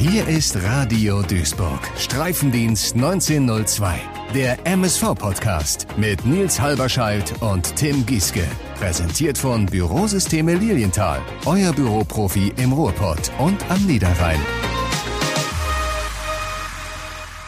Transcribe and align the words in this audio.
Hier 0.00 0.28
ist 0.28 0.54
Radio 0.62 1.22
Duisburg, 1.22 1.80
Streifendienst 1.98 2.94
1902, 2.94 3.98
der 4.32 4.64
MSV-Podcast 4.64 5.88
mit 5.96 6.24
Nils 6.24 6.60
Halberscheid 6.60 7.34
und 7.40 7.74
Tim 7.74 8.06
Gieske. 8.06 8.44
Präsentiert 8.76 9.36
von 9.36 9.66
Bürosysteme 9.66 10.54
Lilienthal, 10.54 11.20
euer 11.46 11.72
Büroprofi 11.72 12.52
im 12.58 12.72
Ruhrpott 12.72 13.32
und 13.40 13.68
am 13.68 13.84
Niederrhein. 13.86 14.38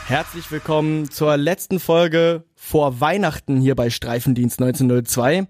Herzlich 0.08 0.50
willkommen 0.50 1.08
zur 1.08 1.36
letzten 1.36 1.78
Folge 1.78 2.42
vor 2.56 3.00
Weihnachten 3.00 3.60
hier 3.60 3.76
bei 3.76 3.90
Streifendienst 3.90 4.60
1902. 4.60 5.46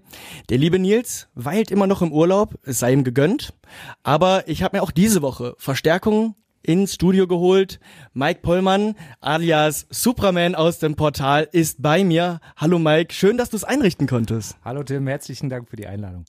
Der 0.49 0.57
liebe 0.59 0.77
Nils 0.77 1.29
weilt 1.33 1.71
immer 1.71 1.87
noch 1.87 2.03
im 2.03 2.11
Urlaub, 2.11 2.59
es 2.61 2.77
sei 2.77 2.93
ihm 2.93 3.03
gegönnt. 3.03 3.55
Aber 4.03 4.47
ich 4.47 4.61
habe 4.61 4.77
mir 4.77 4.83
auch 4.83 4.91
diese 4.91 5.23
Woche 5.23 5.55
Verstärkung 5.57 6.35
ins 6.63 6.93
Studio 6.93 7.27
geholt. 7.27 7.79
Mike 8.13 8.41
Pollmann 8.41 8.95
alias 9.19 9.87
Supraman 9.89 10.55
aus 10.55 10.79
dem 10.79 10.95
Portal 10.95 11.47
ist 11.51 11.81
bei 11.81 12.03
mir. 12.03 12.39
Hallo 12.57 12.79
Mike, 12.79 13.13
schön, 13.13 13.37
dass 13.37 13.49
du 13.49 13.57
es 13.57 13.63
einrichten 13.63 14.07
konntest. 14.07 14.57
Hallo 14.63 14.83
Tim, 14.83 15.07
herzlichen 15.07 15.49
Dank 15.49 15.69
für 15.69 15.75
die 15.75 15.87
Einladung. 15.87 16.25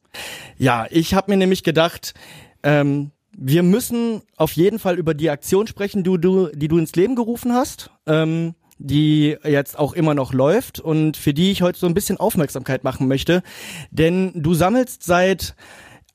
Ja, 0.58 0.86
ich 0.90 1.14
habe 1.14 1.30
mir 1.30 1.36
nämlich 1.36 1.62
gedacht, 1.62 2.14
ähm, 2.62 3.10
wir 3.36 3.62
müssen 3.62 4.22
auf 4.36 4.52
jeden 4.52 4.78
Fall 4.78 4.98
über 4.98 5.14
die 5.14 5.30
Aktion 5.30 5.66
sprechen, 5.66 6.04
du, 6.04 6.16
du, 6.16 6.48
die 6.48 6.68
du 6.68 6.78
ins 6.78 6.94
Leben 6.94 7.16
gerufen 7.16 7.52
hast, 7.52 7.90
ähm, 8.06 8.54
die 8.78 9.36
jetzt 9.44 9.78
auch 9.78 9.92
immer 9.92 10.14
noch 10.14 10.32
läuft 10.32 10.80
und 10.80 11.16
für 11.16 11.32
die 11.32 11.50
ich 11.50 11.62
heute 11.62 11.78
so 11.78 11.86
ein 11.86 11.94
bisschen 11.94 12.18
Aufmerksamkeit 12.18 12.84
machen 12.84 13.08
möchte. 13.08 13.42
Denn 13.90 14.32
du 14.34 14.54
sammelst 14.54 15.02
seit 15.02 15.54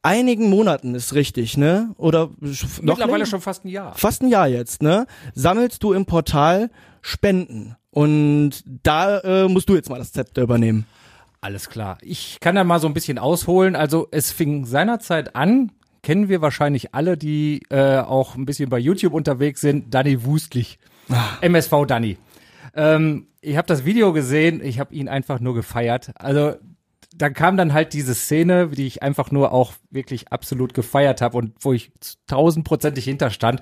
einigen 0.02 0.50
Monaten, 0.50 0.96
ist 0.96 1.14
richtig, 1.14 1.58
ne? 1.58 1.94
Oder 1.98 2.30
mittlerweile 2.82 3.26
schon 3.26 3.42
fast 3.42 3.66
ein 3.66 3.70
Jahr. 3.70 3.96
Fast 3.96 4.22
ein 4.22 4.30
Jahr 4.30 4.48
jetzt, 4.48 4.82
ne? 4.82 5.06
Sammelst 5.34 5.84
du 5.84 5.94
im 5.94 6.06
Portal 6.06 6.70
Spenden. 7.02 7.76
Und 7.92 8.64
da 8.84 9.20
äh, 9.20 9.48
musst 9.48 9.70
du 9.70 9.76
jetzt 9.76 9.90
mal 9.90 9.98
das 9.98 10.12
Zepter 10.12 10.42
übernehmen. 10.42 10.86
Alles 11.42 11.70
klar. 11.70 11.98
Ich 12.02 12.40
kann 12.40 12.56
da 12.56 12.64
mal 12.64 12.80
so 12.80 12.88
ein 12.88 12.94
bisschen 12.94 13.18
ausholen. 13.18 13.76
Also 13.76 14.08
es 14.12 14.32
fing 14.32 14.66
seinerzeit 14.66 15.36
an, 15.36 15.72
kennen 16.04 16.30
wir 16.30 16.42
wahrscheinlich 16.42 16.94
alle, 16.94 17.18
die 17.18 17.64
äh, 17.70 18.00
auch 18.00 18.36
ein 18.36 18.46
bisschen 18.46 18.70
bei 18.70 18.80
YouTube 18.80 19.14
unterwegs 19.14 19.62
sind, 19.62 19.94
Danny 19.94 20.26
Wustlich. 20.26 20.80
Ah. 21.10 21.38
MSV 21.42 21.86
Danny. 21.88 22.18
Ähm, 22.76 23.28
ich 23.42 23.58
habe 23.58 23.68
das 23.68 23.86
Video 23.86 24.14
gesehen, 24.14 24.62
ich 24.64 24.80
habe 24.80 24.94
ihn 24.94 25.10
einfach 25.10 25.40
nur 25.40 25.54
gefeiert. 25.54 26.12
Also 26.16 26.56
da 27.16 27.30
kam 27.30 27.58
dann 27.58 27.74
halt 27.74 27.94
diese 27.94 28.14
Szene, 28.14 28.70
die 28.70 28.88
ich 28.88 29.04
einfach 29.04 29.32
nur 29.32 29.52
auch 29.52 29.74
wirklich 29.90 30.32
absolut 30.32 30.74
gefeiert 30.74 31.22
habe 31.22 31.38
und 31.38 31.54
wo 31.60 31.74
ich 31.74 31.92
tausendprozentig 32.28 33.06
hinterstand. 33.06 33.62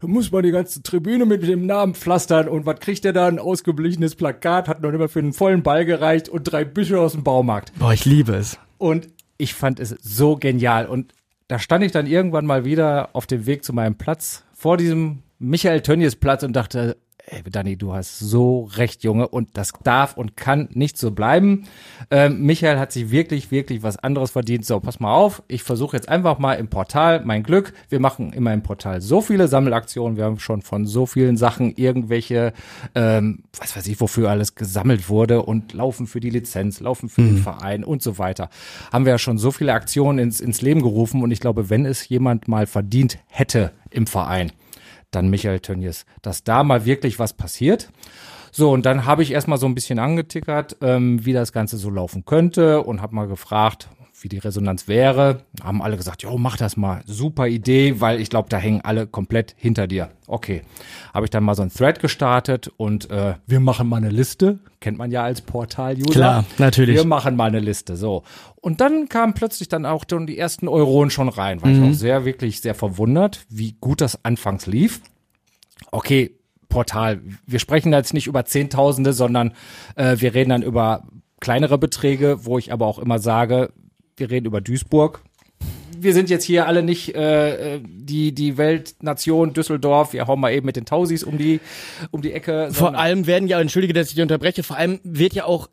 Da 0.00 0.06
muss 0.06 0.30
man 0.30 0.42
die 0.42 0.50
ganze 0.50 0.82
Tribüne 0.82 1.24
mit 1.24 1.42
dem 1.42 1.66
Namen 1.66 1.94
pflastern 1.94 2.48
und 2.48 2.66
was 2.66 2.80
kriegt 2.80 3.04
der 3.04 3.12
da? 3.12 3.26
Ein 3.26 3.38
ausgeblichenes 3.38 4.16
Plakat, 4.16 4.68
hat 4.68 4.82
noch 4.82 4.92
immer 4.92 5.08
für 5.08 5.20
einen 5.20 5.32
vollen 5.32 5.62
Ball 5.62 5.84
gereicht 5.84 6.28
und 6.28 6.44
drei 6.44 6.64
Büsche 6.64 7.00
aus 7.00 7.12
dem 7.12 7.24
Baumarkt. 7.24 7.72
Boah, 7.78 7.92
ich 7.92 8.04
liebe 8.04 8.34
es. 8.34 8.58
Und 8.76 9.08
ich 9.38 9.54
fand 9.54 9.80
es 9.80 9.90
so 10.02 10.36
genial 10.36 10.86
und 10.86 11.14
da 11.48 11.58
stand 11.58 11.84
ich 11.84 11.92
dann 11.92 12.06
irgendwann 12.06 12.46
mal 12.46 12.64
wieder 12.64 13.10
auf 13.12 13.26
dem 13.26 13.46
Weg 13.46 13.64
zu 13.64 13.72
meinem 13.72 13.96
Platz 13.96 14.44
vor 14.52 14.76
diesem 14.76 15.22
Michael 15.38 15.82
Tönnies 15.82 16.16
Platz 16.16 16.42
und 16.42 16.54
dachte, 16.54 16.96
ey, 17.26 17.42
Dani, 17.42 17.76
du 17.76 17.94
hast 17.94 18.18
so 18.18 18.64
recht, 18.76 19.02
Junge, 19.02 19.28
und 19.28 19.56
das 19.56 19.72
darf 19.82 20.16
und 20.16 20.36
kann 20.36 20.68
nicht 20.72 20.98
so 20.98 21.10
bleiben. 21.10 21.64
Ähm, 22.10 22.42
Michael 22.42 22.78
hat 22.78 22.92
sich 22.92 23.10
wirklich, 23.10 23.50
wirklich 23.50 23.82
was 23.82 23.96
anderes 23.96 24.32
verdient. 24.32 24.66
So, 24.66 24.78
pass 24.80 25.00
mal 25.00 25.14
auf, 25.14 25.42
ich 25.48 25.62
versuche 25.62 25.96
jetzt 25.96 26.08
einfach 26.08 26.38
mal 26.38 26.54
im 26.54 26.68
Portal 26.68 27.22
mein 27.24 27.42
Glück. 27.42 27.72
Wir 27.88 28.00
machen 28.00 28.32
immer 28.32 28.52
im 28.52 28.62
Portal 28.62 29.00
so 29.00 29.20
viele 29.20 29.48
Sammelaktionen. 29.48 30.16
Wir 30.16 30.24
haben 30.24 30.38
schon 30.38 30.62
von 30.62 30.86
so 30.86 31.06
vielen 31.06 31.36
Sachen 31.36 31.74
irgendwelche, 31.76 32.52
ähm, 32.94 33.44
was 33.58 33.74
weiß 33.76 33.86
ich, 33.86 34.00
wofür 34.00 34.30
alles 34.30 34.54
gesammelt 34.54 35.08
wurde 35.08 35.42
und 35.42 35.72
laufen 35.72 36.06
für 36.06 36.20
die 36.20 36.30
Lizenz, 36.30 36.80
laufen 36.80 37.08
für 37.08 37.22
mhm. 37.22 37.36
den 37.36 37.38
Verein 37.38 37.84
und 37.84 38.02
so 38.02 38.18
weiter. 38.18 38.50
Haben 38.92 39.06
wir 39.06 39.12
ja 39.12 39.18
schon 39.18 39.38
so 39.38 39.50
viele 39.50 39.72
Aktionen 39.72 40.18
ins, 40.18 40.40
ins 40.40 40.60
Leben 40.60 40.82
gerufen 40.82 41.22
und 41.22 41.30
ich 41.30 41.40
glaube, 41.40 41.70
wenn 41.70 41.86
es 41.86 42.08
jemand 42.08 42.48
mal 42.48 42.66
verdient 42.66 43.18
hätte 43.28 43.72
im 43.90 44.06
Verein, 44.06 44.52
dann 45.14 45.28
Michael 45.28 45.60
Tönnies, 45.60 46.06
dass 46.22 46.44
da 46.44 46.64
mal 46.64 46.84
wirklich 46.84 47.18
was 47.18 47.32
passiert. 47.32 47.90
So, 48.52 48.70
und 48.70 48.86
dann 48.86 49.04
habe 49.04 49.22
ich 49.22 49.32
erstmal 49.32 49.58
so 49.58 49.66
ein 49.66 49.74
bisschen 49.74 49.98
angetickert, 49.98 50.76
ähm, 50.80 51.24
wie 51.26 51.32
das 51.32 51.52
Ganze 51.52 51.76
so 51.76 51.90
laufen 51.90 52.24
könnte 52.24 52.82
und 52.82 53.02
habe 53.02 53.14
mal 53.14 53.26
gefragt, 53.26 53.88
wie 54.24 54.28
die 54.28 54.38
Resonanz 54.38 54.88
wäre. 54.88 55.42
Haben 55.62 55.82
alle 55.82 55.98
gesagt, 55.98 56.22
jo, 56.22 56.38
mach 56.38 56.56
das 56.56 56.78
mal. 56.78 57.02
Super 57.04 57.46
Idee, 57.46 58.00
weil 58.00 58.20
ich 58.20 58.30
glaube, 58.30 58.48
da 58.48 58.56
hängen 58.56 58.80
alle 58.82 59.06
komplett 59.06 59.54
hinter 59.58 59.86
dir. 59.86 60.08
Okay. 60.26 60.62
Habe 61.12 61.26
ich 61.26 61.30
dann 61.30 61.44
mal 61.44 61.54
so 61.54 61.60
ein 61.60 61.70
Thread 61.70 62.00
gestartet 62.00 62.72
und 62.78 63.10
äh, 63.10 63.34
wir 63.46 63.60
machen 63.60 63.86
mal 63.86 63.98
eine 63.98 64.08
Liste. 64.08 64.60
Kennt 64.80 64.96
man 64.96 65.10
ja 65.10 65.22
als 65.22 65.42
Portal-User. 65.42 66.10
Klar, 66.10 66.44
natürlich. 66.56 66.96
Wir 66.96 67.04
machen 67.04 67.36
mal 67.36 67.48
eine 67.48 67.60
Liste. 67.60 67.96
So. 67.96 68.22
Und 68.56 68.80
dann 68.80 69.10
kamen 69.10 69.34
plötzlich 69.34 69.68
dann 69.68 69.84
auch 69.84 70.04
schon 70.10 70.26
die 70.26 70.38
ersten 70.38 70.68
Euronen 70.68 71.10
schon 71.10 71.28
rein. 71.28 71.62
War 71.62 71.68
mhm. 71.68 71.84
ich 71.84 71.90
auch 71.90 71.94
sehr, 71.94 72.24
wirklich 72.24 72.62
sehr 72.62 72.74
verwundert, 72.74 73.44
wie 73.50 73.76
gut 73.78 74.00
das 74.00 74.24
anfangs 74.24 74.66
lief. 74.66 75.02
Okay, 75.92 76.38
Portal. 76.70 77.20
Wir 77.46 77.58
sprechen 77.58 77.92
jetzt 77.92 78.14
nicht 78.14 78.26
über 78.26 78.46
Zehntausende, 78.46 79.12
sondern 79.12 79.52
äh, 79.96 80.16
wir 80.18 80.32
reden 80.32 80.48
dann 80.48 80.62
über 80.62 81.04
kleinere 81.40 81.76
Beträge, 81.76 82.46
wo 82.46 82.56
ich 82.56 82.72
aber 82.72 82.86
auch 82.86 82.98
immer 82.98 83.18
sage, 83.18 83.70
wir 84.16 84.30
reden 84.30 84.46
über 84.46 84.60
Duisburg. 84.60 85.22
Wir 85.96 86.12
sind 86.12 86.28
jetzt 86.28 86.44
hier 86.44 86.66
alle 86.66 86.82
nicht 86.82 87.14
äh, 87.14 87.80
die 87.84 88.32
die 88.34 88.56
Weltnation 88.56 89.52
Düsseldorf. 89.52 90.12
Wir 90.12 90.26
hauen 90.26 90.40
mal 90.40 90.52
eben 90.52 90.66
mit 90.66 90.76
den 90.76 90.84
Tausis 90.84 91.22
um 91.22 91.38
die 91.38 91.60
um 92.10 92.20
die 92.20 92.32
Ecke. 92.32 92.70
Vor 92.72 92.94
allem 92.94 93.26
werden 93.26 93.48
ja, 93.48 93.60
entschuldige, 93.60 93.92
dass 93.92 94.08
ich 94.08 94.14
dich 94.14 94.22
unterbreche. 94.22 94.62
Vor 94.62 94.76
allem 94.76 95.00
wird 95.04 95.34
ja 95.34 95.44
auch 95.44 95.68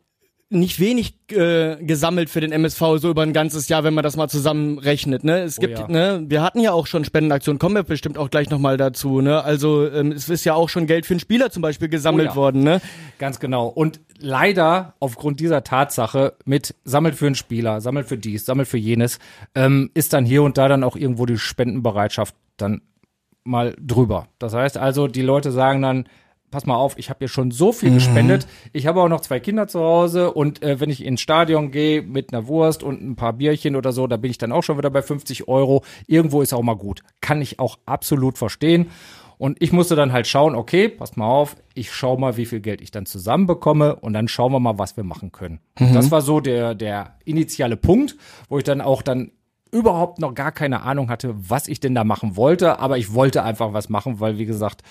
nicht 0.52 0.78
wenig 0.80 1.14
äh, 1.30 1.76
gesammelt 1.76 2.30
für 2.30 2.40
den 2.40 2.52
MSV 2.52 2.80
so 2.98 3.10
über 3.10 3.22
ein 3.22 3.32
ganzes 3.32 3.68
Jahr, 3.68 3.84
wenn 3.84 3.94
man 3.94 4.04
das 4.04 4.16
mal 4.16 4.28
zusammenrechnet. 4.28 5.24
Ne, 5.24 5.40
es 5.40 5.58
oh 5.58 5.62
gibt, 5.62 5.78
ja. 5.78 5.88
ne, 5.88 6.24
wir 6.26 6.42
hatten 6.42 6.60
ja 6.60 6.72
auch 6.72 6.86
schon 6.86 7.04
Spendenaktionen, 7.04 7.58
kommen 7.58 7.74
wir 7.74 7.82
bestimmt 7.82 8.18
auch 8.18 8.30
gleich 8.30 8.50
nochmal 8.50 8.76
dazu. 8.76 9.20
Ne, 9.20 9.42
also 9.42 9.88
ähm, 9.88 10.12
es 10.12 10.28
ist 10.28 10.44
ja 10.44 10.54
auch 10.54 10.68
schon 10.68 10.86
Geld 10.86 11.06
für 11.06 11.14
einen 11.14 11.20
Spieler 11.20 11.50
zum 11.50 11.62
Beispiel 11.62 11.88
gesammelt 11.88 12.28
oh 12.28 12.32
ja. 12.32 12.36
worden. 12.36 12.62
Ne, 12.62 12.80
ganz 13.18 13.40
genau. 13.40 13.66
Und 13.66 14.00
leider 14.18 14.94
aufgrund 15.00 15.40
dieser 15.40 15.64
Tatsache 15.64 16.34
mit 16.44 16.74
sammelt 16.84 17.14
für 17.14 17.26
einen 17.26 17.34
Spieler, 17.34 17.80
sammelt 17.80 18.06
für 18.06 18.18
dies, 18.18 18.44
sammelt 18.44 18.68
für 18.68 18.78
jenes, 18.78 19.18
ähm, 19.54 19.90
ist 19.94 20.12
dann 20.12 20.24
hier 20.24 20.42
und 20.42 20.58
da 20.58 20.68
dann 20.68 20.84
auch 20.84 20.96
irgendwo 20.96 21.26
die 21.26 21.38
Spendenbereitschaft 21.38 22.34
dann 22.56 22.82
mal 23.44 23.74
drüber. 23.80 24.28
Das 24.38 24.54
heißt 24.54 24.76
also, 24.76 25.08
die 25.08 25.22
Leute 25.22 25.50
sagen 25.50 25.82
dann, 25.82 26.06
pass 26.52 26.66
mal 26.66 26.76
auf, 26.76 26.96
ich 26.96 27.10
habe 27.10 27.18
hier 27.18 27.28
schon 27.28 27.50
so 27.50 27.72
viel 27.72 27.90
mhm. 27.90 27.94
gespendet. 27.94 28.46
Ich 28.72 28.86
habe 28.86 29.02
auch 29.02 29.08
noch 29.08 29.22
zwei 29.22 29.40
Kinder 29.40 29.66
zu 29.66 29.80
Hause 29.80 30.32
und 30.32 30.62
äh, 30.62 30.78
wenn 30.78 30.90
ich 30.90 31.04
ins 31.04 31.20
Stadion 31.20 31.72
gehe 31.72 32.02
mit 32.02 32.32
einer 32.32 32.46
Wurst 32.46 32.84
und 32.84 33.02
ein 33.02 33.16
paar 33.16 33.32
Bierchen 33.32 33.74
oder 33.74 33.90
so, 33.90 34.06
da 34.06 34.16
bin 34.16 34.30
ich 34.30 34.38
dann 34.38 34.52
auch 34.52 34.62
schon 34.62 34.78
wieder 34.78 34.90
bei 34.90 35.02
50 35.02 35.48
Euro. 35.48 35.82
Irgendwo 36.06 36.42
ist 36.42 36.52
auch 36.52 36.62
mal 36.62 36.76
gut. 36.76 37.02
Kann 37.20 37.42
ich 37.42 37.58
auch 37.58 37.78
absolut 37.86 38.38
verstehen. 38.38 38.90
Und 39.38 39.60
ich 39.60 39.72
musste 39.72 39.96
dann 39.96 40.12
halt 40.12 40.28
schauen, 40.28 40.54
okay, 40.54 40.88
pass 40.88 41.16
mal 41.16 41.26
auf, 41.26 41.56
ich 41.74 41.92
schau 41.92 42.16
mal, 42.16 42.36
wie 42.36 42.46
viel 42.46 42.60
Geld 42.60 42.80
ich 42.80 42.92
dann 42.92 43.06
zusammenbekomme 43.06 43.96
und 43.96 44.12
dann 44.12 44.28
schauen 44.28 44.52
wir 44.52 44.60
mal, 44.60 44.78
was 44.78 44.96
wir 44.96 45.02
machen 45.02 45.32
können. 45.32 45.58
Mhm. 45.80 45.94
Das 45.94 46.12
war 46.12 46.20
so 46.20 46.38
der, 46.38 46.76
der 46.76 47.16
initiale 47.24 47.76
Punkt, 47.76 48.16
wo 48.48 48.58
ich 48.58 48.64
dann 48.64 48.80
auch 48.80 49.02
dann 49.02 49.32
überhaupt 49.72 50.18
noch 50.18 50.34
gar 50.34 50.52
keine 50.52 50.82
Ahnung 50.82 51.08
hatte, 51.08 51.34
was 51.36 51.66
ich 51.66 51.80
denn 51.80 51.94
da 51.94 52.04
machen 52.04 52.36
wollte, 52.36 52.78
aber 52.78 52.98
ich 52.98 53.14
wollte 53.14 53.42
einfach 53.42 53.72
was 53.72 53.88
machen, 53.88 54.20
weil 54.20 54.36
wie 54.36 54.44
gesagt, 54.44 54.82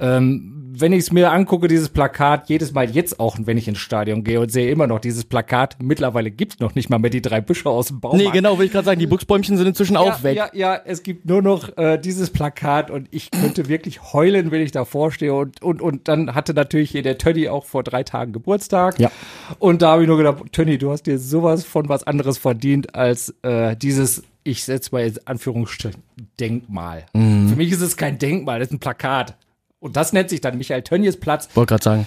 ähm, 0.00 0.56
wenn 0.72 0.92
ich 0.92 1.00
es 1.00 1.12
mir 1.12 1.30
angucke, 1.30 1.68
dieses 1.68 1.90
Plakat, 1.90 2.48
jedes 2.48 2.72
Mal 2.72 2.88
jetzt 2.88 3.20
auch, 3.20 3.36
wenn 3.40 3.58
ich 3.58 3.68
ins 3.68 3.78
Stadion 3.78 4.24
gehe 4.24 4.40
und 4.40 4.50
sehe 4.50 4.70
immer 4.70 4.86
noch 4.86 4.98
dieses 4.98 5.24
Plakat, 5.24 5.76
mittlerweile 5.82 6.30
gibt's 6.30 6.58
noch 6.58 6.74
nicht 6.74 6.88
mal 6.88 6.98
mehr 6.98 7.10
die 7.10 7.20
drei 7.20 7.42
Büsche 7.42 7.68
aus 7.68 7.88
dem 7.88 8.00
Baumarkt. 8.00 8.24
Nee, 8.24 8.30
genau, 8.30 8.58
will 8.58 8.66
ich 8.66 8.72
gerade 8.72 8.86
sagen, 8.86 8.98
die 8.98 9.06
Buchsbäumchen 9.06 9.58
sind 9.58 9.66
inzwischen 9.66 9.94
ja, 9.94 10.00
auch 10.00 10.22
weg. 10.22 10.36
Ja, 10.36 10.48
ja, 10.54 10.80
es 10.84 11.02
gibt 11.02 11.26
nur 11.26 11.42
noch 11.42 11.76
äh, 11.76 11.98
dieses 11.98 12.30
Plakat 12.30 12.90
und 12.90 13.08
ich 13.10 13.30
könnte 13.30 13.68
wirklich 13.68 14.12
heulen, 14.14 14.50
wenn 14.50 14.62
ich 14.62 14.72
davor 14.72 15.12
stehe 15.12 15.34
und, 15.34 15.60
und, 15.62 15.82
und 15.82 16.08
dann 16.08 16.34
hatte 16.34 16.54
natürlich 16.54 16.90
hier 16.90 17.02
der 17.02 17.18
Tönny 17.18 17.48
auch 17.48 17.66
vor 17.66 17.82
drei 17.82 18.04
Tagen 18.04 18.32
Geburtstag. 18.32 18.98
Ja. 18.98 19.10
Und 19.58 19.82
da 19.82 19.92
habe 19.92 20.02
ich 20.02 20.08
nur 20.08 20.16
gedacht, 20.16 20.44
Tönny, 20.52 20.78
du 20.78 20.90
hast 20.90 21.02
dir 21.02 21.18
sowas 21.18 21.64
von 21.64 21.90
was 21.90 22.04
anderes 22.04 22.38
verdient 22.38 22.94
als 22.94 23.34
äh, 23.42 23.76
dieses 23.76 24.22
ich 24.44 24.64
setze 24.64 24.90
mal 24.92 25.04
jetzt 25.04 25.26
Anführungsstrichen 25.28 26.02
Denkmal. 26.38 27.06
Mhm. 27.12 27.48
Für 27.48 27.56
mich 27.56 27.72
ist 27.72 27.80
es 27.80 27.96
kein 27.96 28.18
Denkmal, 28.18 28.58
das 28.58 28.68
ist 28.68 28.74
ein 28.74 28.80
Plakat. 28.80 29.36
Und 29.78 29.96
das 29.96 30.12
nennt 30.12 30.30
sich 30.30 30.40
dann 30.40 30.58
Michael 30.58 30.82
Tönnies 30.82 31.18
Platz. 31.18 31.48
Wollte 31.54 31.70
gerade 31.70 31.84
sagen. 31.84 32.06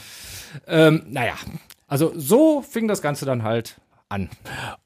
Ähm, 0.67 1.03
naja, 1.09 1.33
also 1.87 2.13
so 2.15 2.61
fing 2.61 2.87
das 2.87 3.01
Ganze 3.01 3.25
dann 3.25 3.43
halt 3.43 3.79
an. 4.09 4.29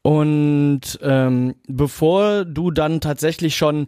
Und 0.02 1.00
ähm, 1.02 1.56
bevor 1.68 2.46
du 2.46 2.72
dann 2.72 3.02
tatsächlich 3.02 3.58
schon 3.58 3.88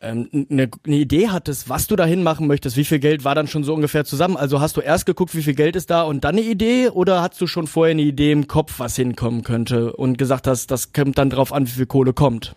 ähm, 0.00 0.28
eine, 0.50 0.70
eine 0.86 0.96
Idee 0.96 1.28
hattest, 1.28 1.68
was 1.68 1.86
du 1.88 1.96
dahin 1.96 2.22
machen 2.22 2.46
möchtest, 2.46 2.76
wie 2.76 2.84
viel 2.84 2.98
Geld 2.98 3.24
war 3.24 3.34
dann 3.34 3.48
schon 3.48 3.64
so 3.64 3.74
ungefähr 3.74 4.04
zusammen? 4.04 4.36
Also 4.36 4.60
hast 4.60 4.76
du 4.76 4.80
erst 4.80 5.06
geguckt, 5.06 5.34
wie 5.34 5.42
viel 5.42 5.54
Geld 5.54 5.76
ist 5.76 5.90
da 5.90 6.02
und 6.02 6.24
dann 6.24 6.36
eine 6.36 6.46
Idee 6.46 6.88
oder 6.88 7.20
hast 7.20 7.40
du 7.40 7.46
schon 7.46 7.66
vorher 7.66 7.92
eine 7.92 8.02
Idee 8.02 8.32
im 8.32 8.46
Kopf, 8.46 8.78
was 8.78 8.96
hinkommen 8.96 9.42
könnte 9.42 9.92
und 9.92 10.16
gesagt 10.16 10.46
hast, 10.46 10.70
das 10.70 10.92
kommt 10.92 11.18
dann 11.18 11.30
drauf 11.30 11.52
an, 11.52 11.66
wie 11.66 11.72
viel 11.72 11.86
Kohle 11.86 12.12
kommt? 12.12 12.54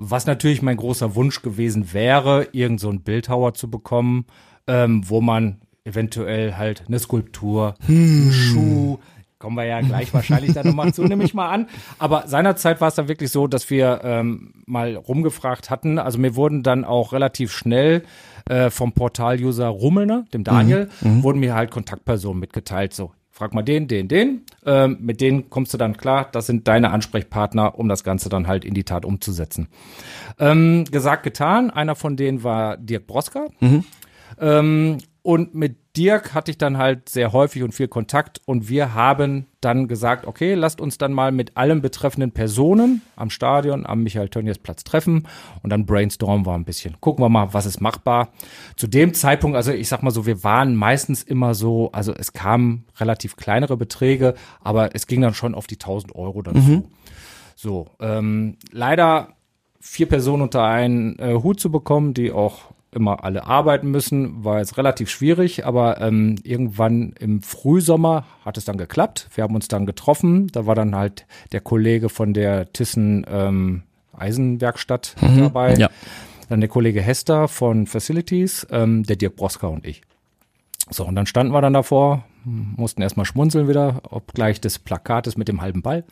Was 0.00 0.26
natürlich 0.26 0.62
mein 0.62 0.76
großer 0.76 1.16
Wunsch 1.16 1.42
gewesen 1.42 1.92
wäre, 1.92 2.46
irgend 2.52 2.78
so 2.78 2.88
einen 2.88 3.02
Bildhauer 3.02 3.54
zu 3.54 3.68
bekommen, 3.68 4.26
ähm, 4.68 5.02
wo 5.08 5.20
man 5.20 5.60
eventuell 5.82 6.56
halt 6.56 6.84
eine 6.86 7.00
Skulptur, 7.00 7.74
einen 7.88 8.30
Schuh, 8.32 8.98
kommen 9.38 9.56
wir 9.56 9.64
ja 9.64 9.80
gleich 9.80 10.14
wahrscheinlich 10.14 10.52
dann 10.52 10.68
nochmal 10.68 10.94
zu, 10.94 11.02
nehme 11.02 11.24
ich 11.24 11.34
mal 11.34 11.48
an. 11.48 11.66
Aber 11.98 12.28
seinerzeit 12.28 12.80
war 12.80 12.88
es 12.88 12.94
dann 12.94 13.08
wirklich 13.08 13.30
so, 13.30 13.48
dass 13.48 13.70
wir 13.70 14.00
ähm, 14.04 14.52
mal 14.66 14.94
rumgefragt 14.94 15.68
hatten. 15.68 15.98
Also 15.98 16.18
mir 16.18 16.36
wurden 16.36 16.62
dann 16.62 16.84
auch 16.84 17.12
relativ 17.12 17.52
schnell 17.52 18.04
äh, 18.48 18.70
vom 18.70 18.92
Portal-User 18.92 19.66
Rummelner, 19.66 20.26
dem 20.32 20.44
Daniel, 20.44 20.88
wurden 21.22 21.40
mir 21.40 21.54
halt 21.54 21.70
Kontaktpersonen 21.70 22.38
mitgeteilt. 22.38 22.94
So, 22.94 23.12
frag 23.38 23.54
mal 23.54 23.62
den, 23.62 23.86
den, 23.86 24.08
den. 24.08 24.42
Ähm, 24.66 24.98
mit 25.00 25.20
denen 25.20 25.48
kommst 25.48 25.72
du 25.72 25.78
dann 25.78 25.96
klar. 25.96 26.28
Das 26.32 26.46
sind 26.46 26.66
deine 26.66 26.90
Ansprechpartner, 26.90 27.78
um 27.78 27.88
das 27.88 28.02
Ganze 28.02 28.28
dann 28.28 28.48
halt 28.48 28.64
in 28.64 28.74
die 28.74 28.82
Tat 28.82 29.04
umzusetzen. 29.04 29.68
Ähm, 30.40 30.84
gesagt, 30.90 31.22
getan. 31.22 31.70
Einer 31.70 31.94
von 31.94 32.16
denen 32.16 32.42
war 32.42 32.76
Dirk 32.76 33.06
Broska. 33.06 33.46
Ähm, 34.40 34.98
und 35.22 35.54
mit 35.54 35.76
Dirk 35.96 36.32
hatte 36.32 36.52
ich 36.52 36.58
dann 36.58 36.78
halt 36.78 37.08
sehr 37.08 37.32
häufig 37.32 37.62
und 37.62 37.72
viel 37.72 37.88
Kontakt 37.88 38.40
und 38.46 38.68
wir 38.68 38.94
haben 38.94 39.46
dann 39.60 39.88
gesagt, 39.88 40.26
okay, 40.26 40.54
lasst 40.54 40.80
uns 40.80 40.96
dann 40.96 41.12
mal 41.12 41.32
mit 41.32 41.56
allen 41.56 41.82
betreffenden 41.82 42.30
Personen 42.30 43.02
am 43.16 43.28
Stadion, 43.28 43.84
am 43.84 44.04
Michael 44.04 44.28
Tönnies 44.28 44.58
Platz 44.58 44.84
treffen 44.84 45.26
und 45.62 45.70
dann 45.70 45.86
brainstormen 45.86 46.46
wir 46.46 46.54
ein 46.54 46.64
bisschen. 46.64 47.00
Gucken 47.00 47.24
wir 47.24 47.28
mal, 47.28 47.52
was 47.52 47.66
ist 47.66 47.80
machbar. 47.80 48.28
Zu 48.76 48.86
dem 48.86 49.12
Zeitpunkt, 49.12 49.56
also 49.56 49.72
ich 49.72 49.88
sag 49.88 50.02
mal 50.02 50.12
so, 50.12 50.24
wir 50.24 50.44
waren 50.44 50.76
meistens 50.76 51.24
immer 51.24 51.54
so, 51.54 51.90
also 51.92 52.14
es 52.14 52.32
kamen 52.32 52.84
relativ 52.98 53.36
kleinere 53.36 53.76
Beträge, 53.76 54.34
aber 54.60 54.94
es 54.94 55.08
ging 55.08 55.20
dann 55.20 55.34
schon 55.34 55.54
auf 55.54 55.66
die 55.66 55.76
1000 55.76 56.14
Euro 56.14 56.42
dann 56.42 56.54
zu. 56.62 56.90
So, 57.56 57.88
ähm, 57.98 58.56
leider 58.70 59.30
vier 59.80 60.06
Personen 60.06 60.42
unter 60.42 60.64
einen 60.64 61.18
äh, 61.18 61.34
Hut 61.34 61.58
zu 61.58 61.72
bekommen, 61.72 62.14
die 62.14 62.30
auch 62.30 62.72
immer 62.92 63.24
alle 63.24 63.46
arbeiten 63.46 63.90
müssen, 63.90 64.44
war 64.44 64.58
jetzt 64.58 64.78
relativ 64.78 65.10
schwierig, 65.10 65.66
aber 65.66 66.00
ähm, 66.00 66.36
irgendwann 66.42 67.12
im 67.18 67.42
Frühsommer 67.42 68.24
hat 68.44 68.56
es 68.56 68.64
dann 68.64 68.78
geklappt. 68.78 69.28
Wir 69.34 69.44
haben 69.44 69.54
uns 69.54 69.68
dann 69.68 69.86
getroffen. 69.86 70.48
Da 70.48 70.66
war 70.66 70.74
dann 70.74 70.94
halt 70.94 71.26
der 71.52 71.60
Kollege 71.60 72.08
von 72.08 72.32
der 72.32 72.72
Thyssen 72.72 73.26
ähm, 73.30 73.82
Eisenwerkstatt 74.16 75.16
dabei. 75.20 75.74
ja. 75.74 75.90
Dann 76.48 76.60
der 76.60 76.70
Kollege 76.70 77.02
Hester 77.02 77.46
von 77.46 77.86
Facilities, 77.86 78.66
ähm, 78.70 79.02
der 79.02 79.16
Dirk 79.16 79.36
Broska 79.36 79.66
und 79.66 79.86
ich. 79.86 80.00
So, 80.90 81.04
und 81.04 81.14
dann 81.14 81.26
standen 81.26 81.52
wir 81.52 81.60
dann 81.60 81.74
davor, 81.74 82.24
mussten 82.44 83.02
erstmal 83.02 83.26
schmunzeln 83.26 83.68
wieder, 83.68 84.00
obgleich 84.08 84.58
des 84.58 84.78
Plakates 84.78 85.36
mit 85.36 85.48
dem 85.48 85.60
halben 85.60 85.82
Ball. 85.82 86.04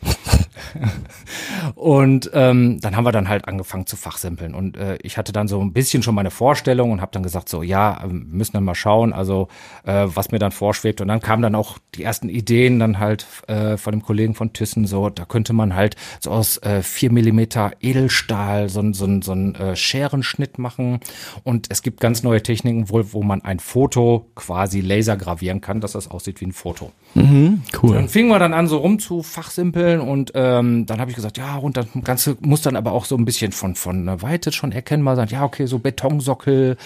und 1.75 2.31
ähm, 2.35 2.81
dann 2.81 2.97
haben 2.97 3.05
wir 3.05 3.13
dann 3.13 3.29
halt 3.29 3.47
angefangen 3.49 3.87
zu 3.87 3.97
fachsimpeln. 3.97 4.55
Und 4.55 4.77
äh, 4.77 4.99
ich 5.03 5.17
hatte 5.19 5.33
dann 5.33 5.49
so 5.49 5.61
ein 5.61 5.73
bisschen 5.73 6.03
schon 6.03 6.15
meine 6.15 6.31
Vorstellung 6.31 6.91
und 6.93 7.01
habe 7.01 7.13
dann 7.13 7.23
gesagt, 7.23 7.49
so 7.49 7.63
ja, 7.63 8.01
ähm, 8.05 8.27
wir 8.31 8.39
müssen 8.39 8.53
dann 8.55 8.65
mal 8.65 8.75
schauen, 8.75 9.13
also 9.13 9.49
äh, 9.85 10.07
was 10.07 10.31
mir 10.31 10.39
dann 10.39 10.53
vorschwebt. 10.53 11.01
Und 11.01 11.09
dann 11.09 11.21
kamen 11.21 11.43
dann 11.43 11.55
auch 11.55 11.79
die 11.95 12.03
ersten 12.03 12.29
Ideen 12.29 12.79
dann 12.79 12.99
halt 12.99 13.27
äh, 13.49 13.77
von 13.77 13.93
dem 13.93 14.03
Kollegen 14.03 14.35
von 14.35 14.53
Thyssen, 14.53 14.87
so, 14.87 15.11
da 15.11 15.25
könnte 15.25 15.53
man 15.53 15.75
halt 15.75 15.97
so 16.21 16.31
aus 16.31 16.59
äh, 16.59 16.83
4 16.83 17.13
Millimeter 17.13 17.73
Edelstahl 17.81 18.69
so, 18.69 18.81
ein- 18.81 18.95
so, 18.95 19.05
ein- 19.07 19.23
so 19.23 19.33
einen 19.33 19.55
äh, 19.55 19.77
Scherenschnitt 19.77 20.59
machen. 20.59 21.01
Und 21.45 21.67
es 21.71 21.83
gibt 21.83 22.01
ganz 22.01 22.23
neue 22.23 22.43
Techniken, 22.43 22.89
wohl, 22.91 23.13
wo 23.13 23.23
man 23.23 23.43
ein 23.43 23.59
Foto 23.59 24.27
quasi 24.35 24.81
laser 24.81 25.17
gravieren 25.17 25.61
kann, 25.61 25.81
dass 25.81 25.93
das 25.93 26.11
aussieht 26.11 26.41
wie 26.41 26.47
ein 26.47 26.53
Foto. 26.53 26.93
Cool. 27.15 27.95
Dann 27.95 28.09
fingen 28.09 28.29
wir 28.29 28.39
dann 28.39 28.53
an, 28.53 28.67
so 28.69 28.79
rum 28.79 28.99
zu 28.99 29.23
fachsimpeln 29.23 30.01
und 30.01 30.35
ähm, 30.47 30.87
dann 30.87 31.01
habe 31.01 31.11
ich 31.11 31.17
gesagt, 31.17 31.39
ja, 31.39 31.57
und 31.57 31.77
das 31.77 31.87
Ganze 32.05 32.37
muss 32.41 32.63
dann 32.63 32.77
aber 32.77 32.93
auch 32.93 33.05
so 33.05 33.17
ein 33.17 33.25
bisschen 33.25 33.53
von, 33.53 33.75
von 33.75 34.07
der 34.07 34.23
Weite 34.23 34.53
schon 34.53 34.73
erkennbar 34.73 35.17
sein. 35.17 35.29
Ja, 35.29 35.45
okay, 35.45 35.67
so 35.67 35.79
Betonsockel. 35.79 36.77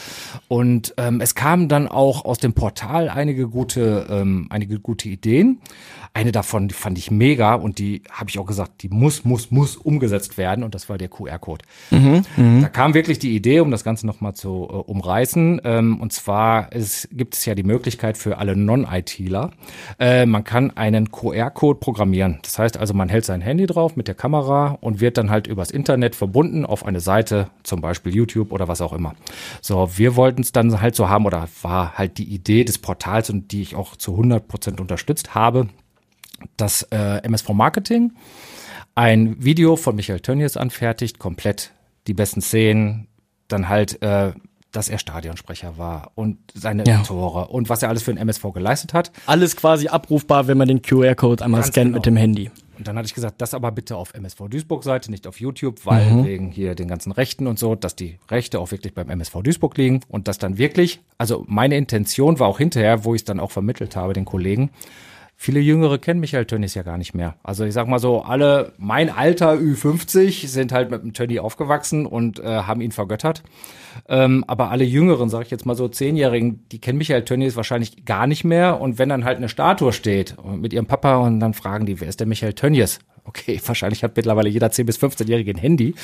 Und 0.48 0.94
ähm, 0.96 1.20
es 1.20 1.34
kamen 1.34 1.68
dann 1.68 1.88
auch 1.88 2.24
aus 2.24 2.38
dem 2.38 2.54
Portal 2.54 3.08
einige 3.08 3.48
gute, 3.48 4.06
ähm, 4.08 4.46
einige 4.50 4.78
gute 4.78 5.08
Ideen. 5.08 5.60
Eine 6.12 6.32
davon 6.32 6.68
die 6.68 6.74
fand 6.74 6.98
ich 6.98 7.10
mega 7.10 7.54
und 7.54 7.78
die 7.78 8.02
habe 8.10 8.30
ich 8.30 8.38
auch 8.38 8.46
gesagt, 8.46 8.82
die 8.82 8.88
muss, 8.88 9.24
muss, 9.24 9.50
muss 9.50 9.76
umgesetzt 9.76 10.38
werden 10.38 10.64
und 10.64 10.74
das 10.74 10.88
war 10.88 10.98
der 10.98 11.08
QR-Code. 11.08 11.64
Da 12.62 12.68
kam 12.68 12.94
wirklich 12.94 13.18
die 13.18 13.34
Idee, 13.34 13.60
um 13.60 13.70
das 13.70 13.84
Ganze 13.84 14.06
nochmal 14.06 14.34
zu 14.34 14.68
äh, 14.70 14.74
umreißen. 14.74 15.60
Ähm, 15.64 16.00
und 16.00 16.12
zwar 16.12 16.72
ist, 16.72 17.08
gibt 17.12 17.34
es 17.34 17.44
ja 17.44 17.54
die 17.54 17.62
Möglichkeit 17.62 18.16
für 18.16 18.38
alle 18.38 18.56
Non-ITler, 18.56 19.52
äh, 19.98 20.26
man 20.26 20.44
kann 20.44 20.76
einen 20.76 21.10
QR-Code 21.10 21.78
programmieren. 21.78 22.38
Das 22.42 22.58
heißt 22.58 22.76
also, 22.76 22.92
man 22.94 23.08
hält 23.08 23.24
sein 23.24 23.40
Handy 23.40 23.66
drauf 23.66 23.96
mit 23.96 24.08
der 24.08 24.14
Kamera 24.14 24.78
und 24.80 25.00
wird 25.00 25.16
dann 25.16 25.30
halt 25.30 25.46
übers 25.46 25.70
Internet 25.70 26.16
verbunden 26.16 26.66
auf 26.66 26.84
eine 26.84 27.00
Seite, 27.00 27.50
zum 27.62 27.80
Beispiel 27.80 28.14
YouTube 28.14 28.52
oder 28.52 28.68
was 28.68 28.80
auch 28.80 28.92
immer. 28.92 29.14
So, 29.60 29.90
wir 29.96 30.16
wollten 30.16 30.42
es 30.42 30.52
dann 30.52 30.80
halt 30.80 30.94
so 30.94 31.08
haben 31.08 31.26
oder 31.26 31.48
war 31.62 31.96
halt 31.96 32.18
die 32.18 32.24
Idee 32.24 32.64
des 32.64 32.78
Portals 32.78 33.30
und 33.30 33.52
die 33.52 33.62
ich 33.62 33.76
auch 33.76 33.96
zu 33.96 34.12
100 34.12 34.48
Prozent 34.48 34.80
unterstützt 34.80 35.34
habe, 35.34 35.68
dass 36.56 36.82
äh, 36.90 37.19
MSV 37.22 37.50
Marketing 37.50 38.12
ein 38.94 39.42
Video 39.42 39.76
von 39.76 39.96
Michael 39.96 40.20
Tönnies 40.20 40.56
anfertigt, 40.56 41.19
komplett 41.19 41.72
die 42.06 42.14
besten 42.14 42.40
Szenen, 42.42 43.06
dann 43.48 43.69
halt, 43.69 44.02
äh, 44.02 44.32
dass 44.72 44.88
er 44.88 44.98
Stadionsprecher 44.98 45.78
war 45.78 46.12
und 46.14 46.38
seine 46.54 46.84
Ja. 46.87 47.02
Tore 47.02 47.48
und 47.48 47.69
was 47.69 47.82
er 47.82 47.88
alles 47.88 48.02
für 48.02 48.12
den 48.12 48.19
MSV 48.19 48.52
geleistet 48.52 48.94
hat. 48.94 49.10
Alles 49.26 49.56
quasi 49.56 49.88
abrufbar, 49.88 50.46
wenn 50.46 50.58
man 50.58 50.69
den 50.69 50.82
QR-Code 50.82 51.44
einmal 51.44 51.60
Ganz 51.60 51.72
scannt 51.72 51.87
genau. 51.88 51.96
mit 51.96 52.06
dem 52.06 52.16
Handy. 52.16 52.50
Und 52.78 52.88
dann 52.88 52.96
hatte 52.96 53.06
ich 53.06 53.14
gesagt, 53.14 53.43
das 53.43 53.52
aber 53.52 53.72
bitte 53.72 53.96
auf 53.96 54.14
MSV 54.14 54.48
Duisburg-Seite, 54.48 55.10
nicht 55.10 55.26
auf 55.26 55.38
YouTube, 55.38 55.84
weil 55.84 56.25
wegen 56.25 56.50
hier 56.50 56.75
den 56.75 56.88
ganzen 56.88 57.12
Rechten 57.12 57.46
und 57.46 57.58
so, 57.58 57.75
dass 57.75 57.94
die 57.94 58.19
Rechte 58.31 58.58
auch 58.58 58.70
wirklich 58.70 58.94
beim 58.94 59.10
MSV 59.10 59.43
Duisburg 59.43 59.76
liegen 59.76 60.00
und 60.08 60.28
dass 60.28 60.38
dann 60.38 60.56
wirklich, 60.56 61.00
also 61.19 61.44
meine 61.46 61.76
Intention 61.76 62.38
war 62.38 62.48
auch 62.48 62.56
hinterher, 62.56 63.04
wo 63.04 63.14
ich 63.14 63.20
es 63.20 63.25
dann 63.26 63.38
auch 63.38 63.50
vermittelt 63.50 63.96
habe, 63.96 64.14
den 64.14 64.25
Kollegen, 64.25 64.70
Viele 65.42 65.60
Jüngere 65.60 65.98
kennen 65.98 66.20
Michael 66.20 66.44
Tönnies 66.44 66.75
ja 66.75 66.82
gar 66.82 66.98
nicht 66.98 67.14
mehr. 67.14 67.34
Also 67.42 67.64
ich 67.64 67.72
sag 67.72 67.88
mal 67.88 67.98
so, 67.98 68.20
alle 68.20 68.75
mein 68.76 69.08
Alter 69.08 69.54
Ü50 69.54 70.46
sind 70.46 70.70
halt 70.70 70.90
mit 70.90 71.02
dem 71.02 71.14
Tönny 71.14 71.38
aufgewachsen 71.38 72.04
und 72.04 72.40
äh, 72.40 72.44
haben 72.44 72.82
ihn 72.82 72.92
vergöttert. 72.92 73.42
Ähm, 74.06 74.44
aber 74.46 74.70
alle 74.70 74.84
Jüngeren, 74.84 75.31
sag 75.31 75.46
ich 75.46 75.50
jetzt 75.50 75.64
mal 75.64 75.75
so 75.75 75.88
Zehnjährigen, 75.88 76.69
die 76.69 76.78
kennen 76.78 76.98
Michael 76.98 77.25
Tönnies 77.25 77.56
wahrscheinlich 77.56 78.04
gar 78.04 78.26
nicht 78.26 78.44
mehr. 78.44 78.82
Und 78.82 78.98
wenn 78.98 79.08
dann 79.08 79.25
halt 79.25 79.38
eine 79.38 79.48
Statue 79.48 79.94
steht 79.94 80.37
mit 80.44 80.75
ihrem 80.75 80.84
Papa 80.84 81.16
und 81.16 81.40
dann 81.40 81.54
fragen 81.54 81.86
die, 81.86 82.02
wer 82.02 82.08
ist 82.08 82.20
der 82.20 82.26
Michael 82.26 82.52
Tönnies? 82.52 82.98
Okay, 83.31 83.61
wahrscheinlich 83.65 84.03
hat 84.03 84.17
mittlerweile 84.17 84.49
jeder 84.49 84.67
10- 84.67 84.85
bis 84.85 84.99
15-Jährige 84.99 85.53
ein 85.53 85.56
Handy. 85.56 85.94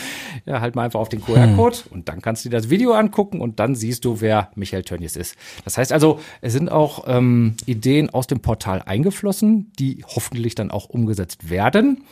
Ja, 0.44 0.60
halt 0.60 0.76
mal 0.76 0.84
einfach 0.84 1.00
auf 1.00 1.08
den 1.08 1.20
QR-Code 1.20 1.78
und 1.90 2.08
dann 2.08 2.22
kannst 2.22 2.44
du 2.44 2.48
dir 2.48 2.56
das 2.56 2.70
Video 2.70 2.92
angucken 2.92 3.40
und 3.40 3.58
dann 3.58 3.74
siehst 3.74 4.04
du, 4.04 4.20
wer 4.20 4.50
Michael 4.54 4.84
Tönnies 4.84 5.16
ist. 5.16 5.34
Das 5.64 5.76
heißt 5.76 5.92
also, 5.92 6.20
es 6.40 6.52
sind 6.52 6.70
auch 6.70 7.04
ähm, 7.08 7.56
Ideen 7.66 8.10
aus 8.10 8.28
dem 8.28 8.40
Portal 8.40 8.82
eingeflossen, 8.86 9.72
die 9.76 10.04
hoffentlich 10.06 10.54
dann 10.54 10.70
auch 10.70 10.88
umgesetzt 10.88 11.50
werden. 11.50 12.04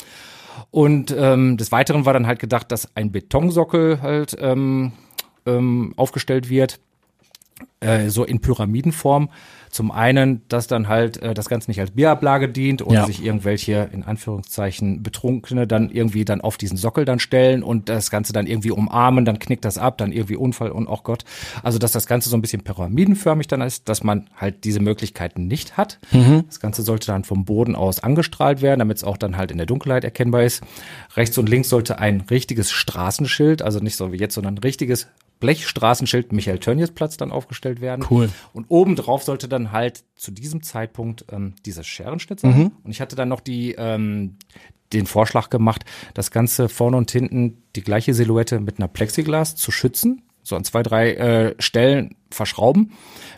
Und 0.73 1.15
ähm, 1.17 1.57
des 1.59 1.71
Weiteren 1.71 2.07
war 2.07 2.13
dann 2.13 2.27
halt 2.27 2.41
gedacht, 2.41 2.73
dass 2.73 2.97
ein 2.97 3.13
Betonsockel 3.13 4.03
halt 4.03 4.37
ähm, 4.41 4.93
ähm, 5.47 5.95
aufgestellt 5.97 6.49
wird, 6.49 6.81
äh, 7.81 8.09
so 8.09 8.25
in 8.25 8.41
Pyramidenform. 8.41 9.31
Zum 9.71 9.91
einen, 9.91 10.43
dass 10.49 10.69
dann 10.69 10.87
halt 10.87 11.17
äh, 11.21 11.35
das 11.35 11.49
Ganze 11.49 11.69
nicht 11.69 11.81
als 11.81 11.91
Bierablage 11.91 12.49
dient 12.49 12.81
oder 12.87 13.01
Ja. 13.01 13.07
sich 13.07 13.25
irgendwelche, 13.25 13.91
in 13.93 14.05
Anführungszeichen, 14.05 15.03
Betrunkene 15.03 15.67
dann 15.67 15.91
irgendwie 15.91 16.25
dann 16.25 16.41
auf 16.41 16.57
diesen 16.57 16.77
Sockel 16.77 17.05
dann 17.05 17.19
stellen 17.19 17.65
und 17.65 17.89
das 17.89 18.09
Ganze 18.11 18.33
dann 18.33 18.47
irgendwie 18.47 18.71
umarmen, 18.71 19.25
dann 19.25 19.41
knickt 19.41 19.65
das 19.65 19.77
ab, 19.77 19.99
dann 19.99 20.13
irgendwie 20.13 20.37
Unfall 20.37 20.71
und 20.71 20.87
auch 20.87 21.03
Gott. 21.03 21.25
Also, 21.65 21.79
dass 21.79 21.91
das 21.91 22.07
Ganze 22.07 22.29
so 22.29 22.37
ein 22.37 22.41
bisschen 22.41 22.63
pyramidenförmig 22.63 23.49
dann 23.49 23.63
ist, 23.63 23.89
dass 23.89 24.05
man 24.05 24.31
halt 24.37 24.63
diese 24.65 24.79
Möglichkeiten 24.81 25.49
nicht 25.49 25.77
hat. 25.77 25.99
Das 26.47 26.61
Ganze 26.61 26.83
sollte 26.83 27.09
dann 27.09 27.25
vom 27.25 27.45
Boden 27.45 27.75
aus 27.75 27.99
angestrahlt 28.01 28.63
werden, 28.63 28.79
damit 28.79 28.99
es 28.99 29.05
auch 29.05 29.17
dann 29.17 29.37
halt 29.37 29.51
in 29.51 29.57
der 29.59 29.67
Dunkelheit 29.67 30.05
erkennbar 30.05 30.45
ist. 30.45 30.63
Rechts 31.17 31.37
und 31.37 31.49
links 31.49 31.69
sollte 31.69 31.99
ein 31.99 32.21
richtiges 32.31 32.71
Straßenschild, 32.71 33.61
also 33.63 33.81
nicht 33.81 33.97
so 33.97 34.13
wie 34.13 34.19
jetzt, 34.19 34.35
sondern 34.35 34.55
ein 34.55 34.59
richtiges 34.59 35.09
Blechstraßenschild 35.45 36.33
Michael 36.33 36.59
Tönnies 36.59 36.91
Platz 36.91 37.19
dann 37.19 37.31
aufgestellt 37.31 37.83
werden. 37.83 38.07
Cool. 38.11 38.31
Und 38.55 38.65
obendrauf 38.71 39.25
sollte 39.25 39.47
dann 39.47 39.73
halt 39.73 40.03
zu 40.17 40.31
diesem 40.31 40.63
Zeitpunkt 40.63 41.27
ähm, 41.31 41.53
dieses 41.67 41.87
Scherenschnitt 41.87 42.41
sein. 42.41 42.73
Und 42.83 42.91
ich 42.91 43.03
hatte 43.03 43.15
dann 43.15 43.29
noch 43.29 43.41
die, 43.41 43.75
ähm, 43.77 44.37
den 44.95 45.05
Vorschlag 45.05 45.51
gemacht, 45.51 45.85
das 46.15 46.31
Ganze 46.31 46.71
vorne 46.71 46.97
und 46.97 47.11
hinten 47.11 47.63
die 47.77 47.83
gleiche 47.83 48.15
Silhouette 48.15 48.59
mit 48.59 48.79
einer 48.79 48.89
Plexiglas 48.89 49.55
zu 49.55 49.71
schützen. 49.71 50.23
So 50.43 50.57
an 50.57 50.65
zwei, 50.65 50.83
drei 50.83 51.13
äh, 51.13 51.55
Stellen 51.59 52.17
verschrauben, 52.31 52.93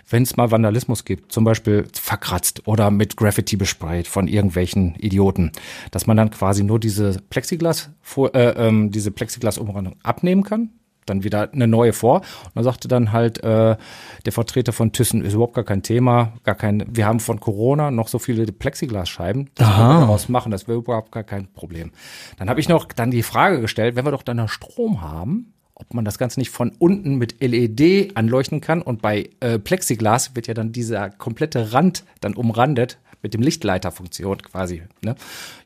wenn 0.09 0.23
es 0.23 0.37
mal 0.37 0.53
Vandalismus 0.53 1.05
gibt, 1.05 1.33
zum 1.33 1.43
Beispiel 1.43 1.89
verkratzt 1.93 2.69
oder 2.69 2.93
mit 2.93 3.17
Graffiti 3.17 3.57
besprayt 3.57 4.07
von 4.07 4.29
irgendwelchen 4.29 4.95
Idioten, 4.95 5.51
dass 5.91 6.07
man 6.07 6.17
dann 6.17 6.31
quasi 6.31 6.63
nur 6.63 6.79
diese 6.79 7.21
Plexiglas, 7.31 7.91
äh, 8.17 8.29
ähm, 8.39 8.93
diese 8.93 9.11
Plexiglas-Umrandung 9.11 9.97
abnehmen 10.05 10.45
kann, 10.45 10.71
dann 11.07 11.25
wieder 11.25 11.53
eine 11.53 11.67
neue 11.67 11.93
vor. 11.93 12.17
Und 12.21 12.57
dann 12.57 12.65
sagte 12.65 12.89
dann 12.89 13.13
halt 13.13 13.43
äh, 13.43 13.77
der 14.25 14.33
Vertreter 14.33 14.73
von 14.73 14.93
Thyssen, 14.93 15.25
ist 15.25 15.35
überhaupt 15.35 15.55
gar 15.55 15.65
kein 15.65 15.83
Thema, 15.83 16.33
gar 16.45 16.55
kein, 16.55 16.85
wir 16.89 17.07
haben 17.07 17.21
von 17.21 17.41
Corona 17.41 17.91
noch 17.91 18.09
so 18.09 18.19
viele 18.19 18.47
Plexiglasscheiben, 18.47 19.51
das 19.55 19.69
können 19.69 19.89
wir 19.89 20.01
daraus 20.01 20.29
machen, 20.29 20.53
das 20.53 20.69
wäre 20.69 20.79
überhaupt 20.79 21.13
gar 21.13 21.25
kein 21.25 21.47
Problem. 21.53 21.93
Dann 22.39 22.51
habe 22.51 22.61
ich 22.61 22.69
noch 22.69 22.87
dann 22.87 23.11
die 23.11 23.23
Frage 23.23 23.61
gestellt, 23.61 23.97
wenn 23.97 24.05
wir 24.05 24.11
doch 24.11 24.23
dann 24.23 24.37
noch 24.37 24.49
Strom 24.49 25.01
haben, 25.01 25.53
ob 25.75 25.93
man 25.93 26.05
das 26.05 26.19
Ganze 26.19 26.41
nicht 26.41 26.51
von 26.51 26.73
unten 26.79 27.17
mit 27.17 27.37
LED 27.41 28.17
anleuchten 28.17 28.61
kann. 28.61 28.81
Und 28.81 29.03
bei 29.03 29.29
äh, 29.41 29.59
Plexiglas 29.59 30.35
wird 30.35 30.47
ja 30.47 30.55
dann 30.55 30.73
dieser 30.73 31.11
komplette 31.11 31.75
Rand 31.75 32.05
dann 32.21 32.35
umrandet 32.35 32.99
mit 33.27 33.35
dem 33.35 33.43
Lichtleiterfunktion 33.43 34.41
quasi. 34.41 34.85
Ne? 35.03 35.17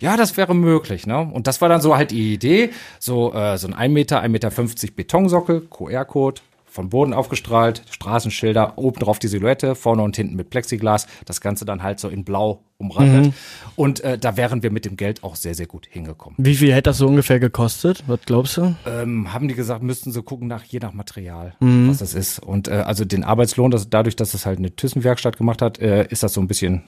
Ja, 0.00 0.16
das 0.16 0.38
wäre 0.38 0.54
möglich. 0.54 1.06
Ne? 1.06 1.18
Und 1.18 1.46
das 1.46 1.60
war 1.60 1.68
dann 1.68 1.82
so 1.82 1.94
halt 1.94 2.10
die 2.10 2.32
Idee, 2.32 2.70
so, 2.98 3.34
äh, 3.34 3.58
so 3.58 3.66
ein 3.66 3.74
1 3.74 3.92
Meter, 3.92 4.22
1,50 4.22 4.28
Meter 4.28 4.50
Betonsockel, 4.96 5.60
QR-Code, 5.68 6.40
von 6.70 6.88
Boden 6.88 7.12
aufgestrahlt, 7.12 7.82
Straßenschilder, 7.90 8.74
oben 8.76 9.00
drauf 9.00 9.18
die 9.18 9.28
Silhouette, 9.28 9.74
vorne 9.74 10.02
und 10.02 10.16
hinten 10.16 10.36
mit 10.36 10.50
Plexiglas, 10.50 11.06
das 11.24 11.40
Ganze 11.40 11.64
dann 11.64 11.82
halt 11.82 11.98
so 11.98 12.08
in 12.08 12.24
blau 12.24 12.62
umrandet. 12.78 13.26
Mhm. 13.26 13.32
Und 13.76 14.00
äh, 14.00 14.16
da 14.16 14.36
wären 14.36 14.62
wir 14.62 14.70
mit 14.70 14.84
dem 14.84 14.96
Geld 14.96 15.22
auch 15.22 15.36
sehr, 15.36 15.54
sehr 15.54 15.66
gut 15.66 15.86
hingekommen. 15.90 16.36
Wie 16.38 16.54
viel 16.54 16.72
hätte 16.72 16.90
das 16.90 16.98
so 16.98 17.08
ungefähr 17.08 17.40
gekostet? 17.40 18.04
Was 18.06 18.20
glaubst 18.24 18.56
du? 18.56 18.74
Ähm, 18.86 19.32
haben 19.32 19.48
die 19.48 19.54
gesagt, 19.54 19.82
müssten 19.82 20.12
sie 20.12 20.22
gucken 20.22 20.48
nach, 20.48 20.64
je 20.64 20.78
nach 20.78 20.92
Material, 20.92 21.54
mhm. 21.60 21.88
was 21.90 21.98
das 21.98 22.14
ist. 22.14 22.38
Und 22.38 22.68
äh, 22.68 22.72
also 22.72 23.04
den 23.04 23.24
Arbeitslohn, 23.24 23.70
das, 23.70 23.90
dadurch, 23.90 24.16
dass 24.16 24.32
es 24.32 24.46
halt 24.46 24.58
eine 24.58 24.74
Thyssen-Werkstatt 24.74 25.36
gemacht 25.36 25.60
hat, 25.62 25.80
äh, 25.80 26.06
ist 26.08 26.22
das 26.22 26.32
so 26.32 26.40
ein 26.40 26.46
bisschen 26.46 26.84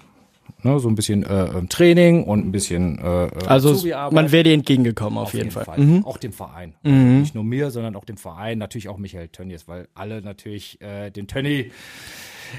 Ne, 0.63 0.79
so 0.79 0.89
ein 0.89 0.95
bisschen 0.95 1.25
äh, 1.25 1.45
ähm, 1.47 1.69
Training 1.69 2.25
und 2.25 2.47
ein 2.47 2.53
bisschen 2.53 2.99
äh, 2.99 3.27
äh 3.27 3.47
Also 3.47 3.75
man 4.11 4.31
wäre 4.31 4.45
dir 4.45 4.55
entgegengekommen 4.55 5.19
auf, 5.19 5.29
auf 5.29 5.35
jeden, 5.35 5.47
jeden, 5.47 5.55
Fall. 5.55 5.65
Fall. 5.65 5.79
Mhm. 5.79 6.05
Auch 6.05 6.19
dem 6.19 6.33
Verein. 6.33 6.75
Mhm. 6.83 6.93
Also 6.93 7.05
nicht 7.05 7.35
nur 7.35 7.45
mir, 7.45 7.71
sondern 7.71 7.97
auch 7.97 8.05
dem 8.05 8.17
Verein. 8.17 8.59
Natürlich 8.59 8.89
auch 8.89 8.99
Michael 8.99 9.29
Tönnies, 9.29 9.67
weil 9.67 9.89
alle 9.95 10.23
natürlich 10.23 10.81
äh, 10.81 11.11
den 11.11 11.27
Tönny 11.27 11.73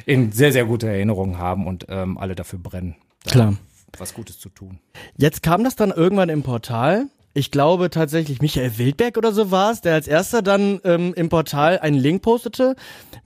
in 0.05 0.31
sehr, 0.31 0.51
sehr 0.51 0.65
guter 0.65 0.87
Erinnerung 0.87 1.37
haben 1.37 1.67
und 1.67 1.85
ähm, 1.89 2.17
alle 2.17 2.35
dafür 2.35 2.59
brennen. 2.59 2.95
Da 3.23 3.31
Klar. 3.31 3.53
Was 3.97 4.13
Gutes 4.13 4.39
zu 4.39 4.49
tun. 4.49 4.79
Jetzt 5.17 5.43
kam 5.43 5.63
das 5.63 5.75
dann 5.75 5.91
irgendwann 5.91 6.29
im 6.29 6.41
Portal. 6.41 7.05
Ich 7.35 7.51
glaube 7.51 7.89
tatsächlich 7.89 8.41
Michael 8.41 8.77
Wildberg 8.77 9.17
oder 9.17 9.31
so 9.31 9.49
war 9.49 9.71
es, 9.71 9.81
der 9.81 9.93
als 9.93 10.07
erster 10.07 10.41
dann 10.41 10.79
ähm, 10.83 11.13
im 11.15 11.29
Portal 11.29 11.79
einen 11.79 11.97
Link 11.97 12.21
postete 12.21 12.75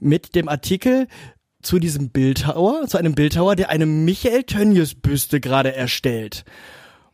mit 0.00 0.34
dem 0.34 0.48
Artikel 0.48 1.08
zu 1.62 1.78
diesem 1.78 2.10
Bildhauer, 2.10 2.86
zu 2.86 2.98
einem 2.98 3.14
Bildhauer, 3.14 3.56
der 3.56 3.70
eine 3.70 3.86
Michael 3.86 4.44
Tönnies 4.44 4.94
Büste 4.94 5.40
gerade 5.40 5.74
erstellt. 5.74 6.44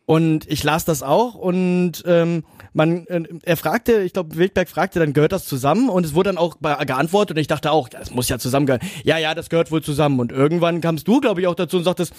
Und 0.07 0.51
ich 0.51 0.63
las 0.63 0.85
das 0.85 1.03
auch 1.03 1.35
und 1.35 2.03
ähm, 2.07 2.45
man, 2.75 3.07
äh, 3.07 3.23
er 3.43 3.57
fragte, 3.57 4.03
ich 4.03 4.13
glaube, 4.13 4.37
Wildberg 4.37 4.69
fragte, 4.69 4.99
dann 4.99 5.15
gehört 5.15 5.33
das 5.33 5.47
zusammen 5.47 5.89
und 5.89 6.05
es 6.05 6.15
wurde 6.15 6.29
dann 6.29 6.37
auch 6.37 6.59
geantwortet 6.61 7.37
und 7.37 7.41
ich 7.41 7.47
dachte 7.47 7.73
auch, 7.73 7.89
das 7.89 8.11
muss 8.11 8.29
ja 8.29 8.39
zusammengehören. 8.39 8.87
Ja, 9.03 9.17
ja, 9.17 9.35
das 9.35 9.49
gehört 9.49 9.71
wohl 9.71 9.83
zusammen. 9.83 10.21
Und 10.21 10.31
irgendwann 10.31 10.83
kamst 10.83 11.09
du, 11.09 11.21
glaube 11.21 11.41
ich, 11.41 11.47
auch 11.47 11.55
dazu 11.55 11.79
und 11.79 11.85
sagtest, 11.85 12.13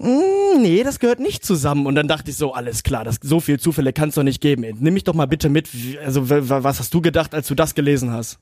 mm, 0.00 0.60
nee, 0.60 0.82
das 0.82 0.98
gehört 0.98 1.18
nicht 1.18 1.46
zusammen. 1.46 1.86
Und 1.86 1.94
dann 1.94 2.08
dachte 2.08 2.30
ich 2.30 2.36
so, 2.36 2.52
alles 2.52 2.82
klar, 2.82 3.04
das, 3.04 3.16
so 3.22 3.40
viel 3.40 3.58
Zufälle 3.58 3.94
kann 3.94 4.10
es 4.10 4.16
doch 4.16 4.22
nicht 4.22 4.42
geben. 4.42 4.66
Nimm 4.78 4.92
mich 4.92 5.04
doch 5.04 5.14
mal 5.14 5.26
bitte 5.26 5.48
mit. 5.48 5.70
Also, 6.04 6.28
was 6.28 6.78
hast 6.78 6.92
du 6.92 7.00
gedacht, 7.00 7.34
als 7.34 7.46
du 7.46 7.54
das 7.54 7.74
gelesen 7.74 8.12
hast? 8.12 8.38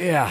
Ja, 0.00 0.28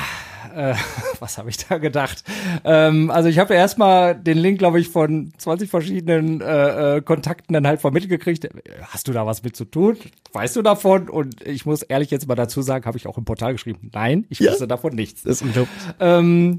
äh, 0.55 0.75
was 1.19 1.37
habe 1.37 1.49
ich 1.49 1.57
da 1.57 1.77
gedacht? 1.77 2.23
Ähm, 2.63 3.09
also 3.09 3.29
ich 3.29 3.39
habe 3.39 3.53
erstmal 3.53 4.15
den 4.15 4.37
Link, 4.37 4.59
glaube 4.59 4.79
ich, 4.79 4.89
von 4.89 5.31
20 5.37 5.69
verschiedenen 5.69 6.41
äh, 6.41 6.97
äh, 6.97 7.01
Kontakten 7.01 7.53
dann 7.53 7.67
halt 7.67 7.81
vermittelt 7.81 8.09
gekriegt. 8.09 8.49
Hast 8.83 9.07
du 9.07 9.11
da 9.11 9.25
was 9.25 9.43
mit 9.43 9.55
zu 9.55 9.65
tun? 9.65 9.97
Weißt 10.33 10.55
du 10.55 10.61
davon? 10.61 11.09
Und 11.09 11.45
ich 11.45 11.65
muss 11.65 11.81
ehrlich 11.83 12.11
jetzt 12.11 12.27
mal 12.27 12.35
dazu 12.35 12.61
sagen, 12.61 12.85
habe 12.85 12.97
ich 12.97 13.07
auch 13.07 13.17
im 13.17 13.25
Portal 13.25 13.53
geschrieben. 13.53 13.89
Nein, 13.93 14.25
ich 14.29 14.39
ja? 14.39 14.51
wusste 14.51 14.67
davon 14.67 14.95
nichts. 14.95 15.23
Das 15.23 15.37
ist 15.37 15.41
unglaublich. 15.43 15.75
Ähm, 15.99 16.57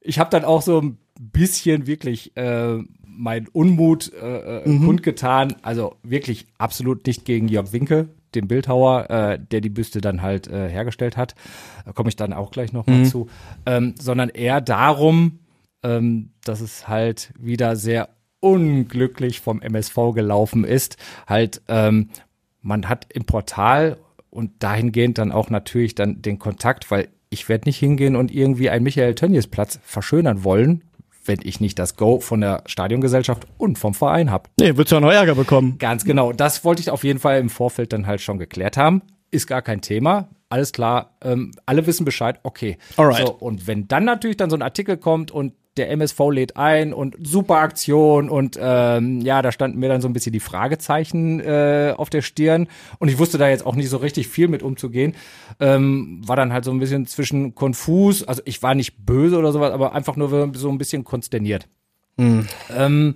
ich 0.00 0.18
habe 0.18 0.30
dann 0.30 0.44
auch 0.44 0.62
so 0.62 0.80
ein 0.80 0.98
bisschen 1.18 1.86
wirklich 1.86 2.36
äh, 2.36 2.78
mein 3.04 3.48
Unmut 3.48 4.12
äh, 4.12 4.60
äh 4.60 4.68
mhm. 4.68 4.84
kundgetan. 4.84 5.56
Also 5.62 5.96
wirklich 6.02 6.46
absolut 6.58 7.06
nicht 7.06 7.24
gegen 7.24 7.48
Jörg 7.48 7.72
Winke 7.72 8.08
dem 8.34 8.48
Bildhauer, 8.48 9.10
äh, 9.10 9.38
der 9.38 9.60
die 9.60 9.68
Büste 9.70 10.00
dann 10.00 10.22
halt 10.22 10.48
äh, 10.48 10.68
hergestellt 10.68 11.16
hat. 11.16 11.34
Da 11.84 11.92
komme 11.92 12.08
ich 12.08 12.16
dann 12.16 12.32
auch 12.32 12.50
gleich 12.50 12.72
noch 12.72 12.86
mal 12.86 12.98
mhm. 12.98 13.04
zu. 13.06 13.28
Ähm, 13.66 13.94
sondern 13.98 14.28
eher 14.28 14.60
darum, 14.60 15.40
ähm, 15.82 16.30
dass 16.44 16.60
es 16.60 16.88
halt 16.88 17.32
wieder 17.38 17.76
sehr 17.76 18.10
unglücklich 18.40 19.40
vom 19.40 19.60
MSV 19.60 19.96
gelaufen 20.14 20.64
ist. 20.64 20.96
Halt, 21.26 21.62
ähm, 21.68 22.10
man 22.60 22.88
hat 22.88 23.06
im 23.12 23.24
Portal 23.24 23.98
und 24.30 24.62
dahingehend 24.62 25.18
dann 25.18 25.32
auch 25.32 25.50
natürlich 25.50 25.94
dann 25.94 26.22
den 26.22 26.38
Kontakt, 26.38 26.90
weil 26.90 27.08
ich 27.30 27.48
werde 27.48 27.68
nicht 27.68 27.78
hingehen 27.78 28.16
und 28.16 28.32
irgendwie 28.32 28.70
einen 28.70 28.84
Michael 28.84 29.14
Tönnies 29.14 29.46
Platz 29.46 29.78
verschönern 29.82 30.44
wollen, 30.44 30.84
wenn 31.28 31.38
ich 31.42 31.60
nicht 31.60 31.78
das 31.78 31.96
Go 31.96 32.20
von 32.20 32.40
der 32.40 32.62
Stadiongesellschaft 32.66 33.46
und 33.58 33.78
vom 33.78 33.94
Verein 33.94 34.30
habe. 34.30 34.48
Nee, 34.58 34.72
du 34.92 34.96
auch 34.96 35.00
noch 35.00 35.12
Ärger 35.12 35.34
bekommen. 35.34 35.76
Ganz 35.78 36.04
genau. 36.04 36.32
Das 36.32 36.64
wollte 36.64 36.80
ich 36.80 36.90
auf 36.90 37.04
jeden 37.04 37.20
Fall 37.20 37.38
im 37.38 37.50
Vorfeld 37.50 37.92
dann 37.92 38.06
halt 38.06 38.20
schon 38.20 38.38
geklärt 38.38 38.76
haben. 38.76 39.02
Ist 39.30 39.46
gar 39.46 39.62
kein 39.62 39.82
Thema. 39.82 40.28
Alles 40.48 40.72
klar. 40.72 41.16
Ähm, 41.22 41.52
alle 41.66 41.86
wissen 41.86 42.04
Bescheid. 42.04 42.40
Okay. 42.42 42.78
Alright. 42.96 43.26
So, 43.26 43.34
und 43.34 43.66
wenn 43.66 43.86
dann 43.86 44.04
natürlich 44.04 44.38
dann 44.38 44.50
so 44.50 44.56
ein 44.56 44.62
Artikel 44.62 44.96
kommt 44.96 45.30
und 45.30 45.52
der 45.78 45.90
MSV 45.90 46.18
lädt 46.30 46.56
ein 46.56 46.92
und 46.92 47.16
super 47.22 47.56
Aktion 47.56 48.28
und 48.28 48.58
ähm, 48.60 49.20
ja, 49.20 49.40
da 49.42 49.52
standen 49.52 49.78
mir 49.78 49.88
dann 49.88 50.00
so 50.00 50.08
ein 50.08 50.12
bisschen 50.12 50.32
die 50.32 50.40
Fragezeichen 50.40 51.40
äh, 51.40 51.94
auf 51.96 52.10
der 52.10 52.22
Stirn 52.22 52.68
und 52.98 53.08
ich 53.08 53.18
wusste 53.18 53.38
da 53.38 53.48
jetzt 53.48 53.64
auch 53.64 53.74
nicht 53.74 53.88
so 53.88 53.96
richtig 53.98 54.28
viel 54.28 54.48
mit 54.48 54.62
umzugehen. 54.62 55.14
Ähm, 55.60 56.20
war 56.26 56.36
dann 56.36 56.52
halt 56.52 56.64
so 56.64 56.70
ein 56.70 56.78
bisschen 56.78 57.06
zwischen 57.06 57.54
konfus, 57.54 58.22
also 58.24 58.42
ich 58.44 58.62
war 58.62 58.74
nicht 58.74 59.06
böse 59.06 59.38
oder 59.38 59.52
sowas, 59.52 59.72
aber 59.72 59.94
einfach 59.94 60.16
nur 60.16 60.50
so 60.54 60.68
ein 60.68 60.78
bisschen 60.78 61.04
konsterniert. 61.04 61.68
Mhm. 62.16 62.46
Ähm, 62.76 63.14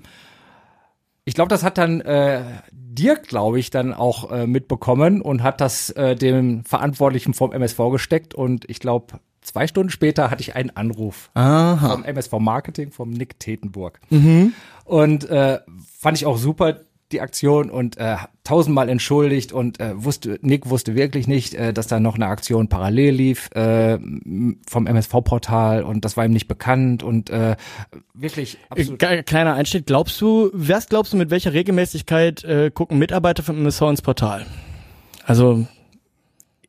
ich 1.25 1.35
glaube, 1.35 1.49
das 1.49 1.63
hat 1.63 1.79
dann 1.79 2.01
äh, 2.01 2.43
Dirk, 2.73 3.29
glaube 3.29 3.59
ich, 3.59 3.71
dann 3.71 3.95
auch 3.95 4.31
äh, 4.31 4.47
mitbekommen 4.47 5.23
und 5.23 5.43
hat 5.43 5.61
das 5.61 5.91
äh, 5.91 6.15
dem 6.17 6.65
Verantwortlichen 6.65 7.35
vom 7.35 7.53
MSV 7.53 7.79
gesteckt 7.91 8.35
und 8.35 8.69
ich 8.69 8.81
glaube, 8.81 9.21
Zwei 9.43 9.67
Stunden 9.67 9.91
später 9.91 10.31
hatte 10.31 10.41
ich 10.41 10.55
einen 10.55 10.71
Anruf 10.71 11.31
Aha. 11.35 11.95
vom 11.95 12.05
MSV 12.05 12.35
Marketing, 12.39 12.93
vom 12.93 13.11
Nick 13.11 13.41
Tetenburg. 13.41 13.99
Mhm. 14.09 14.55
Und 14.85 15.29
äh, 15.29 15.59
fand 15.99 16.17
ich 16.17 16.27
auch 16.27 16.39
super, 16.39 16.81
die 17.13 17.21
Aktion 17.21 17.71
und 17.71 17.97
äh, 17.97 18.17
tausendmal 18.45 18.89
entschuldigt 18.89 19.53
und 19.53 19.81
äh, 19.81 19.93
wusste 19.95 20.39
Nick 20.43 20.69
wusste 20.69 20.95
wirklich 20.95 21.29
nicht, 21.29 21.55
äh, 21.55 21.73
dass 21.73 21.87
da 21.87 22.01
noch 22.01 22.15
eine 22.15 22.27
Aktion 22.27 22.69
parallel 22.69 23.15
lief 23.15 23.51
äh, 23.55 23.99
vom 24.69 24.87
MSV-Portal 24.87 25.83
und 25.83 26.05
das 26.05 26.17
war 26.17 26.25
ihm 26.25 26.33
nicht 26.33 26.49
bekannt 26.49 27.03
und 27.03 27.31
äh, 27.31 27.57
wirklich 28.15 28.59
absolut. 28.69 28.99
Kleiner 29.27 29.55
Einstieg, 29.55 29.87
glaubst 29.87 30.21
du, 30.21 30.51
was 30.53 30.89
glaubst 30.89 31.13
du, 31.13 31.17
mit 31.17 31.31
welcher 31.31 31.53
Regelmäßigkeit 31.53 32.45
äh, 32.45 32.71
gucken 32.71 32.99
Mitarbeiter 32.99 33.43
vom 33.43 33.59
MSV 33.59 33.83
ins 33.83 34.03
Portal? 34.03 34.47
Also 35.25 35.67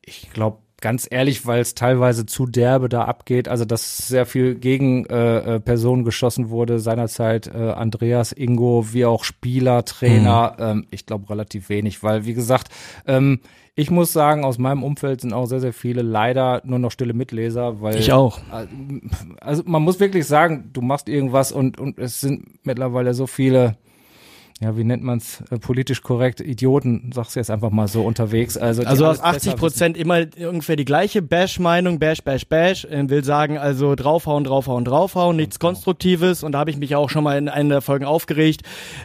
ich 0.02 0.32
glaube 0.32 0.63
ganz 0.84 1.08
ehrlich, 1.10 1.46
weil 1.46 1.62
es 1.62 1.76
teilweise 1.76 2.26
zu 2.26 2.46
derbe 2.46 2.90
da 2.90 3.06
abgeht, 3.06 3.48
also 3.48 3.64
dass 3.64 3.98
sehr 4.06 4.26
viel 4.26 4.56
gegen 4.56 5.06
äh, 5.06 5.56
äh, 5.56 5.60
Personen 5.62 6.04
geschossen 6.04 6.50
wurde, 6.50 6.80
seinerzeit 6.80 7.48
äh, 7.48 7.72
Andreas, 7.72 8.34
Ingo, 8.34 8.88
wie 8.92 9.06
auch 9.06 9.24
Spieler, 9.24 9.86
Trainer, 9.86 10.56
mhm. 10.58 10.64
ähm, 10.64 10.88
ich 10.92 11.06
glaube 11.06 11.30
relativ 11.30 11.70
wenig, 11.70 12.04
weil 12.04 12.26
wie 12.26 12.34
gesagt, 12.34 12.68
ähm, 13.08 13.40
ich 13.76 13.92
muss 13.92 14.12
sagen, 14.12 14.44
aus 14.44 14.58
meinem 14.58 14.84
Umfeld 14.84 15.22
sind 15.22 15.32
auch 15.32 15.46
sehr, 15.46 15.62
sehr 15.62 15.72
viele 15.72 16.02
leider 16.02 16.62
nur 16.66 16.80
noch 16.80 16.92
stille 16.92 17.14
Mitleser, 17.14 17.82
weil. 17.82 17.98
Ich 17.98 18.12
auch. 18.12 18.40
Also 19.40 19.64
man 19.66 19.82
muss 19.82 20.00
wirklich 20.00 20.28
sagen, 20.28 20.70
du 20.74 20.82
machst 20.82 21.08
irgendwas 21.10 21.52
und, 21.54 21.80
und 21.80 21.98
es 21.98 22.20
sind 22.20 22.66
mittlerweile 22.66 23.14
so 23.14 23.26
viele 23.26 23.78
ja, 24.64 24.78
wie 24.78 24.86
nennt 24.86 25.04
man 25.04 25.18
es 25.18 25.42
äh, 25.52 25.60
politisch 25.60 26.02
korrekt, 26.02 26.40
Idioten, 26.40 27.12
sag's 27.14 27.36
jetzt 27.36 27.52
einfach 27.52 27.70
mal 27.70 27.90
so 27.90 28.04
unterwegs. 28.04 28.58
Also, 28.58 28.84
also 28.84 29.06
aus 29.06 29.20
80 29.20 29.58
Prozent 29.58 29.98
immer 29.98 30.26
ungefähr 30.48 30.78
die 30.78 30.86
gleiche 30.86 31.22
Bash-Meinung, 31.22 32.00
Bash, 32.00 32.22
Bash, 32.24 32.48
Bash, 32.48 32.86
äh, 32.86 33.10
will 33.10 33.26
sagen 33.26 33.58
also 33.58 33.96
draufhauen, 33.96 34.46
draufhauen, 34.46 34.86
draufhauen, 34.86 35.36
nichts 35.36 35.60
genau. 35.60 35.72
Konstruktives 35.72 36.44
und 36.44 36.54
da 36.54 36.60
habe 36.60 36.70
ich 36.70 36.78
mich 36.78 36.96
auch 36.96 37.10
schon 37.10 37.26
mal 37.26 37.38
in 37.38 37.50
einer 37.50 37.70
der 37.70 37.82
Folgen 37.82 38.06
aufgeregt, 38.06 38.62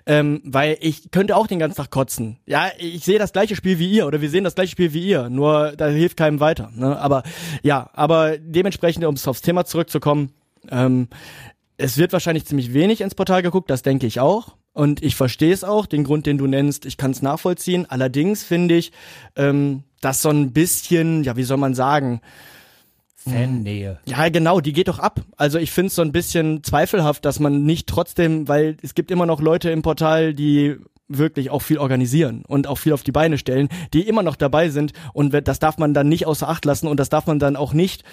ähm, 0.07 0.41
weil 0.45 0.77
ich 0.81 1.11
könnte 1.11 1.37
auch 1.37 1.49
den 1.49 1.59
ganzen 1.59 1.79
Tag 1.79 1.91
kotzen. 1.91 2.39
Ja, 2.47 2.69
ich 2.79 3.05
sehe 3.05 3.19
das 3.19 3.33
gleiche 3.33 3.57
Spiel 3.57 3.81
wie 3.81 3.91
ihr 3.91 4.07
oder 4.07 4.21
wir 4.21 4.31
sehen 4.31 4.45
das 4.45 4.55
gleiche 4.55 4.73
Spiel 4.73 4.93
wie 4.93 5.05
ihr, 5.05 5.29
nur 5.29 5.73
da 5.77 5.89
hilft 5.89 6.17
keinem 6.17 6.39
weiter. 6.39 6.71
Ne? 6.75 6.97
Aber 6.99 7.25
ja, 7.65 7.91
aber 7.95 8.39
dementsprechend, 8.39 9.05
um 9.05 9.15
es 9.15 9.27
aufs 9.27 9.43
Thema 9.43 9.65
zurückzukommen, 9.65 10.31
ähm, 10.71 11.09
es 11.79 11.97
wird 11.97 12.13
wahrscheinlich 12.13 12.45
ziemlich 12.45 12.75
wenig 12.75 13.01
ins 13.01 13.15
Portal 13.15 13.43
geguckt, 13.43 13.71
das 13.71 13.83
denke 13.83 14.07
ich 14.07 14.21
auch. 14.21 14.58
Und 14.79 15.03
ich 15.03 15.17
verstehe 15.17 15.53
es 15.53 15.65
auch, 15.65 15.87
den 15.87 16.05
Grund, 16.05 16.25
den 16.25 16.39
du 16.39 16.47
nennst, 16.47 16.87
ich 16.87 16.97
kann 16.97 17.11
es 17.11 17.21
nachvollziehen. 17.21 17.85
Allerdings 17.89 18.45
finde 18.45 18.77
ich, 18.77 18.93
ähm, 19.35 19.83
dass 20.01 20.23
so 20.23 20.29
ein 20.29 20.53
bisschen, 20.53 21.25
ja, 21.25 21.35
wie 21.35 21.43
soll 21.43 21.57
man 21.57 21.75
sagen, 21.75 22.21
Fannähe. 23.17 23.99
Ja, 24.07 24.29
genau, 24.29 24.61
die 24.61 24.73
geht 24.73 24.87
doch 24.87 25.01
ab. 25.01 25.23
Also 25.37 25.59
ich 25.59 25.73
finde 25.73 25.89
es 25.89 25.97
so 25.97 26.03
ein 26.03 26.13
bisschen 26.13 26.63
zweifelhaft, 26.63 27.25
dass 27.25 27.41
man 27.41 27.65
nicht 27.65 27.89
trotzdem, 27.89 28.47
weil 28.47 28.77
es 28.81 28.95
gibt 28.95 29.11
immer 29.11 29.27
noch 29.27 29.41
Leute 29.41 29.69
im 29.71 29.83
Portal, 29.83 30.33
die 30.33 30.77
wirklich 31.09 31.51
auch 31.51 31.63
viel 31.63 31.79
organisieren 31.79 32.45
und 32.47 32.69
auch 32.69 32.79
viel 32.79 32.93
auf 32.93 33.03
die 33.03 33.13
Beine 33.13 33.37
stellen, 33.37 33.69
die 33.93 34.07
immer 34.07 34.23
noch 34.23 34.37
dabei 34.37 34.69
sind 34.69 34.93
und 35.13 35.33
das 35.49 35.59
darf 35.59 35.79
man 35.79 35.93
dann 35.93 36.09
nicht 36.09 36.27
außer 36.27 36.49
Acht 36.49 36.65
lassen 36.65 36.87
und 36.87 37.01
das 37.01 37.09
darf 37.09 37.27
man 37.27 37.41
dann 37.41 37.57
auch 37.57 37.73
nicht 37.73 38.05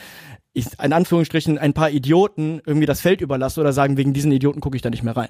ich, 0.55 0.67
in 0.81 0.93
Anführungsstrichen, 0.93 1.57
ein 1.57 1.73
paar 1.73 1.89
Idioten 1.91 2.61
irgendwie 2.65 2.85
das 2.87 3.01
Feld 3.01 3.21
überlasse 3.21 3.59
oder 3.61 3.73
sagen, 3.73 3.97
wegen 3.97 4.13
diesen 4.13 4.31
Idioten 4.31 4.61
gucke 4.61 4.75
ich 4.75 4.81
da 4.81 4.89
nicht 4.89 5.03
mehr 5.03 5.15
rein. 5.15 5.29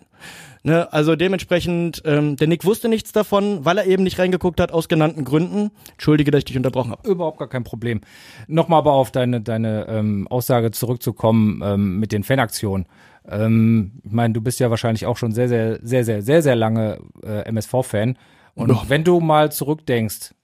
Ne? 0.63 0.91
Also 0.93 1.15
dementsprechend, 1.15 2.01
ähm, 2.05 2.35
der 2.35 2.47
Nick 2.47 2.63
wusste 2.63 2.87
nichts 2.89 3.11
davon, 3.11 3.65
weil 3.65 3.77
er 3.79 3.85
eben 3.87 4.03
nicht 4.03 4.19
reingeguckt 4.19 4.59
hat, 4.61 4.71
aus 4.71 4.87
genannten 4.87 5.25
Gründen. 5.25 5.71
Entschuldige, 5.93 6.31
dass 6.31 6.39
ich 6.39 6.45
dich 6.45 6.57
unterbrochen 6.57 6.91
habe. 6.91 7.09
Überhaupt 7.09 7.39
gar 7.39 7.49
kein 7.49 7.63
Problem. 7.63 8.01
Nochmal 8.47 8.79
aber 8.79 8.93
auf 8.93 9.11
deine, 9.11 9.41
deine 9.41 9.87
ähm, 9.89 10.27
Aussage 10.27 10.71
zurückzukommen 10.71 11.61
ähm, 11.63 11.99
mit 11.99 12.11
den 12.11 12.23
Fanaktionen. 12.23 12.85
Ähm, 13.27 13.93
ich 14.03 14.11
meine, 14.11 14.33
du 14.33 14.41
bist 14.41 14.59
ja 14.59 14.69
wahrscheinlich 14.69 15.05
auch 15.07 15.17
schon 15.17 15.31
sehr, 15.31 15.49
sehr, 15.49 15.79
sehr, 15.81 16.05
sehr, 16.05 16.21
sehr, 16.21 16.41
sehr 16.43 16.55
lange 16.55 16.99
äh, 17.23 17.41
MSV-Fan. 17.49 18.17
Und 18.53 18.69
Ja. 18.69 18.83
wenn 18.87 19.03
du 19.03 19.19
mal 19.19 19.51
zurückdenkst, 19.51 20.35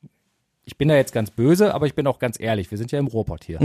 ich 0.66 0.78
bin 0.78 0.88
da 0.90 0.96
jetzt 0.96 1.14
ganz 1.14 1.30
böse, 1.32 1.74
aber 1.74 1.86
ich 1.86 1.94
bin 1.96 2.08
auch 2.08 2.20
ganz 2.20 2.40
ehrlich, 2.40 2.72
wir 2.72 2.78
sind 2.78 2.92
ja 2.92 3.00
im 3.00 3.08
Ruhrpott 3.08 3.44
hier. 3.44 3.60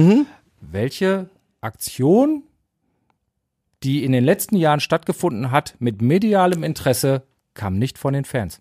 Welche 0.60 1.30
Aktion, 1.60 2.42
die 3.82 4.04
in 4.04 4.12
den 4.12 4.24
letzten 4.24 4.56
Jahren 4.56 4.80
stattgefunden 4.80 5.50
hat, 5.50 5.76
mit 5.78 6.02
medialem 6.02 6.62
Interesse, 6.62 7.22
kam 7.54 7.78
nicht 7.78 7.98
von 7.98 8.14
den 8.14 8.24
Fans? 8.24 8.60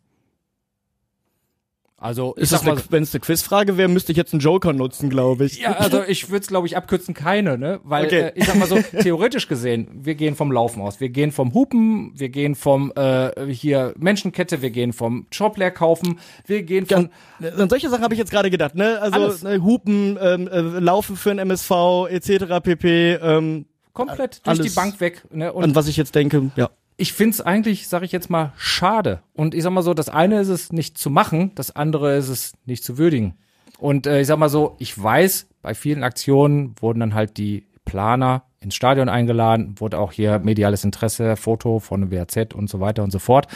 Also, 2.05 2.35
Ist 2.35 2.51
das 2.51 2.63
wenn 2.65 3.01
es 3.01 3.15
eine 3.15 3.19
Quizfrage 3.19 3.77
wäre, 3.77 3.89
müsste 3.89 4.11
ich 4.11 4.17
jetzt 4.17 4.31
einen 4.31 4.39
Joker 4.39 4.73
nutzen, 4.73 5.09
glaube 5.09 5.45
ich. 5.45 5.59
ja, 5.59 5.71
also 5.71 6.03
ich 6.03 6.29
würde 6.29 6.41
es, 6.43 6.47
glaube 6.47 6.67
ich, 6.67 6.77
abkürzen 6.77 7.15
keine, 7.15 7.57
ne? 7.57 7.79
Weil 7.83 8.05
Okay. 8.05 8.19
äh, 8.19 8.31
ich 8.35 8.45
sag 8.45 8.57
mal 8.57 8.67
so, 8.67 8.77
theoretisch 9.01 9.47
gesehen, 9.47 9.87
wir 9.91 10.13
gehen 10.13 10.35
vom 10.35 10.51
Laufen 10.51 10.83
aus, 10.83 10.99
wir 10.99 11.09
gehen 11.09 11.31
vom 11.31 11.55
Hupen, 11.55 12.11
wir 12.15 12.29
gehen 12.29 12.53
vom 12.53 12.93
äh, 12.95 13.47
hier 13.51 13.95
Menschenkette, 13.97 14.61
wir 14.61 14.69
gehen 14.69 14.93
vom 14.93 15.25
leer 15.55 15.71
kaufen, 15.71 16.19
wir 16.45 16.61
gehen 16.61 16.85
von 16.85 17.09
An 17.57 17.69
solche 17.69 17.89
Sachen 17.89 18.03
habe 18.03 18.13
ich 18.13 18.19
jetzt 18.19 18.31
gerade 18.31 18.51
gedacht, 18.51 18.75
ne? 18.75 19.01
Also 19.01 19.47
ne, 19.47 19.63
Hupen, 19.63 20.19
ähm, 20.21 20.47
äh, 20.47 20.59
Laufen 20.59 21.15
für 21.15 21.31
ein 21.31 21.39
MSV 21.39 22.07
etc. 22.09 22.61
pp. 22.61 23.13
Ähm, 23.15 23.65
komplett 23.93 24.45
durch 24.45 24.59
alles. 24.59 24.71
die 24.71 24.75
Bank 24.75 24.99
weg. 24.99 25.23
Ne? 25.31 25.51
Und 25.51 25.63
an 25.63 25.75
was 25.75 25.87
ich 25.87 25.97
jetzt 25.97 26.13
denke, 26.13 26.51
ja. 26.55 26.69
Ich 26.97 27.13
find's 27.13 27.41
eigentlich, 27.41 27.87
sage 27.87 28.05
ich 28.05 28.11
jetzt 28.11 28.29
mal, 28.29 28.53
schade. 28.57 29.21
Und 29.33 29.53
ich 29.53 29.63
sag 29.63 29.71
mal 29.71 29.81
so, 29.81 29.93
das 29.93 30.09
eine 30.09 30.39
ist 30.39 30.49
es 30.49 30.71
nicht 30.71 30.97
zu 30.97 31.09
machen, 31.09 31.51
das 31.55 31.75
andere 31.75 32.15
ist 32.15 32.29
es 32.29 32.53
nicht 32.65 32.83
zu 32.83 32.97
würdigen. 32.97 33.35
Und 33.77 34.07
äh, 34.07 34.21
ich 34.21 34.27
sag 34.27 34.37
mal 34.39 34.49
so, 34.49 34.75
ich 34.79 35.01
weiß, 35.01 35.47
bei 35.61 35.73
vielen 35.73 36.03
Aktionen 36.03 36.75
wurden 36.79 37.01
dann 37.01 37.13
halt 37.13 37.37
die 37.37 37.67
Planer 37.83 38.43
ins 38.59 38.75
Stadion 38.75 39.09
eingeladen, 39.09 39.75
wurde 39.79 39.99
auch 39.99 40.11
hier 40.11 40.39
mediales 40.39 40.83
Interesse, 40.83 41.35
Foto 41.35 41.79
von 41.79 42.11
WAZ 42.11 42.53
und 42.53 42.69
so 42.69 42.79
weiter 42.79 43.03
und 43.03 43.11
so 43.11 43.19
fort. 43.19 43.47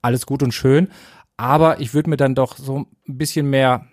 Alles 0.00 0.24
gut 0.24 0.42
und 0.42 0.52
schön. 0.52 0.88
Aber 1.36 1.80
ich 1.80 1.92
würde 1.92 2.08
mir 2.08 2.16
dann 2.16 2.34
doch 2.34 2.56
so 2.56 2.86
ein 3.08 3.18
bisschen 3.18 3.50
mehr 3.50 3.86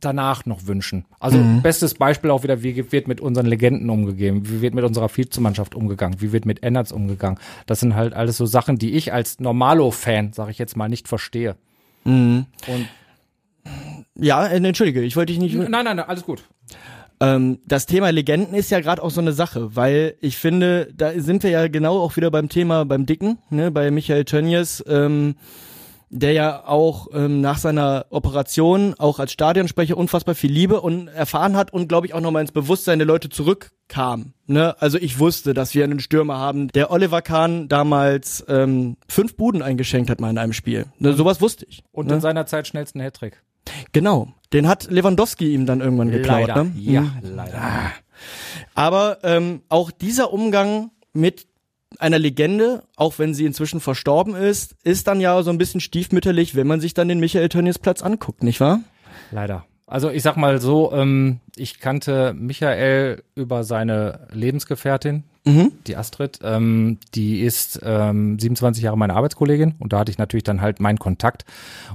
danach 0.00 0.46
noch 0.46 0.66
wünschen. 0.66 1.04
Also 1.18 1.38
bestes 1.62 1.94
Beispiel 1.94 2.30
auch 2.30 2.42
wieder, 2.42 2.62
wie 2.62 2.90
wird 2.92 3.08
mit 3.08 3.20
unseren 3.20 3.46
Legenden 3.46 3.88
umgegeben, 3.90 4.48
wie 4.48 4.60
wird 4.60 4.74
mit 4.74 4.84
unserer 4.84 5.08
Vizemannschaft 5.14 5.74
umgegangen, 5.74 6.20
wie 6.20 6.32
wird 6.32 6.44
mit 6.46 6.62
Ennerts 6.62 6.92
umgegangen. 6.92 7.38
Das 7.66 7.80
sind 7.80 7.94
halt 7.94 8.14
alles 8.14 8.36
so 8.36 8.46
Sachen, 8.46 8.76
die 8.78 8.92
ich 8.92 9.12
als 9.12 9.40
Normalo-Fan, 9.40 10.32
sage 10.32 10.50
ich 10.50 10.58
jetzt 10.58 10.76
mal, 10.76 10.88
nicht 10.88 11.08
verstehe. 11.08 11.56
Und 12.04 12.46
Ja, 14.18 14.46
äh, 14.46 14.56
entschuldige, 14.56 15.02
ich 15.02 15.16
wollte 15.16 15.32
dich 15.32 15.40
nicht. 15.40 15.54
nein, 15.54 15.70
nein, 15.70 15.84
nein, 15.96 16.00
alles 16.00 16.24
gut. 16.24 16.42
Ähm, 17.20 17.58
das 17.66 17.84
Thema 17.86 18.10
Legenden 18.10 18.54
ist 18.54 18.70
ja 18.70 18.80
gerade 18.80 19.02
auch 19.02 19.10
so 19.10 19.20
eine 19.20 19.32
Sache, 19.32 19.76
weil 19.76 20.14
ich 20.20 20.38
finde, 20.38 20.88
da 20.96 21.12
sind 21.20 21.42
wir 21.42 21.50
ja 21.50 21.68
genau 21.68 21.98
auch 22.00 22.16
wieder 22.16 22.30
beim 22.30 22.48
Thema 22.48 22.84
beim 22.86 23.04
Dicken, 23.04 23.38
ne, 23.50 23.70
bei 23.70 23.90
Michael 23.90 24.24
Tönnies, 24.24 24.82
ähm, 24.88 25.34
der 26.12 26.32
ja 26.32 26.66
auch 26.66 27.06
ähm, 27.14 27.40
nach 27.40 27.58
seiner 27.58 28.06
Operation 28.10 28.94
auch 28.98 29.20
als 29.20 29.30
Stadionsprecher 29.32 29.96
unfassbar 29.96 30.34
viel 30.34 30.50
Liebe 30.50 30.80
und 30.80 31.06
erfahren 31.08 31.56
hat 31.56 31.72
und 31.72 31.88
glaube 31.88 32.06
ich 32.08 32.14
auch 32.14 32.20
nochmal 32.20 32.42
ins 32.42 32.50
Bewusstsein 32.52 32.98
der 32.98 33.06
Leute 33.06 33.28
zurückkam. 33.28 34.32
Ne? 34.46 34.74
Also 34.80 34.98
ich 34.98 35.20
wusste, 35.20 35.54
dass 35.54 35.72
wir 35.74 35.84
einen 35.84 36.00
Stürmer 36.00 36.36
haben, 36.38 36.68
der 36.68 36.90
Oliver 36.90 37.22
Kahn 37.22 37.68
damals 37.68 38.44
ähm, 38.48 38.96
fünf 39.08 39.36
Buden 39.36 39.62
eingeschenkt 39.62 40.10
hat 40.10 40.20
mal 40.20 40.30
in 40.30 40.38
einem 40.38 40.52
Spiel. 40.52 40.86
Ne, 40.98 41.12
sowas 41.12 41.40
wusste 41.40 41.64
ich. 41.66 41.84
Und 41.92 42.08
ne? 42.08 42.14
in 42.14 42.20
seiner 42.20 42.44
Zeit 42.46 42.66
schnellsten 42.66 43.00
Hattrick. 43.00 43.42
Genau. 43.92 44.28
Den 44.52 44.66
hat 44.66 44.90
Lewandowski 44.90 45.54
ihm 45.54 45.64
dann 45.64 45.80
irgendwann 45.80 46.10
geklaut. 46.10 46.48
Leider. 46.48 46.64
Ne? 46.64 46.72
Ja, 46.76 47.02
Mhm. 47.02 47.36
leider. 47.36 47.92
Aber 48.74 49.18
ähm, 49.22 49.62
auch 49.68 49.90
dieser 49.90 50.32
Umgang 50.32 50.90
mit 51.12 51.46
einer 52.00 52.18
Legende, 52.18 52.82
auch 52.96 53.18
wenn 53.18 53.34
sie 53.34 53.44
inzwischen 53.44 53.80
verstorben 53.80 54.34
ist, 54.34 54.76
ist 54.82 55.06
dann 55.06 55.20
ja 55.20 55.42
so 55.42 55.50
ein 55.50 55.58
bisschen 55.58 55.80
stiefmütterlich, 55.80 56.54
wenn 56.54 56.66
man 56.66 56.80
sich 56.80 56.94
dann 56.94 57.08
den 57.08 57.20
Michael 57.20 57.48
Tönnies 57.48 57.78
Platz 57.78 58.02
anguckt, 58.02 58.42
nicht 58.42 58.60
wahr? 58.60 58.80
Leider. 59.30 59.64
Also 59.86 60.10
ich 60.10 60.22
sag 60.22 60.36
mal 60.36 60.60
so, 60.60 60.92
ähm, 60.92 61.40
ich 61.56 61.80
kannte 61.80 62.32
Michael 62.32 63.24
über 63.34 63.64
seine 63.64 64.28
Lebensgefährtin, 64.30 65.24
die 65.86 65.96
Astrid. 65.96 66.38
Ähm, 66.44 66.98
die 67.14 67.40
ist 67.40 67.80
ähm, 67.82 68.38
27 68.38 68.84
Jahre 68.84 68.96
meine 68.96 69.14
Arbeitskollegin 69.14 69.74
und 69.78 69.92
da 69.92 69.98
hatte 69.98 70.12
ich 70.12 70.18
natürlich 70.18 70.44
dann 70.44 70.60
halt 70.60 70.78
meinen 70.80 70.98
Kontakt. 70.98 71.44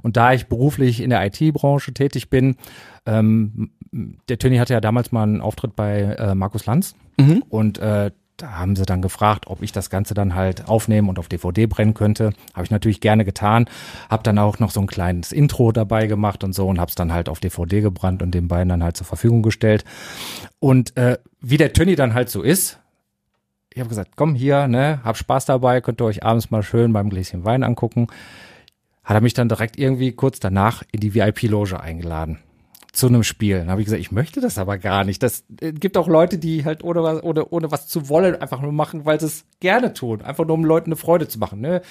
Und 0.02 0.18
da 0.18 0.34
ich 0.34 0.48
beruflich 0.48 1.02
in 1.02 1.10
der 1.10 1.26
IT-Branche 1.26 1.94
tätig 1.94 2.30
bin, 2.30 2.58
ähm, 3.06 3.72
der 3.92 4.40
Tönny 4.40 4.58
hatte 4.58 4.74
ja 4.74 4.82
damals 4.82 5.14
mal 5.14 5.24
einen 5.24 5.42
Auftritt 5.42 5.76
bei 5.76 6.02
äh, 6.02 6.36
Markus 6.36 6.66
Lanz 6.66 6.96
und 7.50 7.78
äh, 7.78 8.12
da 8.38 8.58
haben 8.58 8.76
sie 8.76 8.86
dann 8.86 9.02
gefragt, 9.02 9.48
ob 9.48 9.62
ich 9.62 9.72
das 9.72 9.90
Ganze 9.90 10.14
dann 10.14 10.36
halt 10.36 10.68
aufnehmen 10.68 11.08
und 11.08 11.20
auf 11.20 11.30
DVD 11.30 11.68
brennen 11.68 11.94
könnte. 11.94 12.34
Habe 12.54 12.66
ich 12.66 12.72
natürlich 12.72 13.00
gerne 13.00 13.24
getan. 13.24 13.70
Habe 14.10 14.24
dann 14.24 14.38
auch 14.38 14.60
noch 14.60 14.72
so 14.72 14.82
ein 14.82 14.88
kleines 14.88 15.32
Intro 15.32 15.72
dabei 15.72 16.08
gemacht 16.08 16.44
und 16.44 16.54
so 16.54 16.68
und 16.68 16.80
habe 16.80 16.90
es 16.90 16.96
dann 16.96 17.14
halt 17.14 17.30
auf 17.30 17.40
DVD 17.40 17.82
gebrannt 17.82 18.22
und 18.22 18.32
den 18.32 18.48
beiden 18.48 18.70
dann 18.70 18.84
halt 18.84 18.98
zur 18.98 19.08
Verfügung 19.08 19.42
gestellt. 19.42 19.86
Und 20.60 20.98
äh, 20.98 21.18
wie 21.40 21.58
der 21.58 21.72
Tönny 21.72 21.96
dann 21.96 22.14
halt 22.14 22.30
so 22.30 22.42
ist, 22.42 22.80
ich 23.74 23.80
habe 23.80 23.90
gesagt, 23.90 24.12
komm 24.16 24.36
hier, 24.36 24.68
ne, 24.68 25.00
hab 25.04 25.18
Spaß 25.18 25.46
dabei, 25.46 25.82
könnt 25.82 26.02
ihr 26.02 26.06
euch 26.06 26.24
abends 26.24 26.52
mal 26.52 26.64
schön 26.64 26.94
beim 26.94 27.10
Gläschen 27.10 27.46
Wein 27.46 27.64
angucken. 27.64 28.08
Hat 29.04 29.16
er 29.16 29.22
mich 29.22 29.34
dann 29.34 29.50
direkt 29.50 29.78
irgendwie 29.78 30.12
kurz 30.12 30.40
danach 30.40 30.84
in 30.92 31.00
die 31.00 31.14
VIP-Loge 31.14 31.80
eingeladen 31.80 32.40
zu 32.96 33.08
einem 33.08 33.24
Spiel. 33.24 33.60
Dann 33.60 33.70
habe 33.70 33.82
ich 33.82 33.86
gesagt, 33.86 34.02
ich 34.02 34.12
möchte 34.12 34.42
das 34.42 34.58
aber 34.58 34.78
gar 34.78 35.04
nicht. 35.04 35.22
Das 35.22 35.44
äh, 35.62 35.74
gibt 35.74 35.98
auch 35.98 36.08
Leute, 36.08 36.38
die 36.38 36.66
halt 36.66 36.84
ohne 36.84 37.04
was, 37.04 37.24
ohne, 37.24 37.46
ohne 37.50 37.72
was 37.72 37.88
zu 37.88 38.10
wollen 38.10 38.36
einfach 38.36 38.62
nur 38.62 38.72
machen, 38.72 39.06
weil 39.06 39.20
sie 39.20 39.28
es 39.28 39.46
gerne 39.60 39.94
tun. 39.94 40.22
Einfach 40.22 40.46
nur, 40.46 40.56
um 40.56 40.64
Leuten 40.64 40.90
eine 40.90 40.96
Freude 40.96 41.28
zu 41.28 41.38
machen. 41.38 41.60
Ne? 41.60 41.82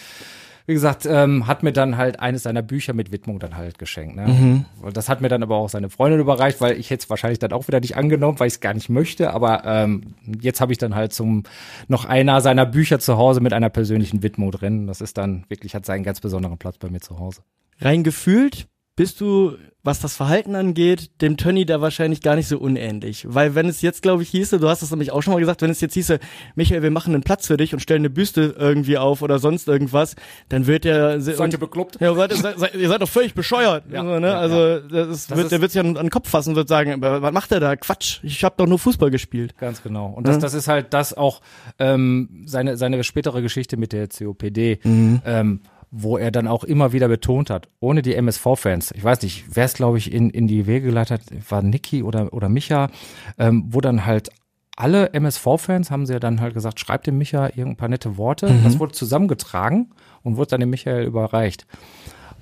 Wie 0.67 0.73
gesagt, 0.73 1.05
ähm, 1.05 1.47
hat 1.47 1.63
mir 1.63 1.73
dann 1.73 1.99
halt 1.99 2.21
eines 2.21 2.45
seiner 2.45 2.63
Bücher 2.63 2.95
mit 2.95 3.13
Widmung 3.13 3.39
dann 3.39 3.55
halt 3.55 3.79
geschenkt. 3.79 4.17
Ne? 4.17 4.65
Und 4.81 4.97
Das 4.97 5.11
hat 5.11 5.21
mir 5.21 5.29
dann 5.29 5.43
aber 5.43 5.57
auch 5.57 5.69
seine 5.69 5.91
Freundin 5.91 6.21
überreicht, 6.21 6.63
weil 6.63 6.79
ich 6.79 6.89
jetzt 6.89 7.11
wahrscheinlich 7.11 7.39
dann 7.39 7.53
auch 7.53 7.69
wieder 7.69 7.81
nicht 7.81 7.99
angenommen, 7.99 8.41
weil 8.41 8.47
ich 8.47 8.55
es 8.55 8.61
gar 8.61 8.73
nicht 8.73 8.89
möchte. 8.89 9.35
Aber 9.35 9.63
ähm, 9.67 10.15
jetzt 10.41 10.63
habe 10.63 10.73
ich 10.73 10.79
dann 10.79 10.95
halt 10.95 11.13
zum 11.13 11.43
noch 11.87 12.07
einer 12.07 12.41
seiner 12.41 12.65
Bücher 12.65 12.99
zu 12.99 13.19
Hause 13.19 13.43
mit 13.43 13.53
einer 13.53 13.69
persönlichen 13.69 14.23
Widmung 14.23 14.53
drin. 14.53 14.87
Das 14.87 15.03
ist 15.03 15.19
dann 15.19 15.45
wirklich, 15.49 15.75
hat 15.75 15.85
seinen 15.85 16.03
ganz 16.03 16.21
besonderen 16.21 16.57
Platz 16.57 16.79
bei 16.79 16.89
mir 16.89 17.01
zu 17.01 17.19
Hause. 17.19 17.43
Rein 17.81 18.03
gefühlt 18.03 18.67
bist 18.97 19.21
du, 19.21 19.57
was 19.83 20.01
das 20.01 20.17
Verhalten 20.17 20.55
angeht, 20.55 21.21
dem 21.21 21.37
Tönny 21.37 21.67
da 21.67 21.81
wahrscheinlich 21.81 22.23
gar 22.23 22.37
nicht 22.37 22.49
so 22.49 22.59
unähnlich. 22.59 23.27
Weil 23.29 23.55
wenn 23.55 23.69
es 23.69 23.83
jetzt, 23.83 24.01
glaube 24.03 24.23
ich, 24.23 24.31
hieße, 24.31 24.59
du 24.59 24.69
hast 24.69 24.81
es 24.83 24.91
nämlich 24.91 25.11
auch 25.11 25.21
schon 25.23 25.35
mal 25.35 25.41
gesagt, 25.41 25.61
wenn 25.63 25.71
es 25.71 25.81
jetzt 25.83 25.93
hieße, 25.95 26.21
Michael, 26.55 26.83
wir 26.83 26.91
machen 26.91 27.13
einen 27.13 27.23
Platz 27.23 27.47
für 27.49 27.57
dich 27.59 27.75
und 27.75 27.81
stellen 27.81 28.01
eine 28.01 28.09
Büste 28.09 28.55
irgendwie 28.59 28.97
auf 28.97 29.21
oder 29.21 29.39
sonst 29.39 29.69
irgendwas, 29.69 30.15
dann 30.49 30.67
wird 30.67 30.85
der... 30.85 31.21
Seid 31.21 31.53
ihr 31.53 31.59
bekloppt? 31.59 32.01
Ja, 32.01 32.15
seid, 32.15 32.33
seid, 32.33 32.75
ihr 32.75 32.89
seid 32.89 33.03
doch 33.03 33.09
völlig 33.09 33.35
bescheuert. 33.35 33.85
Ja, 33.93 34.01
also, 34.01 34.21
ne? 34.21 34.27
ja, 34.29 34.39
also 34.39 34.79
das 34.89 35.09
ist, 35.09 35.31
Das 35.31 35.37
wird, 35.39 35.53
der 35.53 35.61
wird 35.61 35.73
sich 35.73 35.81
an, 35.81 35.97
an 35.99 36.07
den 36.07 36.11
Kopf 36.11 36.31
fassen 36.31 36.51
und 36.51 36.57
wird 36.57 36.69
sagen, 36.69 36.93
"Aber 36.93 37.21
was 37.21 37.33
macht 37.33 37.53
er 37.53 37.61
da? 37.61 37.77
Quatsch, 37.77 38.21
ich 38.23 38.43
habe 38.43 38.55
doch 38.57 38.67
nur 38.67 38.79
Fußball 38.79 39.11
gespielt. 39.11 39.59
Ganz 39.59 39.83
genau. 39.83 40.07
Und 40.07 40.27
das, 40.27 40.37
Ja. 40.37 40.41
das 40.41 40.55
ist 40.55 40.69
halt 40.69 40.95
das 40.95 41.13
auch 41.15 41.43
ähm, 41.79 42.45
seine, 42.47 42.79
seine 42.79 43.05
spätere 43.05 43.43
Geschichte 43.43 43.77
mit 43.77 43.93
der 43.93 44.09
COPD, 44.09 44.79
ähm, 44.85 45.61
wo 45.97 46.19
er 46.19 46.33
dann 46.33 46.49
auch 46.49 46.65
immer 46.65 46.93
wieder 46.93 47.07
betont 47.07 47.51
hat, 47.51 47.69
ohne 47.79 48.03
die 48.03 48.17
MSV-Fans, 48.17 48.91
ich 48.97 49.05
weiß 49.05 49.23
nicht, 49.23 49.45
wer 49.55 49.65
es, 49.65 49.75
glaube 49.75 49.97
ich, 49.99 50.13
in, 50.13 50.29
in 50.29 50.49
die 50.49 50.67
Wege 50.67 50.87
geleitet 50.87 51.21
hat, 51.21 51.51
war 51.51 51.63
Niki 51.63 52.03
oder, 52.03 52.33
oder 52.33 52.49
Micha, 52.49 52.91
ähm, 53.39 53.67
wo 53.69 53.81
dann 53.81 54.05
halt 54.05 54.31
alle 54.77 55.13
MSV-Fans 55.13 55.93
haben 55.93 56.05
sie 56.05 56.15
ja 56.15 56.19
dann 56.19 56.41
halt 56.41 56.53
gesagt, 56.53 56.81
schreibt 56.81 57.07
dem 57.07 57.17
Micha 57.17 57.47
irgendein 57.47 57.77
paar 57.77 57.89
nette 57.89 58.17
Worte. 58.17 58.53
Das 58.65 58.81
wurde 58.81 58.93
zusammengetragen 58.93 59.91
und 60.23 60.37
wurde 60.37 60.51
dann 60.51 60.61
dem 60.61 60.71
Michael 60.71 61.05
überreicht. 61.05 61.65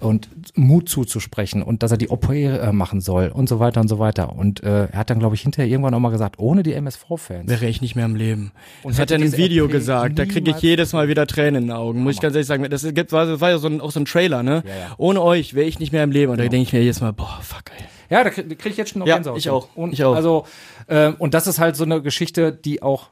Und 0.03 0.29
Mut 0.57 0.88
zuzusprechen 0.88 1.62
und 1.62 1.83
dass 1.83 1.91
er 1.93 1.97
die 1.97 2.09
OP 2.09 2.29
äh, 2.31 2.73
machen 2.73 3.01
soll 3.01 3.29
und 3.29 3.49
so 3.49 3.61
weiter 3.61 3.81
und 3.81 3.88
so 3.88 3.99
weiter. 3.99 4.35
Und 4.37 4.62
äh, 4.62 4.87
er 4.87 4.99
hat 4.99 5.11
dann, 5.11 5.19
glaube 5.21 5.35
ich, 5.37 5.43
hinterher 5.43 5.71
irgendwann 5.71 5.95
auch 5.95 6.01
mal 6.01 6.11
gesagt, 6.11 6.38
ohne 6.38 6.62
die 6.62 6.73
MSV-Fans. 6.75 7.49
Wäre 7.49 7.67
ich 7.67 7.81
nicht 7.81 7.95
mehr 7.95 8.05
im 8.07 8.17
Leben. 8.17 8.53
Und 8.83 8.93
das 8.95 8.99
hat 9.01 9.11
er 9.11 9.17
in 9.19 9.23
einem 9.23 9.37
Video 9.37 9.67
OP 9.67 9.71
gesagt. 9.71 10.19
Da 10.19 10.27
kriege 10.27 10.51
ich 10.51 10.59
jedes 10.59 10.93
Mal 10.93 11.09
wieder 11.09 11.27
Tränen 11.27 11.62
in 11.62 11.69
den 11.69 11.77
Augen. 11.77 12.03
Muss 12.03 12.15
ich 12.17 12.21
ganz 12.21 12.35
ehrlich 12.35 12.49
sagen. 12.49 12.67
Das, 12.69 12.83
gibt, 12.95 13.12
war, 13.12 13.27
das 13.27 13.41
war 13.41 13.51
ja 13.51 13.59
so 13.59 13.69
ein, 13.69 13.81
auch 13.81 13.91
so 13.93 14.01
ein 14.01 14.05
Trailer, 14.05 14.43
ne? 14.43 14.62
Ja, 14.67 14.75
ja. 14.75 14.95
Ohne 14.99 15.23
euch 15.23 15.55
wäre 15.55 15.67
ich 15.67 15.79
nicht 15.79 15.93
mehr 15.93 16.03
im 16.05 16.11
Leben. 16.11 16.33
Und 16.33 16.38
da 16.38 16.45
denke 16.49 16.62
ich 16.62 16.73
mir 16.73 16.81
jedes 16.83 17.01
Mal, 17.01 17.12
boah, 17.12 17.38
fuck, 17.41 17.65
ey. 17.79 17.85
Ja, 18.11 18.25
da 18.25 18.31
kriege 18.31 18.57
krieg 18.57 18.73
ich 18.73 18.79
jetzt 18.79 18.91
schon 18.91 19.01
noch 19.01 19.07
Ja, 19.07 19.15
Gänsehaut. 19.15 19.38
ich 19.38 19.49
auch. 19.51 19.69
Und, 19.75 19.93
Ich 19.93 20.05
auch. 20.05 20.15
Also, 20.15 20.45
ähm, 20.88 21.15
und 21.19 21.33
das 21.35 21.47
ist 21.47 21.59
halt 21.61 21.77
so 21.77 21.85
eine 21.85 22.03
Geschichte, 22.03 22.53
die 22.53 22.83
auch, 22.83 23.09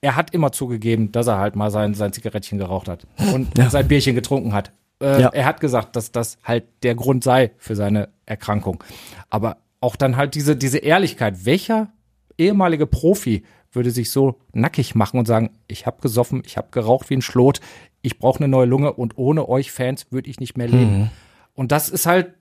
er 0.00 0.14
hat 0.16 0.32
immer 0.34 0.52
zugegeben, 0.52 1.10
dass 1.10 1.26
er 1.26 1.38
halt 1.38 1.56
mal 1.56 1.70
sein, 1.70 1.94
sein 1.94 2.12
Zigarettchen 2.12 2.58
geraucht 2.58 2.86
hat 2.88 3.06
und 3.32 3.56
Ja. 3.58 3.70
sein 3.70 3.88
Bierchen 3.88 4.14
getrunken 4.14 4.52
hat. 4.52 4.70
Äh, 5.00 5.22
Ja. 5.22 5.28
Er 5.28 5.44
hat 5.44 5.60
gesagt, 5.60 5.96
dass 5.96 6.12
das 6.12 6.38
halt 6.44 6.64
der 6.82 6.94
Grund 6.94 7.24
sei 7.24 7.52
für 7.58 7.76
seine 7.76 8.08
Erkrankung. 8.26 8.82
Aber 9.30 9.58
auch 9.80 9.96
dann 9.96 10.16
halt 10.16 10.34
diese, 10.34 10.56
diese 10.56 10.78
Ehrlichkeit, 10.78 11.44
welcher 11.44 11.88
ehemalige 12.38 12.86
Profi 12.86 13.44
würde 13.72 13.90
sich 13.90 14.10
so 14.10 14.40
nackig 14.52 14.94
machen 14.94 15.18
und 15.18 15.26
sagen, 15.26 15.50
ich 15.68 15.86
habe 15.86 16.00
gesoffen, 16.00 16.42
ich 16.46 16.56
habe 16.56 16.68
geraucht 16.70 17.10
wie 17.10 17.14
ein 17.16 17.22
Schlot, 17.22 17.60
ich 18.02 18.18
brauche 18.18 18.38
eine 18.38 18.48
neue 18.48 18.66
Lunge 18.66 18.92
und 18.92 19.18
ohne 19.18 19.48
euch 19.48 19.72
Fans 19.72 20.06
würde 20.10 20.30
ich 20.30 20.40
nicht 20.40 20.56
mehr 20.56 20.68
leben. 20.68 20.98
Mhm. 20.98 21.10
Und 21.54 21.72
das 21.72 21.88
ist 21.88 22.06
halt 22.06 22.34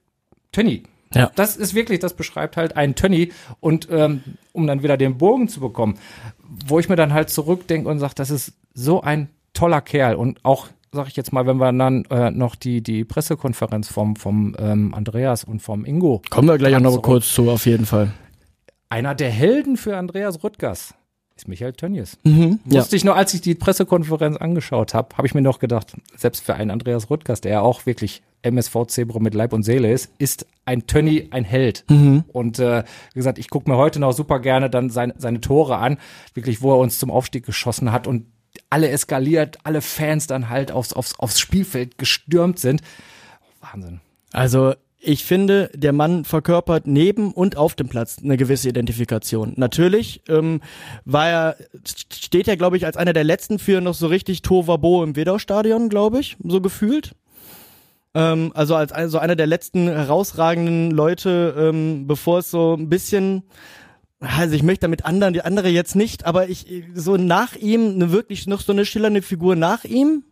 Tönny. 0.52 0.84
Ja. 1.14 1.32
Das 1.36 1.56
ist 1.58 1.74
wirklich, 1.74 2.00
das 2.00 2.14
beschreibt 2.16 2.58
halt 2.58 2.76
einen 2.76 2.96
Tönny. 2.96 3.32
Und 3.60 3.88
ähm, 3.92 4.24
um 4.52 4.66
dann 4.68 4.84
wieder 4.84 4.98
den 4.98 5.18
Bogen 5.18 5.48
zu 5.48 5.60
bekommen, 5.60 5.98
wo 6.66 6.80
ich 6.80 6.90
mir 6.90 6.96
dann 6.96 7.14
halt 7.14 7.30
zurückdenke 7.30 7.88
und 7.90 8.00
sage, 8.00 8.16
das 8.16 8.30
ist 8.30 8.54
so 8.74 9.02
ein 9.02 9.30
toller 9.54 9.82
Kerl. 9.82 10.16
Und 10.16 10.44
auch, 10.44 10.68
sag 10.94 11.08
ich 11.08 11.16
jetzt 11.16 11.34
mal, 11.34 11.46
wenn 11.46 11.58
wir 11.58 11.74
dann 11.74 12.06
äh, 12.06 12.32
noch 12.32 12.56
die, 12.56 12.82
die 12.82 13.04
Pressekonferenz 13.04 13.90
vom, 13.90 14.16
vom 14.16 14.56
ähm, 14.60 14.94
Andreas 14.94 15.44
und 15.44 15.62
vom 15.62 15.86
Ingo. 15.86 16.22
Kommen 16.30 16.48
wir 16.48 16.58
gleich 16.58 16.76
auch 16.76 16.80
noch 16.80 17.02
kurz 17.02 17.34
zu, 17.34 17.50
auf 17.50 17.66
jeden 17.66 17.86
Fall. 17.86 18.14
Einer 18.90 19.16
der 19.16 19.32
Helden 19.32 19.76
für 19.76 19.98
Andreas 19.98 20.44
Rüttgers 20.44 20.94
ist 21.36 21.48
Michael 21.48 21.74
Tönnies. 21.74 22.20
Mhm, 22.24 22.60
Wusste 22.64 22.96
ja. 22.96 22.98
ich 22.98 23.04
nur, 23.04 23.16
als 23.16 23.34
ich 23.34 23.42
die 23.42 23.56
Pressekonferenz 23.56 24.38
angeschaut 24.38 24.94
habe, 24.94 25.18
habe 25.18 25.28
ich 25.28 25.34
mir 25.34 25.42
noch 25.42 25.60
gedacht, 25.60 25.96
selbst 26.16 26.46
für 26.46 26.54
einen 26.54 26.70
Andreas 26.70 27.10
Rüttgers, 27.10 27.42
der 27.42 27.54
ja 27.54 27.62
auch 27.62 27.86
wirklich 27.86 28.22
MSV 28.44 28.86
Zebro 28.88 29.20
mit 29.20 29.34
Leib 29.34 29.54
und 29.54 29.64
Seele 29.64 29.92
ist, 29.92 30.12
ist 30.20 30.46
ein 30.66 30.86
Tönny 30.86 31.30
ein 31.32 31.44
Held. 31.44 31.86
Mhm. 31.90 32.26
Und 32.32 32.60
äh, 32.60 32.84
wie 33.14 33.20
gesagt, 33.20 33.40
ich 33.40 33.50
gucke 33.50 33.70
mir 33.70 33.78
heute 33.78 34.00
noch 34.00 34.14
super 34.14 34.40
gerne 34.40 34.70
dann 34.70 34.90
seine, 34.90 35.16
seine 35.18 35.42
Tore 35.42 35.78
an, 35.78 35.98
wirklich, 36.34 36.62
wo 36.62 36.72
er 36.72 36.78
uns 36.78 37.00
zum 37.00 37.10
Aufstieg 37.10 37.46
geschossen 37.46 37.92
hat 37.92 38.06
und 38.06 38.26
alle 38.74 38.90
eskaliert, 38.90 39.60
alle 39.64 39.82
Fans 39.82 40.26
dann 40.26 40.50
halt 40.50 40.72
aufs, 40.72 40.94
aufs, 40.94 41.20
aufs 41.20 41.40
Spielfeld 41.40 42.00
gestürmt 42.00 42.58
sind. 42.58 42.82
Wahnsinn. 43.62 44.02
Also 44.32 44.74
ich 45.00 45.24
finde, 45.26 45.70
der 45.76 45.94
Mann 45.94 46.26
verkörpert 46.26 46.88
neben 46.88 47.34
und 47.34 47.56
auf 47.56 47.76
dem 47.76 47.88
Platz 47.88 48.18
eine 48.24 48.36
gewisse 48.36 48.70
Identifikation. 48.70 49.54
Natürlich 49.58 50.24
ähm, 50.28 50.60
war 51.06 51.30
er, 51.30 51.56
steht 51.86 52.48
er, 52.48 52.58
glaube 52.58 52.76
ich, 52.78 52.88
als 52.88 52.98
einer 52.98 53.14
der 53.14 53.24
letzten 53.24 53.60
für 53.60 53.80
noch 53.80 53.94
so 53.94 54.08
richtig 54.08 54.42
Tovabo 54.42 55.04
im 55.04 55.16
Wedau-Stadion, 55.16 55.90
glaube 55.90 56.20
ich, 56.20 56.36
so 56.44 56.60
gefühlt. 56.60 57.12
Ähm, 58.16 58.54
also 58.56 58.74
als 58.74 58.92
also 58.92 59.20
einer 59.20 59.36
der 59.36 59.46
letzten 59.46 59.88
herausragenden 59.88 60.90
Leute, 60.90 61.54
ähm, 61.60 62.08
bevor 62.08 62.40
es 62.40 62.50
so 62.50 62.74
ein 62.74 62.90
bisschen 62.90 63.44
also 64.24 64.56
ich 64.56 64.64
möchte 64.64 64.82
damit 64.82 65.06
anderen, 65.06 65.34
die 65.34 65.42
andere 65.42 65.70
jetzt 65.70 65.96
nicht, 65.96 66.26
aber 66.26 66.50
ich 66.50 66.84
so 66.94 67.18
nach 67.18 67.56
ihm 67.56 67.96
eine 67.96 68.12
wirklich 68.12 68.48
noch 68.48 68.62
so 68.62 68.72
eine 68.72 68.86
schillernde 68.86 69.22
Figur 69.22 69.56
nach 69.56 69.84
ihm, 69.84 70.24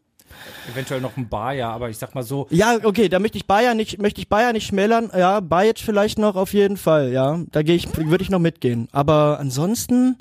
Eventuell 0.72 1.02
noch 1.02 1.18
ein 1.18 1.28
Bayer, 1.28 1.70
aber 1.70 1.90
ich 1.90 1.98
sag 1.98 2.16
mal 2.16 2.24
so. 2.24 2.48
Ja, 2.50 2.78
okay, 2.84 3.10
da 3.10 3.20
möchte 3.20 3.38
ich 3.38 3.48
Bayer 3.48 3.74
nicht, 3.74 4.02
möchte 4.02 4.22
ich 4.22 4.30
Bayer 4.30 4.54
nicht 4.54 4.68
schmälern. 4.68 5.12
Ja, 5.16 5.40
Bayer 5.40 5.74
vielleicht 5.78 6.20
noch 6.20 6.36
auf 6.36 6.54
jeden 6.54 6.78
Fall, 6.78 7.12
ja. 7.12 7.40
Da 7.52 7.64
gehe 7.64 7.76
ich, 7.76 7.96
würde 7.96 8.24
ich 8.24 8.30
noch 8.30 8.40
mitgehen. 8.40 8.88
Aber 8.92 9.38
ansonsten, 9.40 10.18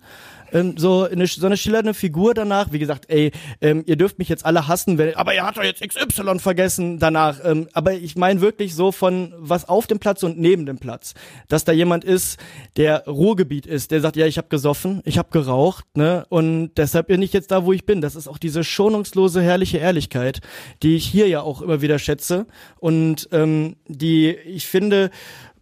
ähm, 0.52 0.74
so, 0.76 1.04
eine, 1.04 1.26
so 1.26 1.46
eine 1.46 1.56
schillernde 1.56 1.94
Figur 1.94 2.34
danach. 2.34 2.72
Wie 2.72 2.78
gesagt, 2.78 3.06
ey, 3.08 3.32
ähm, 3.60 3.82
ihr 3.86 3.96
dürft 3.96 4.18
mich 4.18 4.28
jetzt 4.28 4.44
alle 4.44 4.68
hassen, 4.68 4.98
wenn, 4.98 5.14
aber 5.14 5.34
ihr 5.34 5.44
habt 5.44 5.56
doch 5.56 5.62
jetzt 5.62 5.82
XY 5.82 6.38
vergessen 6.38 6.98
danach. 6.98 7.38
Ähm, 7.44 7.68
aber 7.72 7.94
ich 7.94 8.16
meine 8.16 8.40
wirklich 8.40 8.74
so 8.74 8.92
von 8.92 9.32
was 9.38 9.68
auf 9.68 9.86
dem 9.86 9.98
Platz 9.98 10.22
und 10.22 10.38
neben 10.38 10.66
dem 10.66 10.78
Platz. 10.78 11.14
Dass 11.48 11.64
da 11.64 11.72
jemand 11.72 12.04
ist, 12.04 12.38
der 12.76 13.04
Ruhrgebiet 13.06 13.66
ist, 13.66 13.90
der 13.90 14.00
sagt, 14.00 14.16
ja, 14.16 14.26
ich 14.26 14.38
habe 14.38 14.48
gesoffen, 14.48 15.02
ich 15.04 15.18
habe 15.18 15.30
geraucht, 15.30 15.84
ne? 15.94 16.26
Und 16.28 16.72
deshalb 16.76 17.08
bin 17.08 17.22
ich 17.22 17.32
jetzt 17.32 17.50
da, 17.50 17.64
wo 17.64 17.72
ich 17.72 17.86
bin. 17.86 18.00
Das 18.00 18.16
ist 18.16 18.28
auch 18.28 18.38
diese 18.38 18.64
schonungslose, 18.64 19.42
herrliche 19.42 19.78
Ehrlichkeit, 19.78 20.40
die 20.82 20.96
ich 20.96 21.06
hier 21.06 21.28
ja 21.28 21.42
auch 21.42 21.62
immer 21.62 21.82
wieder 21.82 21.98
schätze. 21.98 22.46
Und 22.78 23.28
ähm, 23.32 23.76
die, 23.86 24.30
ich 24.30 24.66
finde, 24.66 25.10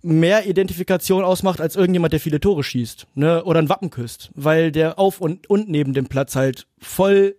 mehr 0.02 0.46
Identifikation 0.46 1.24
ausmacht 1.24 1.60
als 1.60 1.76
irgendjemand, 1.76 2.12
der 2.12 2.20
viele 2.20 2.40
Tore 2.40 2.62
schießt, 2.62 3.06
ne, 3.14 3.44
oder 3.44 3.60
ein 3.60 3.68
Wappen 3.68 3.90
küsst, 3.90 4.30
weil 4.34 4.72
der 4.72 4.98
auf 4.98 5.20
und, 5.20 5.48
und 5.50 5.68
neben 5.68 5.92
dem 5.92 6.06
Platz 6.06 6.36
halt 6.36 6.66
voll 6.78 7.36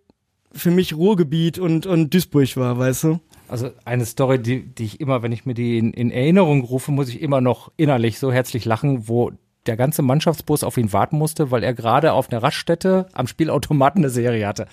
für 0.51 0.71
mich 0.71 0.95
Ruhrgebiet 0.95 1.59
und, 1.59 1.85
und 1.85 2.13
Duisburg 2.13 2.57
war, 2.57 2.77
weißt 2.77 3.03
du? 3.03 3.19
Also 3.47 3.71
eine 3.85 4.05
Story, 4.05 4.39
die, 4.39 4.63
die 4.63 4.85
ich 4.85 4.99
immer, 4.99 5.23
wenn 5.23 5.31
ich 5.31 5.45
mir 5.45 5.53
die 5.53 5.77
in, 5.77 5.93
in 5.93 6.11
Erinnerung 6.11 6.63
rufe, 6.63 6.91
muss 6.91 7.09
ich 7.09 7.21
immer 7.21 7.41
noch 7.41 7.71
innerlich 7.77 8.19
so 8.19 8.31
herzlich 8.31 8.65
lachen, 8.65 9.07
wo 9.07 9.31
der 9.69 9.77
ganze 9.77 10.01
Mannschaftsbus 10.01 10.63
auf 10.63 10.77
ihn 10.77 10.91
warten 10.93 11.15
musste, 11.15 11.51
weil 11.51 11.63
er 11.63 11.75
gerade 11.75 12.13
auf 12.13 12.31
einer 12.31 12.41
Raststätte 12.41 13.05
am 13.13 13.27
Spielautomaten 13.27 14.01
eine 14.01 14.09
Serie 14.09 14.47
hatte. 14.47 14.65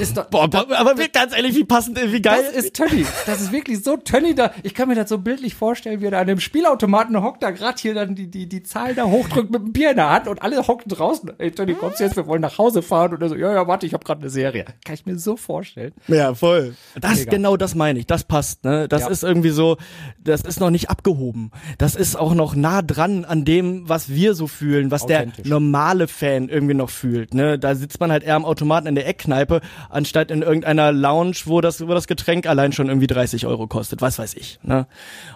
Ist 0.00 0.16
doch, 0.16 0.24
boah, 0.30 0.48
boah, 0.48 0.66
aber 0.78 0.94
ganz 0.94 1.36
ehrlich, 1.36 1.54
wie 1.54 1.64
passend, 1.64 2.00
wie 2.02 2.22
geil. 2.22 2.42
Das 2.46 2.64
ist 2.64 2.74
Tönny. 2.74 3.04
Das 3.26 3.42
ist 3.42 3.52
wirklich 3.52 3.84
so 3.84 3.98
Tönny 3.98 4.34
da. 4.34 4.52
Ich 4.62 4.74
kann 4.74 4.88
mir 4.88 4.94
das 4.94 5.10
so 5.10 5.18
bildlich 5.18 5.54
vorstellen, 5.54 6.00
wie 6.00 6.06
er 6.06 6.12
da 6.12 6.20
an 6.20 6.26
dem 6.26 6.40
Spielautomaten 6.40 7.22
hockt, 7.22 7.42
da 7.42 7.50
gerade 7.50 7.78
hier 7.78 7.92
dann 7.92 8.14
die, 8.14 8.30
die, 8.30 8.48
die 8.48 8.62
Zahl 8.62 8.94
da 8.94 9.04
hochdrückt 9.04 9.50
mit 9.50 9.60
dem 9.60 9.72
Bier 9.74 9.90
in 9.90 9.96
der 9.96 10.08
Hand 10.08 10.26
und 10.26 10.40
alle 10.40 10.66
hocken 10.66 10.88
draußen. 10.88 11.32
Ey, 11.36 11.50
Tönny, 11.50 11.74
kommst 11.74 12.00
du 12.00 12.04
jetzt? 12.04 12.16
Wir 12.16 12.26
wollen 12.26 12.40
nach 12.40 12.56
Hause 12.56 12.80
fahren. 12.80 13.12
Und 13.12 13.20
er 13.20 13.28
so, 13.28 13.36
ja, 13.36 13.52
ja, 13.52 13.66
warte, 13.66 13.84
ich 13.84 13.92
habe 13.92 14.04
gerade 14.04 14.22
eine 14.22 14.30
Serie. 14.30 14.64
Kann 14.86 14.94
ich 14.94 15.04
mir 15.04 15.18
so 15.18 15.36
vorstellen. 15.36 15.92
Ja, 16.08 16.34
voll. 16.34 16.74
Das, 16.98 17.18
Mega. 17.18 17.30
genau 17.30 17.58
das 17.58 17.74
meine 17.74 17.98
ich. 17.98 18.06
Das 18.06 18.24
passt, 18.24 18.64
ne? 18.64 18.88
Das 18.88 19.02
ja. 19.02 19.08
ist 19.08 19.22
irgendwie 19.22 19.50
so, 19.50 19.76
das 20.18 20.40
ist 20.40 20.60
noch 20.60 20.70
nicht 20.70 20.88
abgehoben. 20.88 21.50
Das 21.76 21.94
ist 21.94 22.16
auch 22.16 22.32
noch 22.32 22.54
nah 22.54 22.80
dran 22.80 23.26
an 23.26 23.44
dem, 23.44 23.86
was 23.86 24.08
wir 24.08 24.29
so 24.34 24.46
fühlen, 24.46 24.90
was 24.90 25.02
was 25.02 25.06
der 25.06 25.26
normale 25.44 26.08
Fan 26.08 26.48
irgendwie 26.48 26.74
noch 26.74 26.90
fühlt. 26.90 27.34
Ne? 27.34 27.58
Da 27.58 27.74
sitzt 27.74 28.00
man 28.00 28.12
halt 28.12 28.22
eher 28.22 28.36
am 28.36 28.44
Automaten 28.44 28.86
in 28.86 28.94
der 28.94 29.06
Eckkneipe, 29.06 29.60
anstatt 29.88 30.30
in 30.30 30.42
irgendeiner 30.42 30.92
Lounge, 30.92 31.36
wo 31.44 31.60
das, 31.60 31.86
wo 31.86 31.92
das 31.94 32.06
Getränk 32.06 32.46
allein 32.46 32.72
schon 32.72 32.88
irgendwie 32.88 33.06
30 33.06 33.46
Euro 33.46 33.66
kostet, 33.66 34.02
was 34.02 34.18
weiß 34.18 34.34
ich. 34.34 34.58
Ne? 34.62 34.86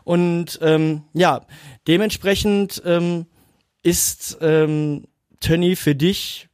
Und 0.04 0.58
ähm, 0.62 1.02
ja, 1.12 1.42
dementsprechend 1.88 2.82
ähm, 2.84 3.26
ist 3.82 4.38
ähm, 4.40 5.04
Tönny 5.40 5.76
für 5.76 5.94
dich 5.94 6.48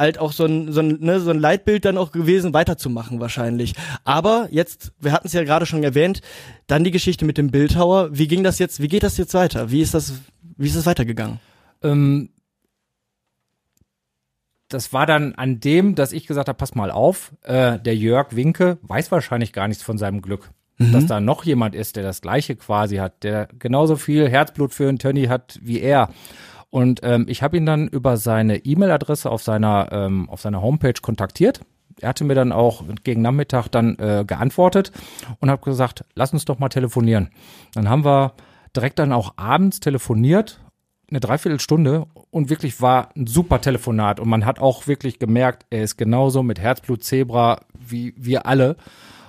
halt 0.00 0.18
auch 0.18 0.32
so 0.32 0.46
ein, 0.46 0.72
so 0.72 0.80
ein, 0.80 0.98
ne, 1.00 1.20
so 1.20 1.30
ein 1.30 1.38
Leitbild 1.38 1.84
dann 1.84 1.98
auch 1.98 2.10
gewesen, 2.10 2.54
weiterzumachen 2.54 3.20
wahrscheinlich. 3.20 3.74
Aber 4.04 4.48
jetzt, 4.50 4.92
wir 4.98 5.12
hatten 5.12 5.26
es 5.26 5.34
ja 5.34 5.44
gerade 5.44 5.66
schon 5.66 5.84
erwähnt, 5.84 6.22
dann 6.66 6.84
die 6.84 6.90
Geschichte 6.90 7.26
mit 7.26 7.36
dem 7.36 7.50
Bildhauer. 7.50 8.08
Wie 8.10 8.26
ging 8.26 8.42
das 8.42 8.58
jetzt, 8.58 8.80
wie 8.80 8.88
geht 8.88 9.02
das 9.02 9.18
jetzt 9.18 9.34
weiter? 9.34 9.70
Wie 9.70 9.82
ist 9.82 9.92
das, 9.92 10.14
wie 10.56 10.66
ist 10.66 10.76
das 10.76 10.86
weitergegangen? 10.86 11.38
Ähm, 11.82 12.30
das 14.68 14.92
war 14.92 15.04
dann 15.04 15.34
an 15.34 15.60
dem, 15.60 15.94
dass 15.94 16.12
ich 16.12 16.26
gesagt 16.26 16.48
habe, 16.48 16.56
pass 16.56 16.74
mal 16.74 16.90
auf, 16.90 17.32
äh, 17.42 17.78
der 17.78 17.96
Jörg 17.96 18.36
Winke 18.36 18.78
weiß 18.82 19.10
wahrscheinlich 19.10 19.52
gar 19.52 19.68
nichts 19.68 19.82
von 19.82 19.98
seinem 19.98 20.22
Glück. 20.22 20.50
Mhm. 20.78 20.92
Dass 20.92 21.06
da 21.06 21.20
noch 21.20 21.44
jemand 21.44 21.74
ist, 21.74 21.96
der 21.96 22.04
das 22.04 22.22
gleiche 22.22 22.56
quasi 22.56 22.96
hat, 22.96 23.22
der 23.24 23.48
genauso 23.58 23.96
viel 23.96 24.28
Herzblut 24.28 24.72
für 24.72 24.88
einen 24.88 24.98
Tönny 24.98 25.24
hat 25.24 25.58
wie 25.62 25.80
er. 25.80 26.10
Und 26.70 27.00
ähm, 27.02 27.26
ich 27.28 27.42
habe 27.42 27.56
ihn 27.56 27.66
dann 27.66 27.88
über 27.88 28.16
seine 28.16 28.64
E-Mail-Adresse 28.64 29.28
auf 29.28 29.42
seiner 29.42 29.88
ähm, 29.90 30.30
auf 30.30 30.40
seiner 30.40 30.62
Homepage 30.62 31.00
kontaktiert. 31.02 31.60
Er 32.00 32.10
hatte 32.10 32.24
mir 32.24 32.36
dann 32.36 32.52
auch 32.52 32.84
gegen 33.02 33.22
Nachmittag 33.22 33.68
dann 33.68 33.98
äh, 33.98 34.24
geantwortet 34.24 34.92
und 35.40 35.50
habe 35.50 35.62
gesagt, 35.62 36.04
lass 36.14 36.32
uns 36.32 36.44
doch 36.44 36.60
mal 36.60 36.68
telefonieren. 36.68 37.30
Dann 37.74 37.90
haben 37.90 38.04
wir 38.04 38.34
direkt 38.74 39.00
dann 39.00 39.12
auch 39.12 39.34
abends 39.36 39.80
telefoniert 39.80 40.60
eine 41.10 41.20
Dreiviertelstunde 41.20 42.06
und 42.30 42.50
wirklich 42.50 42.80
war 42.80 43.10
ein 43.16 43.26
super 43.26 43.60
Telefonat. 43.60 44.20
Und 44.20 44.28
man 44.28 44.46
hat 44.46 44.58
auch 44.58 44.86
wirklich 44.86 45.18
gemerkt, 45.18 45.66
er 45.70 45.82
ist 45.82 45.96
genauso 45.96 46.42
mit 46.42 46.60
Herzblut 46.60 47.02
Zebra 47.04 47.60
wie 47.78 48.14
wir 48.16 48.46
alle. 48.46 48.76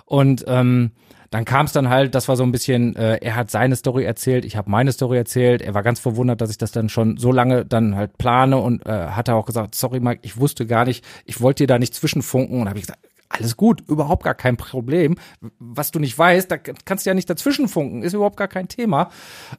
Und 0.05 0.43
ähm, 0.47 0.91
dann 1.31 1.45
kam 1.45 1.65
es 1.65 1.71
dann 1.71 1.87
halt, 1.87 2.13
das 2.13 2.27
war 2.27 2.35
so 2.35 2.43
ein 2.43 2.51
bisschen, 2.51 2.95
äh, 2.97 3.17
er 3.21 3.37
hat 3.37 3.49
seine 3.49 3.77
Story 3.77 4.03
erzählt, 4.03 4.43
ich 4.43 4.57
habe 4.57 4.69
meine 4.69 4.91
Story 4.91 5.17
erzählt. 5.17 5.61
Er 5.61 5.73
war 5.73 5.81
ganz 5.81 5.99
verwundert, 6.01 6.41
dass 6.41 6.51
ich 6.51 6.57
das 6.57 6.73
dann 6.73 6.89
schon 6.89 7.15
so 7.15 7.31
lange 7.31 7.65
dann 7.65 7.95
halt 7.95 8.17
plane 8.17 8.57
und 8.57 8.85
äh, 8.85 8.89
hat 8.89 9.29
auch 9.29 9.45
gesagt, 9.45 9.73
sorry 9.75 10.01
Mike, 10.01 10.19
ich 10.23 10.37
wusste 10.37 10.65
gar 10.65 10.83
nicht, 10.83 11.05
ich 11.25 11.39
wollte 11.39 11.63
dir 11.63 11.67
da 11.67 11.79
nicht 11.79 11.95
zwischenfunken. 11.95 12.59
Und 12.59 12.67
habe 12.67 12.77
ich 12.77 12.85
gesagt, 12.85 12.99
alles 13.31 13.57
gut, 13.57 13.81
überhaupt 13.87 14.23
gar 14.23 14.35
kein 14.35 14.57
Problem. 14.57 15.15
Was 15.59 15.91
du 15.91 15.99
nicht 15.99 16.17
weißt, 16.17 16.51
da 16.51 16.57
kannst 16.57 17.05
du 17.05 17.09
ja 17.09 17.13
nicht 17.13 17.29
dazwischenfunken, 17.29 18.03
ist 18.03 18.13
überhaupt 18.13 18.37
gar 18.37 18.47
kein 18.47 18.67
Thema. 18.67 19.09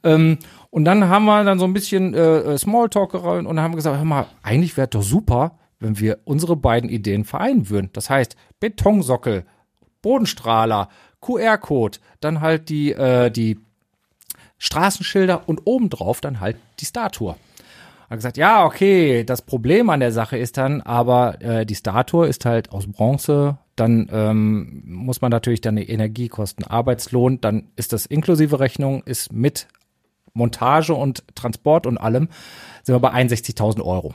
Ähm, 0.03 0.37
und 0.69 0.85
dann 0.85 1.09
haben 1.09 1.25
wir 1.25 1.43
dann 1.43 1.59
so 1.59 1.65
ein 1.65 1.73
bisschen 1.73 2.13
äh, 2.13 2.39
äh 2.39 2.57
Smalltalk 2.57 3.13
und 3.13 3.59
haben 3.59 3.75
gesagt, 3.75 3.97
hör 3.97 4.05
mal, 4.05 4.27
eigentlich 4.41 4.77
wäre 4.77 4.87
doch 4.87 5.03
super, 5.03 5.57
wenn 5.79 5.99
wir 5.99 6.19
unsere 6.25 6.55
beiden 6.55 6.89
Ideen 6.89 7.25
vereinen 7.25 7.69
würden. 7.69 7.89
Das 7.93 8.09
heißt, 8.09 8.35
Betonsockel, 8.59 9.45
Bodenstrahler, 10.01 10.89
QR-Code, 11.21 11.99
dann 12.19 12.41
halt 12.41 12.69
die, 12.69 12.91
äh, 12.91 13.29
die 13.29 13.59
Straßenschilder 14.57 15.47
und 15.47 15.61
obendrauf 15.65 16.21
dann 16.21 16.39
halt 16.39 16.57
die 16.79 16.85
Statue. 16.85 17.35
Hat 18.09 18.17
gesagt, 18.17 18.37
ja, 18.37 18.65
okay, 18.65 19.23
das 19.23 19.41
Problem 19.41 19.89
an 19.89 19.99
der 19.99 20.11
Sache 20.11 20.37
ist 20.37 20.57
dann, 20.57 20.81
aber 20.81 21.41
äh, 21.41 21.65
die 21.65 21.75
Statue 21.75 22.27
ist 22.27 22.45
halt 22.45 22.71
aus 22.71 22.85
Bronze, 22.87 23.57
dann 23.75 24.07
ähm, 24.11 24.83
muss 24.85 25.21
man 25.21 25.31
natürlich 25.31 25.61
dann 25.61 25.75
die 25.75 25.89
Energiekosten, 25.89 26.65
Arbeitslohn, 26.65 27.41
dann 27.41 27.69
ist 27.75 27.93
das 27.93 28.05
inklusive 28.05 28.59
Rechnung, 28.59 29.03
ist 29.03 29.31
mit 29.33 29.67
Montage 30.33 30.93
und 30.93 31.23
Transport 31.35 31.85
und 31.87 31.97
allem, 31.97 32.29
sind 32.83 32.95
wir 32.95 32.99
bei 32.99 33.11
61.000 33.11 33.81
Euro. 33.83 34.13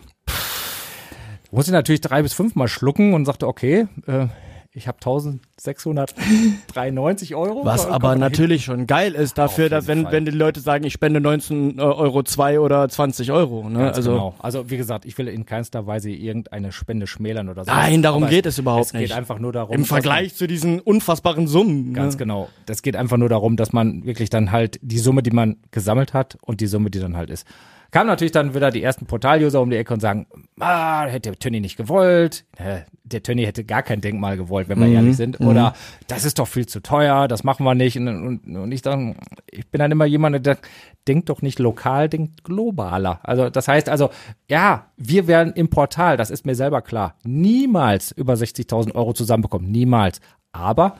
Muss 1.51 1.66
ich 1.66 1.73
natürlich 1.73 2.01
drei 2.01 2.23
bis 2.23 2.35
fünf 2.35 2.55
Mal 2.55 2.68
schlucken 2.68 3.14
und 3.14 3.25
sagte, 3.25 3.47
okay, 3.47 3.87
äh, 4.07 4.27
ich 4.79 4.88
habe 4.88 4.97
1693 4.99 7.35
Euro. 7.35 7.64
Was 7.64 7.87
aber 7.87 8.09
mal 8.09 8.12
hin. 8.12 8.21
natürlich 8.21 8.64
schon 8.64 8.87
geil 8.87 9.14
ist 9.14 9.37
dafür, 9.37 9.69
dass 9.69 9.87
wenn, 9.87 10.05
Fall. 10.05 10.12
wenn 10.12 10.25
die 10.25 10.31
Leute 10.31 10.61
sagen, 10.61 10.85
ich 10.85 10.93
spende 10.93 11.21
19 11.21 11.81
Euro 11.81 12.23
2 12.23 12.61
oder 12.61 12.88
20 12.88 13.33
Euro. 13.33 13.69
Ne? 13.69 13.79
Ganz 13.81 13.97
also 13.99 14.12
genau. 14.12 14.35
Also 14.38 14.71
wie 14.71 14.77
gesagt, 14.77 15.05
ich 15.05 15.17
will 15.19 15.29
in 15.29 15.47
keinster 15.47 15.87
Weise 15.87 16.11
irgendeine 16.11 16.73
Spende 16.73 17.07
schmälern 17.07 17.49
oder 17.49 17.64
so. 17.64 17.71
Nein, 17.71 18.03
darum 18.03 18.23
Aber 18.23 18.31
geht 18.31 18.47
es 18.47 18.59
überhaupt 18.59 18.87
es 18.87 18.93
nicht. 18.93 19.09
geht 19.09 19.12
einfach 19.12 19.38
nur 19.38 19.53
darum, 19.53 19.75
im 19.75 19.83
dass 19.83 19.91
man- 19.91 20.03
Vergleich 20.03 20.35
zu 20.35 20.47
diesen 20.47 20.81
unfassbaren 20.81 21.47
Summen. 21.47 21.93
Ganz 21.93 22.14
ne? 22.14 22.19
genau. 22.19 22.49
Das 22.67 22.83
geht 22.83 22.97
einfach 22.97 23.17
nur 23.17 23.29
darum, 23.29 23.57
dass 23.57 23.73
man 23.73 24.05
wirklich 24.05 24.31
dann 24.31 24.53
halt 24.53 24.79
die 24.83 24.99
Summe, 24.99 25.23
die 25.23 25.33
man 25.33 25.57
gesammelt 25.71 26.14
hat 26.14 26.38
und 26.41 26.61
die 26.61 26.67
Summe, 26.67 26.91
die 26.91 27.01
dann 27.01 27.17
halt 27.17 27.31
ist. 27.31 27.47
Kamen 27.90 28.07
natürlich 28.07 28.33
dann 28.33 28.55
wieder 28.55 28.70
die 28.70 28.83
ersten 28.83 29.07
Portal-User 29.07 29.62
um 29.62 29.70
die 29.70 29.77
Ecke 29.77 29.94
und 29.94 30.01
sagen, 30.01 30.27
ah, 30.61 31.07
hätte 31.07 31.31
der 31.31 31.38
Tönny 31.38 31.61
nicht 31.61 31.79
gewollt. 31.79 32.44
Der 33.05 33.22
Tönny 33.22 33.44
hätte 33.44 33.64
gar 33.64 33.83
kein 33.83 34.03
Denkmal 34.03 34.37
gewollt, 34.37 34.68
wenn 34.68 34.79
wir 34.79 34.88
ehrlich 34.88 35.16
sind. 35.16 35.40
Oder 35.40 35.74
das 36.07 36.27
ist 36.27 36.38
doch 36.38 36.48
viel 36.48 36.66
zu 36.66 36.83
teuer, 36.83 37.29
das 37.29 37.44
machen 37.44 37.64
wir 37.64 37.74
nicht. 37.74 37.96
Und, 37.96 38.09
und, 38.09 38.57
und 38.57 38.72
ich 38.72 38.83
dann, 38.83 39.16
ich 39.51 39.66
bin 39.70 39.79
dann 39.79 39.90
immer 39.90 40.05
jemand, 40.05 40.44
der 40.44 40.59
denkt 41.07 41.31
doch 41.31 41.40
nicht 41.40 41.59
lokal, 41.59 42.11
denkt 42.11 42.44
globaler. 42.44 43.20
Also 43.22 43.48
das 43.48 43.68
heißt 43.68 43.88
also, 43.88 44.11
ja, 44.51 44.90
wir 44.98 45.27
werden 45.27 45.55
im 45.55 45.70
Portal, 45.70 46.18
das 46.18 46.29
ist 46.29 46.44
mir 46.44 46.55
selber 46.55 46.83
klar, 46.83 47.14
niemals 47.24 48.12
über 48.12 48.35
60.000 48.35 48.94
Euro 48.94 49.14
zusammenbekommen. 49.14 49.70
Niemals. 49.70 50.20
Aber 50.53 50.96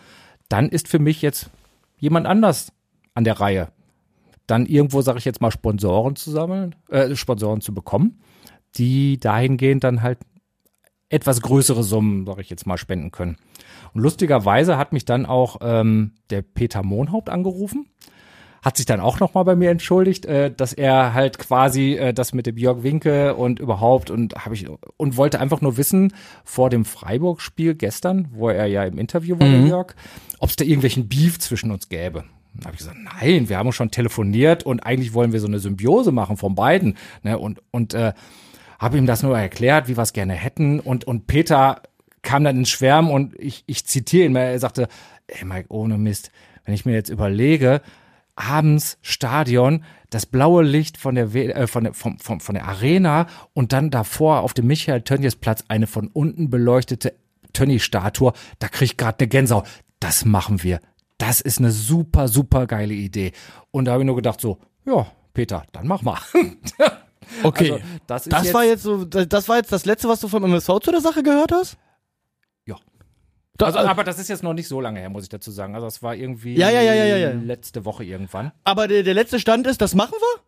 dann 0.49 0.71
ist 0.71 0.89
für 0.89 0.99
mich 0.99 1.21
jetzt 1.21 1.51
jemand 1.99 2.27
anders 2.27 2.73
an 3.13 3.25
der 3.25 3.39
Reihe. 3.39 3.69
Dann 4.49 4.67
irgendwo, 4.67 5.03
sage 5.03 5.19
ich 5.19 5.25
jetzt 5.25 5.41
mal, 5.41 5.53
Sponsoren 5.53 6.17
zu 6.17 6.33
sammeln, 6.33 6.75
äh, 6.89 7.15
Sponsoren 7.15 7.61
zu 7.61 7.73
bekommen, 7.73 8.21
die 8.77 9.21
dahingehend 9.21 9.85
dann 9.85 10.03
halt 10.03 10.19
etwas 11.11 11.41
größere 11.43 11.85
Summen, 11.85 12.27
sage 12.27 12.41
ich 12.41 12.51
jetzt 12.51 12.67
mal, 12.67 12.79
spenden 12.79 13.13
können. 13.13 13.37
Und 13.93 14.01
lustigerweise 14.01 14.77
hat 14.77 14.93
mich 14.93 15.05
dann 15.05 15.27
auch 15.27 15.59
ähm, 15.61 16.13
der 16.31 16.43
Peter 16.43 16.83
Mohnhaupt 16.83 17.29
angerufen, 17.29 17.87
hat 18.63 18.79
sich 18.79 18.87
dann 18.87 19.01
auch 19.01 19.21
nochmal 19.21 19.45
bei 19.45 19.55
mir 19.55 19.71
entschuldigt, 19.71 20.25
äh, 20.25 20.51
dass 20.51 20.73
er 20.73 21.13
halt 21.13 21.39
quasi 21.39 21.95
äh, 21.95 22.15
das 22.15 22.33
mit 22.33 22.47
dem 22.47 22.57
Jörg 22.57 22.83
Winke 22.83 23.35
und 23.35 23.61
überhaupt 23.61 24.11
und 24.11 24.35
habe 24.35 24.55
ich 24.55 24.67
und 24.97 25.17
wollte 25.19 25.41
einfach 25.41 25.61
nur 25.61 25.77
wissen 25.77 26.15
vor 26.45 26.71
dem 26.71 26.87
Freiburg-Spiel 26.87 27.75
gestern, 27.75 28.29
wo 28.33 28.49
er 28.49 28.67
ja 28.67 28.85
im 28.85 28.99
Interview 28.99 29.39
war, 29.39 29.47
der 29.47 29.67
Jörg, 29.67 29.95
ob 30.39 30.49
es 30.49 30.57
da 30.57 30.65
irgendwelchen 30.65 31.09
Beef 31.09 31.39
zwischen 31.39 31.71
uns 31.71 31.89
gäbe. 31.89 32.25
Habe 32.65 32.75
ich 32.75 32.79
gesagt, 32.79 32.97
nein, 33.21 33.49
wir 33.49 33.59
haben 33.59 33.73
schon 33.73 33.91
telefoniert 33.91 34.65
und 34.65 34.81
eigentlich 34.81 35.15
wollen 35.15 35.33
wir 35.33 35.41
so 35.41 35.47
eine 35.47 35.59
Symbiose 35.59 36.13
machen 36.13 36.37
von 36.37 36.55
beiden. 36.55 36.97
Ne? 37.23 37.39
Und, 37.39 37.61
und 37.71 37.95
äh, 37.95 38.13
habe 38.79 38.99
ihm 38.99 39.07
das 39.07 39.23
nur 39.23 39.39
erklärt, 39.39 39.89
wie 39.89 39.97
wir 39.97 40.03
es 40.03 40.13
gerne 40.13 40.35
hätten. 40.35 40.81
Und, 40.81 41.05
und 41.05 41.27
Peter 41.27 41.83
kam 42.23 42.45
dann 42.45 42.57
ins 42.57 42.71
Schwärmen 42.71 43.11
und 43.11 43.35
ich, 43.39 43.65
ich 43.67 43.87
zitiere 43.87 44.27
ihn, 44.27 44.35
weil 44.35 44.53
er 44.53 44.59
sagte, 44.59 44.89
ey 45.27 45.45
Mike, 45.45 45.67
ohne 45.71 45.99
Mist, 45.99 46.31
wenn 46.65 46.75
ich 46.75 46.85
mir 46.85 46.93
jetzt 46.93 47.11
überlege, 47.11 47.81
abends 48.35 48.99
Stadion, 49.03 49.85
das 50.11 50.27
blaue 50.27 50.63
Licht 50.63 50.97
von 50.97 51.15
der, 51.15 51.35
äh, 51.35 51.67
von 51.67 51.85
der, 51.85 51.95
vom, 51.95 52.19
vom, 52.19 52.41
von 52.41 52.55
der 52.55 52.67
Arena 52.67 53.27
und 53.53 53.73
dann 53.73 53.91
davor 53.91 54.41
auf 54.41 54.55
dem 54.55 54.67
Michael 54.67 55.03
Tönnies 55.03 55.37
Platz 55.37 55.65
eine 55.69 55.87
von 55.87 56.09
unten 56.09 56.51
beleuchtete 56.51 57.15
Tönny-Statue, 57.53 58.33
da 58.59 58.69
krieg 58.69 58.93
ich 58.93 58.97
gerade 58.97 59.21
eine 59.21 59.29
Gänsehaut. 59.29 59.67
Das 60.01 60.25
machen 60.25 60.63
wir. 60.63 60.81
Das 61.19 61.41
ist 61.41 61.59
eine 61.59 61.73
super, 61.73 62.29
super 62.29 62.67
geile 62.67 62.95
Idee. 62.95 63.33
Und 63.71 63.85
da 63.87 63.93
habe 63.93 64.03
ich 64.03 64.07
nur 64.07 64.17
gedacht 64.17 64.41
so, 64.41 64.59
ja, 64.87 65.07
Peter, 65.35 65.65
dann 65.73 65.87
mach 65.87 66.03
mal. 66.03 66.19
Okay. 67.43 67.73
Also, 67.73 67.85
das 68.07 68.27
ist 68.27 68.33
das 68.33 68.45
jetzt, 68.45 68.55
war 68.55 68.65
jetzt 68.65 68.83
so, 68.83 69.05
das 69.05 69.49
war 69.51 69.57
jetzt 69.59 69.71
das 69.71 69.85
letzte, 69.85 70.09
was 70.09 70.19
du 70.21 70.29
vom 70.29 70.45
MSV 70.45 70.81
zu 70.81 70.91
der 70.91 71.03
Sache 71.03 71.23
gehört 71.23 71.53
hast? 71.53 71.77
Ja. 72.65 72.77
Da, 73.59 73.67
Also, 73.67 73.81
aber 73.81 74.03
das 74.03 74.19
ist 74.19 74.29
jetzt 74.29 74.43
noch 74.43 74.55
nicht 74.55 74.67
so 74.67 74.81
lange 74.81 75.01
her, 75.01 75.11
muss 75.11 75.25
ich 75.25 75.29
dazu 75.29 75.51
sagen. 75.51 75.75
Also 75.75 75.87
das 75.87 76.03
war 76.03 76.15
irgendwie 76.15 76.57
Ja, 76.57 76.71
ja, 76.71 76.81
ja, 76.81 76.95
ja, 76.95 77.05
ja, 77.05 77.17
ja. 77.19 77.31
letzte 77.33 77.85
Woche 77.85 78.03
irgendwann. 78.05 78.53
aber 78.65 78.89
der, 78.89 79.03
der 79.03 79.13
letzte 79.13 79.39
Stand 79.39 79.67
ist, 79.67 79.83
das 79.83 79.95
machen 79.95 80.15
wir? 80.19 80.43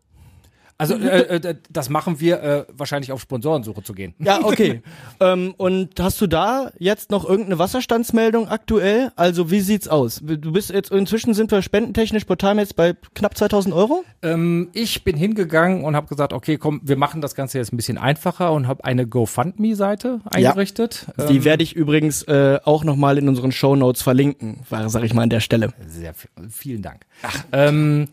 Also 0.81 0.95
äh, 0.95 1.35
äh, 1.35 1.55
das 1.69 1.89
machen 1.89 2.19
wir 2.19 2.41
äh, 2.41 2.65
wahrscheinlich 2.75 3.11
auf 3.11 3.21
Sponsorensuche 3.21 3.83
zu 3.83 3.93
gehen. 3.93 4.15
Ja, 4.19 4.39
okay. 4.43 4.81
ähm, 5.19 5.53
und 5.57 5.99
hast 5.99 6.19
du 6.21 6.27
da 6.27 6.71
jetzt 6.79 7.11
noch 7.11 7.23
irgendeine 7.23 7.59
Wasserstandsmeldung 7.59 8.47
aktuell? 8.47 9.11
Also 9.15 9.51
wie 9.51 9.59
sieht's 9.61 9.87
aus? 9.87 10.21
Du 10.23 10.51
bist 10.51 10.71
jetzt 10.71 10.91
inzwischen 10.91 11.33
sind 11.33 11.51
wir 11.51 11.61
spendentechnisch 11.61 12.25
portalmäßig 12.25 12.75
bei 12.75 12.95
knapp 13.13 13.37
2000 13.37 13.75
Euro? 13.75 14.03
Ähm, 14.23 14.69
ich 14.73 15.03
bin 15.03 15.15
hingegangen 15.17 15.83
und 15.83 15.95
habe 15.95 16.07
gesagt, 16.07 16.33
okay, 16.33 16.57
komm, 16.57 16.81
wir 16.83 16.97
machen 16.97 17.21
das 17.21 17.35
Ganze 17.35 17.59
jetzt 17.59 17.71
ein 17.73 17.77
bisschen 17.77 17.97
einfacher 17.99 18.51
und 18.51 18.67
habe 18.67 18.83
eine 18.83 19.05
GoFundMe-Seite 19.07 20.21
eingerichtet. 20.25 21.05
Die 21.29 21.37
Ähm, 21.37 21.43
werde 21.45 21.63
ich 21.63 21.75
übrigens 21.75 22.23
äh, 22.23 22.59
auch 22.63 22.83
nochmal 22.83 23.17
in 23.17 23.27
unseren 23.29 23.51
Shownotes 23.51 24.01
verlinken, 24.01 24.61
war, 24.69 24.89
sag 24.89 25.03
ich 25.03 25.13
mal 25.13 25.21
an 25.23 25.29
der 25.29 25.39
Stelle. 25.41 25.73
Sehr 25.87 26.13
vi- 26.15 26.49
vielen 26.49 26.81
Dank. 26.81 27.05
Ähm, 27.51 28.07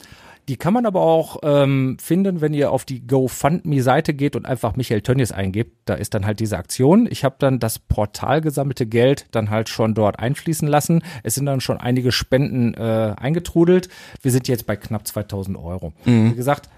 die 0.49 0.57
kann 0.57 0.73
man 0.73 0.87
aber 0.87 1.03
auch 1.03 1.39
ähm, 1.43 1.99
finden, 2.01 2.41
wenn 2.41 2.55
ihr 2.55 2.73
auf 2.73 2.85
die 2.85 3.07
GoFundMe-Seite 3.07 4.15
geht 4.15 4.35
und 4.35 4.47
einfach 4.47 4.77
Michael 4.77 5.03
Tönnies 5.03 5.31
eingebt. 5.31 5.77
Da 5.85 5.95
ist 5.95 6.15
dann 6.15 6.25
halt 6.25 6.41
diese 6.41 6.57
Aktion. 6.57 7.07
Ich 7.11 7.23
habe 7.23 7.37
dann 7.39 7.59
das 7.59 7.79
Portal 7.79 8.41
gesammelte 8.41 8.87
Geld 8.87 9.27
dann 9.33 9.51
halt 9.51 9.69
schon 9.69 9.95
dort 9.95 10.19
einfließen 10.19 10.67
lassen. 10.67 11.03
Es 11.23 11.35
sind 11.35 11.47
dann 11.47 11.61
schon 11.61 11.79
einige 11.79 12.13
Spenden 12.13 12.75
äh, 12.75 13.15
eingetrudelt. 13.17 13.89
Wir 14.23 14.31
sind 14.31 14.49
jetzt 14.49 14.67
bei 14.67 14.77
knapp 14.77 15.07
2000 15.07 15.59
Euro. 15.59 15.93
Wie 16.31 16.35
gesagt, 16.35 16.71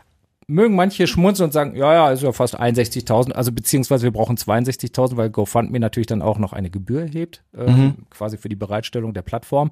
mögen 0.50 0.74
manche 0.74 1.06
schmunzeln 1.06 1.46
und 1.46 1.52
sagen, 1.52 1.76
ja, 1.76 1.94
ja, 1.94 2.10
ist 2.10 2.22
ja 2.22 2.32
fast 2.32 2.58
61.000, 2.60 3.32
also 3.32 3.52
beziehungsweise 3.52 4.02
wir 4.02 4.10
brauchen 4.10 4.36
62.000, 4.36 5.16
weil 5.16 5.30
GoFundMe 5.30 5.78
natürlich 5.78 6.08
dann 6.08 6.22
auch 6.22 6.38
noch 6.38 6.52
eine 6.52 6.70
Gebühr 6.70 7.02
erhebt, 7.02 7.44
ähm, 7.56 8.06
quasi 8.10 8.36
für 8.36 8.48
die 8.48 8.56
Bereitstellung 8.56 9.14
der 9.14 9.22
Plattform. 9.22 9.70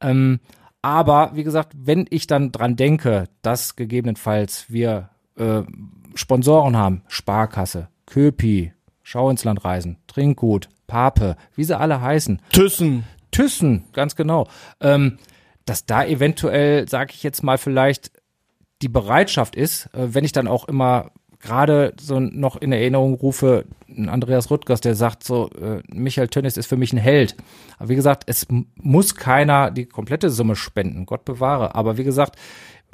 Ähm, 0.00 0.38
aber 0.82 1.30
wie 1.34 1.44
gesagt, 1.44 1.72
wenn 1.76 2.06
ich 2.10 2.26
dann 2.26 2.52
dran 2.52 2.76
denke, 2.76 3.28
dass 3.40 3.76
gegebenenfalls 3.76 4.66
wir 4.68 5.10
äh, 5.36 5.62
Sponsoren 6.14 6.76
haben, 6.76 7.02
Sparkasse, 7.08 7.88
Köpi, 8.06 8.72
Schau 9.04 9.30
ins 9.30 9.44
Land 9.44 9.64
reisen, 9.64 9.98
Trinkgut, 10.06 10.68
Pape, 10.86 11.36
wie 11.54 11.64
sie 11.64 11.78
alle 11.78 12.00
heißen, 12.00 12.40
Thyssen. 12.52 13.04
Thyssen, 13.30 13.84
ganz 13.92 14.14
genau, 14.14 14.46
ähm, 14.80 15.18
dass 15.64 15.86
da 15.86 16.04
eventuell, 16.04 16.88
sage 16.88 17.12
ich 17.14 17.22
jetzt 17.22 17.42
mal, 17.42 17.58
vielleicht 17.58 18.12
die 18.82 18.88
Bereitschaft 18.88 19.56
ist, 19.56 19.86
äh, 19.94 20.14
wenn 20.14 20.24
ich 20.24 20.32
dann 20.32 20.48
auch 20.48 20.66
immer 20.68 21.10
gerade 21.42 21.92
so 22.00 22.20
noch 22.20 22.56
in 22.56 22.72
Erinnerung 22.72 23.14
rufe, 23.14 23.64
ein 23.88 24.08
Andreas 24.08 24.50
Rüttgers, 24.50 24.80
der 24.80 24.94
sagt 24.94 25.24
so, 25.24 25.50
äh, 25.50 25.82
Michael 25.92 26.28
Tönnies 26.28 26.56
ist 26.56 26.66
für 26.66 26.76
mich 26.76 26.92
ein 26.92 26.98
Held. 26.98 27.36
Aber 27.78 27.90
wie 27.90 27.96
gesagt, 27.96 28.24
es 28.26 28.46
muss 28.76 29.16
keiner 29.16 29.70
die 29.70 29.86
komplette 29.86 30.30
Summe 30.30 30.56
spenden, 30.56 31.04
Gott 31.04 31.24
bewahre. 31.24 31.74
Aber 31.74 31.98
wie 31.98 32.04
gesagt, 32.04 32.36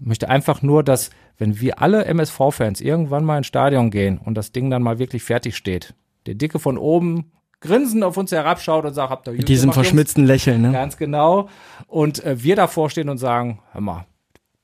ich 0.00 0.06
möchte 0.06 0.28
einfach 0.28 0.62
nur, 0.62 0.82
dass 0.82 1.10
wenn 1.36 1.60
wir 1.60 1.80
alle 1.80 2.06
MSV-Fans 2.06 2.80
irgendwann 2.80 3.24
mal 3.24 3.38
ins 3.38 3.46
Stadion 3.46 3.90
gehen 3.90 4.18
und 4.18 4.34
das 4.34 4.50
Ding 4.50 4.70
dann 4.70 4.82
mal 4.82 4.98
wirklich 4.98 5.22
fertig 5.22 5.56
steht, 5.56 5.94
der 6.26 6.34
Dicke 6.34 6.58
von 6.58 6.78
oben 6.78 7.30
grinsend 7.60 8.02
auf 8.02 8.16
uns 8.16 8.32
herabschaut 8.32 8.84
und 8.84 8.94
sagt, 8.94 9.10
habt 9.10 9.28
ihr 9.28 9.34
Mit 9.34 9.48
diesem 9.48 9.70
gemacht, 9.70 9.76
Jungs?" 9.76 9.88
verschmitzten 9.88 10.24
Lächeln, 10.24 10.62
ne? 10.62 10.72
Ganz 10.72 10.96
genau. 10.96 11.48
Und 11.86 12.24
äh, 12.24 12.42
wir 12.42 12.56
davor 12.56 12.88
stehen 12.88 13.08
und 13.08 13.18
sagen, 13.18 13.60
hör 13.72 13.80
mal, 13.80 14.06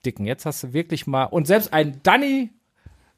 Dicken, 0.07 0.27
jetzt 0.27 0.47
hast 0.47 0.63
du 0.63 0.73
wirklich 0.73 1.07
mal. 1.07 1.25
Und 1.25 1.47
selbst 1.47 1.73
ein 1.73 2.01
Danny 2.03 2.51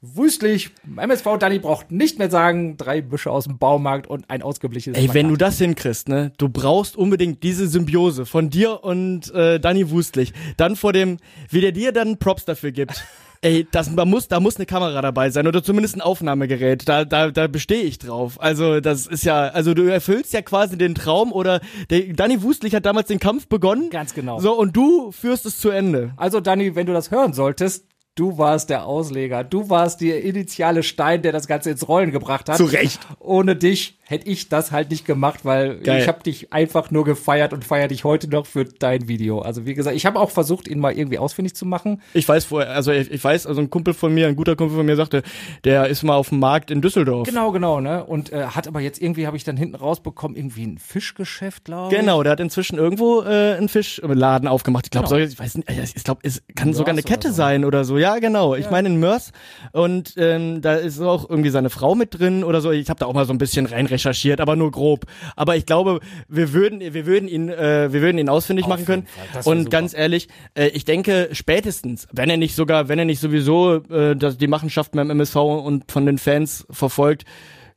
Wüstlich, 0.01 0.69
MSV 0.95 1.37
Danny 1.39 1.57
braucht 1.57 1.91
nicht 1.91 2.19
mehr 2.19 2.29
sagen, 2.29 2.77
drei 2.77 3.01
Büsche 3.01 3.31
aus 3.31 3.45
dem 3.45 3.57
Baumarkt 3.57 4.05
und 4.05 4.29
ein 4.29 4.43
ausgeblichenes 4.43 4.99
Ey, 4.99 5.11
wenn 5.15 5.27
du 5.27 5.37
das 5.37 5.57
hinkriegst, 5.57 6.07
ne, 6.07 6.31
du 6.37 6.49
brauchst 6.49 6.95
unbedingt 6.95 7.41
diese 7.41 7.67
Symbiose 7.67 8.27
von 8.27 8.51
dir 8.51 8.83
und 8.83 9.33
äh, 9.33 9.59
Danny 9.59 9.89
Wustlich. 9.89 10.33
Dann 10.55 10.75
vor 10.75 10.93
dem, 10.93 11.17
wie 11.49 11.61
der 11.61 11.71
dir 11.71 11.91
dann 11.91 12.19
Props 12.19 12.45
dafür 12.45 12.71
gibt. 12.71 13.03
Ey, 13.41 13.67
das, 13.71 13.93
da 13.95 14.05
muss, 14.05 14.27
da 14.27 14.39
muss 14.39 14.57
eine 14.57 14.65
Kamera 14.65 15.01
dabei 15.01 15.29
sein 15.29 15.47
oder 15.47 15.63
zumindest 15.63 15.95
ein 15.95 16.01
Aufnahmegerät. 16.01 16.87
Da, 16.87 17.05
da, 17.05 17.31
da 17.31 17.47
bestehe 17.47 17.83
ich 17.83 17.99
drauf. 17.99 18.41
Also 18.41 18.79
das 18.79 19.05
ist 19.05 19.25
ja, 19.25 19.47
also 19.47 19.73
du 19.73 19.83
erfüllst 19.83 20.33
ja 20.33 20.41
quasi 20.41 20.77
den 20.77 20.95
Traum 20.95 21.31
oder 21.31 21.59
der 21.89 22.13
Danny 22.13 22.41
Wustlich 22.41 22.73
hat 22.75 22.85
damals 22.85 23.07
den 23.07 23.19
Kampf 23.19 23.47
begonnen. 23.47 23.89
Ganz 23.89 24.13
genau. 24.13 24.39
So 24.39 24.53
und 24.53 24.75
du 24.75 25.11
führst 25.11 25.45
es 25.45 25.59
zu 25.59 25.69
Ende. 25.69 26.13
Also 26.17 26.39
Danny, 26.39 26.75
wenn 26.75 26.87
du 26.87 26.93
das 26.93 27.11
hören 27.11 27.33
solltest, 27.33 27.85
du 28.17 28.37
warst 28.37 28.69
der 28.69 28.85
Ausleger. 28.85 29.43
Du 29.43 29.69
warst 29.69 30.01
der 30.01 30.23
initiale 30.23 30.83
Stein, 30.83 31.21
der 31.21 31.31
das 31.31 31.47
Ganze 31.47 31.71
ins 31.71 31.87
Rollen 31.87 32.11
gebracht 32.11 32.49
hat. 32.49 32.57
Zu 32.57 32.65
Recht. 32.65 32.99
Ohne 33.19 33.55
dich 33.55 33.96
hätte 34.07 34.29
ich 34.29 34.47
das 34.47 34.71
halt 34.71 34.89
nicht 34.89 35.05
gemacht, 35.05 35.43
weil 35.43 35.79
Geil. 35.79 36.01
ich 36.01 36.07
habe 36.07 36.23
dich 36.23 36.53
einfach 36.53 36.91
nur 36.91 37.03
gefeiert 37.03 37.51
und 37.51 37.65
feier 37.65 37.89
dich 37.89 38.05
heute 38.05 38.29
noch 38.29 38.45
für 38.45 38.63
dein 38.63 39.09
Video. 39.09 39.41
Also 39.41 39.65
wie 39.65 39.73
gesagt, 39.73 39.97
ich 39.97 40.05
habe 40.05 40.17
auch 40.17 40.31
versucht, 40.31 40.69
ihn 40.69 40.79
mal 40.79 40.93
irgendwie 40.97 41.19
ausfindig 41.19 41.55
zu 41.55 41.65
machen. 41.65 42.01
Ich 42.13 42.27
weiß 42.27 42.45
vorher, 42.45 42.71
also 42.71 42.93
ich, 42.93 43.11
ich 43.11 43.21
weiß, 43.21 43.45
also 43.45 43.59
ein 43.59 43.69
Kumpel 43.69 43.93
von 43.93 44.13
mir, 44.13 44.27
ein 44.27 44.37
guter 44.37 44.55
Kumpel 44.55 44.77
von 44.77 44.85
mir 44.85 44.95
sagte, 44.95 45.23
der 45.65 45.87
ist 45.87 46.03
mal 46.03 46.15
auf 46.15 46.29
dem 46.29 46.39
Markt 46.39 46.71
in 46.71 46.81
Düsseldorf. 46.81 47.27
Genau, 47.27 47.51
genau, 47.51 47.81
ne? 47.81 48.05
Und 48.05 48.31
äh, 48.31 48.45
hat 48.45 48.65
aber 48.69 48.79
jetzt 48.79 49.01
irgendwie, 49.01 49.27
habe 49.27 49.35
ich 49.35 49.43
dann 49.43 49.57
hinten 49.57 49.75
rausbekommen, 49.75 50.37
irgendwie 50.37 50.63
ein 50.65 50.77
Fischgeschäft, 50.77 51.65
glaube 51.65 51.93
ich. 51.93 51.99
Genau, 51.99 52.23
der 52.23 52.31
hat 52.31 52.39
inzwischen 52.39 52.77
irgendwo 52.77 53.23
äh, 53.23 53.55
einen 53.57 53.67
Fischladen 53.67 54.47
aufgemacht. 54.47 54.85
Ich 54.85 54.91
glaube, 54.91 55.09
Genau. 55.09 55.19
ich 55.19 55.37
weiß 55.37 55.55
nicht, 55.57 55.69
ich 55.95 56.03
glaube, 56.05 56.21
es 56.23 56.41
kann 56.55 56.73
sogar 56.73 56.93
eine 56.93 57.01
oder 57.01 57.09
Kette 57.09 57.27
so. 57.29 57.33
sein 57.35 57.65
oder 57.65 57.83
so. 57.83 57.97
Ja, 57.97 58.19
genau. 58.19 58.55
Ich 58.55 58.69
meine 58.71 58.87
in 58.87 59.01
Mörs 59.01 59.33
und 59.73 60.13
ähm, 60.15 60.61
da 60.61 60.75
ist 60.75 61.01
auch 61.01 61.29
irgendwie 61.29 61.49
seine 61.49 61.69
Frau 61.69 61.93
mit 61.93 62.17
drin 62.17 62.45
oder 62.45 62.61
so. 62.61 62.71
Ich 62.71 62.89
habe 62.89 62.99
da 63.01 63.05
auch 63.05 63.13
mal 63.13 63.25
so 63.25 63.33
ein 63.33 63.37
bisschen 63.37 63.65
reinrecherchiert 63.65 63.96
recherchiert, 63.97 64.39
aber 64.39 64.55
nur 64.55 64.71
grob. 64.71 65.05
Aber 65.35 65.55
ich 65.55 65.65
glaube, 65.65 65.99
wir 66.27 66.53
würden, 66.53 66.79
wir 66.79 67.05
würden 67.05 67.27
ihn, 67.27 67.49
äh, 67.49 67.91
wir 67.91 68.01
würden 68.01 68.17
ihn 68.17 68.29
ausfindig 68.29 68.65
Auf 68.65 68.69
machen 68.69 68.85
können. 68.85 69.07
Und 69.43 69.69
ganz 69.69 69.93
ehrlich, 69.93 70.27
äh, 70.53 70.67
ich 70.67 70.85
denke 70.85 71.29
spätestens, 71.31 72.07
wenn 72.11 72.29
er 72.29 72.37
nicht 72.37 72.55
sogar, 72.55 72.87
wenn 72.87 72.99
er 72.99 73.05
nicht 73.05 73.19
sowieso 73.19 73.83
äh, 73.89 74.15
das, 74.15 74.37
die 74.37 74.47
Machenschaften 74.47 74.97
beim 74.97 75.09
MSV 75.09 75.35
und 75.35 75.91
von 75.91 76.05
den 76.05 76.17
Fans 76.17 76.65
verfolgt, 76.69 77.25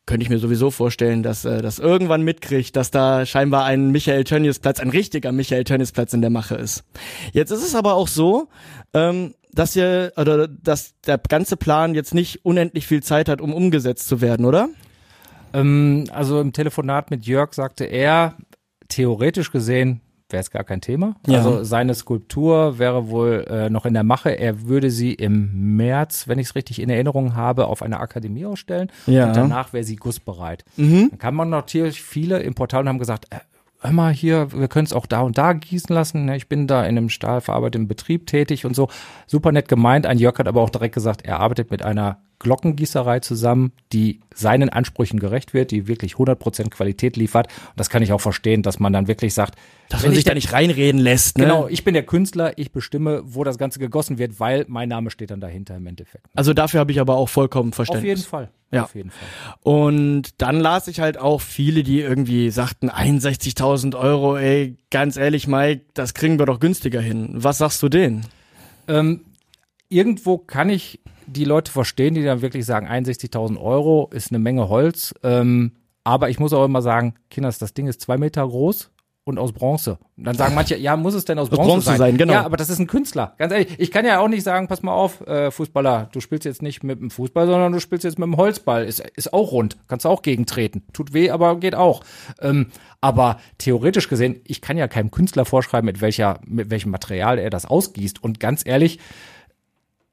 könnte 0.07 0.25
ich 0.25 0.31
mir 0.31 0.39
sowieso 0.39 0.71
vorstellen, 0.71 1.23
dass 1.23 1.45
äh, 1.45 1.63
das 1.63 1.79
irgendwann 1.79 2.23
mitkriegt, 2.23 2.75
dass 2.75 2.91
da 2.91 3.25
scheinbar 3.27 3.65
ein 3.65 3.91
Michael 3.91 4.25
Tönnies 4.25 4.59
Platz, 4.59 4.81
ein 4.81 4.91
richtiger 4.91 5.31
Michael 5.31 5.65
Tönnies 5.65 5.93
Platz 5.93 6.13
in 6.13 6.21
der 6.21 6.31
Mache 6.31 6.57
ist. 6.57 6.85
Jetzt 7.33 7.51
ist 7.51 7.65
es 7.65 7.75
aber 7.75 7.95
auch 7.95 8.09
so, 8.09 8.49
ähm, 8.93 9.35
dass 9.53 9.77
ihr 9.77 10.13
oder 10.17 10.49
dass 10.49 10.95
der 11.07 11.19
ganze 11.19 11.57
Plan 11.57 11.95
jetzt 11.95 12.15
nicht 12.15 12.45
unendlich 12.45 12.87
viel 12.87 13.03
Zeit 13.03 13.29
hat, 13.29 13.41
um 13.41 13.53
umgesetzt 13.53 14.09
zu 14.09 14.21
werden, 14.21 14.47
oder? 14.47 14.69
Ähm, 15.53 16.05
also 16.13 16.41
im 16.41 16.53
Telefonat 16.53 17.11
mit 17.11 17.27
Jörg 17.27 17.53
sagte 17.55 17.85
er, 17.85 18.35
theoretisch 18.89 19.51
gesehen 19.51 20.01
wäre 20.33 20.41
es 20.41 20.51
gar 20.51 20.65
kein 20.65 20.81
Thema. 20.81 21.17
Ja. 21.27 21.39
Also 21.39 21.65
seine 21.65 21.95
Skulptur 21.95 22.79
wäre 22.79 23.09
wohl 23.09 23.45
äh, 23.49 23.71
noch 23.71 23.87
in 23.87 23.95
der 23.95 24.05
Mache. 24.05 24.31
Er 24.31 24.69
würde 24.69 24.91
sie 24.91 25.13
im 25.13 25.77
März, 25.77 26.29
wenn 26.29 26.39
ich 26.39 26.49
es 26.49 26.55
richtig 26.55 26.81
in 26.81 26.91
Erinnerung 26.91 27.35
habe, 27.35 27.67
auf 27.67 27.83
einer 27.83 28.01
Akademie 28.01 28.47
ausstellen. 28.47 28.91
Ja. 29.07 29.29
Und 29.29 29.37
danach 29.37 29.73
wäre 29.73 29.85
sie 29.85 29.97
gussbereit. 29.97 30.65
Mhm. 30.77 31.09
Dann 31.11 31.19
kam 31.19 31.35
man 31.35 31.51
natürlich 31.51 32.03
viele 32.03 32.39
im 32.41 32.55
Portal 32.55 32.83
und 32.83 32.89
haben 32.89 32.99
gesagt, 32.99 33.27
äh, 33.31 33.39
hör 33.81 33.93
mal 33.93 34.13
hier, 34.13 34.53
wir 34.53 34.69
können 34.69 34.87
es 34.87 34.93
auch 34.93 35.07
da 35.07 35.23
und 35.23 35.39
da 35.39 35.53
gießen 35.53 35.95
lassen. 35.95 36.27
ne? 36.27 36.37
Ich 36.37 36.49
bin 36.49 36.67
da 36.67 36.83
in 36.83 36.97
einem 36.97 37.09
stahlverarbeitenden 37.09 37.89
Betrieb 37.89 38.27
tätig 38.27 38.67
und 38.67 38.77
so. 38.77 38.89
Super 39.27 39.53
nett 39.53 39.69
gemeint. 39.69 40.07
Ein 40.07 40.19
Jörg 40.19 40.39
hat 40.39 40.49
aber 40.49 40.61
auch 40.61 40.71
direkt 40.71 40.95
gesagt, 40.95 41.25
er 41.25 41.41
arbeitet 41.41 41.71
mit 41.71 41.83
einer 41.83 42.19
Glockengießerei 42.41 43.21
zusammen, 43.21 43.73
die 43.93 44.21
seinen 44.35 44.69
Ansprüchen 44.71 45.21
gerecht 45.21 45.55
wird, 45.55 45.71
die 45.71 45.87
wirklich 45.87 46.15
100% 46.15 46.71
Qualität 46.71 47.17
liefert. 47.17 47.47
Und 47.47 47.79
das 47.79 47.91
kann 47.91 48.03
ich 48.03 48.13
auch 48.13 48.21
verstehen, 48.21 48.63
dass 48.63 48.81
man 48.81 48.93
dann 48.93 49.07
wirklich 49.07 49.35
sagt, 49.35 49.57
Dass 49.89 50.03
man 50.03 50.13
ich 50.13 50.17
sich 50.17 50.25
da 50.25 50.35
nicht 50.35 50.53
reinreden 50.53 51.01
lässt, 51.01 51.39
ne? 51.39 51.45
Genau, 51.45 51.69
ich 51.69 51.85
bin 51.85 51.95
der 51.95 52.03
Künstler, 52.03 52.59
ich 52.59 52.73
bestimme, 52.73 53.23
wo 53.25 53.45
das 53.45 53.59
Ganze 53.59 53.79
gegossen 53.79 54.19
wird, 54.19 54.41
weil 54.41 54.65
mein 54.69 54.89
Name 54.89 55.11
steht 55.11 55.31
dann 55.31 55.41
dahinter 55.41 55.77
im 55.77 55.87
Endeffekt. 55.87 56.27
Also 56.35 56.53
dafür 56.55 56.81
habe 56.81 56.91
ich 56.91 57.01
aber 57.01 57.17
auch 57.17 57.29
vollkommen 57.29 57.71
Auf 57.71 57.77
Verständnis. 57.77 58.05
jeden 58.09 58.23
Fall. 58.23 58.51
Ja. 58.73 58.85
Auf 58.85 58.95
jeden 58.95 59.11
Fall. 59.11 59.55
Und 59.63 60.41
dann 60.41 60.61
las 60.61 60.89
ich 60.89 61.01
halt 61.01 61.19
auch 61.19 61.41
viele, 61.41 61.83
die 61.83 62.01
irgendwie 62.01 62.51
sagten, 62.51 62.89
61.000 62.89 63.99
Euro, 63.99 64.37
ey, 64.39 64.77
ganz 64.91 65.17
ehrlich, 65.17 65.47
Mike, 65.47 65.85
das 65.95 66.15
kriegen 66.15 66.39
wir 66.39 66.47
doch 66.47 66.61
günstiger 66.61 67.01
hin. 67.01 67.31
Was 67.35 67.59
sagst 67.59 67.83
du 67.83 67.89
denen? 67.89 68.25
Ähm, 68.89 69.25
irgendwo 69.89 70.39
kann 70.39 70.71
ich 70.71 71.01
die 71.31 71.45
Leute 71.45 71.71
verstehen, 71.71 72.15
die 72.15 72.23
dann 72.23 72.43
wirklich 72.43 72.67
sagen, 72.67 72.89
61.000 72.89 73.61
Euro 73.61 74.11
ist 74.13 74.31
eine 74.31 74.39
Menge 74.39 74.69
Holz. 74.69 75.15
Ähm, 75.23 75.73
aber 76.05 76.31
ich 76.31 76.39
muss 76.39 76.53
auch 76.53 76.65
immer 76.65 76.83
sagen, 76.83 77.15
Kinders, 77.31 77.59
das 77.59 77.75
Ding 77.75 77.87
ist 77.87 78.01
zwei 78.01 78.19
Meter 78.19 78.47
groß 78.47 78.91
und 79.25 79.39
aus 79.39 79.53
Bronze. 79.53 79.99
Und 80.17 80.25
dann 80.25 80.37
sagen 80.37 80.55
manche, 80.55 80.77
ja, 80.77 80.97
muss 80.97 81.15
es 81.15 81.25
denn 81.25 81.39
aus 81.39 81.51
Bronze, 81.51 81.71
Bronze 81.71 81.87
sein? 81.87 81.99
sein, 81.99 82.17
genau. 82.17 82.33
Ja, 82.33 82.45
aber 82.45 82.57
das 82.57 82.71
ist 82.71 82.79
ein 82.79 82.87
Künstler. 82.87 83.35
Ganz 83.39 83.53
ehrlich, 83.53 83.69
ich 83.79 83.91
kann 83.91 84.05
ja 84.05 84.19
auch 84.19 84.29
nicht 84.29 84.43
sagen, 84.43 84.67
pass 84.67 84.83
mal 84.83 84.93
auf, 84.93 85.27
äh, 85.27 85.51
Fußballer, 85.51 86.09
du 86.13 86.21
spielst 86.21 86.45
jetzt 86.45 86.63
nicht 86.63 86.83
mit 86.83 87.01
dem 87.01 87.11
Fußball, 87.11 87.47
sondern 87.47 87.73
du 87.73 87.81
spielst 87.81 88.05
jetzt 88.05 88.19
mit 88.19 88.27
dem 88.27 88.37
Holzball. 88.37 88.85
Ist, 88.85 89.01
ist 89.01 89.33
auch 89.33 89.53
rund. 89.53 89.77
Kannst 89.89 90.05
du 90.05 90.09
auch 90.09 90.23
gegentreten. 90.23 90.83
Tut 90.93 91.13
weh, 91.13 91.31
aber 91.31 91.57
geht 91.61 91.75
auch. 91.75 92.03
Ähm, 92.41 92.69
aber 93.01 93.39
theoretisch 93.59 94.09
gesehen, 94.09 94.41
ich 94.45 94.61
kann 94.61 94.77
ja 94.77 94.89
keinem 94.89 95.11
Künstler 95.11 95.45
vorschreiben, 95.45 95.87
mit 95.87 96.01
welcher, 96.01 96.41
mit 96.47 96.71
welchem 96.71 96.91
Material 96.91 97.39
er 97.39 97.51
das 97.51 97.67
ausgießt. 97.67 98.23
Und 98.23 98.41
ganz 98.41 98.63
ehrlich, 98.67 98.99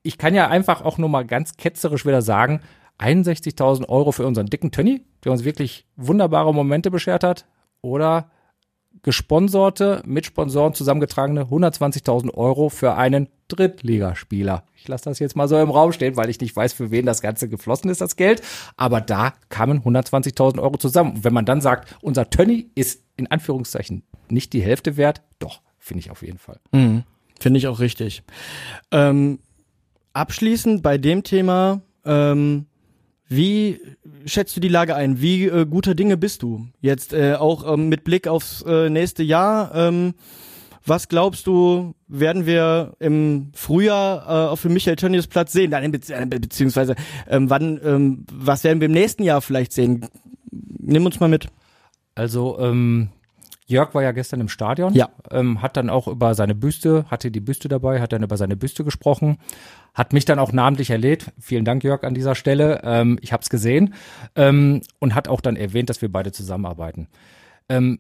ich 0.07 0.17
kann 0.17 0.33
ja 0.33 0.47
einfach 0.47 0.81
auch 0.83 0.97
nur 0.97 1.09
mal 1.09 1.25
ganz 1.25 1.57
ketzerisch 1.57 2.05
wieder 2.05 2.21
sagen, 2.21 2.61
61.000 2.97 3.89
Euro 3.89 4.13
für 4.13 4.25
unseren 4.25 4.47
dicken 4.47 4.71
Tönny, 4.71 5.05
der 5.23 5.33
uns 5.33 5.43
wirklich 5.43 5.85
wunderbare 5.97 6.53
Momente 6.53 6.89
beschert 6.89 7.23
hat, 7.23 7.45
oder 7.81 8.31
gesponserte, 9.03 10.01
mit 10.05 10.25
Sponsoren 10.25 10.73
zusammengetragene 10.73 11.43
120.000 11.43 12.33
Euro 12.33 12.69
für 12.69 12.95
einen 12.95 13.27
Drittligaspieler. 13.49 14.63
Ich 14.75 14.87
lasse 14.87 15.05
das 15.05 15.19
jetzt 15.19 15.35
mal 15.35 15.47
so 15.47 15.59
im 15.59 15.69
Raum 15.69 15.91
stehen, 15.91 16.15
weil 16.15 16.29
ich 16.29 16.39
nicht 16.39 16.55
weiß, 16.55 16.73
für 16.73 16.89
wen 16.89 17.05
das 17.05 17.21
Ganze 17.21 17.49
geflossen 17.49 17.91
ist, 17.91 18.01
das 18.01 18.15
Geld. 18.15 18.41
Aber 18.77 19.01
da 19.01 19.33
kamen 19.49 19.81
120.000 19.81 20.59
Euro 20.59 20.77
zusammen. 20.77 21.17
Und 21.17 21.23
wenn 21.25 21.33
man 21.33 21.45
dann 21.45 21.61
sagt, 21.61 21.95
unser 22.01 22.29
Tönny 22.29 22.71
ist 22.75 23.03
in 23.17 23.29
Anführungszeichen 23.29 24.03
nicht 24.29 24.53
die 24.53 24.61
Hälfte 24.61 24.97
wert, 24.97 25.21
doch, 25.39 25.61
finde 25.77 25.99
ich 25.99 26.11
auf 26.11 26.23
jeden 26.23 26.39
Fall. 26.39 26.59
Mhm. 26.71 27.03
Finde 27.39 27.59
ich 27.59 27.67
auch 27.67 27.79
richtig. 27.79 28.23
Ähm, 28.91 29.39
abschließend 30.17 30.81
bei 30.81 30.97
dem 30.97 31.23
Thema, 31.23 31.81
ähm, 32.05 32.65
wie 33.29 33.79
schätzt 34.25 34.55
du 34.55 34.59
die 34.59 34.67
Lage 34.67 34.95
ein? 34.95 35.21
Wie 35.21 35.45
äh, 35.45 35.65
guter 35.65 35.95
Dinge 35.95 36.17
bist 36.17 36.43
du? 36.43 36.67
Jetzt 36.81 37.13
äh, 37.13 37.35
auch 37.35 37.71
ähm, 37.71 37.89
mit 37.89 38.03
Blick 38.03 38.27
aufs 38.27 38.63
äh, 38.63 38.89
nächste 38.89 39.23
Jahr. 39.23 39.73
Ähm, 39.75 40.13
was 40.85 41.09
glaubst 41.09 41.47
du, 41.47 41.93
werden 42.07 42.45
wir 42.45 42.93
im 42.99 43.51
Frühjahr 43.53 44.23
äh, 44.23 44.49
auf 44.49 44.61
dem 44.61 44.73
Michael 44.73 44.95
Tönnies 44.95 45.27
Platz 45.27 45.51
sehen? 45.51 45.71
Nein, 45.71 45.93
äh, 45.93 46.25
be- 46.25 46.39
beziehungsweise 46.39 46.95
ähm, 47.29 47.49
wann, 47.49 47.79
ähm, 47.83 48.25
was 48.33 48.63
werden 48.63 48.79
wir 48.79 48.85
im 48.85 48.93
nächsten 48.93 49.23
Jahr 49.23 49.41
vielleicht 49.41 49.73
sehen? 49.73 50.05
Nimm 50.49 51.05
uns 51.05 51.19
mal 51.19 51.27
mit. 51.27 51.47
Also, 52.15 52.57
ähm, 52.59 53.09
Jörg 53.69 53.93
war 53.93 54.01
ja 54.01 54.13
gestern 54.13 54.39
im 54.41 54.47
Stadion, 54.49 54.93
Ja. 54.93 55.09
ähm, 55.29 55.61
hat 55.61 55.75
dann 55.77 55.89
auch 55.89 56.07
über 56.07 56.33
seine 56.35 56.55
Büste, 56.55 57.05
hatte 57.11 57.31
die 57.31 57.41
Büste 57.41 57.67
dabei, 57.67 57.99
hat 57.99 58.13
dann 58.13 58.23
über 58.23 58.37
seine 58.37 58.55
Büste 58.55 58.83
gesprochen, 58.85 59.37
hat 59.93 60.13
mich 60.13 60.23
dann 60.25 60.39
auch 60.39 60.53
namentlich 60.53 60.89
erlädt. 60.89 61.33
Vielen 61.39 61.65
Dank, 61.65 61.83
Jörg, 61.83 62.03
an 62.03 62.13
dieser 62.13 62.33
Stelle. 62.35 62.81
Ähm, 62.83 63.19
ich 63.21 63.33
habe 63.33 63.41
es 63.43 63.49
gesehen 63.49 63.93
ähm, 64.35 64.81
und 64.99 65.15
hat 65.15 65.27
auch 65.27 65.41
dann 65.41 65.57
erwähnt, 65.57 65.89
dass 65.89 66.01
wir 66.01 66.09
beide 66.11 66.31
zusammenarbeiten. 66.31 67.07
Ähm, 67.67 67.99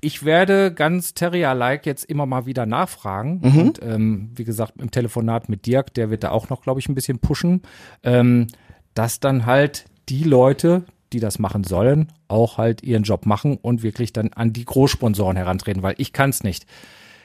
ich 0.00 0.24
werde 0.24 0.72
ganz 0.72 1.12
Terrier-like 1.12 1.84
jetzt 1.86 2.04
immer 2.04 2.24
mal 2.24 2.46
wieder 2.46 2.64
nachfragen. 2.64 3.40
Und 3.42 3.82
ähm, 3.82 4.30
wie 4.34 4.44
gesagt, 4.44 4.74
im 4.80 4.90
Telefonat 4.90 5.48
mit 5.50 5.66
Dirk, 5.66 5.92
der 5.92 6.08
wird 6.08 6.24
da 6.24 6.30
auch 6.30 6.48
noch, 6.48 6.62
glaube 6.62 6.80
ich, 6.80 6.88
ein 6.88 6.94
bisschen 6.94 7.18
pushen, 7.18 7.62
ähm, 8.02 8.46
dass 8.94 9.20
dann 9.20 9.44
halt 9.44 9.84
die 10.08 10.24
Leute, 10.24 10.84
die 11.12 11.20
das 11.20 11.38
machen 11.38 11.64
sollen, 11.64 12.08
auch 12.28 12.58
halt 12.58 12.82
ihren 12.82 13.02
Job 13.02 13.26
machen 13.26 13.58
und 13.60 13.82
wirklich 13.82 14.12
dann 14.12 14.32
an 14.34 14.52
die 14.52 14.64
Großsponsoren 14.64 15.36
herantreten, 15.36 15.82
weil 15.82 15.94
ich 15.98 16.12
kann 16.12 16.30
es 16.30 16.42
nicht. 16.44 16.66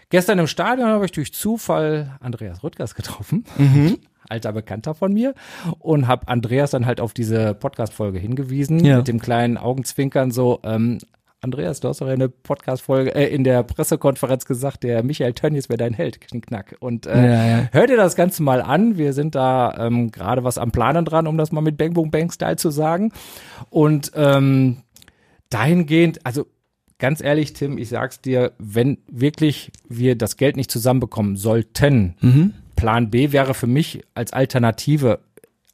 Gestern 0.09 0.39
im 0.39 0.47
Stadion 0.47 0.87
habe 0.89 1.05
ich 1.05 1.11
durch 1.11 1.33
Zufall 1.33 2.15
Andreas 2.19 2.63
Rüttgers 2.63 2.93
getroffen, 2.95 3.43
alter 4.29 4.53
Bekannter 4.53 4.93
von 4.95 5.13
mir, 5.13 5.33
und 5.79 6.07
habe 6.07 6.27
Andreas 6.27 6.71
dann 6.71 6.85
halt 6.85 6.99
auf 7.01 7.13
diese 7.13 7.53
Podcast-Folge 7.53 8.19
hingewiesen 8.19 8.83
Ja. 8.83 8.97
mit 8.97 9.07
dem 9.07 9.19
kleinen 9.19 9.57
Augenzwinkern 9.57 10.31
so, 10.31 10.59
ähm, 10.63 10.99
Andreas, 11.45 11.79
du 11.79 11.87
hast 11.87 12.01
doch 12.01 12.09
in 12.09 12.19
der 12.19 12.27
Podcast-Folge, 12.27 13.13
äh, 13.13 13.27
in 13.27 13.43
der 13.43 13.61
Pressekonferenz 13.61 14.45
gesagt, 14.45 14.83
der 14.83 15.03
Michael 15.03 15.33
Tönnies 15.33 15.69
wäre 15.69 15.77
dein 15.77 15.93
Held, 15.93 16.19
Knickknack. 16.19 16.75
Und 16.79 17.05
äh, 17.05 17.15
Ja, 17.15 17.45
ja. 17.45 17.69
hör 17.71 17.85
dir 17.85 17.97
das 17.97 18.15
Ganze 18.15 18.41
mal 18.41 18.63
an. 18.63 18.97
Wir 18.97 19.13
sind 19.13 19.35
da 19.35 19.75
ähm, 19.77 20.09
gerade 20.09 20.43
was 20.43 20.57
am 20.57 20.71
Planen 20.71 21.05
dran, 21.05 21.27
um 21.27 21.37
das 21.37 21.51
mal 21.51 21.61
mit 21.61 21.77
Bang 21.77 21.93
Boom 21.93 22.09
Bang 22.09 22.31
Style 22.31 22.55
zu 22.55 22.71
sagen. 22.71 23.11
Und 23.69 24.11
ähm, 24.15 24.77
dahingehend, 25.51 26.25
also 26.25 26.47
ganz 26.97 27.21
ehrlich, 27.21 27.53
Tim, 27.53 27.77
ich 27.77 27.89
sag's 27.89 28.21
dir, 28.21 28.53
wenn 28.57 28.97
wirklich 29.07 29.71
wir 29.87 30.17
das 30.17 30.37
Geld 30.37 30.57
nicht 30.57 30.71
zusammenbekommen 30.71 31.35
sollten, 31.35 32.15
Plan 32.75 33.11
B 33.11 33.31
wäre 33.31 33.53
für 33.53 33.67
mich 33.67 34.01
als 34.15 34.33
Alternative 34.33 35.19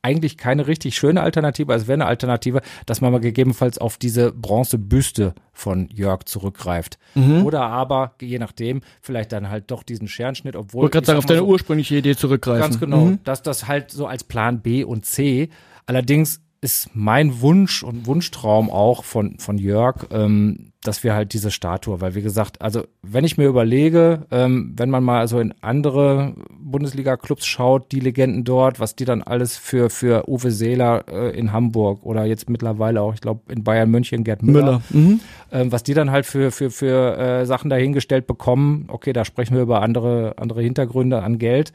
eigentlich 0.03 0.37
keine 0.37 0.67
richtig 0.67 0.95
schöne 0.95 1.21
Alternative, 1.21 1.71
also 1.71 1.87
wäre 1.87 1.95
eine 1.95 2.05
Alternative, 2.07 2.61
dass 2.85 3.01
man 3.01 3.11
mal 3.11 3.19
gegebenenfalls 3.21 3.77
auf 3.77 3.97
diese 3.97 4.31
Bronzebüste 4.31 5.33
von 5.53 5.89
Jörg 5.89 6.23
zurückgreift. 6.25 6.97
Oder 7.43 7.61
aber, 7.63 8.15
je 8.21 8.39
nachdem, 8.39 8.81
vielleicht 9.01 9.31
dann 9.31 9.49
halt 9.49 9.69
doch 9.69 9.83
diesen 9.83 10.07
Scherenschnitt, 10.07 10.55
obwohl. 10.55 10.79
Ich 10.79 10.83
wollte 10.83 10.93
gerade 10.93 11.05
sagen, 11.07 11.17
sag 11.17 11.23
auf 11.23 11.25
deine 11.27 11.39
so, 11.41 11.45
ursprüngliche 11.47 11.95
Idee 11.97 12.15
zurückgreifen. 12.15 12.61
Ganz 12.61 12.79
genau, 12.79 13.05
Mhm. 13.05 13.19
dass 13.23 13.43
das 13.43 13.67
halt 13.67 13.91
so 13.91 14.07
als 14.07 14.23
Plan 14.23 14.61
B 14.61 14.83
und 14.83 15.05
C. 15.05 15.49
Allerdings 15.85 16.41
ist 16.61 16.91
mein 16.93 17.41
Wunsch 17.41 17.81
und 17.81 18.05
Wunschtraum 18.05 18.69
auch 18.69 19.03
von, 19.03 19.39
von 19.39 19.57
Jörg, 19.57 20.05
ähm, 20.11 20.71
dass 20.83 21.03
wir 21.03 21.13
halt 21.15 21.33
diese 21.33 21.49
Statue, 21.49 22.01
weil 22.01 22.13
wie 22.13 22.21
gesagt, 22.21 22.61
also 22.61 22.83
wenn 23.01 23.23
ich 23.23 23.37
mir 23.37 23.47
überlege, 23.47 24.27
ähm, 24.31 24.73
wenn 24.77 24.91
man 24.91 25.03
mal 25.03 25.27
so 25.27 25.39
in 25.39 25.55
andere 25.61 26.35
Bundesliga-Clubs 26.51 27.45
schaut, 27.45 27.91
die 27.91 27.99
Legenden 27.99 28.43
dort, 28.43 28.79
was 28.79 28.95
die 28.95 29.05
dann 29.05 29.23
alles 29.23 29.57
für, 29.57 29.89
für 29.89 30.27
Uwe 30.27 30.51
Seeler 30.51 31.05
äh, 31.07 31.37
in 31.37 31.51
Hamburg 31.51 32.03
oder 32.03 32.25
jetzt 32.25 32.47
mittlerweile 32.47 33.01
auch, 33.01 33.15
ich 33.15 33.21
glaube, 33.21 33.51
in 33.51 33.63
Bayern 33.63 33.89
München, 33.89 34.23
Gerd 34.23 34.43
Müller, 34.43 34.81
Müller. 34.91 35.07
Mhm. 35.07 35.19
ähm, 35.51 35.71
was 35.71 35.81
die 35.81 35.95
dann 35.95 36.11
halt 36.11 36.27
für, 36.27 36.51
für, 36.51 36.69
für 36.69 37.17
äh, 37.17 37.45
Sachen 37.47 37.71
dahingestellt 37.71 38.27
bekommen. 38.27 38.85
Okay, 38.87 39.13
da 39.13 39.25
sprechen 39.25 39.55
wir 39.55 39.63
über 39.63 39.81
andere, 39.81 40.35
andere 40.37 40.61
Hintergründe 40.61 41.23
an 41.23 41.39
Geld. 41.39 41.73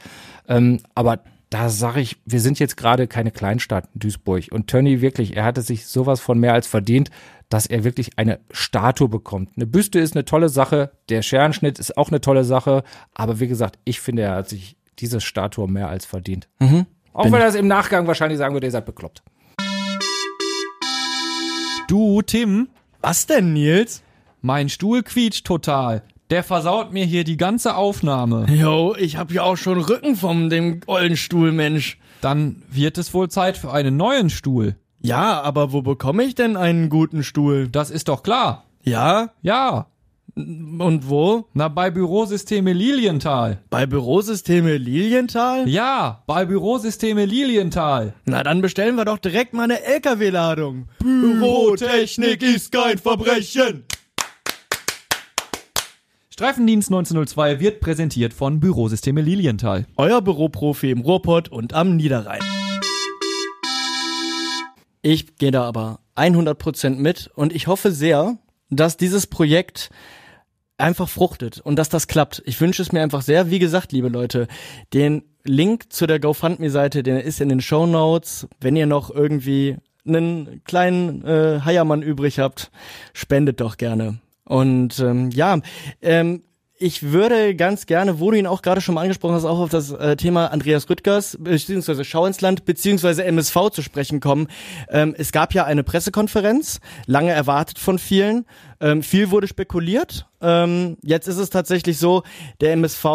Ähm, 0.49 0.79
aber 0.95 1.21
da 1.57 1.71
sage 1.71 2.01
ich, 2.01 2.19
wir 2.27 2.41
sind 2.41 2.59
jetzt 2.59 2.77
gerade 2.77 3.07
keine 3.07 3.31
Kleinstadt 3.31 3.89
Duisburg. 3.95 4.49
Und 4.51 4.67
Tönny 4.67 5.01
wirklich, 5.01 5.37
er 5.37 5.45
hatte 5.45 5.63
sich 5.63 5.87
sowas 5.87 6.21
von 6.21 6.39
mehr 6.39 6.53
als 6.53 6.67
verdient, 6.67 7.11
dass 7.49 7.67
er 7.67 7.83
wirklich 7.83 8.19
eine 8.19 8.41
Statue 8.51 9.09
bekommt. 9.09 9.51
Eine 9.57 9.67
Büste 9.67 9.99
ist 9.99 10.15
eine 10.15 10.27
tolle 10.27 10.49
Sache, 10.51 10.91
der 11.09 11.23
Scherenschnitt 11.23 11.79
ist 11.79 11.97
auch 11.97 12.09
eine 12.09 12.21
tolle 12.21 12.45
Sache. 12.45 12.83
Aber 13.15 13.41
wie 13.41 13.49
gesagt, 13.49 13.79
ich 13.85 14.01
finde, 14.01 14.23
er 14.23 14.35
hat 14.35 14.49
sich 14.51 14.77
diese 14.99 15.21
Statue 15.21 15.67
mehr 15.69 15.89
als 15.89 16.05
verdient. 16.05 16.49
Auch 17.15 17.25
wenn 17.25 17.41
er 17.41 17.47
es 17.49 17.55
im 17.55 17.69
Nachgang 17.69 18.07
wahrscheinlich 18.07 18.39
sagen 18.39 18.55
würde, 18.55 18.67
ihr 18.67 18.71
seid 18.73 18.85
bekloppt. 18.85 19.23
Du, 21.89 22.21
Tim, 22.23 22.69
Was 23.01 23.27
denn, 23.27 23.53
Nils? 23.55 24.03
mein 24.43 24.69
Stuhl 24.69 25.03
quietscht 25.03 25.47
total. 25.47 26.03
Der 26.31 26.43
versaut 26.43 26.93
mir 26.93 27.05
hier 27.05 27.23
die 27.25 27.37
ganze 27.37 27.77
Aufnahme. 27.77 28.47
Jo, 28.51 28.95
ich 28.99 29.17
hab 29.17 29.31
ja 29.31 29.43
auch 29.45 29.57
schon 29.57 29.79
Rücken 29.81 30.17
vom 30.17 30.51
dem 30.51 30.81
ollen 30.87 31.17
Stuhl, 31.17 31.53
Mensch. 31.53 31.99
Dann 32.21 32.63
wird 32.69 32.99
es 32.99 33.15
wohl 33.15 33.29
Zeit 33.29 33.57
für 33.57 33.73
einen 33.73 33.97
neuen 33.97 34.29
Stuhl. 34.31 34.75
Ja, 35.01 35.41
aber 35.43 35.73
wo 35.73 35.83
bekomme 35.83 36.25
ich 36.25 36.35
denn 36.35 36.57
einen 36.57 36.89
guten 36.89 37.23
Stuhl? 37.23 37.69
Das 37.69 37.91
ist 37.91 38.09
doch 38.09 38.25
klar. 38.25 38.65
Ja? 38.83 39.31
Ja, 39.43 39.87
Und 40.35 41.09
wo? 41.09 41.47
na 41.55 41.69
bei 41.69 41.91
Bürosysteme 41.91 42.73
Lilienthal. 42.73 43.59
Bei 43.71 43.87
Bürosysteme 43.87 44.77
Lilienthal? 44.79 45.69
Ja, 45.69 46.23
bei 46.27 46.45
Bürosysteme 46.45 47.25
Lilienthal. 47.25 48.15
Na, 48.25 48.43
dann 48.43 48.61
bestellen 48.63 48.97
wir 48.97 49.05
doch 49.05 49.19
direkt 49.19 49.55
mal 49.55 49.65
eine 49.65 49.83
LKW-Ladung. 49.85 50.89
Bürotechnik 50.99 52.43
ist 52.43 52.73
kein 52.73 52.99
Verbrechen. 52.99 53.85
Streifendienst 56.39 56.91
1902 56.91 57.61
wird 57.61 57.81
präsentiert 57.81 58.35
von 58.35 58.61
Bürosysteme 58.61 59.23
Lilienthal. 59.23 59.87
Euer 59.97 60.21
Büroprofi 60.21 60.91
im 60.91 61.01
Ruhrpott 61.01 61.49
und 61.49 61.73
am 61.73 61.97
Niederrhein. 61.97 62.43
Ich 65.01 65.37
gehe 65.39 65.51
da 65.51 65.63
aber 65.63 66.01
100% 66.15 66.97
mit 66.97 67.31
und 67.35 67.55
ich 67.55 67.69
hoffe 67.69 67.91
sehr, 67.91 68.37
dass 68.69 68.99
dieses 68.99 69.27
Projekt 69.27 69.89
einfach 70.77 71.09
fruchtet 71.09 71.61
und 71.61 71.77
dass 71.77 71.89
das 71.89 72.07
klappt. 72.07 72.43
Ich 72.45 72.61
wünsche 72.61 72.83
es 72.83 72.93
mir 72.93 73.01
einfach 73.01 73.23
sehr. 73.23 73.51
Wie 73.51 73.59
gesagt, 73.59 73.93
liebe 73.93 74.11
Leute, 74.11 74.47
den 74.93 75.23
Link 75.43 75.91
zu 75.91 76.07
der 76.07 76.21
GoFundMe-Seite, 76.21 77.03
der 77.03 77.25
ist 77.25 77.41
in 77.41 77.49
den 77.49 77.63
Show 77.63 77.87
Notes. 77.87 78.47
Wenn 78.61 78.77
ihr 78.77 78.85
noch 78.85 79.09
irgendwie 79.09 79.79
einen 80.07 80.63
kleinen 80.65 81.25
äh, 81.25 81.61
Heiermann 81.65 82.03
übrig 82.03 82.41
habt, 82.41 82.71
spendet 83.15 83.63
doch 83.63 83.79
gerne. 83.79 84.19
Und 84.47 84.99
ähm, 85.01 85.31
ja, 85.31 85.59
ähm, 86.01 86.43
ich 86.79 87.11
würde 87.11 87.55
ganz 87.55 87.87
gerne, 87.87 88.21
wo 88.21 88.31
du 88.31 88.37
ihn 88.37 88.47
auch 88.47 88.61
gerade 88.61 88.81
schon 88.81 88.95
mal 88.95 89.03
angesprochen 89.03 89.35
hast, 89.35 89.45
auch 89.45 89.61
auf 89.61 89.71
das 89.71 89.93
äh, 89.93 90.17
Thema 90.17 90.49
Andreas 90.49 90.89
Rüttgers 90.91 91.39
beziehungsweise 91.41 92.05
Schau 92.05 92.27
ins 92.27 92.41
Land 92.43 92.65
beziehungsweise 92.65 93.25
MSV 93.25 93.71
zu 93.73 93.83
sprechen 93.83 94.21
kommen. 94.21 94.49
Ähm, 94.91 95.15
es 95.17 95.33
gab 95.33 95.55
ja 95.55 95.65
eine 95.65 95.85
Pressekonferenz, 95.85 96.81
lange 97.07 97.33
erwartet 97.33 97.79
von 97.79 97.99
vielen. 97.99 98.45
Ähm, 98.81 99.03
viel 99.03 99.31
wurde 99.31 99.49
spekuliert. 99.49 100.27
Ähm, 100.43 100.99
jetzt 101.03 101.29
ist 101.29 101.39
es 101.39 101.49
tatsächlich 101.49 101.99
so, 101.99 102.25
der 102.61 102.73
MSV 102.73 103.07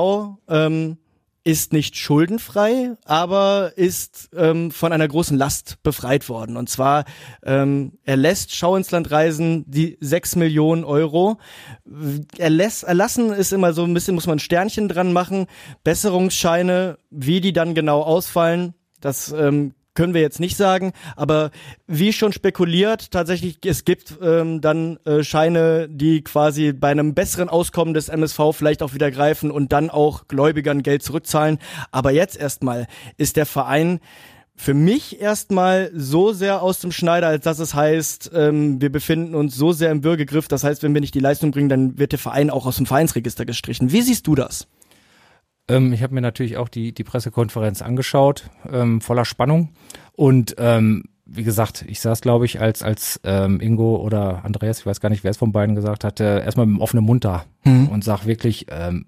ähm, 0.50 0.98
ist 1.44 1.74
nicht 1.74 1.98
schuldenfrei, 1.98 2.92
aber 3.06 3.74
ist 3.76 4.30
ähm, 4.36 4.72
von 4.72 4.94
einer 4.94 5.08
großen 5.08 5.38
Last 5.38 5.82
befreit 5.82 6.30
worden. 6.30 6.56
Und 6.56 6.70
zwar, 6.70 7.06
ähm, 7.44 7.94
er 8.04 8.18
lässt 8.18 8.56
Schau 8.56 8.76
ins 8.76 8.92
Land 8.92 9.10
reisen 9.10 9.64
die 9.68 9.98
sechs 10.02 10.36
Millionen 10.36 10.84
Euro. 10.84 11.38
Erlässt, 12.38 12.84
erlassen 12.84 13.32
ist 13.32 13.54
immer 13.54 13.74
so 13.74 13.84
ein 13.84 13.94
bisschen, 13.94 14.16
muss 14.16 14.28
man 14.28 14.38
ein 14.38 14.40
Sternchen 14.40 14.88
dran 14.88 15.14
machen. 15.14 15.48
Besserungsscheine, 15.84 17.00
wie 17.10 17.42
die 17.42 17.54
dann 17.54 17.74
genau 17.74 18.02
ausfallen, 18.02 18.76
das 19.00 19.32
ähm, 19.32 19.74
können 19.94 20.14
wir 20.14 20.22
jetzt 20.22 20.40
nicht 20.40 20.58
sagen, 20.58 20.94
aber 21.16 21.52
wie 21.88 22.14
schon 22.14 22.34
spekuliert, 22.34 23.12
tatsächlich, 23.12 23.60
es 23.66 23.84
gibt 23.86 24.18
ähm, 24.22 24.62
dann 24.62 24.98
äh, 25.06 25.24
Scheine, 25.24 25.90
die 25.90 26.24
quasi 26.24 26.74
bei 26.74 26.90
einem 26.90 27.14
besseren 27.14 27.50
Auskommen 27.50 27.94
des 27.94 28.10
MSV 28.10 28.40
vielleicht 28.54 28.84
auch 28.84 28.94
wieder 28.94 29.12
greifen 29.12 29.52
und 29.52 29.74
dann 29.74 29.90
auch 29.90 30.28
Gläubigern 30.28 30.84
Geld 30.84 31.04
zurückzahlen. 31.04 31.60
Aber 31.92 32.12
jetzt 32.12 32.38
erstmal 32.38 32.88
ist 33.18 33.36
der 33.38 33.46
Verein 33.46 34.00
für 34.56 34.74
mich 34.76 35.20
erstmal 35.20 35.92
so 35.96 36.34
sehr 36.34 36.62
aus 36.62 36.80
dem 36.80 36.92
Schneider, 36.92 37.28
als 37.28 37.44
dass 37.44 37.58
es 37.58 37.74
heißt, 37.74 38.32
ähm, 38.36 38.80
wir 38.80 38.92
befinden 38.92 39.34
uns 39.34 39.56
so 39.56 39.72
sehr 39.72 39.92
im 39.92 40.04
Würgegriff. 40.04 40.48
Das 40.48 40.64
heißt, 40.64 40.84
wenn 40.84 40.94
wir 40.94 41.02
nicht 41.02 41.16
die 41.16 41.20
Leistung 41.20 41.50
bringen, 41.50 41.70
dann 41.70 41.98
wird 41.98 42.12
der 42.12 42.20
Verein 42.20 42.52
auch 42.52 42.68
aus 42.68 42.78
dem 42.78 42.86
Vereinsregister 42.86 43.46
gestrichen. 43.46 43.92
Wie 43.92 44.04
siehst 44.04 44.28
du 44.28 44.36
das? 44.36 44.68
Ähm, 45.68 45.94
ich 45.94 46.04
habe 46.04 46.14
mir 46.14 46.22
natürlich 46.22 46.58
auch 46.58 46.70
die, 46.70 46.94
die 46.94 47.04
Pressekonferenz 47.04 47.82
angeschaut, 47.82 48.50
ähm, 48.72 49.02
voller 49.02 49.26
Spannung. 49.26 49.70
Und 50.14 50.56
ähm, 50.58 51.04
wie 51.26 51.44
gesagt, 51.44 51.86
ich 51.88 52.02
saß, 52.02 52.22
glaube 52.22 52.46
ich, 52.46 52.60
als, 52.60 52.84
als 52.84 53.20
ähm, 53.24 53.62
Ingo 53.62 53.96
oder 53.98 54.44
Andreas, 54.44 54.80
ich 54.80 54.86
weiß 54.86 55.00
gar 55.00 55.10
nicht, 55.10 55.24
wer 55.24 55.32
es 55.32 55.38
von 55.38 55.52
beiden 55.52 55.76
gesagt 55.76 56.04
hatte, 56.04 56.42
erstmal 56.44 56.66
mit 56.66 56.76
dem 56.76 56.82
offenen 56.82 57.06
Mund 57.06 57.24
da 57.24 57.46
und 57.90 58.04
sag 58.04 58.26
wirklich, 58.26 58.66
ähm, 58.70 59.06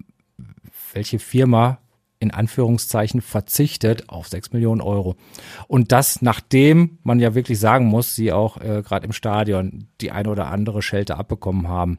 welche 0.94 1.18
Firma 1.18 1.78
in 2.24 2.30
Anführungszeichen 2.32 3.20
verzichtet 3.20 4.08
auf 4.08 4.28
sechs 4.28 4.52
Millionen 4.52 4.80
Euro. 4.80 5.14
Und 5.68 5.92
das, 5.92 6.22
nachdem 6.22 6.98
man 7.02 7.20
ja 7.20 7.34
wirklich 7.34 7.60
sagen 7.60 7.86
muss, 7.86 8.14
sie 8.16 8.32
auch 8.32 8.56
äh, 8.56 8.82
gerade 8.82 9.06
im 9.06 9.12
Stadion 9.12 9.86
die 10.00 10.10
eine 10.10 10.30
oder 10.30 10.46
andere 10.48 10.80
Schelte 10.82 11.16
abbekommen 11.16 11.68
haben. 11.68 11.98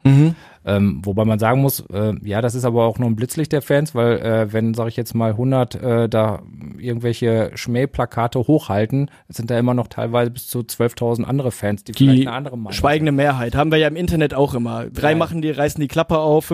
Ähm, 0.64 1.00
wobei 1.04 1.24
man 1.24 1.38
sagen 1.38 1.62
muss, 1.62 1.80
äh, 1.92 2.14
ja, 2.24 2.42
das 2.42 2.56
ist 2.56 2.64
aber 2.64 2.84
auch 2.86 2.98
nur 2.98 3.08
ein 3.08 3.14
Blitzlicht 3.14 3.52
der 3.52 3.62
Fans, 3.62 3.94
weil 3.94 4.18
äh, 4.18 4.52
wenn, 4.52 4.74
sage 4.74 4.88
ich 4.88 4.96
jetzt 4.96 5.14
mal, 5.14 5.30
100 5.30 5.74
äh, 5.76 6.08
da 6.08 6.42
irgendwelche 6.76 7.52
Schmähplakate 7.54 8.40
hochhalten, 8.40 9.08
sind 9.28 9.48
da 9.50 9.58
immer 9.58 9.74
noch 9.74 9.86
teilweise 9.86 10.32
bis 10.32 10.48
zu 10.48 10.58
12.000 10.60 11.22
andere 11.22 11.52
Fans, 11.52 11.84
die, 11.84 11.92
vielleicht 11.92 12.22
Die 12.22 12.26
eine 12.26 12.36
andere 12.36 12.58
Meinung 12.58 12.72
schweigende 12.72 13.12
Mehrheit 13.12 13.54
haben 13.54 13.70
wir 13.70 13.78
ja 13.78 13.86
im 13.86 13.94
Internet 13.94 14.34
auch 14.34 14.54
immer. 14.54 14.86
Drei 14.86 15.12
Ja. 15.12 15.16
machen 15.16 15.40
die, 15.40 15.50
reißen 15.50 15.80
die 15.80 15.86
Klappe 15.88 16.18
auf. 16.18 16.52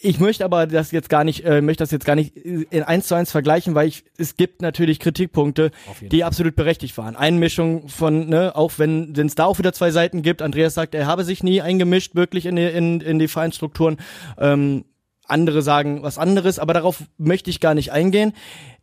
Ich 0.00 0.20
möchte 0.20 0.44
aber 0.44 0.68
das 0.68 0.92
jetzt 0.92 1.08
gar 1.08 1.24
nicht, 1.24 1.44
äh, 1.44 1.60
möchte 1.62 1.82
das 1.82 1.90
jetzt 1.90 2.04
gar 2.04 2.14
nicht 2.14 2.36
in 2.36 2.84
eins 2.92 3.06
zu 3.06 3.14
eins 3.14 3.30
vergleichen, 3.30 3.74
weil 3.74 3.88
ich, 3.88 4.04
es 4.18 4.36
gibt 4.36 4.60
natürlich 4.60 5.00
Kritikpunkte, 5.00 5.70
die 6.02 6.24
absolut 6.24 6.54
berechtigt 6.56 6.98
waren. 6.98 7.16
Einmischung 7.16 7.88
von, 7.88 8.28
ne, 8.28 8.54
auch 8.54 8.72
wenn 8.76 9.14
es 9.14 9.34
da 9.34 9.46
auch 9.46 9.58
wieder 9.58 9.72
zwei 9.72 9.90
Seiten 9.90 10.20
gibt. 10.20 10.42
Andreas 10.42 10.74
sagt, 10.74 10.94
er 10.94 11.06
habe 11.06 11.24
sich 11.24 11.42
nie 11.42 11.62
eingemischt, 11.62 12.14
wirklich 12.14 12.44
in 12.44 12.56
die, 12.56 12.66
in, 12.66 13.00
in 13.00 13.18
die 13.18 13.28
Vereinsstrukturen. 13.28 13.96
Ähm, 14.38 14.84
andere 15.26 15.62
sagen 15.62 16.02
was 16.02 16.18
anderes, 16.18 16.58
aber 16.58 16.74
darauf 16.74 17.04
möchte 17.16 17.48
ich 17.48 17.60
gar 17.60 17.74
nicht 17.74 17.92
eingehen. 17.92 18.34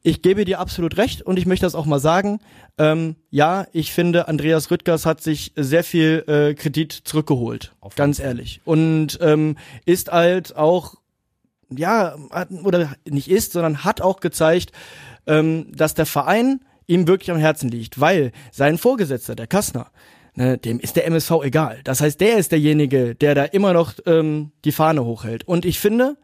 Ich 0.01 0.23
gebe 0.23 0.45
dir 0.45 0.59
absolut 0.59 0.97
recht 0.97 1.21
und 1.21 1.37
ich 1.37 1.45
möchte 1.45 1.65
das 1.65 1.75
auch 1.75 1.85
mal 1.85 1.99
sagen. 1.99 2.39
Ähm, 2.79 3.17
ja, 3.29 3.67
ich 3.73 3.91
finde, 3.91 4.27
Andreas 4.27 4.71
Rüttgers 4.71 5.05
hat 5.05 5.21
sich 5.21 5.51
sehr 5.55 5.83
viel 5.83 6.23
äh, 6.27 6.55
Kredit 6.55 6.93
zurückgeholt, 6.93 7.75
ganz 7.95 8.17
Fall. 8.17 8.27
ehrlich. 8.27 8.61
Und 8.65 9.19
ähm, 9.21 9.57
ist 9.85 10.11
halt 10.11 10.55
auch, 10.55 10.95
ja, 11.75 12.15
oder 12.63 12.95
nicht 13.07 13.29
ist, 13.29 13.53
sondern 13.53 13.83
hat 13.83 14.01
auch 14.01 14.19
gezeigt, 14.19 14.71
ähm, 15.27 15.71
dass 15.75 15.93
der 15.93 16.05
Verein 16.05 16.61
ihm 16.87 17.07
wirklich 17.07 17.31
am 17.31 17.37
Herzen 17.37 17.69
liegt, 17.69 17.99
weil 17.99 18.31
sein 18.51 18.77
Vorgesetzter, 18.77 19.35
der 19.35 19.47
Kassner, 19.47 19.91
ne, 20.35 20.57
dem 20.57 20.79
ist 20.79 20.95
der 20.95 21.05
MSV 21.05 21.31
egal. 21.43 21.81
Das 21.83 22.01
heißt, 22.01 22.19
der 22.19 22.37
ist 22.37 22.51
derjenige, 22.51 23.13
der 23.15 23.35
da 23.35 23.43
immer 23.43 23.73
noch 23.73 23.93
ähm, 24.05 24.51
die 24.65 24.71
Fahne 24.71 25.05
hochhält. 25.05 25.47
Und 25.47 25.65
ich 25.65 25.79
finde, 25.79 26.17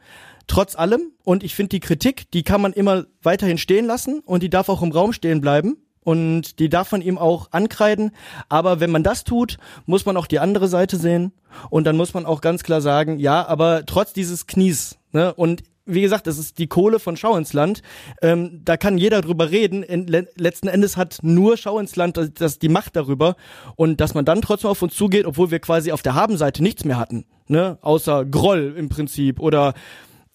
trotz 0.47 0.75
allem, 0.75 1.11
und 1.23 1.43
ich 1.43 1.55
finde 1.55 1.69
die 1.69 1.79
Kritik, 1.79 2.31
die 2.31 2.43
kann 2.43 2.61
man 2.61 2.73
immer 2.73 3.05
weiterhin 3.21 3.59
stehen 3.59 3.85
lassen 3.85 4.21
und 4.25 4.41
die 4.41 4.49
darf 4.49 4.69
auch 4.69 4.81
im 4.81 4.91
Raum 4.91 5.13
stehen 5.13 5.41
bleiben. 5.41 5.77
Und 6.01 6.59
die 6.59 6.69
darf 6.69 6.91
man 6.91 7.01
ihm 7.01 7.17
auch 7.17 7.47
ankreiden. 7.49 8.11
Aber 8.47 8.79
wenn 8.79 8.91
man 8.91 9.01
das 9.01 9.23
tut, 9.23 9.57
muss 9.87 10.05
man 10.05 10.17
auch 10.17 10.27
die 10.27 10.37
andere 10.37 10.67
Seite 10.67 10.97
sehen. 10.97 11.31
Und 11.71 11.85
dann 11.85 11.97
muss 11.97 12.13
man 12.13 12.27
auch 12.27 12.41
ganz 12.41 12.61
klar 12.61 12.79
sagen, 12.79 13.17
ja, 13.17 13.43
aber 13.47 13.87
trotz 13.87 14.13
dieses 14.13 14.45
Knies, 14.45 14.99
ne, 15.15 15.33
und 15.33 15.63
wie 15.87 16.01
gesagt, 16.01 16.25
es 16.25 16.39
ist 16.39 16.57
die 16.57 16.67
Kohle 16.67 16.99
von 16.99 17.15
Schau 17.15 17.37
ins 17.37 17.53
Land. 17.53 17.81
Ähm, 18.21 18.61
da 18.65 18.75
kann 18.75 18.97
jeder 18.97 19.21
drüber 19.21 19.51
reden. 19.51 19.83
In, 19.83 20.07
le 20.07 20.27
letzten 20.35 20.67
Endes 20.67 20.97
hat 20.97 21.19
nur 21.21 21.57
Schau 21.57 21.77
ins 21.79 21.95
Land 21.95 22.17
das, 22.17 22.33
das 22.33 22.59
die 22.59 22.69
Macht 22.69 22.95
darüber. 22.95 23.35
Und 23.75 24.01
dass 24.01 24.15
man 24.15 24.25
dann 24.25 24.41
trotzdem 24.41 24.71
auf 24.71 24.81
uns 24.81 24.95
zugeht, 24.95 25.25
obwohl 25.25 25.51
wir 25.51 25.59
quasi 25.59 25.91
auf 25.91 26.01
der 26.01 26.15
Habenseite 26.15 26.63
nichts 26.63 26.85
mehr 26.85 26.97
hatten. 26.97 27.25
Ne? 27.47 27.77
Außer 27.81 28.25
Groll 28.25 28.73
im 28.75 28.89
Prinzip. 28.89 29.39
Oder 29.39 29.75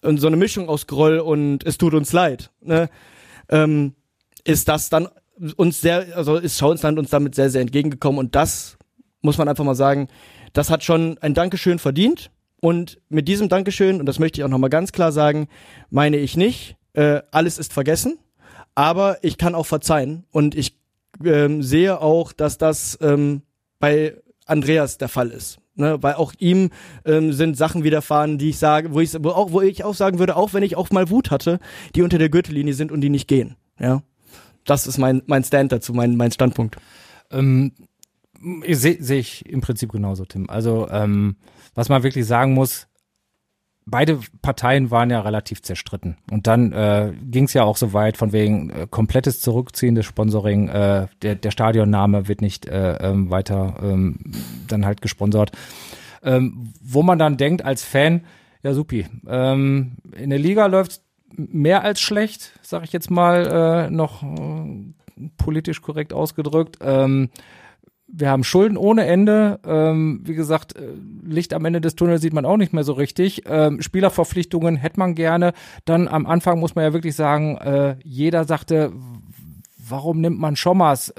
so 0.01 0.27
eine 0.27 0.37
Mischung 0.37 0.69
aus 0.69 0.87
Groll 0.87 1.19
und 1.19 1.65
es 1.65 1.77
tut 1.77 1.93
uns 1.93 2.13
leid. 2.13 2.51
Ne? 2.61 2.89
Ähm, 3.49 3.93
ist 4.45 4.69
das 4.69 4.89
dann 4.89 5.09
uns 5.57 5.81
sehr, 5.81 6.15
also 6.15 6.37
ist 6.37 6.57
Schau 6.57 6.71
ins 6.71 6.81
Land 6.81 6.97
uns 6.97 7.09
damit 7.09 7.35
sehr, 7.35 7.49
sehr 7.49 7.61
entgegengekommen. 7.61 8.19
Und 8.19 8.35
das 8.35 8.77
muss 9.21 9.37
man 9.37 9.49
einfach 9.49 9.65
mal 9.65 9.75
sagen, 9.75 10.07
das 10.53 10.69
hat 10.69 10.83
schon 10.83 11.17
ein 11.19 11.33
Dankeschön 11.33 11.77
verdient. 11.77 12.31
Und 12.61 13.01
mit 13.09 13.27
diesem 13.27 13.49
Dankeschön, 13.49 13.99
und 13.99 14.05
das 14.05 14.19
möchte 14.19 14.39
ich 14.39 14.45
auch 14.45 14.49
nochmal 14.49 14.69
ganz 14.69 14.91
klar 14.91 15.11
sagen, 15.11 15.47
meine 15.89 16.17
ich 16.17 16.37
nicht, 16.37 16.77
äh, 16.93 17.21
alles 17.31 17.57
ist 17.57 17.73
vergessen, 17.73 18.19
aber 18.75 19.17
ich 19.23 19.37
kann 19.37 19.55
auch 19.55 19.65
verzeihen. 19.65 20.25
Und 20.31 20.55
ich 20.55 20.77
ähm, 21.25 21.63
sehe 21.63 21.99
auch, 21.99 22.31
dass 22.31 22.57
das 22.59 22.97
ähm, 23.01 23.41
bei 23.79 24.15
Andreas 24.45 24.97
der 24.99 25.09
Fall 25.09 25.31
ist. 25.31 25.57
Ne, 25.73 26.03
weil 26.03 26.15
auch 26.15 26.33
ihm 26.37 26.69
ähm, 27.05 27.31
sind 27.31 27.55
Sachen 27.55 27.85
widerfahren, 27.85 28.37
die 28.37 28.49
ich 28.49 28.57
sage, 28.57 28.93
wo 28.93 28.99
ich, 28.99 29.13
wo, 29.23 29.29
auch, 29.29 29.53
wo 29.53 29.61
ich 29.61 29.85
auch 29.85 29.95
sagen 29.95 30.19
würde, 30.19 30.35
auch 30.35 30.53
wenn 30.53 30.63
ich 30.63 30.75
auch 30.75 30.91
mal 30.91 31.09
Wut 31.09 31.31
hatte, 31.31 31.59
die 31.95 32.01
unter 32.01 32.17
der 32.17 32.27
Gürtellinie 32.27 32.73
sind 32.73 32.91
und 32.91 32.99
die 32.99 33.09
nicht 33.09 33.29
gehen. 33.29 33.55
Ja, 33.79 34.03
das 34.65 34.85
ist 34.85 34.97
mein 34.97 35.23
mein 35.27 35.45
Stand 35.45 35.71
dazu, 35.71 35.93
mein 35.93 36.17
mein 36.17 36.31
Standpunkt. 36.33 36.75
Ähm, 37.31 37.71
Sehe 38.67 38.97
seh 38.99 39.19
ich 39.19 39.45
im 39.47 39.61
Prinzip 39.61 39.91
genauso, 39.91 40.25
Tim. 40.25 40.49
Also, 40.49 40.87
ähm, 40.89 41.35
was 41.75 41.89
man 41.89 42.03
wirklich 42.03 42.25
sagen 42.25 42.53
muss, 42.53 42.87
beide 43.85 44.19
Parteien 44.41 44.91
waren 44.91 45.09
ja 45.09 45.21
relativ 45.21 45.61
zerstritten. 45.61 46.17
Und 46.29 46.47
dann 46.47 46.71
äh, 46.71 47.13
ging 47.23 47.45
es 47.45 47.53
ja 47.53 47.63
auch 47.63 47.77
so 47.77 47.93
weit 47.93 48.17
von 48.17 48.31
wegen 48.31 48.69
äh, 48.69 48.87
komplettes 48.89 49.41
Zurückziehen 49.41 49.95
des 49.95 50.05
Sponsoring, 50.05 50.69
äh, 50.69 51.07
der, 51.21 51.35
der 51.35 51.51
Stadionname 51.51 52.27
wird 52.27 52.41
nicht 52.41 52.67
äh, 52.67 52.97
ähm, 52.97 53.29
weiter 53.29 53.75
ähm, 53.81 54.19
dann 54.67 54.85
halt 54.85 55.01
gesponsert. 55.01 55.51
Ähm, 56.23 56.73
wo 56.81 57.01
man 57.01 57.17
dann 57.17 57.37
denkt 57.37 57.65
als 57.65 57.83
Fan, 57.83 58.21
ja 58.63 58.73
supi, 58.73 59.07
ähm, 59.27 59.97
in 60.15 60.29
der 60.29 60.39
Liga 60.39 60.67
läuft 60.67 61.01
mehr 61.35 61.83
als 61.83 61.99
schlecht, 61.99 62.51
sag 62.61 62.83
ich 62.83 62.93
jetzt 62.93 63.09
mal 63.09 63.87
äh, 63.87 63.89
noch 63.89 64.21
äh, 64.21 64.91
politisch 65.37 65.81
korrekt 65.81 66.13
ausgedrückt. 66.13 66.77
Ähm, 66.81 67.29
wir 68.13 68.29
haben 68.29 68.43
Schulden 68.43 68.77
ohne 68.77 69.05
Ende. 69.05 69.59
Ähm, 69.65 70.21
wie 70.23 70.35
gesagt, 70.35 70.75
äh, 70.75 70.81
Licht 71.23 71.53
am 71.53 71.65
Ende 71.65 71.81
des 71.81 71.95
Tunnels 71.95 72.21
sieht 72.21 72.33
man 72.33 72.45
auch 72.45 72.57
nicht 72.57 72.73
mehr 72.73 72.83
so 72.83 72.93
richtig. 72.93 73.43
Ähm, 73.47 73.81
Spielerverpflichtungen 73.81 74.75
hätte 74.75 74.99
man 74.99 75.15
gerne. 75.15 75.53
Dann 75.85 76.07
am 76.07 76.25
Anfang 76.25 76.59
muss 76.59 76.75
man 76.75 76.83
ja 76.83 76.93
wirklich 76.93 77.15
sagen, 77.15 77.57
äh, 77.57 77.95
jeder 78.03 78.43
sagte, 78.43 78.91
warum 79.87 80.21
nimmt 80.21 80.39
man 80.39 80.55
Schommers? 80.55 81.13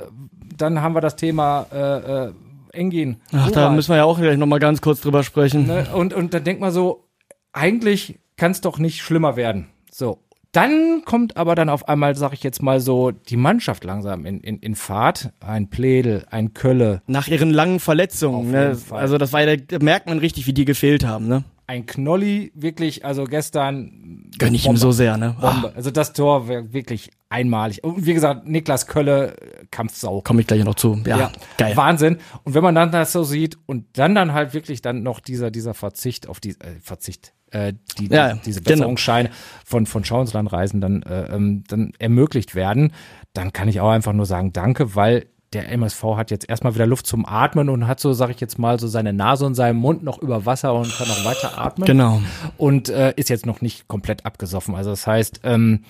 Dann 0.57 0.83
haben 0.83 0.95
wir 0.95 1.01
das 1.01 1.17
Thema 1.17 1.67
äh, 1.73 2.27
äh, 2.27 2.33
Engin. 2.73 3.17
Ach, 3.33 3.51
da 3.51 3.65
Ural. 3.65 3.77
müssen 3.77 3.91
wir 3.91 3.97
ja 3.97 4.05
auch 4.05 4.19
gleich 4.19 4.39
nochmal 4.39 4.59
ganz 4.59 4.81
kurz 4.81 5.01
drüber 5.01 5.23
sprechen. 5.23 5.67
Ne? 5.67 5.87
Und, 5.95 6.15
und 6.15 6.35
dann 6.35 6.45
denkt 6.45 6.61
man 6.61 6.73
so, 6.73 7.09
eigentlich 7.53 8.19
kann 8.37 8.53
es 8.53 8.61
doch 8.61 8.79
nicht 8.79 9.03
schlimmer 9.03 9.37
werden. 9.37 9.69
So. 9.91 10.22
Dann 10.53 11.03
kommt 11.05 11.37
aber 11.37 11.55
dann 11.55 11.69
auf 11.69 11.89
einmal, 11.89 12.15
sag 12.15 12.35
ich 12.35 12.43
jetzt 12.43 12.63
mal 12.63 12.79
so, 12.79 13.11
die 13.11 13.37
Mannschaft 13.37 13.85
langsam 13.85 14.27
in, 14.27 14.41
in, 14.41 14.59
in 14.59 14.75
Fahrt. 14.75 15.33
Ein 15.41 15.71
Pledel, 15.71 16.27
ein 16.31 16.53
Kölle, 16.53 17.03
Nach 17.07 17.27
ihren 17.27 17.51
langen 17.51 17.81
Verletzungen. 17.81 18.51
Ne? 18.51 18.75
Fall. 18.75 19.01
Also 19.01 19.17
das 19.19 19.33
war 19.33 19.43
ja, 19.43 19.57
da 19.57 19.79
merkt 19.81 20.09
man 20.09 20.19
richtig, 20.19 20.47
wie 20.47 20.53
die 20.53 20.67
gefehlt 20.67 21.05
haben. 21.05 21.27
Ne? 21.27 21.45
ein 21.73 21.87
Knolli, 21.87 22.53
wirklich, 22.55 23.05
also 23.05 23.25
gestern. 23.25 24.31
Gönn 24.39 24.55
ich 24.55 24.65
ihm 24.65 24.69
Bombe. 24.69 24.81
so 24.81 24.93
sehr. 24.93 25.17
Ne? 25.17 25.37
Also 25.75 25.91
das 25.91 26.13
Tor 26.13 26.47
wäre 26.47 26.73
wirklich 26.75 27.11
einmalig. 27.31 27.83
Und 27.83 28.05
wie 28.05 28.13
gesagt, 28.13 28.47
Niklas 28.47 28.87
Kölle, 28.87 29.37
äh, 29.39 29.67
Kampfsau. 29.71 30.21
Komme 30.21 30.43
ich 30.43 30.47
gleich 30.47 30.65
noch 30.65 30.75
zu. 30.75 31.01
Ja, 31.07 31.33
geil. 31.57 31.75
Wahnsinn. 31.77 32.19
Und 32.45 32.55
wenn 32.55 32.63
man 32.63 32.75
dann 32.75 32.93
das 32.93 33.13
so 33.13 33.23
sieht 33.25 33.57
und 33.65 33.87
dann 33.95 34.15
dann 34.15 34.35
halt 34.35 34.53
wirklich 34.53 34.83
dann 34.83 35.03
noch 35.03 35.21
dieser 35.21 35.51
dieser 35.51 35.73
Verzicht 35.73 36.29
auf 36.29 36.41
die 36.41 36.51
äh, 36.51 36.79
Verzicht 36.83 37.33
äh, 37.53 37.73
die, 37.99 38.07
Ja, 38.09 38.35
diese 38.35 38.61
genau. 38.61 38.75
Besserungsscheine 38.77 39.31
von 39.65 39.87
von 39.87 40.05
Schauenslandreisen 40.05 40.81
dann 40.81 41.03
äh, 41.03 41.35
ähm, 41.35 41.65
dann 41.69 41.93
ermöglicht 41.99 42.55
werden, 42.55 42.93
dann 43.33 43.53
kann 43.53 43.69
ich 43.69 43.81
auch 43.81 43.91
einfach 43.91 44.13
nur 44.13 44.27
sagen 44.27 44.53
Danke, 44.53 44.95
weil 44.97 45.27
der 45.53 45.71
MSV 45.71 46.03
hat 46.17 46.31
jetzt 46.31 46.49
erstmal 46.49 46.75
wieder 46.75 46.87
Luft 46.87 47.07
zum 47.07 47.27
Atmen 47.27 47.69
und 47.69 47.87
hat 47.87 48.01
so, 48.01 48.15
sag 48.15 48.31
ich 48.31 48.41
jetzt 48.41 48.59
mal, 48.59 48.81
so 48.81 48.89
seine 48.89 49.13
Nase 49.13 49.45
und 49.45 49.55
seinen 49.55 49.77
Mund 49.77 50.03
noch 50.03 50.19
über 50.19 50.47
Wasser 50.47 50.73
und 50.75 50.91
kann 50.97 51.07
noch 51.09 51.27
weiter 51.27 51.59
atmen 51.59 51.85
Genau. 51.87 52.23
und 52.57 52.89
äh, 52.89 53.13
ist 53.17 53.29
jetzt 53.29 53.45
noch 53.45 53.61
nicht 53.61 53.87
komplett 53.87 54.25
abgesoffen. 54.25 54.75
Also 54.75 54.89
das 54.89 55.07
heißt, 55.07 55.41
ähm, 55.45 55.85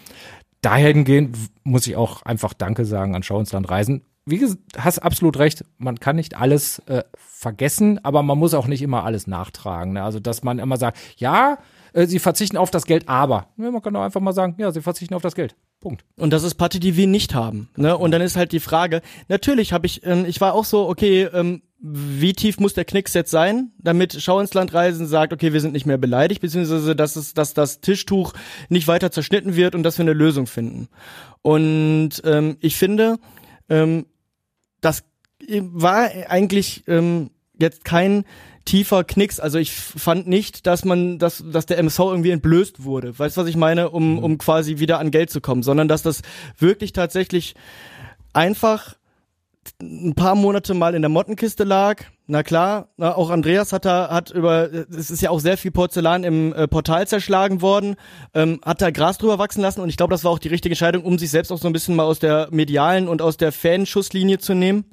dahingehend 0.63 1.37
w- 1.37 1.49
muss 1.65 1.87
ich 1.87 1.97
auch 1.97 2.23
einfach 2.23 2.55
Danke 2.55 2.85
sagen 2.85 3.15
an 3.15 3.23
Schau 3.23 3.39
ins 3.39 3.53
Land 3.53 3.71
Reisen. 3.71 4.03
Wie 4.25 4.39
gesagt, 4.39 4.61
hast 4.79 5.01
absolut 5.01 5.39
recht, 5.39 5.65
man 5.79 5.99
kann 5.99 6.17
nicht 6.17 6.37
alles 6.37 6.79
äh, 6.87 7.03
vergessen, 7.17 7.99
aber 8.05 8.23
man 8.23 8.39
muss 8.39 8.55
auch 8.55 8.67
nicht 8.69 8.83
immer 8.83 9.05
alles 9.05 9.27
nachtragen. 9.27 9.95
Ne? 9.95 10.03
Also 10.03 10.21
dass 10.21 10.45
man 10.45 10.59
immer 10.59 10.77
sagt, 10.77 10.99
ja, 11.17 11.59
äh, 11.93 12.07
sie 12.07 12.19
verzichten 12.19 12.57
auf 12.57 12.71
das 12.71 12.87
Geld, 12.87 13.09
aber. 13.09 13.49
Ja, 13.57 13.71
man 13.71 13.83
kann 13.83 13.97
auch 13.97 14.03
einfach 14.03 14.21
mal 14.21 14.33
sagen, 14.33 14.55
ja, 14.59 14.71
sie 14.71 14.81
verzichten 14.81 15.15
auf 15.15 15.23
das 15.23 15.35
Geld. 15.35 15.57
Punkt. 15.81 16.05
Und 16.17 16.33
das 16.33 16.45
ist 16.45 16.55
Party, 16.55 16.79
die 16.79 16.97
wir 16.97 17.09
nicht 17.09 17.35
haben. 17.35 17.69
Ne? 17.77 17.99
Und 17.99 18.13
dann 18.13 18.23
ist 18.23 18.37
halt 18.37 18.53
die 18.53 18.61
Frage, 18.61 19.03
natürlich 19.29 19.73
habe 19.73 19.87
ich, 19.87 20.07
ähm, 20.07 20.25
ich 20.27 20.41
war 20.41 20.55
auch 20.55 20.65
so, 20.65 20.89
okay, 20.89 21.25
ähm, 21.25 21.63
wie 21.81 22.33
tief 22.33 22.61
muss 22.61 22.75
der 22.75 22.85
Knicks 22.85 23.13
jetzt 23.13 23.33
sein, 23.33 23.73
damit 23.79 24.17
Schau 24.21 24.39
ins 24.39 24.55
Land 24.55 24.73
reisen 24.73 25.09
sagt, 25.09 25.33
okay, 25.33 25.53
wir 25.53 25.61
sind 25.61 25.73
nicht 25.73 25.85
mehr 25.85 25.99
beleidigt, 25.99 26.41
beziehungsweise 26.41 26.95
dass 26.95 27.17
es, 27.17 27.35
dass 27.35 27.55
das 27.55 27.81
Tischtuch 27.81 28.33
nicht 28.69 28.87
weiter 28.87 29.11
zerschnitten 29.11 29.57
wird 29.57 29.75
und 29.75 29.83
dass 29.83 29.99
wir 29.99 30.05
eine 30.05 30.13
Lösung 30.13 30.47
finden. 30.47 30.89
Und 31.43 32.23
ähm, 32.25 32.57
ich 32.61 32.77
finde, 32.77 33.19
ähm, 33.69 34.07
das 34.83 35.03
war 35.49 36.11
eigentlich 36.29 36.85
ähm, 36.87 37.31
jetzt 37.59 37.85
kein 37.85 38.25
tiefer 38.65 39.05
Knicks. 39.05 39.41
Also 39.41 39.59
ich 39.59 39.73
fand 39.73 40.29
nicht, 40.29 40.67
dass 40.67 40.85
man, 40.85 41.19
dass, 41.19 41.43
dass 41.45 41.67
der 41.67 41.79
MSV 41.79 41.99
irgendwie 42.01 42.31
entblößt 42.31 42.85
wurde. 42.85 43.19
Weißt 43.19 43.37
du, 43.37 43.41
was 43.41 43.49
ich 43.49 43.57
meine? 43.57 43.91
Um, 43.91 44.19
um 44.19 44.39
quasi 44.39 44.79
wieder 44.79 44.99
an 44.99 45.11
Geld 45.11 45.31
zu 45.31 45.41
kommen, 45.41 45.63
sondern 45.63 45.89
dass 45.89 46.03
das 46.03 46.23
wirklich 46.59 46.93
tatsächlich 46.93 47.55
einfach 48.33 48.97
ein 49.81 50.15
paar 50.15 50.35
Monate 50.35 50.75
mal 50.75 50.95
in 50.95 51.03
der 51.03 51.09
Mottenkiste 51.09 51.65
lag. 51.65 52.03
Na 52.27 52.43
klar, 52.43 52.89
na, 52.97 53.15
auch 53.15 53.31
Andreas 53.31 53.73
hat 53.73 53.85
da, 53.85 54.11
hat 54.11 54.31
über, 54.31 54.73
es 54.73 55.11
ist 55.11 55.23
ja 55.23 55.31
auch 55.31 55.41
sehr 55.41 55.59
viel 55.59 55.71
Porzellan 55.71 56.25
im 56.25 56.53
äh, 56.53 56.67
Portal 56.67 57.07
zerschlagen 57.07 57.61
worden, 57.61 57.97
ähm, 58.33 58.61
hat 58.65 58.81
da 58.81 58.91
Gras 58.91 59.19
drüber 59.19 59.39
wachsen 59.39 59.61
lassen 59.61 59.81
und 59.81 59.89
ich 59.89 59.97
glaube, 59.97 60.13
das 60.13 60.25
war 60.25 60.31
auch 60.31 60.39
die 60.39 60.49
richtige 60.49 60.73
Entscheidung, 60.73 61.05
um 61.05 61.19
sich 61.19 61.31
selbst 61.31 61.53
auch 61.53 61.59
so 61.59 61.67
ein 61.67 61.73
bisschen 61.73 61.97
mal 61.97 62.05
aus 62.05 62.19
der 62.19 62.49
medialen 62.51 63.09
und 63.09 63.23
aus 63.23 63.37
der 63.37 63.53
Fanschusslinie 63.53 64.39
zu 64.39 64.55
nehmen. 64.55 64.85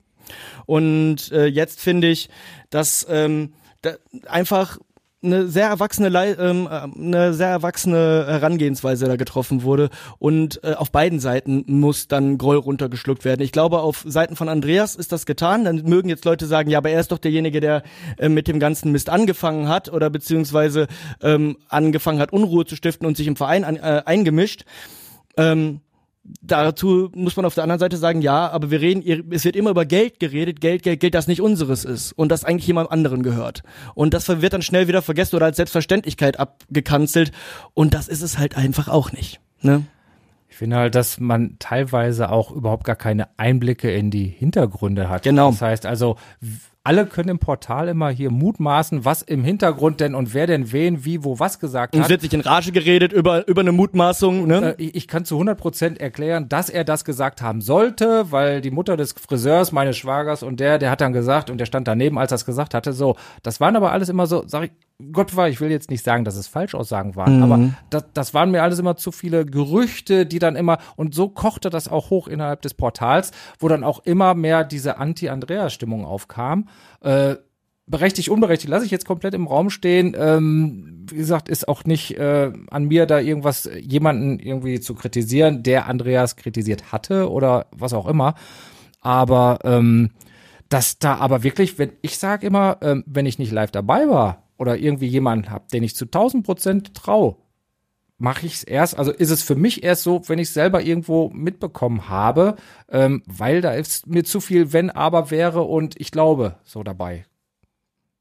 Und 0.65 1.31
äh, 1.31 1.45
jetzt 1.45 1.79
finde 1.79 2.09
ich, 2.09 2.29
dass 2.69 3.05
ähm, 3.09 3.53
da 3.81 3.91
einfach 4.27 4.77
eine 5.21 5.47
sehr 5.47 5.67
erwachsene 5.67 6.09
ähm, 6.39 6.67
äh, 6.67 6.69
eine 6.69 7.33
sehr 7.33 7.49
erwachsene 7.49 8.25
Herangehensweise 8.27 9.05
da 9.05 9.15
getroffen 9.15 9.63
wurde 9.63 9.89
und 10.17 10.63
äh, 10.63 10.73
auf 10.73 10.91
beiden 10.91 11.19
Seiten 11.19 11.65
muss 11.67 12.07
dann 12.07 12.37
Groll 12.37 12.57
runtergeschluckt 12.57 13.25
werden. 13.25 13.41
Ich 13.41 13.51
glaube, 13.51 13.79
auf 13.79 14.03
Seiten 14.07 14.35
von 14.35 14.49
Andreas 14.49 14.95
ist 14.95 15.11
das 15.11 15.25
getan. 15.25 15.65
Dann 15.65 15.83
mögen 15.83 16.09
jetzt 16.09 16.25
Leute 16.25 16.45
sagen, 16.45 16.69
ja, 16.69 16.77
aber 16.77 16.89
er 16.89 16.99
ist 16.99 17.11
doch 17.11 17.17
derjenige, 17.17 17.59
der 17.59 17.83
äh, 18.17 18.29
mit 18.29 18.47
dem 18.47 18.59
ganzen 18.59 18.91
Mist 18.91 19.09
angefangen 19.09 19.67
hat 19.67 19.91
oder 19.91 20.09
beziehungsweise 20.09 20.87
ähm, 21.21 21.57
angefangen 21.67 22.19
hat, 22.19 22.31
Unruhe 22.31 22.65
zu 22.65 22.75
stiften 22.75 23.05
und 23.05 23.17
sich 23.17 23.27
im 23.27 23.35
Verein 23.35 23.63
an, 23.65 23.75
äh, 23.75 24.03
eingemischt. 24.05 24.63
Ähm, 25.37 25.81
dazu 26.41 27.11
muss 27.15 27.35
man 27.35 27.45
auf 27.45 27.55
der 27.55 27.63
anderen 27.63 27.79
Seite 27.79 27.97
sagen, 27.97 28.21
ja, 28.21 28.49
aber 28.49 28.71
wir 28.71 28.81
reden, 28.81 29.31
es 29.31 29.45
wird 29.45 29.55
immer 29.55 29.71
über 29.71 29.85
Geld 29.85 30.19
geredet, 30.19 30.61
Geld, 30.61 30.83
Geld, 30.83 30.99
Geld, 30.99 31.13
das 31.13 31.27
nicht 31.27 31.41
unseres 31.41 31.85
ist 31.85 32.11
und 32.13 32.31
das 32.31 32.45
eigentlich 32.45 32.67
jemand 32.67 32.91
anderen 32.91 33.23
gehört. 33.23 33.63
Und 33.95 34.13
das 34.13 34.27
wird 34.27 34.53
dann 34.53 34.61
schnell 34.61 34.87
wieder 34.87 35.01
vergessen 35.01 35.35
oder 35.35 35.45
als 35.45 35.57
Selbstverständlichkeit 35.57 36.39
abgekanzelt 36.39 37.31
und 37.73 37.93
das 37.93 38.07
ist 38.07 38.21
es 38.21 38.37
halt 38.37 38.57
einfach 38.57 38.87
auch 38.87 39.11
nicht. 39.11 39.39
Ne? 39.61 39.83
Ich 40.49 40.57
finde 40.57 40.77
halt, 40.77 40.95
dass 40.95 41.19
man 41.19 41.55
teilweise 41.59 42.31
auch 42.31 42.51
überhaupt 42.51 42.83
gar 42.83 42.95
keine 42.95 43.27
Einblicke 43.37 43.91
in 43.91 44.11
die 44.11 44.27
Hintergründe 44.27 45.07
hat. 45.07 45.23
Genau. 45.23 45.51
Das 45.51 45.61
heißt 45.61 45.85
also, 45.85 46.17
alle 46.89 47.05
können 47.05 47.29
im 47.29 47.37
Portal 47.37 47.87
immer 47.87 48.09
hier 48.09 48.31
mutmaßen, 48.31 49.05
was 49.05 49.21
im 49.21 49.43
Hintergrund 49.43 49.99
denn 49.99 50.15
und 50.15 50.33
wer 50.33 50.47
denn 50.47 50.71
wen, 50.71 51.05
wie, 51.05 51.23
wo 51.23 51.37
was 51.37 51.59
gesagt 51.59 51.93
Und 51.93 51.99
hat. 51.99 52.07
es 52.07 52.09
wird 52.09 52.21
sich 52.21 52.33
in 52.33 52.41
Rage 52.41 52.71
geredet 52.71 53.13
über, 53.13 53.47
über 53.47 53.61
eine 53.61 53.71
Mutmaßung, 53.71 54.47
ne? 54.47 54.75
Äh, 54.79 54.83
ich 54.85 54.95
ich 54.95 55.07
kann 55.07 55.23
zu 55.23 55.35
100 55.35 55.55
Prozent 55.55 56.01
erklären, 56.01 56.49
dass 56.49 56.67
er 56.67 56.83
das 56.83 57.05
gesagt 57.05 57.43
haben 57.43 57.61
sollte, 57.61 58.31
weil 58.31 58.61
die 58.61 58.71
Mutter 58.71 58.97
des 58.97 59.11
Friseurs, 59.13 59.71
meines 59.71 59.97
Schwagers 59.97 60.41
und 60.41 60.59
der, 60.59 60.79
der 60.79 60.89
hat 60.89 60.99
dann 60.99 61.13
gesagt 61.13 61.51
und 61.51 61.59
der 61.59 61.67
stand 61.67 61.87
daneben, 61.87 62.17
als 62.17 62.31
er 62.31 62.37
es 62.37 62.45
gesagt 62.45 62.73
hatte, 62.73 62.91
so. 62.91 63.15
Das 63.43 63.59
waren 63.59 63.75
aber 63.75 63.91
alles 63.91 64.09
immer 64.09 64.25
so, 64.25 64.43
sag 64.47 64.63
ich, 64.63 64.71
Gott 65.13 65.37
war, 65.37 65.47
ich 65.47 65.61
will 65.61 65.71
jetzt 65.71 65.89
nicht 65.89 66.03
sagen, 66.03 66.25
dass 66.25 66.35
es 66.35 66.47
Falschaussagen 66.47 67.15
waren, 67.15 67.41
aber 67.41 67.73
das, 67.89 68.03
das 68.13 68.33
waren 68.33 68.51
mir 68.51 68.63
alles 68.63 68.79
immer 68.79 68.97
zu 68.97 69.13
viele 69.13 69.45
Gerüchte, 69.45 70.25
die 70.25 70.39
dann 70.39 70.57
immer, 70.57 70.77
und 70.97 71.15
so 71.15 71.29
kochte 71.29 71.69
das 71.69 71.87
auch 71.87 72.09
hoch 72.09 72.27
innerhalb 72.27 72.61
des 72.63 72.73
Portals, 72.73 73.31
wo 73.59 73.69
dann 73.69 73.85
auch 73.85 73.99
immer 74.03 74.33
mehr 74.33 74.65
diese 74.65 74.97
Anti-Andreas-Stimmung 74.97 76.03
aufkam. 76.03 76.67
Äh, 76.99 77.35
berechtigt, 77.87 78.27
unberechtigt, 78.27 78.69
lasse 78.69 78.83
ich 78.83 78.91
jetzt 78.91 79.05
komplett 79.05 79.33
im 79.33 79.47
Raum 79.47 79.69
stehen. 79.69 80.17
Ähm, 80.19 81.05
wie 81.09 81.15
gesagt, 81.15 81.47
ist 81.47 81.69
auch 81.69 81.85
nicht 81.85 82.17
äh, 82.17 82.51
an 82.69 82.83
mir, 82.83 83.05
da 83.05 83.19
irgendwas, 83.19 83.69
jemanden 83.79 84.37
irgendwie 84.37 84.81
zu 84.81 84.95
kritisieren, 84.95 85.63
der 85.63 85.87
Andreas 85.87 86.35
kritisiert 86.35 86.91
hatte 86.91 87.31
oder 87.31 87.67
was 87.71 87.93
auch 87.93 88.05
immer. 88.05 88.35
Aber 88.99 89.59
ähm, 89.63 90.11
dass 90.67 90.99
da 90.99 91.15
aber 91.15 91.43
wirklich, 91.43 91.79
wenn 91.79 91.93
ich 92.01 92.17
sage 92.17 92.45
immer, 92.45 92.77
ähm, 92.81 93.05
wenn 93.07 93.25
ich 93.25 93.39
nicht 93.39 93.53
live 93.53 93.71
dabei 93.71 94.09
war 94.09 94.48
oder 94.59 94.77
irgendwie 94.77 95.07
jemanden 95.07 95.49
hab, 95.49 95.69
den 95.69 95.83
ich 95.83 95.95
zu 95.95 96.05
1000 96.05 96.45
Prozent 96.45 96.93
trau, 96.93 97.41
mache 98.17 98.45
ich 98.45 98.55
es 98.55 98.63
erst, 98.63 98.99
also 98.99 99.11
ist 99.11 99.29
es 99.29 99.41
für 99.41 99.55
mich 99.55 99.83
erst 99.83 100.03
so, 100.03 100.21
wenn 100.27 100.37
ich 100.37 100.49
selber 100.49 100.81
irgendwo 100.83 101.29
mitbekommen 101.29 102.09
habe, 102.09 102.57
ähm, 102.89 103.23
weil 103.25 103.61
da 103.61 103.71
ist 103.71 104.07
mir 104.07 104.23
zu 104.23 104.41
viel 104.41 104.73
wenn 104.73 104.89
aber 104.89 105.31
wäre 105.31 105.61
und 105.61 105.99
ich 105.99 106.11
glaube 106.11 106.57
so 106.65 106.83
dabei. 106.83 107.25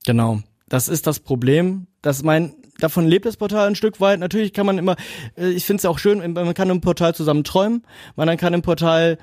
Genau. 0.07 0.41
Das 0.69 0.89
ist 0.89 1.07
das 1.07 1.19
Problem. 1.21 1.89
Das 2.03 2.23
mein, 2.23 2.55
davon 2.79 3.09
lebt 3.09 3.27
das 3.27 3.37
Portal 3.37 3.67
ein 3.67 3.75
Stück 3.75 4.01
weit. 4.01 4.21
Natürlich 4.21 4.53
kann 4.53 4.67
man 4.67 4.79
immer, 4.79 4.95
äh, 5.37 5.49
ich 5.49 5.65
finde 5.65 5.81
es 5.81 5.85
auch 5.87 5.99
schön, 5.99 6.33
man 6.33 6.55
kann 6.55 6.71
im 6.71 6.81
Portal 6.81 7.15
zusammen 7.15 7.43
träumen, 7.43 7.85
man 8.15 8.37
kann 8.37 8.55
im 8.55 8.63
Portal 8.63 9.19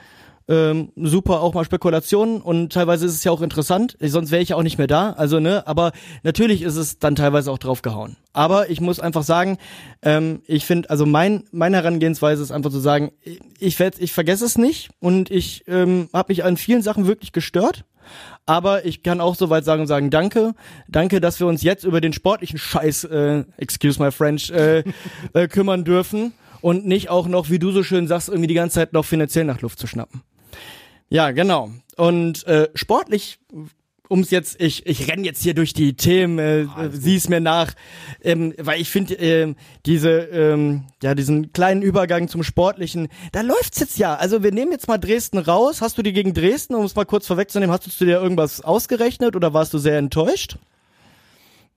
ähm, 0.47 0.91
super 0.95 1.41
auch 1.41 1.53
mal 1.53 1.65
Spekulationen 1.65 2.41
und 2.41 2.71
teilweise 2.71 3.05
ist 3.05 3.13
es 3.13 3.23
ja 3.23 3.31
auch 3.31 3.41
interessant, 3.41 3.97
sonst 3.99 4.31
wäre 4.31 4.41
ich 4.41 4.49
ja 4.49 4.55
auch 4.55 4.63
nicht 4.63 4.77
mehr 4.77 4.87
da, 4.87 5.11
also 5.11 5.39
ne, 5.39 5.65
aber 5.65 5.91
natürlich 6.23 6.61
ist 6.61 6.75
es 6.75 6.99
dann 6.99 7.15
teilweise 7.15 7.51
auch 7.51 7.57
draufgehauen. 7.57 8.17
Aber 8.33 8.69
ich 8.69 8.81
muss 8.81 8.99
einfach 8.99 9.23
sagen, 9.23 9.57
ähm, 10.01 10.41
ich 10.45 10.65
finde, 10.65 10.89
also 10.89 11.05
mein 11.05 11.45
meine 11.51 11.77
Herangehensweise 11.77 12.43
ist 12.43 12.51
einfach 12.51 12.69
zu 12.69 12.79
sagen, 12.79 13.11
ich 13.59 13.79
werd, 13.79 13.99
ich 13.99 14.13
vergesse 14.13 14.45
es 14.45 14.57
nicht 14.57 14.89
und 14.99 15.31
ich 15.31 15.63
ähm, 15.67 16.09
habe 16.13 16.31
mich 16.31 16.43
an 16.43 16.57
vielen 16.57 16.81
Sachen 16.81 17.07
wirklich 17.07 17.31
gestört. 17.31 17.85
Aber 18.45 18.85
ich 18.85 19.01
kann 19.01 19.19
auch 19.19 19.33
soweit 19.33 19.65
sagen 19.65 19.81
und 19.81 19.87
sagen, 19.87 20.11
danke, 20.11 20.53
danke, 20.87 21.19
dass 21.19 21.39
wir 21.39 21.47
uns 21.47 21.63
jetzt 21.63 21.83
über 21.83 22.01
den 22.01 22.13
sportlichen 22.13 22.59
Scheiß, 22.59 23.05
äh, 23.05 23.45
excuse 23.57 23.99
my 23.99 24.11
French, 24.11 24.51
äh, 24.51 24.83
äh, 25.33 25.47
kümmern 25.47 25.83
dürfen 25.83 26.33
und 26.61 26.85
nicht 26.85 27.09
auch 27.09 27.27
noch, 27.27 27.49
wie 27.49 27.57
du 27.57 27.71
so 27.71 27.81
schön 27.81 28.07
sagst, 28.07 28.29
irgendwie 28.29 28.47
die 28.47 28.53
ganze 28.53 28.75
Zeit 28.75 28.93
noch 28.93 29.05
finanziell 29.05 29.45
nach 29.45 29.61
Luft 29.61 29.79
zu 29.79 29.87
schnappen. 29.87 30.21
Ja, 31.09 31.31
genau. 31.31 31.71
Und 31.97 32.45
äh, 32.47 32.69
sportlich 32.75 33.39
ums 34.09 34.29
jetzt, 34.29 34.61
ich, 34.61 34.85
ich 34.85 35.09
renn 35.09 35.23
jetzt 35.23 35.41
hier 35.41 35.53
durch 35.53 35.73
die 35.73 35.95
Themen, 35.95 36.39
äh, 36.39 36.67
sieh 36.91 37.15
es 37.15 37.29
mir 37.29 37.39
nach, 37.39 37.73
ähm, 38.23 38.53
weil 38.57 38.79
ich 38.79 38.89
finde, 38.89 39.15
ähm, 39.15 39.55
diese, 39.85 40.11
ähm, 40.11 40.83
ja, 41.01 41.15
diesen 41.15 41.53
kleinen 41.53 41.81
Übergang 41.81 42.27
zum 42.27 42.43
Sportlichen, 42.43 43.07
da 43.31 43.41
läuft's 43.41 43.79
jetzt 43.79 43.97
ja. 43.97 44.15
Also 44.15 44.43
wir 44.43 44.51
nehmen 44.51 44.71
jetzt 44.71 44.87
mal 44.87 44.97
Dresden 44.97 45.37
raus. 45.37 45.81
Hast 45.81 45.97
du 45.97 46.03
die 46.03 46.13
gegen 46.13 46.33
Dresden, 46.33 46.75
um 46.75 46.85
es 46.85 46.95
mal 46.95 47.05
kurz 47.05 47.27
vorwegzunehmen, 47.27 47.73
hast 47.73 47.87
du 47.99 48.05
dir 48.05 48.21
irgendwas 48.21 48.61
ausgerechnet 48.61 49.35
oder 49.35 49.53
warst 49.53 49.73
du 49.73 49.77
sehr 49.77 49.97
enttäuscht? 49.97 50.57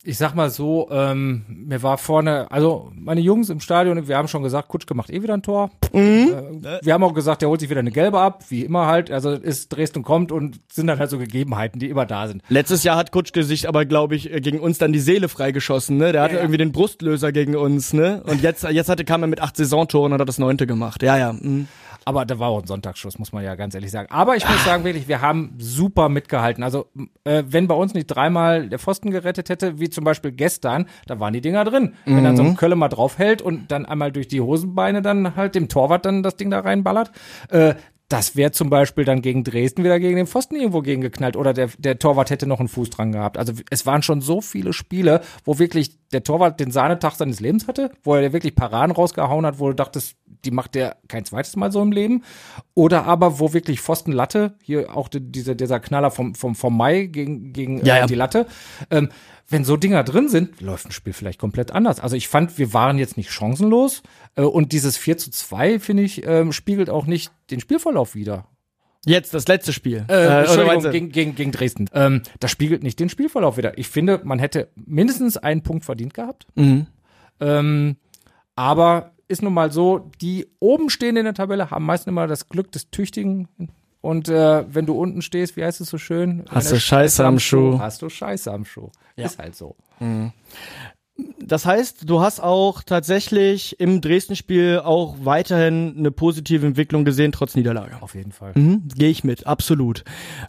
Ich 0.05 0.17
sag 0.17 0.35
mal 0.35 0.49
so, 0.49 0.89
ähm, 0.93 1.45
mir 1.49 1.83
war 1.83 1.99
vorne, 1.99 2.51
also 2.51 2.93
meine 2.95 3.21
Jungs 3.21 3.51
im 3.51 3.59
Stadion, 3.59 4.07
wir 4.07 4.17
haben 4.17 4.29
schon 4.29 4.45
gesagt, 4.45 4.69
Kutschke 4.69 4.95
macht 4.95 5.11
eh 5.11 5.23
wieder 5.23 5.35
ein 5.35 5.43
Tor. 5.43 5.71
Mhm. 5.93 6.63
Äh, 6.63 6.79
wir 6.83 6.95
haben 6.95 7.03
auch 7.03 7.15
gesagt, 7.15 7.43
der 7.43 7.49
holt 7.49 7.61
sich 7.61 7.69
wieder 7.69 7.81
eine 7.81 7.91
gelbe 7.91 8.21
ab, 8.21 8.45
wie 8.49 8.65
immer 8.65 8.87
halt. 8.87 9.11
Also 9.11 9.33
ist 9.33 9.71
Dresden 9.71 10.05
kommt 10.05 10.31
und 10.31 10.61
sind 10.73 10.87
dann 10.87 11.01
halt 11.01 11.11
so 11.11 11.19
Gegebenheiten, 11.19 11.81
die 11.81 11.91
immer 11.91 12.07
da 12.07 12.29
sind. 12.29 12.43
Letztes 12.49 12.85
Jahr 12.85 12.97
hat 12.97 13.11
Kutschke 13.11 13.43
sich 13.43 13.69
aber, 13.69 13.87
glaube 13.87 14.15
ich, 14.15 14.31
gegen 14.41 14.61
uns 14.61 14.79
dann 14.79 14.93
die 14.93 15.01
Seele 15.01 15.29
freigeschossen, 15.29 15.97
ne? 15.97 16.13
Der 16.13 16.23
hatte 16.23 16.35
ja, 16.35 16.39
ja. 16.39 16.45
irgendwie 16.45 16.59
den 16.59 16.73
Brustlöser 16.73 17.33
gegen 17.33 17.57
uns, 17.57 17.93
ne? 17.93 18.23
Und 18.25 18.43
jetzt, 18.43 18.63
jetzt 18.63 18.89
hatte, 18.89 19.05
kam 19.05 19.23
er 19.23 19.29
mit 19.29 19.41
acht 19.41 19.57
Saisontoren 19.57 20.13
und 20.13 20.21
hat 20.21 20.29
das 20.29 20.39
neunte 20.39 20.69
gemacht. 20.69 21.03
Ja, 21.03 21.19
ja. 21.19 21.33
Mhm. 21.33 21.67
Aber 22.05 22.25
da 22.25 22.39
war 22.39 22.49
auch 22.49 22.61
ein 22.61 22.67
Sonntagsschuss, 22.67 23.19
muss 23.19 23.33
man 23.33 23.45
ja 23.45 23.55
ganz 23.55 23.75
ehrlich 23.75 23.91
sagen. 23.91 24.09
Aber 24.11 24.37
ich 24.37 24.49
muss 24.49 24.65
sagen, 24.65 24.85
wirklich, 24.85 25.09
wir 25.09 25.21
haben 25.21 25.55
super 25.59 26.09
mitgehalten. 26.09 26.65
Also, 26.65 26.87
äh, 27.25 27.45
wenn 27.47 27.69
bei 27.69 27.75
uns 27.75 27.95
nicht 27.95 28.07
dreimal 28.07 28.69
der 28.69 28.79
Pfosten 28.79 29.11
gerettet 29.11 29.49
hätte, 29.51 29.79
wie 29.79 29.91
zum 29.91 30.05
Beispiel 30.05 30.33
gestern, 30.33 30.87
da 31.07 31.21
waren 31.21 31.33
die 31.33 31.41
Dinger 31.41 31.65
drin. 31.65 31.95
Mhm. 32.07 32.17
Wenn 32.17 32.25
dann 32.25 32.37
so 32.37 32.43
ein 32.43 32.51
mhm. 32.51 32.57
Kölle 32.57 32.77
mal 32.77 32.89
draufhält 32.89 33.43
und 33.43 33.71
dann 33.71 33.85
einmal 33.85 34.13
durch 34.13 34.29
die 34.29 34.41
Hosenbeine 34.41 35.03
dann 35.03 35.37
halt 35.37 35.55
dem 35.55 35.69
Torwart 35.69 36.07
dann 36.07 36.23
das 36.23 36.37
Ding 36.37 36.51
da 36.51 36.61
reinballert, 36.61 37.11
äh, 37.51 37.75
das 38.09 38.37
wäre 38.37 38.53
zum 38.53 38.71
Beispiel 38.71 39.05
dann 39.05 39.21
gegen 39.21 39.45
Dresden 39.45 39.85
wieder 39.85 40.01
gegen 40.01 40.17
den 40.17 40.27
Pfosten 40.27 40.57
irgendwo 40.57 40.81
gegen 40.81 41.03
geknallt 41.03 41.37
oder 41.37 41.53
der, 41.53 41.69
der 41.77 41.99
Torwart 41.99 42.31
hätte 42.31 42.47
noch 42.47 42.59
einen 42.59 42.69
Fuß 42.69 42.89
dran 42.89 43.13
gehabt. 43.13 43.37
Also 43.37 43.53
es 43.69 43.85
waren 43.85 44.03
schon 44.03 44.23
so 44.23 44.41
viele 44.41 44.73
Spiele, 44.73 45.21
wo 45.45 45.59
wirklich 45.59 45.99
der 46.11 46.25
Torwart 46.25 46.59
den 46.59 46.71
Sahnetag 46.71 47.17
seines 47.17 47.41
Lebens 47.41 47.69
hatte, 47.69 47.91
wo 48.03 48.15
er 48.15 48.33
wirklich 48.33 48.55
Paraden 48.55 48.93
rausgehauen 48.93 49.45
hat, 49.45 49.59
wo 49.59 49.69
du 49.69 49.75
dachtest, 49.75 50.17
die 50.25 50.51
macht 50.51 50.75
der 50.75 50.97
kein 51.09 51.27
zweites 51.27 51.55
Mal 51.57 51.71
so 51.71 51.83
im 51.83 51.93
Leben. 51.93 52.25
Oder 52.73 53.05
aber 53.05 53.41
wo 53.41 53.53
wirklich 53.53 53.83
Pfosten 53.83 54.13
Latte, 54.13 54.55
hier 54.63 54.97
auch 54.97 55.09
die, 55.09 55.21
dieser, 55.21 55.55
dieser 55.55 55.79
Knaller 55.79 56.11
vom, 56.11 56.35
vom, 56.35 56.55
vom 56.55 56.75
Mai 56.75 57.07
gegen, 57.07 57.53
gegen 57.53 57.85
ja, 57.85 58.05
äh, 58.05 58.07
die 58.07 58.15
Latte. 58.15 58.47
Ähm, 58.91 59.11
wenn 59.49 59.65
so 59.65 59.77
Dinger 59.77 60.05
drin 60.05 60.29
sind, 60.29 60.61
läuft 60.61 60.87
ein 60.87 60.93
Spiel 60.93 61.13
vielleicht 61.13 61.41
komplett 61.41 61.71
anders. 61.71 62.01
Also 62.01 62.17
ich 62.17 62.29
fand, 62.29 62.59
wir 62.59 62.75
waren 62.75 62.99
jetzt 62.99 63.17
nicht 63.17 63.31
chancenlos. 63.31 64.03
Äh, 64.37 64.43
und 64.43 64.73
dieses 64.73 64.97
4 64.97 65.17
zu 65.17 65.31
2, 65.31 65.81
finde 65.81 66.03
ich, 66.03 66.27
ähm, 66.27 66.53
spiegelt 66.53 66.91
auch 66.91 67.07
nicht 67.07 67.33
den 67.51 67.61
Spielverlauf 67.61 68.15
wieder. 68.15 68.47
Jetzt 69.07 69.33
das 69.33 69.49
letzte 69.49 69.73
Spiel. 69.73 70.05
Äh, 70.09 70.13
äh, 70.13 70.41
Entschuldigung, 70.41 70.91
gegen, 70.91 71.13
gegen, 71.13 71.35
gegen 71.35 71.53
Dresden. 71.53 71.89
Ähm, 71.95 72.23
das 72.41 72.51
spiegelt 72.51 72.83
nicht 72.83 73.01
den 73.01 73.09
Spielverlauf 73.09 73.57
wieder. 73.57 73.79
Ich 73.79 73.89
finde, 73.89 74.21
man 74.25 74.39
hätte 74.39 74.69
mindestens 74.75 75.39
einen 75.39 75.63
Punkt 75.63 75.85
verdient 75.85 76.13
gehabt. 76.13 76.47
Mhm. 76.55 76.87
Ähm, 77.41 77.97
aber 78.55 79.13
ist 79.29 79.43
nun 79.43 79.55
mal 79.55 79.73
so, 79.73 80.11
die 80.21 80.49
oben 80.59 80.91
stehen 80.91 81.17
in 81.17 81.25
der 81.25 81.35
Tabelle 81.35 81.71
haben 81.71 81.87
meistens 81.87 82.09
immer 82.09 82.27
das 82.27 82.49
Glück 82.49 82.73
des 82.73 82.91
Tüchtigen. 82.91 83.49
Und 84.01 84.29
äh, 84.29 84.65
wenn 84.73 84.87
du 84.87 84.95
unten 84.95 85.23
stehst, 85.23 85.57
wie 85.57 85.65
heißt 85.65 85.81
es 85.81 85.89
so 85.89 85.99
schön? 85.99 86.45
Hast 86.49 86.71
du 86.71 86.79
Scheiße 86.79 87.25
am 87.25 87.39
Schuh. 87.39 87.79
Hast 87.79 88.03
du 88.03 88.09
Scheiße 88.09 88.53
am 88.53 88.65
Schuh. 88.65 88.91
Ja. 89.17 89.27
Ist 89.27 89.39
halt 89.39 89.57
so. 89.57 89.77
Mhm. 89.99 90.33
Das 91.41 91.67
heißt, 91.67 92.09
du 92.09 92.21
hast 92.21 92.41
auch 92.41 92.85
tatsächlich 92.85 93.81
im 93.81 94.01
Dresden-Spiel 94.01 94.83
auch 94.85 95.17
weiterhin 95.23 95.97
eine 95.99 96.13
positive 96.13 96.65
Entwicklung 96.65 97.05
gesehen, 97.05 97.33
trotz 97.33 97.57
Niederlage. 97.57 97.97
Auf 98.01 98.15
jeden 98.15 98.31
Fall. 98.31 98.53
Mhm, 98.55 98.87
Gehe 98.95 99.11
ich 99.11 99.25
mit, 99.25 99.47
absolut. 99.47 100.05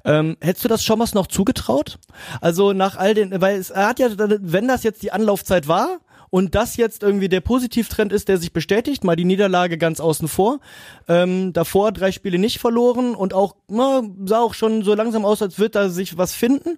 Ähm, 0.05 0.37
hättest 0.41 0.65
du 0.65 0.69
das 0.69 0.83
Schommers 0.83 1.15
noch 1.15 1.25
zugetraut? 1.25 1.97
Also 2.39 2.73
nach 2.73 2.97
all 2.97 3.15
den, 3.15 3.41
weil 3.41 3.57
es, 3.57 3.71
er 3.71 3.87
hat 3.87 3.99
ja, 3.99 4.09
wenn 4.15 4.67
das 4.67 4.83
jetzt 4.83 5.01
die 5.01 5.11
Anlaufzeit 5.11 5.67
war, 5.67 5.99
und 6.29 6.55
das 6.55 6.77
jetzt 6.77 7.03
irgendwie 7.03 7.29
der 7.29 7.41
Positivtrend 7.41 8.13
ist, 8.13 8.27
der 8.27 8.37
sich 8.37 8.53
bestätigt, 8.53 9.03
mal 9.03 9.15
die 9.15 9.25
Niederlage 9.25 9.77
ganz 9.77 9.99
außen 9.99 10.27
vor. 10.27 10.59
Ähm, 11.07 11.53
davor 11.53 11.91
drei 11.91 12.11
Spiele 12.11 12.37
nicht 12.37 12.59
verloren 12.59 13.15
und 13.15 13.33
auch, 13.33 13.55
na, 13.67 14.03
sah 14.25 14.39
auch 14.39 14.53
schon 14.53 14.83
so 14.83 14.93
langsam 14.93 15.25
aus, 15.25 15.41
als 15.41 15.59
wird 15.59 15.75
da 15.75 15.89
sich 15.89 16.17
was 16.17 16.33
finden. 16.33 16.77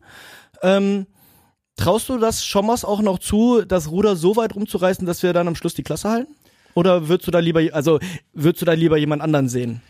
Ähm, 0.62 1.08
traust 1.76 2.10
du 2.10 2.18
das 2.18 2.46
Schommers 2.46 2.86
auch 2.86 3.02
noch 3.02 3.20
zu, 3.20 3.64
das 3.66 3.90
Ruder 3.92 4.16
so 4.16 4.36
weit 4.36 4.56
rumzureißen, 4.56 5.06
dass 5.06 5.24
wir 5.24 5.34
dann 5.34 5.48
am 5.48 5.56
Schluss 5.56 5.74
die 5.74 5.84
Klasse 5.84 6.10
halten? 6.10 6.36
Oder 6.74 7.10
würdest 7.10 7.28
du 7.28 7.32
da 7.32 7.40
lieber, 7.40 7.62
also 7.74 8.00
würdest 8.34 8.62
du 8.62 8.66
da 8.66 8.74
lieber 8.74 8.98
jemand 8.98 9.22
anderen 9.22 9.50
sehen? 9.50 9.82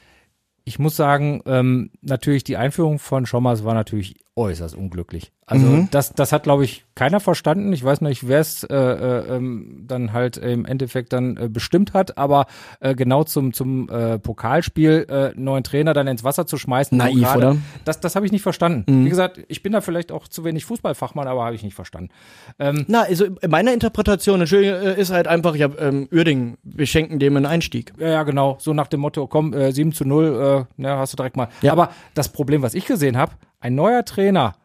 Ich 0.64 0.80
muss 0.80 0.96
sagen, 0.96 1.42
ähm, 1.46 1.92
natürlich 2.02 2.44
die 2.44 2.58
Einführung 2.58 3.00
von 3.00 3.26
Schommers 3.26 3.64
war 3.64 3.74
natürlich 3.74 4.16
äußerst 4.42 4.76
unglücklich. 4.76 5.32
Also 5.52 5.66
mhm. 5.66 5.88
das, 5.92 6.14
das 6.14 6.32
hat, 6.32 6.44
glaube 6.44 6.64
ich, 6.64 6.86
keiner 6.96 7.20
verstanden. 7.20 7.74
Ich 7.74 7.84
weiß 7.84 8.00
nicht, 8.02 8.28
wer 8.28 8.40
es 8.40 8.64
äh, 8.64 8.74
äh, 8.74 9.36
ähm, 9.36 9.84
dann 9.86 10.14
halt 10.14 10.38
im 10.38 10.66
Endeffekt 10.66 11.12
dann 11.12 11.36
äh, 11.36 11.50
bestimmt 11.50 11.94
hat, 11.94 12.18
aber 12.18 12.46
äh, 12.80 12.96
genau 12.96 13.26
zum, 13.26 13.52
zum 13.52 13.90
äh, 13.90 14.18
Pokalspiel 14.18 15.08
äh, 15.10 15.32
neuen 15.36 15.64
Trainer 15.66 15.94
dann 15.94 16.08
ins 16.08 16.24
Wasser 16.24 16.46
zu 16.46 16.58
schmeißen. 16.58 16.98
Naiv, 16.98 17.24
grade, 17.24 17.38
oder? 17.38 17.58
Das, 17.84 18.00
das 18.00 18.16
habe 18.16 18.26
ich 18.26 18.32
nicht 18.32 18.44
verstanden. 18.44 18.86
Mhm. 18.90 19.06
Wie 19.06 19.10
gesagt, 19.10 19.42
ich 19.50 19.62
bin 19.62 19.74
da 19.74 19.82
vielleicht 19.82 20.14
auch 20.14 20.30
zu 20.30 20.46
wenig 20.46 20.64
Fußballfachmann, 20.66 21.28
aber 21.28 21.44
habe 21.44 21.56
ich 21.56 21.64
nicht 21.64 21.76
verstanden. 21.76 22.12
Ähm, 22.58 22.86
Na, 22.88 23.02
also 23.02 23.26
meine 23.48 23.74
Interpretation, 23.74 24.40
Entschuldigung, 24.40 24.80
äh, 24.80 25.02
ist 25.02 25.12
halt 25.12 25.28
einfach, 25.28 25.56
ja, 25.56 25.70
ähm, 25.80 26.08
Uerding, 26.14 26.58
wir 26.64 26.86
schenken 26.86 27.20
dem 27.20 27.36
einen 27.36 27.46
Einstieg. 27.46 27.92
Ja, 27.98 28.10
ja, 28.10 28.24
genau. 28.24 28.56
So 28.60 28.74
nach 28.74 28.88
dem 28.88 29.02
Motto, 29.02 29.28
komm, 29.28 29.54
äh, 29.54 29.74
7 29.74 29.92
zu 29.92 30.06
0, 30.06 30.68
äh, 30.78 30.82
ja, 30.82 30.98
hast 30.98 31.12
du 31.12 31.18
direkt 31.18 31.36
mal. 31.36 31.50
Ja. 31.62 31.74
Aber 31.74 31.90
das 32.14 32.30
Problem, 32.30 32.62
was 32.62 32.74
ich 32.74 32.86
gesehen 32.86 33.18
habe, 33.18 33.34
ein 33.62 33.76
neuer 33.76 34.04
Trainer 34.04 34.56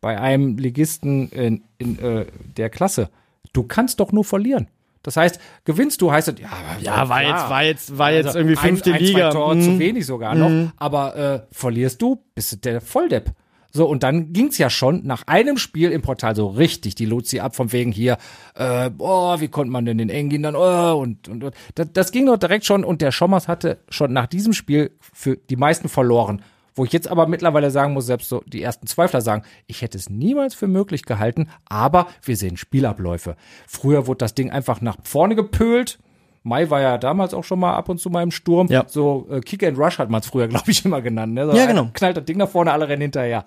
bei 0.00 0.20
einem 0.20 0.56
Ligisten 0.58 1.28
in, 1.30 1.64
in 1.78 1.98
äh, 1.98 2.26
der 2.56 2.70
Klasse, 2.70 3.10
du 3.52 3.64
kannst 3.64 4.00
doch 4.00 4.12
nur 4.12 4.24
verlieren. 4.24 4.68
Das 5.02 5.16
heißt, 5.16 5.40
gewinnst 5.64 6.00
du, 6.00 6.12
heißt 6.12 6.28
es, 6.28 6.34
ja, 6.38 6.48
ja 6.80 7.08
war 7.08 7.22
jetzt, 7.22 7.50
war 7.50 7.64
jetzt, 7.64 7.98
war 7.98 8.12
jetzt 8.12 8.26
also 8.26 8.38
irgendwie 8.38 8.56
fünfte 8.56 8.90
ein, 8.90 8.96
ein, 8.96 9.02
Liga. 9.02 9.30
Zwei 9.30 9.38
Tore 9.38 9.56
mhm. 9.56 9.62
zu 9.62 9.78
wenig 9.78 10.06
sogar 10.06 10.34
noch. 10.34 10.48
Mhm. 10.48 10.72
Aber 10.76 11.16
äh, 11.16 11.40
verlierst 11.50 12.00
du, 12.00 12.22
bist 12.34 12.52
du 12.52 12.56
der 12.58 12.80
Volldepp. 12.80 13.32
So, 13.74 13.86
und 13.86 14.02
dann 14.02 14.34
ging's 14.34 14.58
ja 14.58 14.68
schon 14.68 15.06
nach 15.06 15.26
einem 15.26 15.56
Spiel 15.56 15.92
im 15.92 16.02
Portal 16.02 16.36
so 16.36 16.46
richtig 16.48 16.94
die 16.94 17.06
Luzi 17.06 17.40
ab, 17.40 17.56
von 17.56 17.72
wegen 17.72 17.90
hier, 17.90 18.18
äh, 18.54 18.90
boah, 18.90 19.40
wie 19.40 19.48
konnte 19.48 19.72
man 19.72 19.86
denn 19.86 19.96
den 19.96 20.10
Engin 20.10 20.42
dann, 20.42 20.54
oh, 20.54 21.00
und, 21.00 21.26
und, 21.28 21.42
und 21.42 21.54
das, 21.74 21.88
das 21.92 22.12
ging 22.12 22.26
doch 22.26 22.36
direkt 22.36 22.66
schon 22.66 22.84
und 22.84 23.00
der 23.00 23.12
Schommers 23.12 23.48
hatte 23.48 23.78
schon 23.88 24.12
nach 24.12 24.26
diesem 24.26 24.52
Spiel 24.52 24.90
für 25.00 25.36
die 25.36 25.56
meisten 25.56 25.88
verloren. 25.88 26.42
Wo 26.74 26.84
ich 26.84 26.92
jetzt 26.92 27.08
aber 27.08 27.26
mittlerweile 27.26 27.70
sagen 27.70 27.92
muss, 27.92 28.06
selbst 28.06 28.28
so 28.28 28.42
die 28.46 28.62
ersten 28.62 28.86
Zweifler 28.86 29.20
sagen, 29.20 29.44
ich 29.66 29.82
hätte 29.82 29.98
es 29.98 30.08
niemals 30.08 30.54
für 30.54 30.68
möglich 30.68 31.04
gehalten, 31.04 31.48
aber 31.68 32.06
wir 32.22 32.36
sehen 32.36 32.56
Spielabläufe. 32.56 33.36
Früher 33.66 34.06
wurde 34.06 34.18
das 34.18 34.34
Ding 34.34 34.50
einfach 34.50 34.80
nach 34.80 34.96
vorne 35.02 35.34
gepölt. 35.34 35.98
Mai 36.44 36.70
war 36.70 36.80
ja 36.80 36.98
damals 36.98 37.34
auch 37.34 37.44
schon 37.44 37.60
mal 37.60 37.74
ab 37.74 37.88
und 37.88 37.98
zu 37.98 38.10
mal 38.10 38.22
im 38.22 38.32
Sturm. 38.32 38.66
Ja. 38.68 38.84
So 38.88 39.28
äh, 39.30 39.40
Kick 39.40 39.62
and 39.62 39.78
Rush 39.78 39.98
hat 39.98 40.10
man 40.10 40.20
es 40.20 40.26
früher, 40.26 40.48
glaube 40.48 40.70
ich, 40.70 40.84
immer 40.84 41.00
genannt. 41.00 41.34
Ne? 41.34 41.46
So 41.46 41.56
ja, 41.56 41.66
genau. 41.66 41.90
Knallt 41.92 42.16
das 42.16 42.24
Ding 42.24 42.36
nach 42.36 42.48
vorne, 42.48 42.72
alle 42.72 42.88
rennen 42.88 43.02
hinterher. 43.02 43.44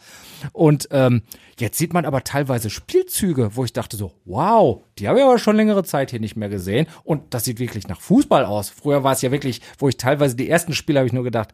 Und 0.53 0.87
ähm, 0.91 1.23
jetzt 1.59 1.77
sieht 1.77 1.93
man 1.93 2.05
aber 2.05 2.23
teilweise 2.23 2.69
Spielzüge, 2.69 3.55
wo 3.55 3.65
ich 3.65 3.73
dachte 3.73 3.97
so, 3.97 4.13
wow, 4.23 4.83
die 4.97 5.09
habe 5.09 5.19
ich 5.19 5.25
aber 5.25 5.39
schon 5.39 5.57
längere 5.57 5.83
Zeit 5.83 6.11
hier 6.11 6.21
nicht 6.21 6.37
mehr 6.37 6.49
gesehen. 6.49 6.87
Und 7.03 7.33
das 7.33 7.43
sieht 7.43 7.59
wirklich 7.59 7.87
nach 7.89 7.99
Fußball 7.99 8.45
aus. 8.45 8.69
Früher 8.69 9.03
war 9.03 9.11
es 9.11 9.21
ja 9.21 9.31
wirklich, 9.31 9.61
wo 9.77 9.89
ich 9.89 9.97
teilweise 9.97 10.37
die 10.37 10.49
ersten 10.49 10.73
Spiele 10.73 10.99
habe 10.99 11.07
ich 11.07 11.13
nur 11.13 11.23
gedacht, 11.23 11.53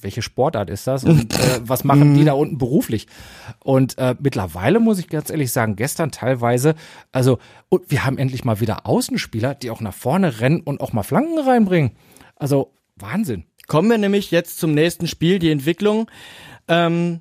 welche 0.00 0.22
Sportart 0.22 0.70
ist 0.70 0.86
das 0.86 1.04
und 1.04 1.34
äh, 1.38 1.60
was 1.64 1.84
machen 1.84 2.14
die 2.14 2.24
da 2.24 2.32
unten 2.32 2.58
beruflich? 2.58 3.06
Und 3.60 3.98
äh, 3.98 4.14
mittlerweile 4.18 4.80
muss 4.80 4.98
ich 4.98 5.08
ganz 5.08 5.30
ehrlich 5.30 5.52
sagen, 5.52 5.76
gestern 5.76 6.10
teilweise, 6.10 6.74
also 7.10 7.38
und 7.68 7.90
wir 7.90 8.04
haben 8.04 8.18
endlich 8.18 8.44
mal 8.44 8.60
wieder 8.60 8.86
Außenspieler, 8.86 9.54
die 9.54 9.70
auch 9.70 9.80
nach 9.80 9.94
vorne 9.94 10.40
rennen 10.40 10.60
und 10.60 10.80
auch 10.80 10.92
mal 10.92 11.02
Flanken 11.02 11.38
reinbringen. 11.38 11.92
Also 12.36 12.72
Wahnsinn. 12.96 13.44
Kommen 13.66 13.90
wir 13.90 13.98
nämlich 13.98 14.30
jetzt 14.30 14.58
zum 14.58 14.74
nächsten 14.74 15.06
Spiel, 15.06 15.38
die 15.38 15.50
Entwicklung. 15.50 16.10
Ähm, 16.68 17.20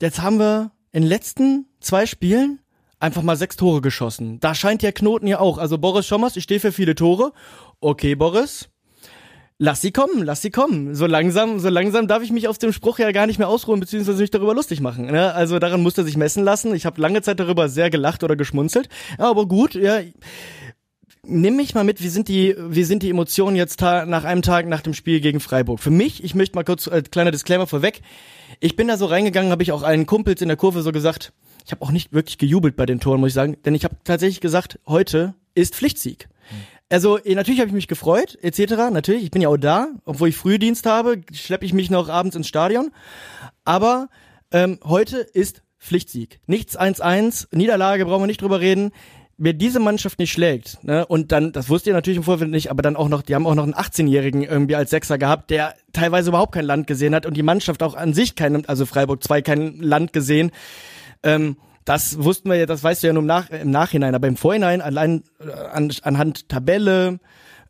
jetzt 0.00 0.22
haben 0.22 0.38
wir 0.38 0.72
in 0.92 1.02
den 1.02 1.08
letzten 1.08 1.66
zwei 1.80 2.06
Spielen 2.06 2.60
einfach 2.98 3.22
mal 3.22 3.36
sechs 3.36 3.56
Tore 3.56 3.80
geschossen. 3.80 4.40
Da 4.40 4.54
scheint 4.54 4.82
der 4.82 4.92
Knoten 4.92 5.26
ja 5.26 5.40
auch. 5.40 5.58
Also 5.58 5.78
Boris 5.78 6.06
Schommers, 6.06 6.36
ich 6.36 6.44
stehe 6.44 6.60
für 6.60 6.72
viele 6.72 6.94
Tore. 6.94 7.32
Okay, 7.80 8.14
Boris, 8.14 8.69
Lass 9.62 9.82
sie 9.82 9.92
kommen, 9.92 10.22
lass 10.24 10.40
sie 10.40 10.50
kommen. 10.50 10.94
So 10.94 11.04
langsam, 11.04 11.58
so 11.58 11.68
langsam 11.68 12.08
darf 12.08 12.22
ich 12.22 12.32
mich 12.32 12.48
aus 12.48 12.58
dem 12.58 12.72
Spruch 12.72 12.98
ja 12.98 13.12
gar 13.12 13.26
nicht 13.26 13.38
mehr 13.38 13.48
ausruhen, 13.48 13.78
beziehungsweise 13.78 14.22
mich 14.22 14.30
darüber 14.30 14.54
lustig 14.54 14.80
machen. 14.80 15.04
Ne? 15.04 15.34
Also 15.34 15.58
daran 15.58 15.82
musste 15.82 16.02
sich 16.02 16.16
messen 16.16 16.42
lassen. 16.44 16.74
Ich 16.74 16.86
habe 16.86 16.98
lange 16.98 17.20
Zeit 17.20 17.40
darüber 17.40 17.68
sehr 17.68 17.90
gelacht 17.90 18.24
oder 18.24 18.36
geschmunzelt. 18.36 18.88
Ja, 19.18 19.28
aber 19.28 19.46
gut, 19.46 19.74
ja. 19.74 20.00
Nimm 21.26 21.56
mich 21.56 21.74
mal 21.74 21.84
mit, 21.84 22.02
wie 22.02 22.08
sind 22.08 22.28
die, 22.28 22.56
wie 22.58 22.84
sind 22.84 23.02
die 23.02 23.10
Emotionen 23.10 23.54
jetzt 23.54 23.82
nach 23.82 24.24
einem 24.24 24.40
Tag 24.40 24.66
nach 24.66 24.80
dem 24.80 24.94
Spiel 24.94 25.20
gegen 25.20 25.40
Freiburg? 25.40 25.78
Für 25.78 25.90
mich, 25.90 26.24
ich 26.24 26.34
möchte 26.34 26.56
mal 26.56 26.64
kurz, 26.64 26.86
äh, 26.86 27.02
kleiner 27.02 27.30
Disclaimer 27.30 27.66
vorweg. 27.66 28.00
Ich 28.60 28.76
bin 28.76 28.88
da 28.88 28.96
so 28.96 29.04
reingegangen, 29.04 29.52
habe 29.52 29.62
ich 29.62 29.72
auch 29.72 29.82
allen 29.82 30.06
Kumpels 30.06 30.40
in 30.40 30.48
der 30.48 30.56
Kurve 30.56 30.80
so 30.80 30.90
gesagt, 30.90 31.34
ich 31.66 31.72
habe 31.72 31.82
auch 31.82 31.90
nicht 31.90 32.14
wirklich 32.14 32.38
gejubelt 32.38 32.76
bei 32.76 32.86
den 32.86 32.98
Toren, 32.98 33.20
muss 33.20 33.28
ich 33.28 33.34
sagen, 33.34 33.58
denn 33.66 33.74
ich 33.74 33.84
habe 33.84 33.96
tatsächlich 34.04 34.40
gesagt, 34.40 34.80
heute 34.86 35.34
ist 35.54 35.74
Pflichtsieg. 35.74 36.30
Also 36.90 37.18
eh, 37.24 37.34
natürlich 37.36 37.60
habe 37.60 37.68
ich 37.68 37.74
mich 37.74 37.88
gefreut, 37.88 38.36
etc. 38.42 38.90
Natürlich, 38.92 39.22
ich 39.22 39.30
bin 39.30 39.40
ja 39.40 39.48
auch 39.48 39.56
da, 39.56 39.88
obwohl 40.04 40.28
ich 40.28 40.36
Frühdienst 40.36 40.86
habe, 40.86 41.22
schleppe 41.32 41.64
ich 41.64 41.72
mich 41.72 41.88
noch 41.88 42.08
abends 42.08 42.34
ins 42.34 42.48
Stadion. 42.48 42.90
Aber 43.64 44.08
ähm, 44.50 44.80
heute 44.84 45.18
ist 45.18 45.62
Pflichtsieg. 45.78 46.40
Nichts 46.46 46.78
1-1, 46.78 47.46
Niederlage, 47.52 48.04
brauchen 48.04 48.22
wir 48.22 48.26
nicht 48.26 48.42
drüber 48.42 48.60
reden. 48.60 48.90
Wer 49.38 49.54
diese 49.54 49.80
Mannschaft 49.80 50.18
nicht 50.18 50.32
schlägt, 50.32 50.84
ne, 50.84 51.06
und 51.06 51.32
dann, 51.32 51.52
das 51.52 51.70
wusste 51.70 51.88
ihr 51.88 51.94
natürlich 51.94 52.18
im 52.18 52.24
Vorfeld 52.24 52.50
nicht, 52.50 52.70
aber 52.70 52.82
dann 52.82 52.94
auch 52.94 53.08
noch, 53.08 53.22
die 53.22 53.34
haben 53.34 53.46
auch 53.46 53.54
noch 53.54 53.62
einen 53.62 53.72
18-Jährigen 53.72 54.42
irgendwie 54.42 54.76
als 54.76 54.90
Sechser 54.90 55.16
gehabt, 55.16 55.48
der 55.48 55.76
teilweise 55.94 56.28
überhaupt 56.28 56.52
kein 56.52 56.66
Land 56.66 56.86
gesehen 56.86 57.14
hat 57.14 57.24
und 57.24 57.38
die 57.38 57.42
Mannschaft 57.42 57.82
auch 57.82 57.94
an 57.94 58.12
sich 58.12 58.34
kein, 58.34 58.66
also 58.66 58.84
Freiburg 58.84 59.24
2 59.24 59.40
kein 59.40 59.78
Land 59.78 60.12
gesehen. 60.12 60.50
Ähm, 61.22 61.56
das 61.84 62.22
wussten 62.22 62.50
wir 62.50 62.56
ja, 62.56 62.66
das 62.66 62.82
weißt 62.82 63.02
du 63.02 63.08
ja 63.08 63.12
nur 63.12 63.22
im, 63.22 63.26
Nach 63.26 63.50
im 63.50 63.70
Nachhinein, 63.70 64.14
aber 64.14 64.28
im 64.28 64.36
Vorhinein 64.36 64.80
allein 64.80 65.24
äh, 65.40 65.50
an, 65.50 65.92
anhand 66.02 66.48
Tabelle, 66.48 67.20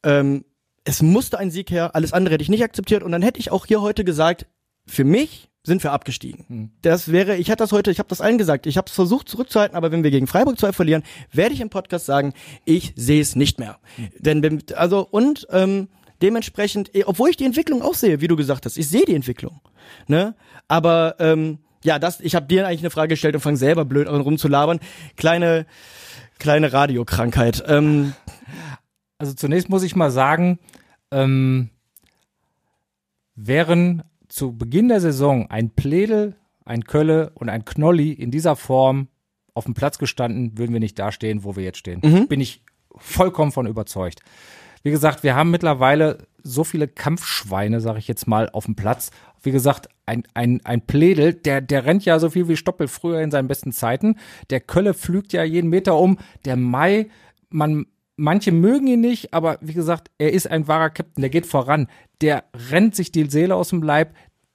ähm, 0.03 0.45
es 0.85 1.03
musste 1.03 1.39
ein 1.39 1.51
Sieg 1.51 1.71
her, 1.71 1.95
alles 1.95 2.13
andere 2.13 2.35
hätte 2.35 2.43
ich 2.43 2.49
nicht 2.49 2.65
akzeptiert 2.65 3.03
und 3.03 3.13
dann 3.13 3.23
hätte 3.23 3.39
ich 3.39 3.51
auch 3.51 3.67
hier 3.67 3.83
heute 3.83 4.05
gesagt, 4.05 4.47
für 4.87 5.05
mich 5.05 5.49
sind 5.63 5.83
wir 5.85 5.93
abgestiegen. 5.93 6.45
Hm. 6.49 6.71
Das 6.83 7.13
wäre, 7.13 7.37
ich 7.37 7.51
hatte 7.51 7.63
das 7.63 7.73
heute, 7.73 7.91
ich 7.91 7.99
habe 7.99 8.09
das 8.09 8.21
allen 8.21 8.39
gesagt, 8.39 8.67
ich 8.67 8.77
habe 8.77 8.87
es 8.89 8.95
versucht 8.95 9.29
zurückzuhalten, 9.29 9.77
aber 9.77 9.93
wenn 9.93 10.03
wir 10.03 10.11
gegen 10.11 10.27
Freiburg 10.27 10.59
2 10.59 10.73
verlieren, 10.73 11.03
werde 11.33 11.55
ich 11.55 11.61
im 11.61 11.71
Podcast 11.71 12.07
sagen, 12.07 12.33
ich 12.65 12.93
sehe 12.97 13.21
es 13.21 13.37
nicht 13.37 13.59
mehr. 13.59 13.79
Hm. 13.97 14.09
Denn 14.19 14.63
also 14.75 15.07
und 15.11 15.47
ähm, 15.51 15.89
dementsprechend, 16.23 16.95
eh, 16.95 17.05
obwohl 17.05 17.31
ich 17.31 17.37
die 17.37 17.45
Entwicklung 17.45 17.83
auch 17.83 17.95
sehe, 17.95 18.21
wie 18.21 18.29
du 18.29 18.37
gesagt 18.37 18.65
hast, 18.65 18.79
ich 18.79 18.89
sehe 18.89 19.05
die 19.05 19.15
Entwicklung, 19.15 19.61
ne? 20.07 20.35
Aber 20.69 21.17
ähm, 21.19 21.59
ja, 21.85 21.99
das, 21.99 22.21
ich 22.21 22.35
habe 22.35 22.47
dir 22.47 22.67
eigentlich 22.67 22.81
eine 22.81 22.91
Frage 22.91 23.09
gestellt 23.09 23.35
und 23.35 23.41
fang 23.41 23.57
selber 23.57 23.85
blöd 23.85 24.07
an 24.07 24.21
rumzulabern. 24.21 24.81
Kleine, 25.17 25.67
kleine 26.39 26.73
Radiokrankheit. 26.73 27.65
Ähm, 27.67 28.15
also 29.19 29.35
zunächst 29.35 29.69
muss 29.69 29.83
ich 29.83 29.97
mal 29.97 30.11
sagen, 30.11 30.59
ähm, 31.11 31.71
wären 33.35 34.03
zu 34.29 34.57
Beginn 34.57 34.89
der 34.89 35.01
Saison 35.01 35.51
ein 35.51 35.71
Pledel, 35.71 36.37
ein 36.65 36.85
Kölle 36.85 37.33
und 37.35 37.49
ein 37.49 37.65
Knolli 37.65 38.13
in 38.13 38.31
dieser 38.31 38.57
Form 38.57 39.09
auf 39.55 39.65
dem 39.65 39.75
Platz 39.75 39.99
gestanden, 39.99 40.57
würden 40.57 40.73
wir 40.73 40.81
nicht 40.81 40.99
dastehen, 40.99 41.45
wo 41.45 41.57
wir 41.57 41.65
jetzt 41.65 41.79
stehen. 41.79 42.01
Mhm. 42.03 42.29
Bin 42.29 42.41
ich 42.41 42.63
vollkommen 42.97 43.53
von 43.53 43.67
überzeugt. 43.67 44.21
Wie 44.83 44.91
gesagt, 44.91 45.23
wir 45.23 45.35
haben 45.35 45.51
mittlerweile 45.51 46.27
so 46.43 46.65
viele 46.65 46.89
Kampfschweine, 46.89 47.81
sage 47.81 47.99
ich 47.99 48.09
jetzt 48.09 48.27
mal, 48.27 48.49
auf 48.51 48.65
dem 48.65 48.77
Platz. 48.77 49.11
Wie 49.43 49.51
gesagt, 49.51 49.89
ein, 50.11 50.25
ein, 50.35 50.61
ein 50.65 50.81
Pledel, 50.81 51.35
der, 51.35 51.61
der 51.61 51.85
rennt 51.85 52.05
ja 52.05 52.19
so 52.19 52.31
viel 52.31 52.49
wie 52.49 52.57
Stoppel 52.57 52.89
früher 52.89 53.21
in 53.21 53.31
seinen 53.31 53.47
besten 53.47 53.73
Zeiten. 53.73 54.17
Der 54.51 54.61
Kölle 54.61 54.93
pflügt 54.93 55.33
ja 55.33 55.45
jeden 55.45 55.71
Meter 55.71 55.97
um. 55.97 56.19
Der 56.45 56.57
Mai, 56.57 57.09
man, 57.49 57.87
manche 58.17 58.51
mögen 58.51 58.89
ihn 58.89 59.01
nicht, 59.01 59.33
aber 59.33 59.59
wie 59.61 59.73
gesagt, 59.73 60.11
er 60.19 60.33
ist 60.33 60.51
ein 60.51 60.67
wahrer 60.67 60.91
Captain, 60.91 61.23
der 61.23 61.31
geht 61.31 61.47
voran. 61.47 61.87
Der 62.21 62.45
rennt 62.71 62.97
sich 62.97 63.13
die 63.13 63.31
Seele 63.31 63.55
aus 63.55 63.69
dem 63.69 63.83
Leib. 63.83 64.15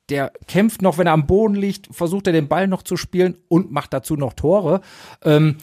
Der 0.10 0.34
kämpft 0.48 0.82
noch, 0.82 0.98
wenn 0.98 1.08
er 1.08 1.14
am 1.14 1.26
Boden 1.26 1.56
liegt, 1.56 1.88
versucht 1.96 2.28
er 2.28 2.34
den 2.34 2.50
Ball 2.50 2.68
noch 2.68 2.84
zu 2.84 2.98
spielen 2.98 3.38
und 3.48 3.72
macht 3.72 3.94
dazu 3.94 4.18
noch 4.18 4.34
Tore. 4.34 4.82
Ähm, 5.24 5.56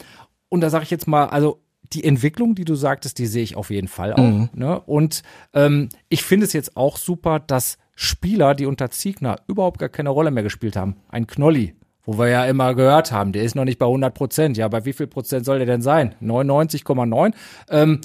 und 0.48 0.62
da 0.62 0.70
sage 0.70 0.84
ich 0.84 0.90
jetzt 0.90 1.06
mal, 1.06 1.26
also 1.26 1.60
die 1.92 2.04
Entwicklung, 2.04 2.54
die 2.54 2.64
du 2.64 2.74
sagtest, 2.74 3.18
die 3.18 3.26
sehe 3.26 3.42
ich 3.42 3.56
auf 3.56 3.70
jeden 3.70 3.88
Fall 3.88 4.14
auch. 4.14 4.18
Mhm. 4.18 4.48
Ne? 4.54 4.80
Und 4.80 5.22
ähm, 5.52 5.90
ich 6.08 6.22
finde 6.22 6.46
es 6.46 6.54
jetzt 6.54 6.76
auch 6.76 6.96
super, 6.96 7.38
dass 7.38 7.76
Spieler, 7.94 8.54
die 8.54 8.66
unter 8.66 8.90
Ziegner 8.90 9.36
überhaupt 9.46 9.78
gar 9.78 9.88
keine 9.88 10.10
Rolle 10.10 10.30
mehr 10.30 10.42
gespielt 10.42 10.76
haben, 10.76 10.96
ein 11.08 11.26
Knolli, 11.26 11.74
wo 12.04 12.18
wir 12.18 12.28
ja 12.28 12.44
immer 12.46 12.74
gehört 12.74 13.12
haben, 13.12 13.32
der 13.32 13.42
ist 13.42 13.54
noch 13.54 13.64
nicht 13.64 13.78
bei 13.78 13.86
100 13.86 14.14
Prozent. 14.14 14.56
Ja, 14.56 14.68
bei 14.68 14.84
wie 14.84 14.92
viel 14.92 15.06
Prozent 15.06 15.44
soll 15.44 15.58
der 15.58 15.66
denn 15.66 15.82
sein? 15.82 16.14
99,9? 16.20 17.34
Ähm, 17.70 18.00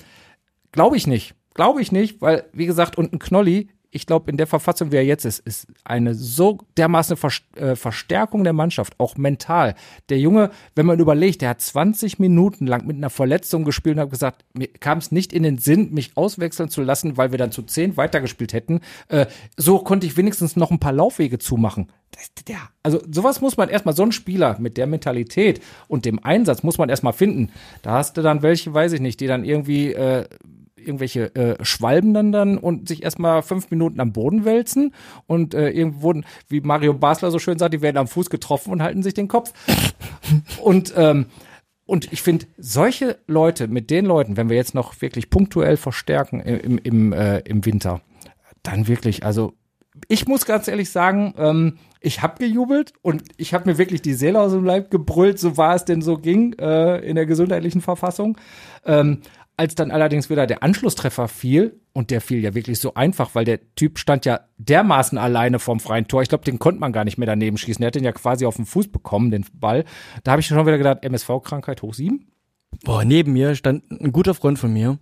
Glaube 0.72 0.98
ich 0.98 1.08
nicht. 1.08 1.34
Glaube 1.54 1.82
ich 1.82 1.92
nicht, 1.92 2.22
weil, 2.22 2.46
wie 2.54 2.68
gesagt, 2.68 2.98
und 2.98 3.14
ein 3.14 3.20
Knolli 3.20 3.70
ich 3.98 4.06
glaube, 4.06 4.30
in 4.30 4.38
der 4.38 4.48
Verfassung, 4.48 4.92
wie 4.92 4.96
er 4.96 5.04
jetzt 5.04 5.26
ist, 5.26 5.40
ist 5.40 5.68
eine 5.84 6.14
so 6.14 6.60
dermaßen 6.78 7.18
äh, 7.56 7.76
Verstärkung 7.76 8.44
der 8.44 8.54
Mannschaft, 8.54 8.94
auch 9.00 9.18
mental. 9.18 9.74
Der 10.10 10.20
Junge, 10.20 10.52
wenn 10.76 10.86
man 10.86 11.00
überlegt, 11.00 11.42
der 11.42 11.50
hat 11.50 11.62
20 11.62 12.20
Minuten 12.20 12.68
lang 12.68 12.86
mit 12.86 12.96
einer 12.96 13.10
Verletzung 13.10 13.66
gespielt 13.66 13.98
und 13.98 14.04
hat 14.04 14.12
gesagt, 14.12 14.46
mir 14.54 14.68
kam 14.68 15.00
es 15.00 15.12
nicht 15.12 15.34
in 15.34 15.42
den 15.42 15.58
Sinn, 15.58 15.94
mich 15.94 16.12
auswechseln 16.16 16.70
zu 16.70 16.84
lassen, 16.84 17.18
weil 17.18 17.32
wir 17.32 17.40
dann 17.40 17.52
zu 17.52 17.64
zehn 17.64 17.98
weitergespielt 17.98 18.54
hätten. 18.54 18.82
Äh, 19.10 19.26
so 19.58 19.80
konnte 19.80 20.06
ich 20.06 20.16
wenigstens 20.16 20.56
noch 20.56 20.70
ein 20.70 20.80
paar 20.80 20.94
Laufwege 20.94 21.40
zumachen. 21.40 21.92
Also 22.84 23.02
sowas 23.12 23.42
muss 23.42 23.58
man 23.58 23.70
erstmal, 23.70 23.96
so 23.96 24.04
ein 24.04 24.12
Spieler 24.12 24.58
mit 24.60 24.78
der 24.78 24.86
Mentalität 24.86 25.60
und 25.88 26.06
dem 26.06 26.24
Einsatz 26.24 26.62
muss 26.62 26.78
man 26.78 26.90
erstmal 26.90 27.14
finden. 27.14 27.52
Da 27.82 27.94
hast 27.94 28.16
du 28.16 28.22
dann 28.22 28.44
welche, 28.44 28.74
weiß 28.74 28.94
ich 28.94 29.02
nicht, 29.02 29.20
die 29.20 29.28
dann 29.28 29.44
irgendwie 29.44 29.94
äh, 29.94 30.26
irgendwelche 30.88 31.36
äh, 31.36 31.64
Schwalben 31.64 32.14
dann 32.14 32.32
dann 32.32 32.58
und 32.58 32.88
sich 32.88 33.04
erstmal 33.04 33.42
fünf 33.42 33.70
Minuten 33.70 34.00
am 34.00 34.14
Boden 34.14 34.46
wälzen 34.46 34.94
und 35.26 35.54
äh, 35.54 35.70
irgendwo 35.70 36.14
wie 36.48 36.62
Mario 36.62 36.94
Basler 36.94 37.32
so 37.32 37.40
schön 37.40 37.60
sagt, 37.60 37.74
die 37.74 37.82
werden 37.82 37.98
am 37.98 38.08
Fuß 38.08 38.30
getroffen 38.30 38.72
und 38.72 38.82
halten 38.82 39.04
sich 39.04 39.14
den 39.14 39.28
Kopf. 39.28 39.54
und 40.64 40.94
ähm, 40.96 41.28
und 41.86 42.12
ich 42.12 42.22
finde, 42.22 42.48
solche 42.58 43.18
Leute, 43.28 43.70
mit 43.70 43.90
den 43.90 44.06
Leuten, 44.06 44.36
wenn 44.36 44.50
wir 44.50 44.58
jetzt 44.58 44.76
noch 44.76 45.00
wirklich 45.02 45.30
punktuell 45.30 45.78
verstärken 45.78 46.42
im, 46.42 46.78
im, 46.80 47.14
äh, 47.14 47.40
im 47.40 47.66
Winter, 47.66 48.02
dann 48.62 48.90
wirklich, 48.90 49.24
also 49.26 49.54
ich 50.08 50.28
muss 50.28 50.46
ganz 50.46 50.68
ehrlich 50.68 50.90
sagen, 50.90 51.34
ähm, 51.38 51.78
ich 52.00 52.22
habe 52.22 52.38
gejubelt 52.40 52.94
und 53.02 53.24
ich 53.38 53.54
habe 53.54 53.70
mir 53.70 53.78
wirklich 53.78 54.02
die 54.02 54.14
Seele 54.14 54.40
aus 54.40 54.52
dem 54.52 54.66
Leib 54.66 54.92
gebrüllt, 54.92 55.40
so 55.40 55.58
war 55.58 55.76
es 55.76 55.86
denn 55.86 56.02
so 56.02 56.18
ging 56.18 56.54
äh, 56.60 57.00
in 57.00 57.16
der 57.16 57.26
gesundheitlichen 57.26 57.82
Verfassung. 57.82 58.38
Ähm, 58.86 59.22
als 59.58 59.76
dann 59.76 59.92
allerdings 59.92 60.30
wieder 60.30 60.48
der 60.48 60.64
Anschlusstreffer 60.64 61.28
fiel, 61.28 61.80
und 61.94 62.12
der 62.12 62.22
fiel 62.22 62.44
ja 62.44 62.54
wirklich 62.54 62.80
so 62.80 62.94
einfach, 62.94 63.34
weil 63.34 63.44
der 63.44 63.60
Typ 63.74 63.98
stand 63.98 64.26
ja 64.26 64.42
dermaßen 64.60 65.18
alleine 65.18 65.58
vorm 65.58 65.80
freien 65.80 66.08
Tor. 66.08 66.22
Ich 66.22 66.30
glaube, 66.30 66.46
den 66.46 66.60
konnte 66.60 66.80
man 66.80 66.94
gar 66.94 67.04
nicht 67.04 67.18
mehr 67.18 67.26
daneben 67.26 67.58
schießen. 67.58 67.84
Er 67.84 67.88
hat 67.88 67.96
den 67.96 68.04
ja 68.04 68.12
quasi 68.12 68.46
auf 68.46 68.56
den 68.56 68.68
Fuß 68.68 68.90
bekommen, 68.90 69.32
den 69.32 69.46
Ball. 69.54 69.84
Da 70.24 70.32
habe 70.32 70.40
ich 70.40 70.46
schon 70.46 70.64
wieder 70.64 70.78
gedacht, 70.78 71.04
MSV-Krankheit 71.04 71.82
hoch 71.82 71.96
sieben. 71.96 72.28
Boah, 72.84 73.04
neben 73.04 73.34
mir 73.34 73.56
stand 73.56 73.90
ein 73.90 74.12
guter 74.12 74.36
Freund 74.36 74.60
von 74.60 74.72
mir, 74.72 75.00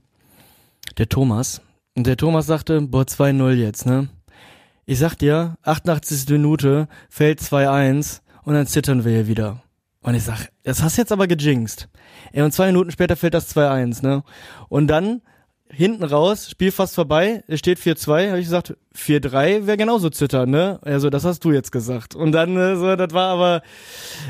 der 0.97 1.09
Thomas. 1.09 1.61
Und 1.97 2.07
der 2.07 2.15
Thomas 2.15 2.45
sagte, 2.45 2.81
boah, 2.81 3.03
2-0 3.03 3.51
jetzt, 3.55 3.85
ne? 3.85 4.07
Ich 4.85 4.99
sag 4.99 5.15
dir, 5.15 5.57
88. 5.63 6.29
Minute, 6.29 6.87
fällt 7.09 7.41
2-1 7.41 8.21
und 8.43 8.53
dann 8.53 8.67
zittern 8.67 9.03
wir 9.03 9.11
hier 9.11 9.27
wieder. 9.27 9.63
Und 10.05 10.13
ich 10.13 10.23
sag, 10.23 10.49
das 10.61 10.83
hast 10.83 10.97
du 10.97 11.01
jetzt 11.01 11.11
aber 11.11 11.25
gejinxt. 11.25 11.89
Ey, 12.31 12.43
und 12.43 12.51
zwei 12.51 12.67
Minuten 12.67 12.91
später 12.91 13.15
fällt 13.15 13.33
das 13.33 13.55
2-1, 13.55 14.03
ne? 14.03 14.23
Und 14.69 14.85
dann 14.85 15.23
hinten 15.67 16.03
raus, 16.03 16.47
Spiel 16.47 16.71
fast 16.71 16.93
vorbei, 16.93 17.43
es 17.47 17.57
steht 17.57 17.79
4-2, 17.79 18.27
habe 18.29 18.39
ich 18.39 18.45
gesagt, 18.45 18.77
4-3 18.95 19.65
wäre 19.65 19.77
genauso 19.77 20.11
zittern, 20.11 20.51
ne? 20.51 20.77
Also, 20.83 21.09
das 21.09 21.25
hast 21.25 21.43
du 21.43 21.51
jetzt 21.51 21.71
gesagt. 21.71 22.13
Und 22.13 22.33
dann, 22.33 22.55
äh, 22.55 22.75
so, 22.75 22.95
das 22.95 23.13
war 23.13 23.29
aber, 23.29 23.63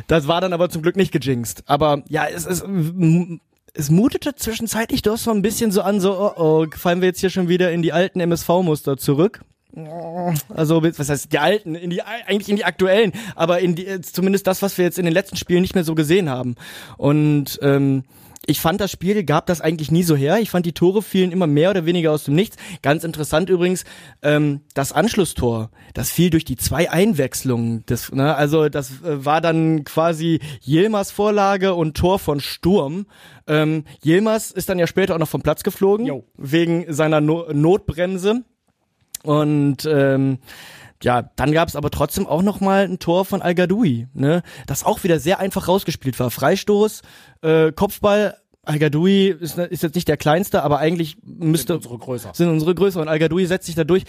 das 0.07 0.29
war 0.29 0.39
dann 0.39 0.53
aber 0.53 0.69
zum 0.69 0.81
Glück 0.81 0.95
nicht 0.95 1.11
gejinxt. 1.11 1.63
Aber 1.65 2.03
ja, 2.07 2.25
es 2.25 2.45
ist, 2.45 2.63
es 3.73 3.89
mutete 3.89 4.33
zwischenzeitlich 4.33 5.01
doch 5.01 5.17
so 5.17 5.31
ein 5.31 5.41
bisschen 5.41 5.73
so 5.73 5.81
an, 5.81 5.99
so, 5.99 6.17
oh, 6.17 6.31
oh, 6.37 6.65
fallen 6.73 7.01
wir 7.01 7.09
jetzt 7.09 7.19
hier 7.19 7.29
schon 7.29 7.49
wieder 7.49 7.73
in 7.73 7.81
die 7.81 7.91
alten 7.91 8.21
MSV-Muster 8.21 8.95
zurück. 8.95 9.41
Also, 10.53 10.83
was 10.83 11.09
heißt 11.09 11.31
die 11.33 11.39
alten, 11.39 11.75
in 11.75 11.89
die, 11.89 12.01
eigentlich 12.01 12.49
in 12.49 12.55
die 12.55 12.65
aktuellen, 12.65 13.11
aber 13.35 13.59
in 13.59 13.75
die, 13.75 14.01
zumindest 14.01 14.47
das, 14.47 14.61
was 14.61 14.77
wir 14.77 14.85
jetzt 14.85 14.97
in 14.97 15.05
den 15.05 15.13
letzten 15.13 15.37
Spielen 15.37 15.61
nicht 15.61 15.75
mehr 15.75 15.83
so 15.83 15.95
gesehen 15.95 16.29
haben. 16.29 16.55
Und 16.97 17.59
ähm, 17.61 18.03
ich 18.47 18.59
fand 18.59 18.79
das 18.81 18.91
Spiel 18.91 19.23
gab 19.23 19.45
das 19.47 19.61
eigentlich 19.61 19.91
nie 19.91 20.03
so 20.03 20.15
her. 20.15 20.39
Ich 20.39 20.49
fand 20.49 20.65
die 20.65 20.73
Tore 20.73 21.01
fielen 21.01 21.31
immer 21.31 21.47
mehr 21.47 21.71
oder 21.71 21.85
weniger 21.85 22.11
aus 22.11 22.25
dem 22.25 22.35
Nichts. 22.35 22.57
Ganz 22.81 23.03
interessant 23.03 23.49
übrigens, 23.49 23.85
ähm, 24.21 24.61
das 24.73 24.91
Anschlusstor, 24.91 25.71
das 25.93 26.11
fiel 26.11 26.29
durch 26.29 26.45
die 26.45 26.55
zwei 26.55 26.89
Einwechslungen. 26.89 27.83
Das, 27.87 28.11
ne, 28.11 28.35
also 28.35 28.69
das 28.69 29.01
äh, 29.01 29.25
war 29.25 29.41
dann 29.41 29.83
quasi 29.83 30.39
Yilmaz 30.63 31.11
Vorlage 31.11 31.73
und 31.73 31.97
Tor 31.97 32.19
von 32.19 32.39
Sturm. 32.39 33.07
Ähm, 33.47 33.83
Yilmaz 34.03 34.51
ist 34.51 34.69
dann 34.69 34.79
ja 34.79 34.87
später 34.87 35.15
auch 35.15 35.19
noch 35.19 35.29
vom 35.29 35.41
Platz 35.41 35.63
geflogen 35.63 36.05
jo. 36.05 36.23
wegen 36.37 36.91
seiner 36.93 37.21
no 37.21 37.45
Notbremse. 37.51 38.43
Und 39.25 39.85
ähm, 39.85 40.39
ja, 41.03 41.29
dann 41.35 41.51
gab 41.51 41.67
es 41.67 41.75
aber 41.75 41.91
trotzdem 41.91 42.25
auch 42.25 42.41
noch 42.41 42.61
mal 42.61 42.85
ein 42.85 42.99
Tor 42.99 43.25
von 43.25 43.41
Al 43.41 43.55
Gadoui, 43.55 44.07
ne, 44.13 44.43
das 44.65 44.83
auch 44.83 45.03
wieder 45.03 45.19
sehr 45.19 45.39
einfach 45.39 45.67
rausgespielt 45.67 46.19
war. 46.19 46.31
Freistoß, 46.31 47.01
äh, 47.41 47.71
Kopfball 47.71 48.35
Al-Gadoui 48.65 49.27
ist, 49.39 49.57
ist 49.57 49.83
jetzt 49.83 49.95
nicht 49.95 50.07
der 50.07 50.17
kleinste, 50.17 50.63
aber 50.63 50.79
eigentlich 50.79 51.17
müsste 51.23 51.75
unsere 51.75 51.97
größer. 51.97 52.31
sind 52.33 52.49
unsere 52.49 52.75
größer 52.75 52.99
und 52.99 53.07
Al-Gadoui 53.07 53.45
setzt 53.45 53.67
sich 53.67 53.75
da 53.75 53.83
durch. 53.83 54.03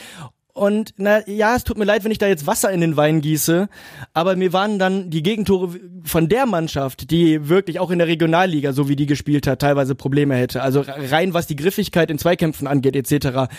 Und 0.57 0.95
na 0.97 1.29
ja, 1.29 1.55
es 1.55 1.65
tut 1.65 1.77
mir 1.77 1.85
leid, 1.85 2.03
wenn 2.05 2.11
ich 2.11 2.17
da 2.17 2.27
jetzt 2.27 2.47
Wasser 2.47 2.71
in 2.71 2.81
den 2.81 2.97
Wein 2.97 3.21
gieße, 3.21 3.69
aber 4.15 4.37
mir 4.37 4.55
waren 4.55 4.79
dann 4.79 5.11
die 5.11 5.23
Gegentore 5.23 5.79
von 6.05 6.31
der 6.31 6.47
Mannschaft, 6.47 7.11
die 7.11 7.51
wirklich 7.51 7.79
auch 7.79 7.91
in 7.91 7.99
der 7.99 8.09
Regionalliga, 8.09 8.73
so 8.73 8.89
wie 8.89 8.97
die 8.97 9.05
gespielt 9.05 9.47
hat, 9.47 9.61
teilweise 9.61 9.95
Probleme 9.95 10.35
hätte. 10.35 10.63
Also 10.63 10.83
rein 10.87 11.35
was 11.35 11.47
die 11.47 11.57
Griffigkeit 11.57 12.11
in 12.11 12.19
Zweikämpfen 12.19 12.67
angeht 12.67 12.97
etc., 12.97 13.53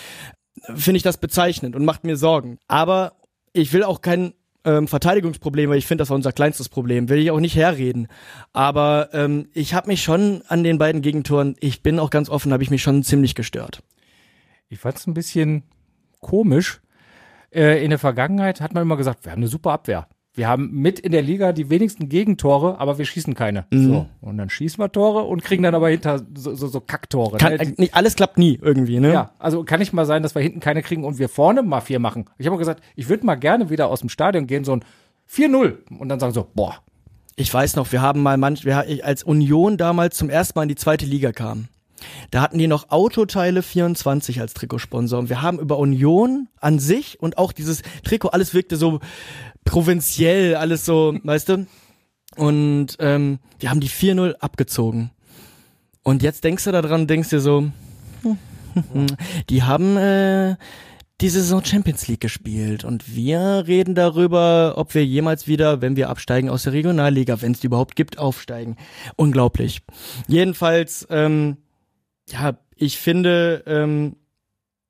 finde 0.74 0.98
ich 0.98 1.02
das 1.02 1.18
bezeichnend 1.18 1.76
und 1.76 1.84
macht 1.84 2.04
mir 2.04 2.16
Sorgen. 2.16 2.58
Aber 2.68 3.12
ich 3.52 3.72
will 3.72 3.82
auch 3.82 4.00
kein 4.00 4.34
ähm, 4.64 4.88
Verteidigungsproblem, 4.88 5.70
weil 5.70 5.78
ich 5.78 5.86
finde, 5.86 6.02
das 6.02 6.10
war 6.10 6.16
unser 6.16 6.32
kleinstes 6.32 6.68
Problem. 6.68 7.08
Will 7.08 7.18
ich 7.18 7.30
auch 7.30 7.40
nicht 7.40 7.56
herreden. 7.56 8.08
Aber 8.52 9.08
ähm, 9.12 9.48
ich 9.54 9.74
habe 9.74 9.88
mich 9.88 10.02
schon 10.02 10.42
an 10.48 10.64
den 10.64 10.78
beiden 10.78 11.02
Gegentoren, 11.02 11.56
ich 11.60 11.82
bin 11.82 11.98
auch 11.98 12.10
ganz 12.10 12.28
offen, 12.28 12.52
habe 12.52 12.62
ich 12.62 12.70
mich 12.70 12.82
schon 12.82 13.02
ziemlich 13.02 13.34
gestört. 13.34 13.82
Ich 14.68 14.80
fand 14.80 14.98
es 14.98 15.06
ein 15.06 15.14
bisschen 15.14 15.62
komisch. 16.20 16.80
Äh, 17.50 17.82
in 17.82 17.90
der 17.90 17.98
Vergangenheit 17.98 18.60
hat 18.60 18.74
man 18.74 18.82
immer 18.82 18.96
gesagt, 18.96 19.24
wir 19.24 19.32
haben 19.32 19.40
eine 19.40 19.48
super 19.48 19.72
Abwehr. 19.72 20.08
Wir 20.38 20.46
haben 20.46 20.70
mit 20.70 21.00
in 21.00 21.10
der 21.10 21.20
Liga 21.20 21.52
die 21.52 21.68
wenigsten 21.68 22.08
Gegentore, 22.08 22.78
aber 22.78 22.96
wir 22.96 23.04
schießen 23.04 23.34
keine. 23.34 23.66
So. 23.72 24.06
Und 24.20 24.38
dann 24.38 24.48
schießen 24.48 24.78
wir 24.78 24.92
Tore 24.92 25.24
und 25.24 25.42
kriegen 25.42 25.64
dann 25.64 25.74
aber 25.74 25.88
hinter 25.88 26.22
so, 26.32 26.54
so, 26.54 26.68
so 26.68 26.80
Kacktore. 26.80 27.38
Kann, 27.38 27.54
ne? 27.54 27.74
nicht, 27.76 27.94
alles 27.94 28.14
klappt 28.14 28.38
nie 28.38 28.56
irgendwie, 28.62 29.00
ne? 29.00 29.12
Ja, 29.12 29.32
also 29.40 29.64
kann 29.64 29.80
nicht 29.80 29.92
mal 29.92 30.06
sein, 30.06 30.22
dass 30.22 30.36
wir 30.36 30.42
hinten 30.42 30.60
keine 30.60 30.82
kriegen 30.82 31.02
und 31.02 31.18
wir 31.18 31.28
vorne 31.28 31.64
mal 31.64 31.80
vier 31.80 31.98
machen. 31.98 32.26
Ich 32.38 32.46
habe 32.46 32.56
gesagt, 32.56 32.84
ich 32.94 33.08
würde 33.08 33.26
mal 33.26 33.34
gerne 33.34 33.68
wieder 33.68 33.88
aus 33.88 33.98
dem 33.98 34.08
Stadion 34.08 34.46
gehen, 34.46 34.62
so 34.62 34.74
ein 34.74 34.84
4-0 35.28 35.74
und 35.98 36.08
dann 36.08 36.20
sagen 36.20 36.32
so, 36.32 36.46
boah, 36.54 36.76
Ich 37.34 37.52
weiß 37.52 37.74
noch, 37.74 37.90
wir 37.90 38.00
haben 38.00 38.22
mal 38.22 38.36
manch, 38.36 38.64
wir, 38.64 38.84
als 39.04 39.24
Union 39.24 39.76
damals 39.76 40.16
zum 40.16 40.30
ersten 40.30 40.56
Mal 40.56 40.62
in 40.62 40.68
die 40.68 40.76
zweite 40.76 41.04
Liga 41.04 41.32
kam, 41.32 41.66
da 42.30 42.42
hatten 42.42 42.58
die 42.58 42.66
noch 42.66 42.90
Autoteile 42.90 43.62
24 43.62 44.40
als 44.40 44.54
Trikotsponsor. 44.54 45.18
Und 45.18 45.28
wir 45.28 45.42
haben 45.42 45.58
über 45.58 45.78
Union 45.78 46.48
an 46.60 46.78
sich 46.78 47.20
und 47.20 47.38
auch 47.38 47.52
dieses 47.52 47.82
Trikot, 48.04 48.28
alles 48.28 48.54
wirkte 48.54 48.76
so 48.76 49.00
provinziell, 49.64 50.56
alles 50.56 50.84
so, 50.84 51.18
weißt 51.22 51.48
du? 51.50 51.66
Und 52.36 52.96
ähm, 53.00 53.38
wir 53.58 53.70
haben 53.70 53.80
die 53.80 53.90
4-0 53.90 54.34
abgezogen. 54.34 55.10
Und 56.02 56.22
jetzt 56.22 56.44
denkst 56.44 56.64
du 56.64 56.72
daran, 56.72 57.06
denkst 57.06 57.30
dir 57.30 57.40
so, 57.40 57.70
die 59.50 59.62
haben 59.62 59.96
äh, 59.96 60.56
diese 61.20 61.40
Saison 61.40 61.64
Champions 61.64 62.06
League 62.06 62.20
gespielt 62.20 62.84
und 62.84 63.14
wir 63.14 63.64
reden 63.66 63.94
darüber, 63.96 64.74
ob 64.76 64.94
wir 64.94 65.04
jemals 65.04 65.48
wieder, 65.48 65.80
wenn 65.80 65.96
wir 65.96 66.10
absteigen 66.10 66.48
aus 66.48 66.62
der 66.62 66.72
Regionalliga, 66.72 67.42
wenn 67.42 67.52
es 67.52 67.60
die 67.60 67.66
überhaupt 67.66 67.96
gibt, 67.96 68.18
aufsteigen. 68.18 68.76
Unglaublich. 69.16 69.80
Jedenfalls, 70.28 71.06
ähm, 71.10 71.56
ja, 72.32 72.58
ich 72.76 72.98
finde, 72.98 73.62
ähm, 73.66 74.16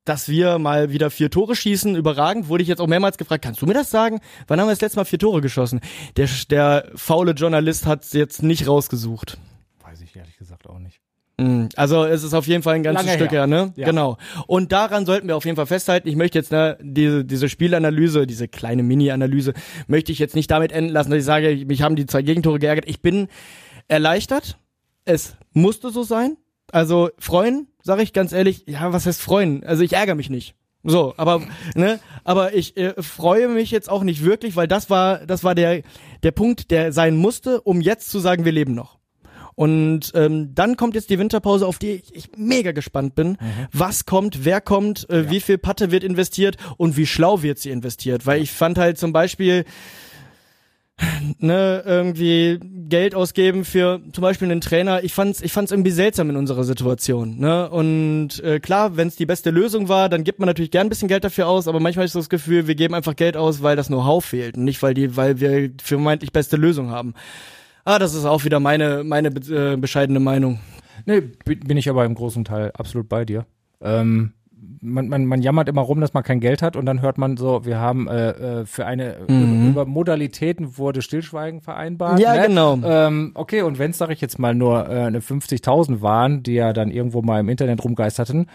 dass 0.05 0.29
wir 0.29 0.59
mal 0.59 0.91
wieder 0.91 1.11
vier 1.11 1.31
Tore 1.31 1.55
schießen, 1.55 1.95
überragend. 1.95 2.49
Wurde 2.49 2.63
ich 2.63 2.69
jetzt 2.69 2.81
auch 2.81 2.87
mehrmals 2.87 3.19
gefragt, 3.19 3.45
kannst 3.45 3.61
du 3.61 3.67
mir 3.67 3.75
das 3.75 3.91
sagen? 3.91 4.21
Wann 4.47 4.59
haben 4.61 4.67
wir 4.69 4.73
das 4.73 4.81
letzte 4.81 4.99
Mal 4.99 5.05
vier 5.05 5.19
Tore 5.19 5.41
geschossen? 5.43 5.81
Der, 6.17 6.29
der 6.51 6.91
faule 6.95 7.33
Journalist 7.33 7.85
hat 7.87 8.05
es 8.05 8.13
jetzt 8.15 8.43
nicht 8.43 8.67
rausgesucht. 8.67 9.37
weiß 9.83 10.01
ich 10.01 10.17
ehrlich 10.17 10.37
gesagt 10.39 10.67
auch 10.67 10.79
nicht. 10.79 11.01
Mm, 11.37 11.67
Also 11.77 12.05
es 12.05 12.23
ist 12.25 12.33
auf 12.33 12.47
jeden 12.47 12.63
Fall 12.63 12.77
ein 12.77 12.83
ganzes 12.83 13.05
Lange 13.05 13.19
Stück 13.19 13.33
her. 13.33 13.41
her, 13.41 13.47
ne? 13.47 13.73
Ja. 13.77 13.85
Genau. 13.87 14.17
Und 14.47 14.73
daran 14.73 15.05
sollten 15.05 15.29
wir 15.29 15.37
auf 15.37 15.45
jeden 15.45 15.57
Fall 15.57 15.67
festhalten. 15.67 16.09
Ich 16.09 16.17
möchte 16.17 16.39
jetzt 16.39 16.53
ne, 16.53 16.79
diese 16.81 17.25
diese 17.27 17.49
Spielanalyse, 17.51 18.27
diese 18.27 18.49
kleine 18.49 18.83
Mini-Analyse, 18.83 19.53
möchte 19.89 20.11
ich 20.11 20.19
jetzt 20.19 20.35
nicht 20.35 20.51
damit 20.51 20.73
enden 20.73 20.91
lassen, 20.91 21.11
dass 21.11 21.19
ich 21.19 21.25
sage, 21.27 21.65
mich 21.67 21.83
haben 21.83 21.97
die 21.97 22.07
zwei 22.07 22.23
Gegentore 22.23 22.59
geärgert. 22.59 22.89
Ich 22.89 23.03
bin 23.03 23.29
erleichtert. 23.89 24.59
Es 25.05 25.37
musste 25.53 25.91
so 25.91 26.03
sein. 26.03 26.37
Also 26.73 27.11
freuen, 27.19 27.69
sage 27.83 28.03
ich 28.03 28.13
ganz 28.13 28.33
ehrlich. 28.33 28.65
Ja, 28.67 28.93
was 28.93 29.07
heißt 29.07 29.21
freuen? 29.21 29.65
Also 29.65 29.83
ich 29.83 29.95
ärgere 29.95 30.15
mich 30.15 30.31
nicht. 30.31 30.55
So, 30.85 31.15
aber 31.17 31.43
ne, 31.75 31.99
aber 32.25 32.55
ich 32.55 32.77
äh, 32.77 32.95
freue 33.03 33.49
mich 33.49 33.71
jetzt 33.71 33.91
auch 33.91 34.05
nicht 34.05 34.25
wirklich, 34.25 34.55
weil 34.55 34.69
das 34.69 34.91
war 34.91 35.27
das 35.27 35.43
war 35.43 35.55
der 35.55 35.83
der 36.23 36.31
Punkt, 36.31 36.71
der 36.71 36.93
sein 36.93 37.17
musste, 37.17 37.61
um 37.61 37.81
jetzt 37.81 38.11
zu 38.11 38.21
sagen, 38.21 38.45
wir 38.45 38.53
leben 38.53 38.75
noch. 38.75 38.99
Und 39.59 40.13
ähm, 40.15 40.55
dann 40.55 40.77
kommt 40.77 40.95
jetzt 40.95 41.11
die 41.11 41.19
Winterpause, 41.19 41.67
auf 41.67 41.81
die 41.81 41.91
ich, 41.91 42.15
ich 42.15 42.31
mega 42.37 42.71
gespannt 42.71 43.17
bin. 43.17 43.37
Was 43.73 44.07
kommt, 44.07 44.45
wer 44.45 44.61
kommt, 44.61 45.11
äh, 45.11 45.31
wie 45.31 45.41
viel 45.41 45.59
Patte 45.59 45.91
wird 45.91 46.05
investiert 46.05 46.57
und 46.77 46.97
wie 46.97 47.07
schlau 47.07 47.43
wird 47.43 47.59
sie 47.59 47.71
investiert. 47.71 48.25
Weil 48.25 48.41
ich 48.41 48.53
fand 48.53 48.79
halt 48.79 48.99
zum 48.99 49.13
Beispiel, 49.13 49.65
ne, 51.39 51.83
irgendwie 51.87 52.59
Geld 52.89 53.15
ausgeben 53.15 53.65
für 53.65 54.01
zum 54.13 54.23
Beispiel 54.23 54.51
einen 54.51 54.61
Trainer. 54.61 55.05
Ich 55.05 55.15
fand's, 55.15 55.41
ich 55.43 55.53
fand's 55.53 55.71
irgendwie 55.71 55.91
seltsam 55.91 56.31
in 56.31 56.37
unserer 56.37 56.65
Situation. 56.65 57.39
Ne? 57.39 57.69
Und 57.71 58.43
äh, 58.43 58.59
klar, 58.61 58.97
wenn 58.97 59.09
es 59.09 59.17
die 59.17 59.27
beste 59.27 59.51
Lösung 59.51 59.89
war, 59.89 60.09
dann 60.09 60.25
gibt 60.25 60.39
man 60.41 60.47
natürlich 60.47 60.71
gern 60.71 60.87
ein 60.87 60.91
bisschen 60.91 61.09
Geld 61.09 61.25
dafür 61.25 61.47
aus, 61.47 61.69
aber 61.69 61.81
manchmal 61.81 62.05
ist 62.07 62.15
das 62.15 62.29
Gefühl, 62.29 62.67
wir 62.67 62.75
geben 62.75 62.95
einfach 62.95 63.15
Geld 63.15 63.37
aus, 63.37 63.63
weil 63.63 63.77
das 63.77 63.87
Know-how 63.89 64.25
fehlt 64.25 64.57
und 64.57 64.65
nicht, 64.65 64.83
weil 64.83 64.95
die, 64.95 65.17
weil 65.17 65.39
wir 65.41 65.71
vermeintlich 65.83 66.33
beste 66.33 66.57
Lösung 66.57 66.91
haben. 66.91 67.15
Ah, 67.85 67.99
das 67.99 68.15
ist 68.15 68.25
auch 68.25 68.45
wieder 68.45 68.59
meine, 68.61 69.05
meine 69.05 69.29
äh, 69.29 69.77
bescheidene 69.77 70.21
Meinung. 70.21 70.59
Nee, 71.07 71.21
bi- 71.45 71.55
bin 71.57 71.77
ich 71.77 71.89
aber 71.89 72.05
im 72.05 72.15
großen 72.15 72.45
Teil 72.45 72.73
absolut 72.77 73.09
bei 73.09 73.25
dir. 73.25 73.47
Ähm, 73.81 74.33
man, 74.81 75.09
man, 75.09 75.27
man 75.27 75.43
jammert 75.43 75.69
immer 75.69 75.83
rum, 75.83 76.01
dass 76.01 76.15
man 76.15 76.23
kein 76.23 76.41
Geld 76.41 76.63
hat 76.63 76.77
und 76.77 76.87
dann 76.87 77.03
hört 77.03 77.19
man 77.19 77.37
so, 77.37 77.65
wir 77.65 77.79
haben 77.79 78.09
äh, 78.09 78.31
äh, 78.61 78.67
für 78.67 78.87
eine 78.87 79.19
über, 79.27 79.71
über 79.71 79.85
Modalitäten 79.87 80.79
wurde 80.79 81.03
Stillschweigen 81.03 81.61
vereinbart. 81.61 82.21
Ja, 82.21 82.35
ne? 82.35 82.47
genau. 82.47 82.79
Ähm, 82.85 83.33
okay, 83.35 83.63
und 83.63 83.79
wenn 83.79 83.91
es, 83.91 83.99
sag 83.99 84.11
ich 84.11 84.21
jetzt 84.21 84.39
mal, 84.39 84.55
nur 84.55 84.89
äh, 84.89 85.03
eine 85.03 85.21
50.000 85.21 86.01
waren, 86.01 86.43
die 86.43 86.55
ja 86.55 86.73
dann 86.73 86.91
irgendwo 86.91 87.23
mal 87.23 87.41
im 87.41 87.49
Internet 87.49 87.83
rumgeisterten, 87.85 88.47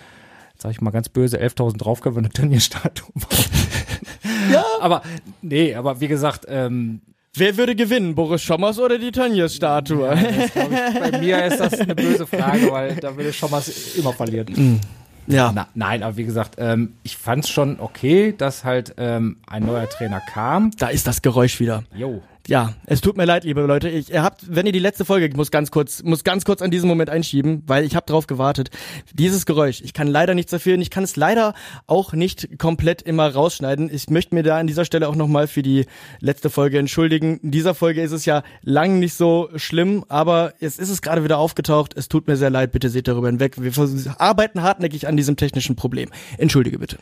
sag 0.58 0.72
ich 0.72 0.82
mal 0.82 0.92
ganz 0.92 1.10
böse, 1.10 1.42
11.000 1.42 1.78
drauf 1.78 2.02
können 2.02 2.16
wir 2.16 2.20
eine 2.20 2.30
Tönnies-Statue 2.30 3.12
bauen. 3.14 4.52
Ja. 4.52 4.64
Aber, 4.82 5.02
nee, 5.42 5.74
aber 5.74 6.02
wie 6.02 6.08
gesagt, 6.08 6.46
ähm, 6.50 7.02
Wer 7.36 7.58
würde 7.58 7.76
gewinnen, 7.76 8.14
Boris 8.14 8.44
Schommers 8.44 8.78
oder 8.78 9.00
die 9.00 9.12
Tönnies-Statue? 9.12 10.14
ich, 10.46 10.54
bei 10.54 11.18
mir 11.20 11.44
ist 11.46 11.60
das 11.60 11.80
eine 11.80 11.96
böse 11.96 12.28
Frage, 12.28 12.72
weil 12.72 12.96
da 12.98 13.18
würde 13.18 13.34
schon 13.34 13.52
was 13.52 13.96
immer 13.96 14.14
verlieren. 14.14 14.80
Ja. 15.28 15.52
Na, 15.54 15.68
nein, 15.74 16.04
aber 16.04 16.18
wie 16.18 16.26
gesagt, 16.26 16.56
ähm, 16.58 16.94
ich 17.04 17.18
fand's 17.18 17.50
schon 17.50 17.80
okay, 17.80 18.34
dass 18.38 18.64
halt 18.64 18.96
ähm, 18.98 19.38
ein 19.48 19.66
neuer 19.66 19.90
Trainer 19.90 20.20
kam. 20.20 20.72
Da 20.78 20.88
ist 20.88 21.08
das 21.08 21.22
Geräusch 21.22 21.60
wieder. 21.60 21.84
Jo. 21.96 22.22
Ja, 22.46 22.74
es 22.86 23.00
tut 23.00 23.16
mir 23.16 23.24
leid, 23.24 23.46
liebe 23.46 23.62
Leute. 23.62 23.88
Ich, 23.88 24.12
ihr 24.12 24.22
habt, 24.22 24.54
wenn 24.54 24.66
ihr 24.66 24.74
die 24.74 24.80
letzte 24.80 25.06
Folge, 25.06 25.26
ich 25.26 25.34
muss 25.34 25.50
ganz 25.50 25.72
kurz, 25.72 26.04
muss 26.04 26.26
ganz 26.26 26.44
kurz 26.44 26.62
an 26.62 26.72
diesen 26.72 26.90
Moment 26.90 27.10
einschieben, 27.10 27.64
weil 27.68 27.86
ich 27.86 27.96
habe 27.96 28.06
drauf 28.06 28.28
gewartet. 28.28 28.70
Dieses 29.14 29.46
Geräusch, 29.46 29.80
ich 29.80 29.94
kann 29.94 30.08
leider 30.08 30.36
nichts 30.36 30.52
dafür 30.52 30.76
und 30.76 30.82
ich 30.82 30.90
kann 30.90 31.06
es 31.06 31.16
leider 31.16 31.54
auch 31.88 32.12
nicht 32.12 32.60
komplett 32.60 33.02
immer 33.02 33.34
rausschneiden. 33.34 33.90
Ich 33.90 34.10
möchte 34.10 34.36
mir 34.36 34.44
da 34.44 34.58
an 34.58 34.68
dieser 34.68 34.84
Stelle 34.84 35.08
auch 35.08 35.16
nochmal 35.16 35.48
für 35.48 35.62
die 35.62 35.86
letzte 36.20 36.50
Folge 36.50 36.80
entschuldigen. 36.80 37.38
In 37.38 37.52
dieser 37.52 37.76
Folge 37.76 38.02
ist 38.02 38.12
es 38.12 38.26
ja 38.26 38.44
lang 38.62 39.00
nicht 39.00 39.14
so 39.14 39.50
schlimm, 39.56 40.04
aber 40.10 40.54
jetzt 40.60 40.80
ist 40.80 40.90
es 40.90 41.02
gerade 41.02 41.24
wieder 41.24 41.38
aufgetaucht. 41.38 41.96
Es 41.96 42.10
tut 42.10 42.28
mir 42.28 42.36
sehr 42.36 42.50
leid, 42.50 42.74
bitte 42.74 42.90
seht 42.90 43.08
darüber 43.08 43.28
hinweg. 43.28 43.56
Wir 43.58 43.72
arbeiten 44.18 44.62
hartnäckig 44.62 45.08
an 45.08 45.16
diesem 45.16 45.38
technischen 45.38 45.78
Problem. 45.78 46.10
Entschuldige 46.38 46.78
bitte. 46.78 46.98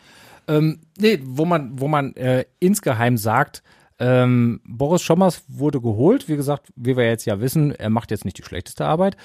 Ähm, 0.47 0.81
nee, 0.99 1.19
wo 1.23 1.45
man, 1.45 1.79
wo 1.79 1.87
man 1.87 2.15
äh, 2.15 2.45
insgeheim 2.59 3.17
sagt, 3.17 3.63
ähm, 4.03 4.61
Boris 4.65 5.03
Schommers 5.03 5.43
wurde 5.47 5.79
geholt. 5.79 6.27
Wie 6.27 6.35
gesagt, 6.35 6.73
wie 6.75 6.97
wir 6.97 7.05
jetzt 7.05 7.25
ja 7.25 7.39
wissen, 7.39 7.71
er 7.75 7.91
macht 7.91 8.09
jetzt 8.09 8.25
nicht 8.25 8.39
die 8.39 8.43
schlechteste 8.43 8.83
Arbeit. 8.83 9.15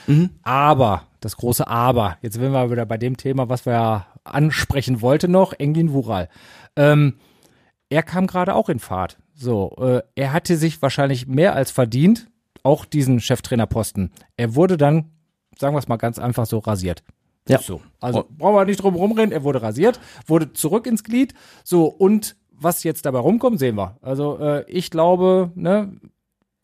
Aber, 0.42 1.04
das 1.20 1.38
große 1.38 1.66
Aber, 1.66 2.18
jetzt 2.20 2.34
sind 2.34 2.52
wir 2.52 2.70
wieder 2.70 2.84
bei 2.84 2.98
dem 2.98 3.16
Thema, 3.16 3.48
was 3.48 3.64
wir 3.64 3.72
ja 3.72 4.06
ansprechen 4.22 5.00
wollten 5.00 5.30
noch, 5.30 5.54
Engin 5.54 5.94
Wural. 5.94 6.28
Ähm, 6.76 7.14
er 7.88 8.02
kam 8.02 8.26
gerade 8.26 8.54
auch 8.54 8.68
in 8.68 8.78
Fahrt. 8.78 9.16
So, 9.34 9.74
äh, 9.78 10.02
er 10.14 10.34
hatte 10.34 10.58
sich 10.58 10.82
wahrscheinlich 10.82 11.26
mehr 11.26 11.54
als 11.54 11.70
verdient, 11.70 12.28
auch 12.62 12.84
diesen 12.84 13.18
Cheftrainerposten. 13.18 14.12
Er 14.36 14.56
wurde 14.56 14.76
dann, 14.76 15.10
sagen 15.58 15.74
wir 15.74 15.78
es 15.78 15.88
mal 15.88 15.96
ganz 15.96 16.18
einfach 16.18 16.44
so, 16.44 16.58
rasiert. 16.58 17.02
Ja. 17.48 17.60
So. 17.60 17.80
Also 18.00 18.26
brauchen 18.28 18.56
wir 18.56 18.64
nicht 18.66 18.82
drum 18.82 18.94
rumreden, 18.94 19.32
er 19.32 19.42
wurde 19.42 19.62
rasiert, 19.62 20.00
wurde 20.26 20.52
zurück 20.52 20.86
ins 20.86 21.02
Glied. 21.02 21.32
So, 21.64 21.86
und 21.86 22.36
was 22.58 22.82
jetzt 22.84 23.06
dabei 23.06 23.18
rumkommt, 23.18 23.58
sehen 23.58 23.76
wir. 23.76 23.96
Also 24.02 24.38
äh, 24.38 24.64
ich 24.68 24.90
glaube, 24.90 25.50
ne, 25.54 25.92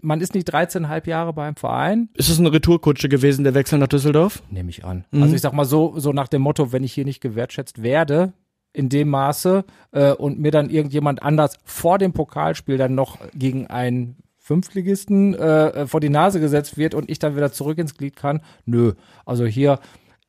man 0.00 0.20
ist 0.20 0.34
nicht 0.34 0.52
13,5 0.52 1.08
Jahre 1.08 1.32
beim 1.32 1.54
Verein, 1.56 2.08
Ist 2.14 2.28
es 2.28 2.38
eine 2.38 2.52
Retourkutsche 2.52 3.08
gewesen, 3.08 3.44
der 3.44 3.54
Wechsel 3.54 3.78
nach 3.78 3.88
Düsseldorf? 3.88 4.42
nehme 4.50 4.70
ich 4.70 4.84
an. 4.84 5.04
Also 5.12 5.34
ich 5.34 5.40
sag 5.40 5.52
mal 5.52 5.64
so, 5.64 5.98
so 5.98 6.12
nach 6.12 6.28
dem 6.28 6.42
Motto, 6.42 6.72
wenn 6.72 6.82
ich 6.84 6.92
hier 6.92 7.04
nicht 7.04 7.20
gewertschätzt 7.20 7.82
werde, 7.82 8.32
in 8.72 8.88
dem 8.88 9.08
Maße 9.10 9.64
äh, 9.92 10.12
und 10.12 10.38
mir 10.40 10.50
dann 10.50 10.70
irgendjemand 10.70 11.22
anders 11.22 11.58
vor 11.64 11.98
dem 11.98 12.12
Pokalspiel 12.12 12.78
dann 12.78 12.94
noch 12.94 13.18
gegen 13.34 13.66
einen 13.66 14.16
Fünftligisten 14.38 15.34
äh, 15.34 15.68
äh, 15.68 15.86
vor 15.86 16.00
die 16.00 16.08
Nase 16.08 16.40
gesetzt 16.40 16.76
wird 16.76 16.94
und 16.94 17.08
ich 17.08 17.18
dann 17.18 17.36
wieder 17.36 17.52
zurück 17.52 17.78
ins 17.78 17.94
Glied 17.96 18.16
kann, 18.16 18.40
nö. 18.64 18.94
Also 19.24 19.44
hier, 19.44 19.78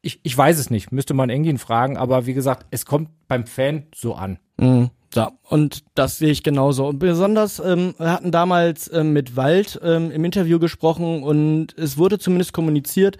ich, 0.01 0.19
ich 0.23 0.37
weiß 0.37 0.59
es 0.59 0.69
nicht, 0.69 0.91
müsste 0.91 1.13
man 1.13 1.29
Engin 1.29 1.57
fragen, 1.57 1.97
aber 1.97 2.25
wie 2.25 2.33
gesagt, 2.33 2.67
es 2.69 2.85
kommt 2.85 3.09
beim 3.27 3.47
Fan 3.47 3.87
so 3.95 4.13
an. 4.13 4.37
Mhm. 4.57 4.91
Ja, 5.15 5.31
und 5.47 5.83
das 5.95 6.17
sehe 6.17 6.31
ich 6.31 6.43
genauso. 6.43 6.87
Und 6.87 6.99
besonders 6.99 7.59
ähm, 7.59 7.93
wir 7.97 8.11
hatten 8.11 8.31
damals 8.31 8.91
ähm, 8.91 9.13
mit 9.13 9.35
Wald 9.35 9.79
ähm, 9.83 10.09
im 10.11 10.25
Interview 10.25 10.59
gesprochen 10.59 11.23
und 11.23 11.77
es 11.77 11.97
wurde 11.97 12.17
zumindest 12.17 12.53
kommuniziert, 12.53 13.17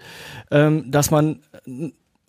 ähm, 0.50 0.90
dass 0.90 1.10
man 1.10 1.40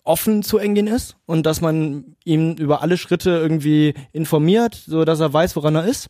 offen 0.06 0.42
zu 0.42 0.58
Engin 0.58 0.86
ist 0.86 1.16
und 1.26 1.46
dass 1.46 1.60
man 1.60 2.16
ihm 2.24 2.54
über 2.54 2.82
alle 2.82 2.96
Schritte 2.96 3.30
irgendwie 3.30 3.94
informiert, 4.12 4.74
so 4.86 5.04
dass 5.04 5.20
er 5.20 5.32
weiß, 5.32 5.56
woran 5.56 5.74
er 5.74 5.84
ist. 5.84 6.08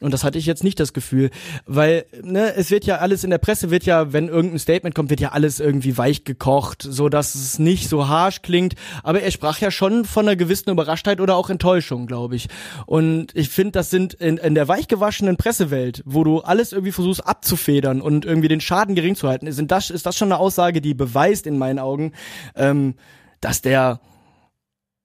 Und 0.00 0.12
das 0.12 0.24
hatte 0.24 0.36
ich 0.36 0.44
jetzt 0.44 0.62
nicht 0.62 0.78
das 0.78 0.92
Gefühl, 0.92 1.30
weil 1.64 2.04
ne, 2.22 2.54
es 2.54 2.70
wird 2.70 2.84
ja 2.84 2.96
alles 2.96 3.24
in 3.24 3.30
der 3.30 3.38
Presse 3.38 3.70
wird 3.70 3.84
ja, 3.84 4.12
wenn 4.12 4.28
irgendein 4.28 4.58
Statement 4.58 4.94
kommt, 4.94 5.08
wird 5.08 5.20
ja 5.20 5.32
alles 5.32 5.58
irgendwie 5.58 5.96
weich 5.96 6.24
gekocht, 6.24 6.82
so 6.82 7.08
dass 7.08 7.34
es 7.34 7.58
nicht 7.58 7.88
so 7.88 8.06
harsh 8.06 8.42
klingt. 8.42 8.74
Aber 9.02 9.22
er 9.22 9.30
sprach 9.30 9.58
ja 9.58 9.70
schon 9.70 10.04
von 10.04 10.26
einer 10.26 10.36
gewissen 10.36 10.68
Überraschtheit 10.68 11.18
oder 11.18 11.34
auch 11.34 11.48
Enttäuschung, 11.48 12.06
glaube 12.06 12.36
ich. 12.36 12.48
Und 12.84 13.34
ich 13.34 13.48
finde, 13.48 13.72
das 13.72 13.88
sind 13.88 14.12
in, 14.12 14.36
in 14.36 14.54
der 14.54 14.68
weichgewaschenen 14.68 15.38
Pressewelt, 15.38 16.02
wo 16.04 16.24
du 16.24 16.40
alles 16.40 16.72
irgendwie 16.72 16.92
versuchst 16.92 17.26
abzufedern 17.26 18.02
und 18.02 18.26
irgendwie 18.26 18.48
den 18.48 18.60
Schaden 18.60 18.94
gering 18.94 19.16
zu 19.16 19.28
halten, 19.28 19.46
ist 19.46 19.62
das, 19.66 19.88
ist 19.88 20.04
das 20.04 20.16
schon 20.16 20.30
eine 20.30 20.38
Aussage, 20.38 20.82
die 20.82 20.92
beweist 20.92 21.46
in 21.46 21.56
meinen 21.56 21.78
Augen, 21.78 22.12
ähm, 22.54 22.96
dass 23.46 23.62
der 23.62 24.00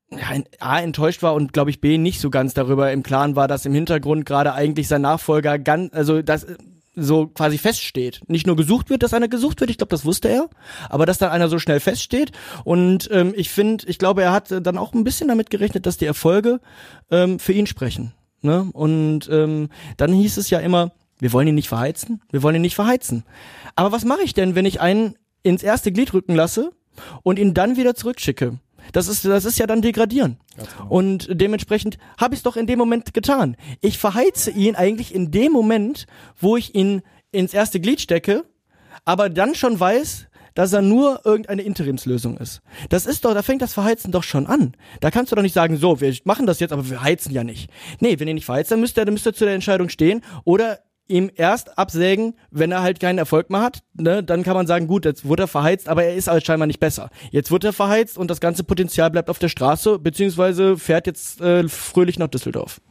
ja, 0.10 0.28
A 0.60 0.80
enttäuscht 0.80 1.22
war 1.22 1.36
und 1.36 1.54
glaube 1.54 1.70
ich 1.70 1.80
B 1.80 2.00
nicht 2.00 2.20
so 2.20 2.32
ganz 2.32 2.56
darüber 2.56 2.92
im 2.92 3.04
Klaren 3.04 3.36
war, 3.36 3.48
dass 3.48 3.68
im 3.68 3.74
Hintergrund 3.74 4.26
gerade 4.26 4.54
eigentlich 4.54 4.88
sein 4.88 5.04
Nachfolger 5.04 5.60
ganz, 5.60 5.94
also 5.94 6.24
das 6.24 6.48
so 6.96 7.28
quasi 7.28 7.60
feststeht. 7.60 8.22
Nicht 8.28 8.48
nur 8.48 8.56
gesucht 8.56 8.90
wird, 8.90 9.04
dass 9.04 9.14
einer 9.14 9.28
gesucht 9.28 9.62
wird, 9.62 9.70
ich 9.70 9.78
glaube, 9.78 9.92
das 9.92 10.06
wusste 10.06 10.28
er, 10.28 10.50
aber 10.90 11.06
dass 11.06 11.20
dann 11.20 11.30
einer 11.30 11.50
so 11.50 11.60
schnell 11.60 11.80
feststeht. 11.80 12.32
Und 12.64 13.10
ähm, 13.12 13.32
ich 13.38 13.52
finde, 13.52 13.86
ich 13.88 14.00
glaube, 14.00 14.24
er 14.24 14.32
hat 14.32 14.48
dann 14.50 14.78
auch 14.80 14.94
ein 14.94 15.04
bisschen 15.04 15.28
damit 15.28 15.52
gerechnet, 15.52 15.86
dass 15.86 15.98
die 15.98 16.06
Erfolge 16.08 16.62
ähm, 17.12 17.38
für 17.38 17.54
ihn 17.54 17.68
sprechen. 17.68 18.12
Ne? 18.42 18.68
Und 18.74 19.30
ähm, 19.32 19.70
dann 19.98 20.14
hieß 20.14 20.38
es 20.38 20.50
ja 20.50 20.58
immer, 20.60 20.94
wir 21.20 21.32
wollen 21.32 21.48
ihn 21.48 21.56
nicht 21.56 21.70
verheizen, 21.70 22.24
wir 22.32 22.42
wollen 22.42 22.56
ihn 22.56 22.64
nicht 22.64 22.76
verheizen. 22.76 23.24
Aber 23.76 23.92
was 23.92 24.04
mache 24.04 24.24
ich 24.24 24.34
denn, 24.34 24.56
wenn 24.56 24.66
ich 24.66 24.82
einen 24.82 25.14
ins 25.44 25.62
erste 25.62 25.92
Glied 25.92 26.14
rücken 26.16 26.34
lasse 26.34 26.72
und 27.24 27.40
ihn 27.40 27.54
dann 27.54 27.78
wieder 27.78 27.96
zurückschicke? 27.96 28.60
Das 28.92 29.08
ist, 29.08 29.26
das 29.26 29.46
ist 29.46 29.60
ja 29.60 29.68
dann 29.68 29.82
degradieren. 29.82 30.38
Genau. 30.56 30.90
Und 30.90 31.28
dementsprechend 31.30 31.98
habe 32.20 32.34
ich 32.34 32.40
es 32.40 32.44
doch 32.44 32.58
in 32.58 32.68
dem 32.68 32.80
Moment 32.80 33.14
getan. 33.14 33.56
Ich 33.80 33.98
verheize 33.98 34.52
ihn 34.52 34.76
eigentlich 34.76 35.14
in 35.14 35.32
dem 35.32 35.52
Moment, 35.52 36.08
wo 36.40 36.58
ich 36.58 36.76
ihn 36.76 37.02
ins 37.32 37.54
erste 37.54 37.80
Glied 37.80 38.02
stecke, 38.02 38.44
aber 39.06 39.30
dann 39.30 39.56
schon 39.56 39.80
weiß, 39.80 40.28
dass 40.54 40.74
er 40.74 40.82
nur 40.82 41.22
irgendeine 41.24 41.62
Interimslösung 41.62 42.38
ist. 42.38 42.62
Das 42.90 43.06
ist 43.06 43.24
doch, 43.24 43.34
da 43.34 43.42
fängt 43.42 43.62
das 43.62 43.74
Verheizen 43.74 44.12
doch 44.12 44.24
schon 44.24 44.48
an. 44.48 44.74
Da 45.00 45.10
kannst 45.10 45.32
du 45.32 45.36
doch 45.36 45.44
nicht 45.44 45.54
sagen, 45.54 45.78
so, 45.78 46.02
wir 46.02 46.14
machen 46.26 46.46
das 46.46 46.60
jetzt, 46.60 46.74
aber 46.74 46.90
wir 46.90 47.02
heizen 47.02 47.32
ja 47.32 47.44
nicht. 47.44 47.70
Nee, 48.00 48.20
wenn 48.20 48.28
ihr 48.28 48.34
nicht 48.34 48.46
verheizt, 48.46 48.72
dann 48.72 48.82
müsst 48.82 48.98
ihr, 48.98 49.06
dann 49.06 49.14
müsst 49.14 49.26
ihr 49.26 49.34
zu 49.34 49.46
der 49.46 49.54
Entscheidung 49.54 49.88
stehen 49.88 50.22
oder 50.44 50.80
ihm 51.12 51.30
erst 51.36 51.78
absägen, 51.78 52.34
wenn 52.50 52.72
er 52.72 52.82
halt 52.82 53.00
keinen 53.00 53.18
Erfolg 53.18 53.50
mehr 53.50 53.62
hat. 53.62 53.84
Ne? 53.94 54.24
Dann 54.24 54.44
kann 54.44 54.56
man 54.56 54.66
sagen, 54.66 54.88
gut, 54.88 55.06
jetzt 55.06 55.26
wurde 55.26 55.44
er 55.44 55.48
verheizt, 55.48 55.88
aber 55.88 56.04
er 56.04 56.16
ist 56.16 56.28
halt 56.28 56.46
scheinbar 56.46 56.68
nicht 56.68 56.80
besser. 56.80 57.10
Jetzt 57.30 57.52
wird 57.52 57.64
er 57.64 57.74
verheizt 57.74 58.18
und 58.18 58.32
das 58.32 58.40
ganze 58.40 58.64
Potenzial 58.64 59.12
bleibt 59.12 59.30
auf 59.30 59.40
der 59.40 59.50
Straße, 59.50 60.00
beziehungsweise 60.00 60.78
fährt 60.78 61.08
jetzt 61.08 61.42
äh, 61.42 61.68
fröhlich 61.68 62.18
nach 62.18 62.30
Düsseldorf. 62.30 62.82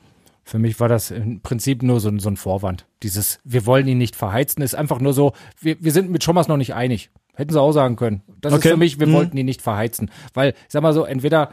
Für 0.45 0.59
mich 0.59 0.81
war 0.81 0.89
das 0.89 1.11
im 1.11 1.41
Prinzip 1.41 1.83
nur 1.83 2.01
so, 2.01 2.17
so 2.19 2.29
ein 2.29 2.37
Vorwand. 2.37 2.87
Dieses, 3.03 3.39
wir 3.45 3.67
wollen 3.67 3.87
ihn 3.87 3.99
nicht 3.99 4.17
verheizen, 4.17 4.63
ist 4.63 4.75
einfach 4.75 5.01
nur 5.01 5.13
so, 5.13 5.33
wir, 5.61 5.77
wir 5.81 5.93
sind 5.93 6.11
mit 6.11 6.25
Schommers 6.25 6.49
noch 6.49 6.57
nicht 6.57 6.75
einig. 6.75 7.11
Hätten 7.35 7.53
sie 7.53 7.61
auch 7.61 7.73
sagen 7.73 7.97
können. 7.97 8.23
Das 8.41 8.53
okay. 8.53 8.69
ist 8.69 8.73
für 8.73 8.77
mich, 8.77 9.01
wir 9.01 9.07
mhm. 9.07 9.13
wollten 9.13 9.37
ihn 9.37 9.47
nicht 9.47 9.63
verheizen. 9.63 10.11
Weil, 10.35 10.55
sag 10.69 10.83
mal 10.83 10.93
so, 10.93 11.05
entweder 11.05 11.53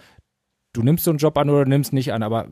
du 0.74 0.84
nimmst 0.84 1.04
so 1.04 1.12
einen 1.12 1.20
Job 1.20 1.38
an 1.38 1.50
oder 1.50 1.66
nimmst 1.66 1.94
nicht 1.94 2.14
an, 2.14 2.24
aber 2.24 2.48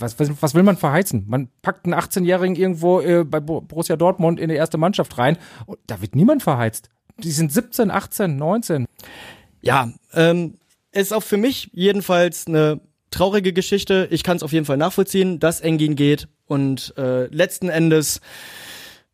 was, 0.00 0.18
was, 0.18 0.30
was 0.40 0.54
will 0.54 0.62
man 0.62 0.76
verheizen? 0.76 1.24
Man 1.28 1.48
packt 1.62 1.84
einen 1.84 1.94
18-Jährigen 1.94 2.56
irgendwo 2.56 3.00
äh, 3.00 3.24
bei 3.24 3.40
Borussia 3.40 3.96
Dortmund 3.96 4.40
in 4.40 4.48
die 4.48 4.56
erste 4.56 4.78
Mannschaft 4.78 5.18
rein 5.18 5.36
und 5.66 5.78
da 5.86 6.00
wird 6.00 6.14
niemand 6.14 6.42
verheizt. 6.42 6.90
Die 7.18 7.30
sind 7.30 7.52
17, 7.52 7.90
18, 7.90 8.36
19. 8.36 8.86
Ja, 9.62 9.92
ähm, 10.14 10.54
ist 10.92 11.12
auch 11.12 11.22
für 11.22 11.36
mich 11.36 11.70
jedenfalls 11.72 12.46
eine 12.46 12.80
traurige 13.10 13.52
Geschichte. 13.52 14.08
Ich 14.10 14.22
kann 14.22 14.36
es 14.36 14.42
auf 14.42 14.52
jeden 14.52 14.66
Fall 14.66 14.76
nachvollziehen, 14.76 15.38
dass 15.38 15.60
Engin 15.60 15.96
geht 15.96 16.28
und 16.46 16.94
äh, 16.96 17.26
letzten 17.26 17.68
Endes 17.68 18.20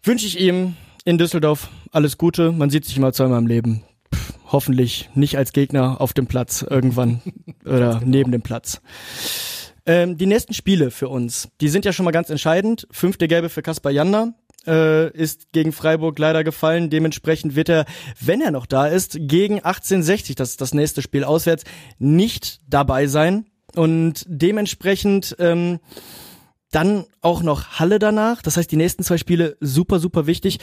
wünsche 0.03 0.26
ich 0.26 0.41
ihm 0.41 0.76
in 1.05 1.18
Düsseldorf 1.18 1.68
alles 1.93 2.18
Gute. 2.18 2.53
Man 2.53 2.70
sieht 2.70 2.84
sich 2.84 2.99
mal 2.99 3.12
zweimal 3.12 3.41
im 3.41 3.47
Leben 3.47 3.82
hoffentlich 4.51 5.11
nicht 5.14 5.37
als 5.37 5.53
Gegner 5.53 6.01
auf 6.01 6.12
dem 6.12 6.26
Platz 6.26 6.62
irgendwann 6.62 7.20
oder 7.64 8.01
neben 8.05 8.32
dem 8.32 8.43
Platz. 8.43 8.80
Ähm, 9.87 10.18
die 10.18 10.26
nächsten 10.26 10.53
Spiele 10.53 10.91
für 10.91 11.09
uns, 11.09 11.49
die 11.61 11.68
sind 11.68 11.84
ja 11.84 11.93
schon 11.93 12.05
mal 12.05 12.11
ganz 12.11 12.28
entscheidend. 12.28 12.89
Fünfte 12.91 13.28
Gelbe 13.28 13.49
für 13.49 13.62
Kaspar 13.62 13.93
Janda 13.93 14.34
äh, 14.66 15.11
ist 15.12 15.53
gegen 15.53 15.72
Freiburg 15.72 16.18
leider 16.18 16.45
gefallen. 16.45 16.91
Dementsprechend 16.91 17.55
wird 17.55 17.68
er, 17.68 17.87
wenn 18.20 18.41
er 18.41 18.51
noch 18.51 18.66
da 18.66 18.87
ist, 18.87 19.16
gegen 19.20 19.57
1860, 19.57 20.34
das 20.34 20.51
ist 20.51 20.61
das 20.61 20.74
nächste 20.74 21.03
Spiel 21.03 21.24
auswärts, 21.24 21.64
nicht 21.99 22.61
dabei 22.68 23.07
sein. 23.07 23.47
Und 23.74 24.24
dementsprechend 24.26 25.37
ähm, 25.39 25.78
dann 26.70 27.05
auch 27.20 27.43
noch 27.43 27.78
Halle 27.78 27.99
danach. 27.99 28.43
Das 28.43 28.57
heißt, 28.57 28.70
die 28.70 28.76
nächsten 28.76 29.05
zwei 29.05 29.18
Spiele 29.18 29.57
super, 29.61 29.99
super 29.99 30.26
wichtig. 30.26 30.59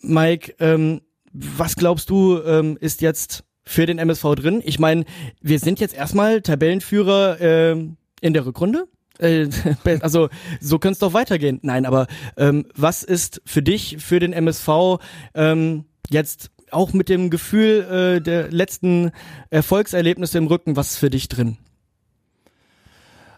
Mike, 0.00 0.54
ähm, 0.58 1.02
was 1.32 1.76
glaubst 1.76 2.10
du, 2.10 2.40
ähm, 2.42 2.76
ist 2.80 3.02
jetzt 3.02 3.44
für 3.64 3.86
den 3.86 3.98
MSV 3.98 4.34
drin? 4.34 4.62
Ich 4.64 4.78
meine, 4.78 5.04
wir 5.40 5.58
sind 5.58 5.78
jetzt 5.78 5.94
erstmal 5.94 6.40
Tabellenführer 6.40 7.40
äh, 7.40 7.88
in 8.20 8.32
der 8.32 8.46
Rückrunde. 8.46 8.88
Äh, 9.18 9.48
also 10.00 10.28
so 10.60 10.78
könnte 10.78 10.94
es 10.94 10.98
doch 10.98 11.12
weitergehen. 11.12 11.58
Nein, 11.62 11.86
aber 11.86 12.06
ähm, 12.36 12.66
was 12.74 13.02
ist 13.02 13.42
für 13.44 13.62
dich, 13.62 13.98
für 13.98 14.20
den 14.20 14.32
MSV 14.32 14.98
ähm, 15.34 15.84
jetzt 16.08 16.50
auch 16.70 16.92
mit 16.92 17.08
dem 17.08 17.30
Gefühl 17.30 18.18
äh, 18.18 18.20
der 18.20 18.50
letzten 18.50 19.10
Erfolgserlebnisse 19.50 20.38
im 20.38 20.46
Rücken, 20.46 20.76
was 20.76 20.92
ist 20.92 20.98
für 20.98 21.10
dich 21.10 21.28
drin? 21.28 21.56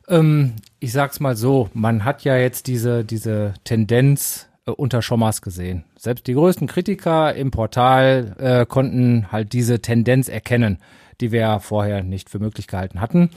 Ähm, 0.09 0.55
ich 0.81 0.93
sag's 0.93 1.21
mal 1.21 1.37
so, 1.37 1.71
man 1.73 2.05
hat 2.05 2.25
ja 2.25 2.37
jetzt 2.37 2.67
diese, 2.67 3.05
diese 3.05 3.55
Tendenz, 3.65 4.49
äh, 4.67 4.73
unter 4.73 5.03
Schommers 5.03 5.43
gesehen. 5.43 5.85
Selbst 5.97 6.27
die 6.27 6.35
größten 6.35 6.67
Kritiker 6.67 7.35
im 7.35 7.51
Portal 7.51 8.35
äh, 8.39 8.67
konnten 8.67 9.31
halt 9.31 9.53
diese 9.53 9.81
Tendenz 9.81 10.29
erkennen, 10.29 10.79
die 11.21 11.33
wir 11.33 11.41
ja 11.41 11.59
vorher 11.61 12.03
nicht 12.03 12.31
für 12.31 12.39
möglich 12.39 12.67
gehalten 12.67 13.01
hatten. 13.01 13.31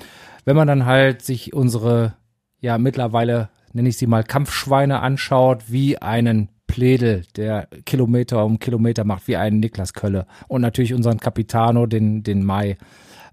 Wenn 0.45 0.55
man 0.55 0.67
dann 0.67 0.85
halt 0.85 1.21
sich 1.21 1.53
unsere, 1.53 2.15
ja 2.59 2.77
mittlerweile 2.77 3.49
nenne 3.73 3.89
ich 3.89 3.97
sie 3.97 4.07
mal 4.07 4.23
Kampfschweine 4.23 4.99
anschaut, 4.99 5.71
wie 5.71 5.97
einen 5.97 6.49
Pledel, 6.67 7.23
der 7.35 7.67
Kilometer 7.85 8.45
um 8.45 8.59
Kilometer 8.59 9.03
macht, 9.03 9.27
wie 9.27 9.35
einen 9.35 9.59
Niklas 9.59 9.93
Kölle 9.93 10.27
und 10.47 10.61
natürlich 10.61 10.93
unseren 10.93 11.19
Capitano, 11.19 11.85
den, 11.85 12.23
den 12.23 12.43
Mai. 12.43 12.77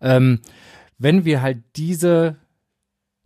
Ähm, 0.00 0.40
wenn 0.98 1.24
wir 1.24 1.42
halt 1.42 1.58
diese 1.76 2.36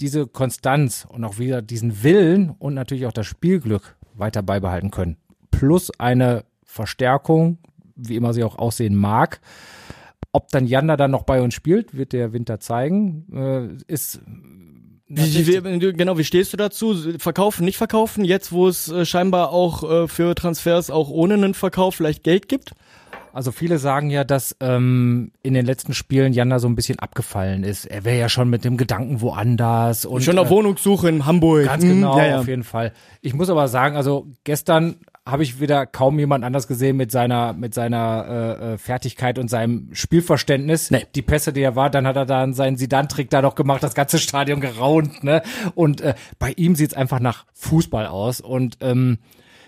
diese 0.01 0.27
Konstanz 0.27 1.07
und 1.09 1.25
auch 1.25 1.39
wieder 1.39 1.63
diesen 1.63 2.03
Willen 2.03 2.51
und 2.51 2.75
natürlich 2.75 3.07
auch 3.07 3.13
das 3.13 3.27
Spielglück 3.27 3.97
weiter 4.15 4.43
beibehalten 4.43 4.91
können. 4.91 5.17
Plus 5.51 5.91
eine 5.99 6.45
Verstärkung, 6.65 7.59
wie 7.95 8.17
immer 8.17 8.33
sie 8.33 8.45
auch 8.45 8.59
aussehen 8.59 8.97
mag. 8.97 9.41
Ob 10.35 10.49
dann 10.49 10.67
Janda 10.67 10.97
dann 10.97 11.13
noch 11.13 11.23
bei 11.23 11.41
uns 11.41 11.55
spielt, 11.55 11.97
wird 11.97 12.13
der 12.13 12.33
Winter 12.33 12.59
zeigen. 12.59 13.25
Äh, 13.33 13.93
ist 13.93 14.21
wie, 15.07 15.47
wie, 15.47 15.93
genau, 15.93 16.19
wie 16.19 16.25
stehst 16.25 16.53
du 16.53 16.57
dazu? 16.57 16.97
Verkaufen, 17.19 17.65
nicht 17.65 17.77
verkaufen? 17.77 18.25
Jetzt, 18.25 18.51
wo 18.51 18.67
es 18.67 18.91
äh, 18.91 19.07
scheinbar 19.07 19.51
auch 19.51 19.89
äh, 19.89 20.09
für 20.09 20.35
Transfers 20.35 20.91
auch 20.91 21.09
ohne 21.09 21.35
einen 21.35 21.55
Verkauf 21.55 21.95
vielleicht 21.95 22.25
Geld 22.25 22.49
gibt? 22.49 22.73
Also 23.33 23.53
viele 23.53 23.79
sagen 23.79 24.11
ja, 24.11 24.25
dass 24.25 24.57
ähm, 24.59 25.31
in 25.45 25.55
den 25.55 25.67
letzten 25.67 25.95
Spielen 25.95 26.33
Janda 26.33 26.59
so 26.59 26.67
ein 26.67 26.75
bisschen 26.75 26.99
abgefallen 26.99 27.63
ist. 27.63 27.85
Er 27.85 28.05
wäre 28.05 28.19
ja 28.19 28.29
schon 28.29 28.51
mit 28.51 28.65
dem 28.65 28.77
Gedanken 28.77 29.21
woanders 29.21 30.05
und 30.05 30.25
schon 30.25 30.39
auf 30.39 30.49
äh, 30.49 30.51
Wohnungssuche 30.51 31.09
in 31.09 31.27
Hamburg. 31.27 31.67
Ganz 31.67 31.85
genau, 31.85 32.19
ja, 32.19 32.27
ja. 32.27 32.41
auf 32.41 32.49
jeden 32.49 32.65
Fall. 32.65 32.93
Ich 33.21 33.35
muss 33.35 33.51
aber 33.51 33.69
sagen, 33.69 33.97
also 33.97 34.27
gestern 34.43 34.97
habe 35.27 35.43
ich 35.43 35.59
wieder 35.59 35.87
kaum 35.87 36.19
jemand 36.19 36.45
anders 36.45 36.69
gesehen 36.69 36.97
mit 36.97 37.11
seiner 37.11 37.55
mit 37.55 37.73
seiner 37.73 38.27
äh, 38.29 38.75
äh, 38.75 38.79
Fertigkeit 38.79 39.39
und 39.39 39.49
seinem 39.49 39.89
Spielverständnis. 39.95 40.91
Nee. 40.91 41.07
Die 41.15 41.23
Pässe, 41.23 41.53
die 41.53 41.63
er 41.63 41.77
war, 41.77 41.89
dann 41.89 42.07
hat 42.07 42.17
er 42.17 42.27
dann 42.27 42.53
seinen 42.53 42.77
Sidan-Trick 42.77 43.31
da 43.31 43.41
noch 43.41 43.55
gemacht, 43.55 43.83
das 43.83 43.95
ganze 43.95 44.19
Stadion 44.19 44.61
geraunt. 44.61 45.25
Ne? 45.25 45.43
Und 45.75 46.03
äh, 46.03 46.15
bei 46.39 46.53
ihm 46.57 46.75
sieht's 46.75 46.95
einfach 46.95 47.21
nach 47.21 47.47
Fußball 47.55 48.07
aus. 48.07 48.43
Und 48.43 48.79
ähm, 48.81 49.19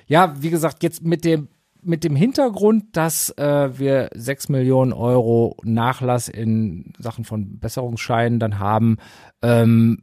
ja, 0.07 0.35
wie 0.41 0.51
gesagt, 0.51 0.83
jetzt 0.83 1.03
mit 1.03 1.25
dem 1.25 1.49
mit 1.83 2.03
dem 2.05 2.17
Hintergrund, 2.17 2.97
dass 2.97 3.31
äh, 3.39 3.79
wir 3.79 4.11
sechs 4.13 4.49
Millionen 4.49 4.93
Euro 4.93 5.57
Nachlass 5.63 6.29
in 6.29 6.93
Sachen 6.99 7.25
von 7.25 7.61
Besserungsscheinen 7.61 8.41
dann 8.41 8.59
haben, 8.59 8.97
ähm, 9.41 10.03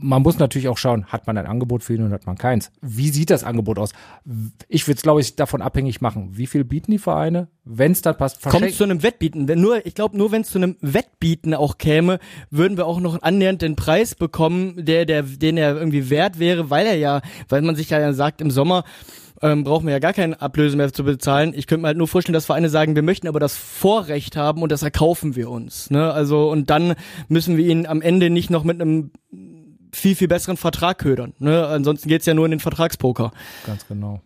man 0.00 0.22
muss 0.22 0.38
natürlich 0.38 0.68
auch 0.68 0.78
schauen, 0.78 1.06
hat 1.06 1.26
man 1.26 1.36
ein 1.36 1.46
Angebot 1.46 1.82
für 1.82 1.94
ihn 1.94 2.04
und 2.04 2.12
hat 2.12 2.24
man 2.24 2.38
keins. 2.38 2.70
Wie 2.80 3.08
sieht 3.08 3.30
das 3.30 3.42
Angebot 3.42 3.78
aus? 3.78 3.90
Ich 4.68 4.86
würde 4.86 4.96
es, 4.96 5.02
glaube 5.02 5.20
ich, 5.20 5.34
davon 5.34 5.60
abhängig 5.60 6.00
machen. 6.00 6.30
Wie 6.34 6.46
viel 6.46 6.64
bieten 6.64 6.92
die 6.92 6.98
Vereine? 6.98 7.48
Wenn 7.64 7.92
es 7.92 8.00
dann 8.00 8.16
passt, 8.16 8.40
Kommt 8.42 8.64
es 8.64 8.76
zu 8.76 8.84
einem 8.84 9.02
Wettbieten. 9.02 9.48
Wenn 9.48 9.60
nur, 9.60 9.84
ich 9.84 9.94
glaube, 9.94 10.16
nur 10.16 10.30
wenn 10.30 10.42
es 10.42 10.50
zu 10.50 10.58
einem 10.58 10.76
Wettbieten 10.80 11.52
auch 11.52 11.78
käme, 11.78 12.20
würden 12.50 12.76
wir 12.76 12.86
auch 12.86 13.00
noch 13.00 13.20
annähernd 13.22 13.60
den 13.60 13.74
Preis 13.74 14.14
bekommen, 14.14 14.84
der, 14.84 15.04
der, 15.04 15.24
den 15.24 15.56
er 15.56 15.76
irgendwie 15.76 16.10
wert 16.10 16.38
wäre, 16.38 16.70
weil 16.70 16.86
er 16.86 16.96
ja, 16.96 17.20
weil 17.48 17.62
man 17.62 17.74
sich 17.74 17.90
ja 17.90 18.12
sagt, 18.12 18.40
im 18.40 18.52
Sommer 18.52 18.84
ähm, 19.42 19.64
brauchen 19.64 19.86
wir 19.86 19.92
ja 19.92 19.98
gar 19.98 20.12
keine 20.12 20.40
Ablöse 20.40 20.76
mehr 20.76 20.92
zu 20.92 21.02
bezahlen. 21.02 21.52
Ich 21.56 21.66
könnte 21.66 21.82
mir 21.82 21.88
halt 21.88 21.98
nur 21.98 22.08
vorstellen, 22.08 22.34
dass 22.34 22.46
Vereine 22.46 22.68
sagen, 22.68 22.94
wir 22.94 23.02
möchten 23.02 23.26
aber 23.26 23.40
das 23.40 23.56
Vorrecht 23.56 24.36
haben 24.36 24.62
und 24.62 24.70
das 24.70 24.82
erkaufen 24.82 25.34
wir 25.34 25.50
uns. 25.50 25.90
Ne? 25.90 26.12
Also 26.12 26.50
und 26.50 26.70
dann 26.70 26.94
müssen 27.28 27.56
wir 27.56 27.66
ihn 27.66 27.86
am 27.86 28.00
Ende 28.00 28.30
nicht 28.30 28.50
noch 28.50 28.64
mit 28.64 28.80
einem 28.80 29.10
viel, 29.92 30.14
viel 30.14 30.28
besseren 30.28 30.56
Vertrag 30.56 30.98
ködern. 30.98 31.34
Ne? 31.38 31.66
Ansonsten 31.66 32.08
geht's 32.08 32.26
ja 32.26 32.34
nur 32.34 32.44
in 32.44 32.52
den 32.52 32.60
Vertragspoker. 32.60 33.32
Ganz 33.66 33.86
genau. 33.86 34.20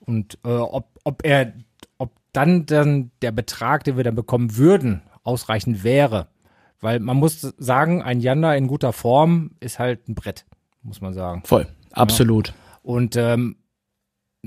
Und 0.00 0.38
äh, 0.44 0.48
ob, 0.48 0.88
ob 1.04 1.24
er, 1.24 1.52
ob 1.98 2.12
dann 2.32 2.66
dann 2.66 3.10
der 3.22 3.32
Betrag, 3.32 3.84
den 3.84 3.96
wir 3.96 4.04
dann 4.04 4.14
bekommen 4.14 4.56
würden, 4.56 5.02
ausreichend 5.22 5.84
wäre. 5.84 6.28
Weil 6.80 7.00
man 7.00 7.16
muss 7.16 7.40
sagen, 7.40 8.02
ein 8.02 8.20
Janda 8.20 8.54
in 8.54 8.68
guter 8.68 8.92
Form 8.92 9.52
ist 9.60 9.78
halt 9.78 10.08
ein 10.08 10.14
Brett, 10.14 10.44
muss 10.82 11.00
man 11.00 11.14
sagen. 11.14 11.42
Voll, 11.44 11.66
absolut. 11.92 12.48
Ja. 12.48 12.54
Und 12.82 13.16
ähm, 13.16 13.56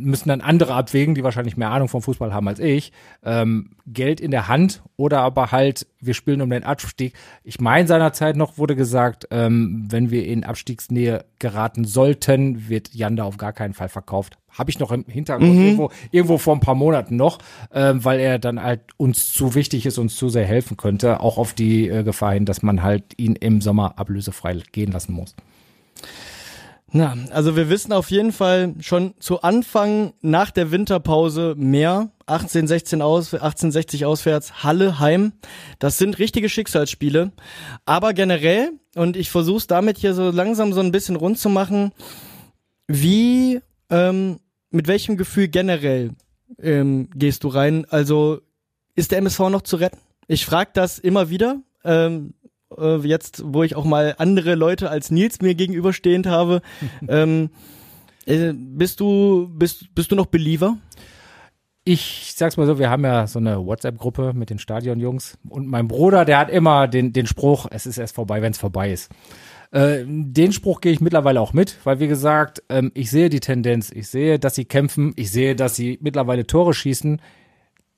müssen 0.03 0.29
dann 0.29 0.41
andere 0.41 0.73
abwägen, 0.73 1.15
die 1.15 1.23
wahrscheinlich 1.23 1.57
mehr 1.57 1.71
Ahnung 1.71 1.87
vom 1.87 2.01
Fußball 2.01 2.33
haben 2.33 2.47
als 2.47 2.59
ich, 2.59 2.91
ähm, 3.23 3.71
Geld 3.85 4.19
in 4.19 4.31
der 4.31 4.47
Hand 4.47 4.81
oder 4.97 5.21
aber 5.21 5.51
halt, 5.51 5.87
wir 5.99 6.13
spielen 6.13 6.41
um 6.41 6.49
den 6.49 6.63
Abstieg. 6.63 7.13
Ich 7.43 7.59
meine, 7.59 7.87
seinerzeit 7.87 8.35
noch 8.35 8.57
wurde 8.57 8.75
gesagt, 8.75 9.27
ähm, 9.31 9.87
wenn 9.89 10.11
wir 10.11 10.25
in 10.25 10.43
Abstiegsnähe 10.43 11.25
geraten 11.39 11.85
sollten, 11.85 12.69
wird 12.69 12.93
Janda 12.93 13.23
auf 13.23 13.37
gar 13.37 13.53
keinen 13.53 13.73
Fall 13.73 13.89
verkauft. 13.89 14.37
Habe 14.51 14.71
ich 14.71 14.79
noch 14.79 14.91
im 14.91 15.05
Hintergrund 15.07 15.53
mhm. 15.53 15.63
irgendwo, 15.63 15.91
irgendwo 16.11 16.37
vor 16.37 16.55
ein 16.55 16.59
paar 16.59 16.75
Monaten 16.75 17.15
noch, 17.15 17.39
ähm, 17.73 18.03
weil 18.03 18.19
er 18.19 18.39
dann 18.39 18.61
halt 18.61 18.81
uns 18.97 19.31
zu 19.33 19.55
wichtig 19.55 19.85
ist, 19.85 19.97
uns 19.97 20.15
zu 20.15 20.29
sehr 20.29 20.45
helfen 20.45 20.77
könnte, 20.77 21.19
auch 21.19 21.37
auf 21.37 21.53
die 21.53 21.87
äh, 21.87 22.03
Gefahr 22.03 22.33
hin, 22.33 22.45
dass 22.45 22.61
man 22.61 22.81
halt 22.81 23.03
ihn 23.17 23.35
im 23.35 23.61
Sommer 23.61 23.97
ablösefrei 23.97 24.59
gehen 24.71 24.91
lassen 24.91 25.13
muss. 25.13 25.35
Na, 26.91 27.15
also 27.31 27.55
wir 27.55 27.69
wissen 27.69 27.93
auf 27.93 28.09
jeden 28.09 28.31
Fall 28.31 28.73
schon 28.79 29.13
zu 29.19 29.41
Anfang 29.41 30.13
nach 30.21 30.51
der 30.51 30.71
Winterpause 30.71 31.53
mehr. 31.57 32.09
1816 32.25 33.01
aus, 33.01 33.33
1860 33.33 34.05
auswärts, 34.05 34.63
Halle, 34.63 34.99
Heim. 34.99 35.33
Das 35.79 35.97
sind 35.97 36.19
richtige 36.19 36.49
Schicksalsspiele. 36.49 37.31
Aber 37.85 38.13
generell, 38.13 38.71
und 38.95 39.17
ich 39.17 39.29
versuche 39.29 39.57
es 39.57 39.67
damit 39.67 39.97
hier 39.97 40.13
so 40.13 40.29
langsam 40.29 40.73
so 40.73 40.79
ein 40.79 40.91
bisschen 40.91 41.15
rund 41.15 41.37
zu 41.37 41.49
machen, 41.49 41.91
wie, 42.87 43.61
ähm, 43.89 44.39
mit 44.71 44.87
welchem 44.87 45.17
Gefühl 45.17 45.47
generell 45.47 46.11
ähm, 46.61 47.09
gehst 47.15 47.43
du 47.43 47.49
rein? 47.49 47.85
Also 47.89 48.41
ist 48.95 49.11
der 49.11 49.19
MSV 49.19 49.39
noch 49.49 49.61
zu 49.61 49.75
retten? 49.75 49.99
Ich 50.27 50.45
frage 50.45 50.71
das 50.73 50.99
immer 50.99 51.29
wieder. 51.29 51.61
Ähm, 51.83 52.33
äh, 52.77 52.97
jetzt, 52.97 53.41
wo 53.45 53.63
ich 53.63 53.75
auch 53.75 53.85
mal 53.85 54.15
andere 54.17 54.55
Leute 54.55 54.89
als 54.89 55.11
Nils 55.11 55.41
mir 55.41 55.55
gegenüberstehend 55.55 56.27
habe. 56.27 56.61
ähm, 57.07 57.49
äh, 58.25 58.53
bist 58.53 58.99
du 58.99 59.49
bist 59.51 59.93
bist 59.95 60.11
du 60.11 60.15
noch 60.15 60.27
Believer? 60.27 60.77
Ich 61.85 62.33
sag's 62.35 62.57
mal 62.57 62.67
so, 62.67 62.77
wir 62.77 62.89
haben 62.89 63.03
ja 63.03 63.25
so 63.25 63.39
eine 63.39 63.65
WhatsApp-Gruppe 63.65 64.33
mit 64.35 64.49
den 64.51 64.59
Stadionjungs 64.59 65.39
und 65.49 65.67
mein 65.67 65.87
Bruder, 65.87 66.23
der 66.23 66.37
hat 66.37 66.51
immer 66.51 66.87
den, 66.87 67.13
den 67.13 67.25
Spruch, 67.25 67.65
es 67.71 67.87
ist 67.87 67.97
erst 67.97 68.13
vorbei, 68.13 68.43
wenn 68.43 68.51
es 68.51 68.59
vorbei 68.59 68.91
ist. 68.91 69.09
Äh, 69.71 70.03
den 70.05 70.51
Spruch 70.51 70.81
gehe 70.81 70.91
ich 70.91 71.01
mittlerweile 71.01 71.41
auch 71.41 71.53
mit, 71.53 71.77
weil 71.85 71.99
wie 71.99 72.07
gesagt, 72.07 72.61
ähm, 72.69 72.91
ich 72.93 73.09
sehe 73.09 73.29
die 73.29 73.39
Tendenz, 73.39 73.91
ich 73.91 74.07
sehe, 74.07 74.37
dass 74.37 74.55
sie 74.55 74.65
kämpfen, 74.65 75.13
ich 75.15 75.31
sehe, 75.31 75.55
dass 75.55 75.75
sie 75.75 75.97
mittlerweile 76.01 76.45
Tore 76.45 76.73
schießen 76.73 77.21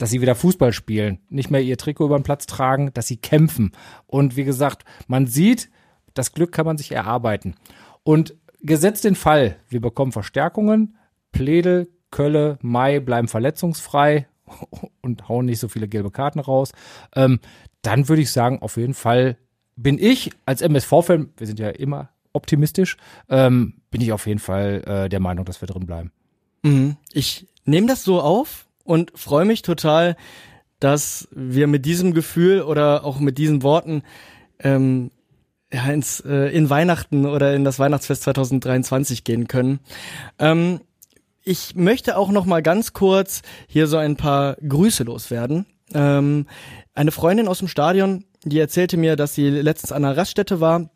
dass 0.01 0.09
sie 0.09 0.19
wieder 0.19 0.33
Fußball 0.33 0.73
spielen, 0.73 1.19
nicht 1.29 1.51
mehr 1.51 1.61
ihr 1.61 1.77
Trikot 1.77 2.07
über 2.07 2.17
den 2.17 2.23
Platz 2.23 2.47
tragen, 2.47 2.91
dass 2.95 3.05
sie 3.05 3.17
kämpfen. 3.17 3.71
Und 4.07 4.35
wie 4.35 4.45
gesagt, 4.45 4.83
man 5.05 5.27
sieht, 5.27 5.69
das 6.15 6.31
Glück 6.31 6.51
kann 6.51 6.65
man 6.65 6.79
sich 6.79 6.91
erarbeiten. 6.91 7.53
Und 8.01 8.33
gesetzt 8.61 9.03
den 9.03 9.13
Fall, 9.13 9.57
wir 9.69 9.79
bekommen 9.79 10.11
Verstärkungen, 10.11 10.97
Pledel, 11.31 11.87
Kölle, 12.09 12.57
Mai 12.63 12.99
bleiben 12.99 13.27
verletzungsfrei 13.27 14.25
und 15.01 15.29
hauen 15.29 15.45
nicht 15.45 15.59
so 15.59 15.67
viele 15.67 15.87
gelbe 15.87 16.09
Karten 16.09 16.39
raus, 16.39 16.71
ähm, 17.15 17.39
dann 17.83 18.09
würde 18.09 18.23
ich 18.23 18.31
sagen, 18.31 18.59
auf 18.59 18.77
jeden 18.77 18.95
Fall 18.95 19.37
bin 19.75 19.99
ich 19.99 20.31
als 20.47 20.63
MSV-Fan, 20.63 21.29
wir 21.37 21.45
sind 21.45 21.59
ja 21.59 21.69
immer 21.69 22.09
optimistisch, 22.33 22.97
ähm, 23.29 23.75
bin 23.91 24.01
ich 24.01 24.11
auf 24.13 24.25
jeden 24.25 24.39
Fall 24.39 24.81
äh, 24.87 25.09
der 25.09 25.19
Meinung, 25.19 25.45
dass 25.45 25.61
wir 25.61 25.67
drin 25.67 25.85
bleiben. 25.85 26.11
Mhm. 26.63 26.97
Ich 27.13 27.45
nehme 27.65 27.85
das 27.85 28.03
so 28.03 28.19
auf, 28.19 28.67
und 28.83 29.11
freue 29.15 29.45
mich 29.45 29.61
total, 29.61 30.15
dass 30.79 31.27
wir 31.31 31.67
mit 31.67 31.85
diesem 31.85 32.13
Gefühl 32.13 32.61
oder 32.61 33.05
auch 33.05 33.19
mit 33.19 33.37
diesen 33.37 33.63
Worten 33.63 34.03
ähm, 34.59 35.11
ja, 35.71 35.85
ins, 35.91 36.19
äh, 36.21 36.49
in 36.55 36.69
Weihnachten 36.69 37.25
oder 37.25 37.53
in 37.53 37.63
das 37.63 37.79
Weihnachtsfest 37.79 38.23
2023 38.23 39.23
gehen 39.23 39.47
können. 39.47 39.79
Ähm, 40.39 40.81
ich 41.43 41.75
möchte 41.75 42.17
auch 42.17 42.29
noch 42.29 42.45
mal 42.45 42.61
ganz 42.61 42.93
kurz 42.93 43.41
hier 43.67 43.87
so 43.87 43.97
ein 43.97 44.15
paar 44.15 44.55
Grüße 44.55 45.03
loswerden. 45.03 45.65
Ähm, 45.93 46.47
eine 46.93 47.11
Freundin 47.11 47.47
aus 47.47 47.59
dem 47.59 47.67
Stadion, 47.67 48.25
die 48.43 48.59
erzählte 48.59 48.97
mir, 48.97 49.15
dass 49.15 49.35
sie 49.35 49.49
letztens 49.49 49.91
an 49.91 50.03
einer 50.03 50.17
Raststätte 50.17 50.61
war 50.61 50.89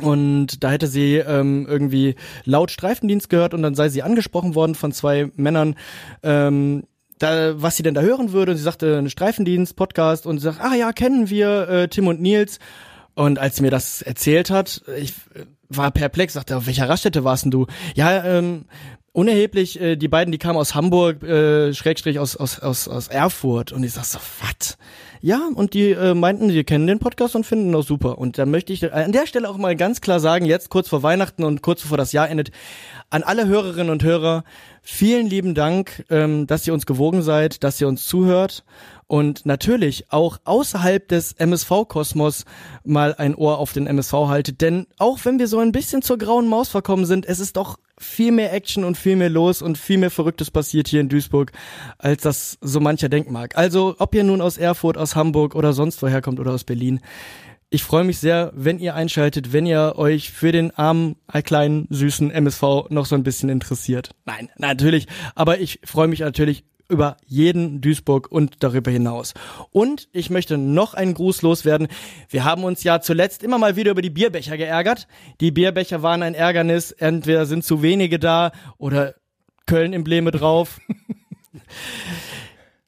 und 0.00 0.62
da 0.62 0.70
hätte 0.70 0.86
sie 0.86 1.16
ähm, 1.16 1.66
irgendwie 1.68 2.14
laut 2.44 2.70
Streifendienst 2.70 3.28
gehört 3.28 3.54
und 3.54 3.62
dann 3.62 3.74
sei 3.74 3.88
sie 3.88 4.02
angesprochen 4.02 4.54
worden 4.54 4.74
von 4.74 4.92
zwei 4.92 5.30
Männern, 5.36 5.76
ähm, 6.22 6.84
da, 7.22 7.60
was 7.60 7.76
sie 7.76 7.82
denn 7.82 7.94
da 7.94 8.00
hören 8.00 8.32
würde. 8.32 8.52
Und 8.52 8.58
sie 8.58 8.64
sagte, 8.64 8.98
ein 8.98 9.10
Streifendienst, 9.10 9.76
Podcast 9.76 10.26
und 10.26 10.38
sie 10.38 10.44
sagt, 10.44 10.60
ah 10.60 10.74
ja, 10.74 10.92
kennen 10.92 11.30
wir 11.30 11.68
äh, 11.68 11.88
Tim 11.88 12.08
und 12.08 12.20
Nils. 12.20 12.58
Und 13.14 13.38
als 13.38 13.56
sie 13.56 13.62
mir 13.62 13.70
das 13.70 14.02
erzählt 14.02 14.50
hat, 14.50 14.82
ich 14.96 15.10
äh, 15.34 15.44
war 15.68 15.90
perplex, 15.90 16.32
sagte, 16.32 16.56
auf 16.56 16.66
welcher 16.66 16.88
Raststätte 16.88 17.24
warst 17.24 17.44
denn 17.44 17.50
du? 17.50 17.66
Ja, 17.94 18.24
ähm, 18.24 18.64
unerheblich, 19.12 19.80
äh, 19.80 19.96
die 19.96 20.08
beiden, 20.08 20.32
die 20.32 20.38
kamen 20.38 20.58
aus 20.58 20.74
Hamburg, 20.74 21.22
äh, 21.22 21.72
Schrägstrich 21.74 22.18
aus, 22.18 22.36
aus, 22.36 22.58
aus, 22.60 22.88
aus 22.88 23.08
Erfurt. 23.08 23.72
Und 23.72 23.84
ich 23.84 23.92
sag 23.92 24.04
so, 24.04 24.18
was? 24.40 24.76
Ja, 25.22 25.50
und 25.54 25.74
die 25.74 25.90
äh, 25.90 26.14
meinten, 26.14 26.48
die 26.48 26.64
kennen 26.64 26.86
den 26.86 26.98
Podcast 26.98 27.36
und 27.36 27.44
finden 27.44 27.74
auch 27.74 27.82
super. 27.82 28.16
Und 28.16 28.38
da 28.38 28.46
möchte 28.46 28.72
ich 28.72 28.90
an 28.90 29.12
der 29.12 29.26
Stelle 29.26 29.50
auch 29.50 29.58
mal 29.58 29.76
ganz 29.76 30.00
klar 30.00 30.18
sagen, 30.18 30.46
jetzt 30.46 30.70
kurz 30.70 30.88
vor 30.88 31.02
Weihnachten 31.02 31.44
und 31.44 31.60
kurz 31.60 31.82
bevor 31.82 31.98
das 31.98 32.12
Jahr 32.12 32.30
endet, 32.30 32.50
an 33.10 33.22
alle 33.22 33.46
Hörerinnen 33.46 33.90
und 33.90 34.02
Hörer, 34.02 34.44
vielen 34.82 35.26
lieben 35.26 35.54
Dank, 35.54 36.06
ähm, 36.08 36.46
dass 36.46 36.66
ihr 36.66 36.72
uns 36.72 36.86
gewogen 36.86 37.20
seid, 37.20 37.62
dass 37.64 37.78
ihr 37.80 37.88
uns 37.88 38.06
zuhört 38.06 38.64
und 39.10 39.44
natürlich 39.44 40.12
auch 40.12 40.38
außerhalb 40.44 41.08
des 41.08 41.32
MSV-Kosmos 41.32 42.44
mal 42.84 43.12
ein 43.16 43.34
Ohr 43.34 43.58
auf 43.58 43.72
den 43.72 43.88
MSV 43.88 44.12
haltet. 44.12 44.60
Denn 44.60 44.86
auch 44.98 45.18
wenn 45.24 45.40
wir 45.40 45.48
so 45.48 45.58
ein 45.58 45.72
bisschen 45.72 46.00
zur 46.00 46.16
grauen 46.16 46.46
Maus 46.46 46.68
verkommen 46.68 47.06
sind, 47.06 47.26
es 47.26 47.40
ist 47.40 47.56
doch 47.56 47.80
viel 47.98 48.30
mehr 48.30 48.52
Action 48.52 48.84
und 48.84 48.96
viel 48.96 49.16
mehr 49.16 49.28
los 49.28 49.62
und 49.62 49.78
viel 49.78 49.98
mehr 49.98 50.12
Verrücktes 50.12 50.52
passiert 50.52 50.86
hier 50.86 51.00
in 51.00 51.08
Duisburg, 51.08 51.50
als 51.98 52.22
das 52.22 52.58
so 52.60 52.78
mancher 52.78 53.08
denken 53.08 53.32
mag. 53.32 53.58
Also, 53.58 53.96
ob 53.98 54.14
ihr 54.14 54.22
nun 54.22 54.40
aus 54.40 54.58
Erfurt, 54.58 54.96
aus 54.96 55.16
Hamburg 55.16 55.56
oder 55.56 55.72
sonst 55.72 56.00
woher 56.02 56.22
kommt 56.22 56.38
oder 56.38 56.52
aus 56.52 56.62
Berlin, 56.62 57.00
ich 57.68 57.82
freue 57.82 58.04
mich 58.04 58.18
sehr, 58.18 58.52
wenn 58.54 58.78
ihr 58.78 58.94
einschaltet, 58.94 59.52
wenn 59.52 59.66
ihr 59.66 59.94
euch 59.96 60.30
für 60.30 60.52
den 60.52 60.70
armen, 60.72 61.16
kleinen, 61.44 61.88
süßen 61.90 62.30
MSV 62.30 62.62
noch 62.90 63.06
so 63.06 63.16
ein 63.16 63.24
bisschen 63.24 63.48
interessiert. 63.48 64.10
Nein, 64.24 64.50
natürlich. 64.56 65.06
Aber 65.34 65.60
ich 65.60 65.80
freue 65.84 66.08
mich 66.08 66.20
natürlich 66.20 66.64
über 66.90 67.16
jeden 67.26 67.80
Duisburg 67.80 68.30
und 68.30 68.62
darüber 68.62 68.90
hinaus. 68.90 69.34
Und 69.70 70.08
ich 70.12 70.28
möchte 70.30 70.58
noch 70.58 70.94
einen 70.94 71.14
Gruß 71.14 71.42
loswerden. 71.42 71.88
Wir 72.28 72.44
haben 72.44 72.64
uns 72.64 72.82
ja 72.84 73.00
zuletzt 73.00 73.42
immer 73.42 73.58
mal 73.58 73.76
wieder 73.76 73.92
über 73.92 74.02
die 74.02 74.10
Bierbecher 74.10 74.56
geärgert. 74.56 75.06
Die 75.40 75.50
Bierbecher 75.50 76.02
waren 76.02 76.22
ein 76.22 76.34
Ärgernis. 76.34 76.90
Entweder 76.92 77.46
sind 77.46 77.64
zu 77.64 77.82
wenige 77.82 78.18
da 78.18 78.52
oder 78.76 79.14
Köln-Embleme 79.66 80.30
drauf. 80.30 80.80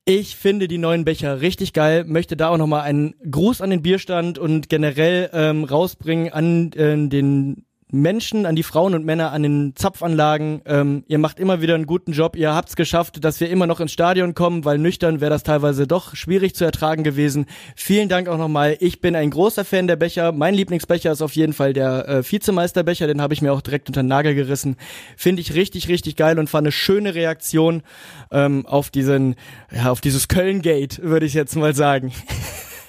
Ich 0.04 0.34
finde 0.34 0.66
die 0.66 0.78
neuen 0.78 1.04
Becher 1.04 1.40
richtig 1.40 1.72
geil, 1.72 2.02
möchte 2.04 2.36
da 2.36 2.48
auch 2.48 2.56
nochmal 2.56 2.80
einen 2.80 3.14
Gruß 3.30 3.60
an 3.60 3.70
den 3.70 3.82
Bierstand 3.82 4.36
und 4.36 4.68
generell 4.68 5.30
ähm, 5.32 5.62
rausbringen 5.62 6.32
an 6.32 6.72
äh, 6.72 7.08
den 7.08 7.66
Menschen, 7.92 8.46
an 8.46 8.56
die 8.56 8.62
Frauen 8.62 8.94
und 8.94 9.04
Männer 9.04 9.32
an 9.32 9.42
den 9.42 9.76
Zapfanlagen. 9.76 10.62
Ähm, 10.64 11.04
ihr 11.08 11.18
macht 11.18 11.38
immer 11.38 11.60
wieder 11.60 11.74
einen 11.74 11.84
guten 11.84 12.12
Job. 12.12 12.36
Ihr 12.36 12.54
habt's 12.54 12.74
geschafft, 12.74 13.22
dass 13.22 13.38
wir 13.38 13.50
immer 13.50 13.66
noch 13.66 13.80
ins 13.80 13.92
Stadion 13.92 14.34
kommen, 14.34 14.64
weil 14.64 14.78
nüchtern 14.78 15.20
wäre 15.20 15.30
das 15.30 15.42
teilweise 15.42 15.86
doch 15.86 16.16
schwierig 16.16 16.54
zu 16.54 16.64
ertragen 16.64 17.04
gewesen. 17.04 17.44
Vielen 17.76 18.08
Dank 18.08 18.28
auch 18.28 18.38
nochmal. 18.38 18.78
Ich 18.80 19.02
bin 19.02 19.14
ein 19.14 19.28
großer 19.28 19.66
Fan 19.66 19.86
der 19.86 19.96
Becher. 19.96 20.32
Mein 20.32 20.54
Lieblingsbecher 20.54 21.12
ist 21.12 21.20
auf 21.20 21.36
jeden 21.36 21.52
Fall 21.52 21.74
der 21.74 22.08
äh, 22.08 22.22
Vizemeisterbecher. 22.22 23.06
Den 23.06 23.20
habe 23.20 23.34
ich 23.34 23.42
mir 23.42 23.52
auch 23.52 23.60
direkt 23.60 23.88
unter 23.88 24.02
den 24.02 24.08
Nagel 24.08 24.34
gerissen. 24.34 24.76
Finde 25.14 25.42
ich 25.42 25.54
richtig, 25.54 25.88
richtig 25.88 26.16
geil 26.16 26.38
und 26.38 26.48
fand 26.48 26.66
eine 26.66 26.72
schöne 26.72 27.14
Reaktion 27.14 27.82
ähm, 28.30 28.64
auf 28.64 28.88
diesen, 28.88 29.34
ja, 29.70 29.90
auf 29.90 30.00
dieses 30.00 30.28
Köln-Gate, 30.28 31.02
würde 31.02 31.26
ich 31.26 31.34
jetzt 31.34 31.56
mal 31.56 31.74
sagen. 31.74 32.12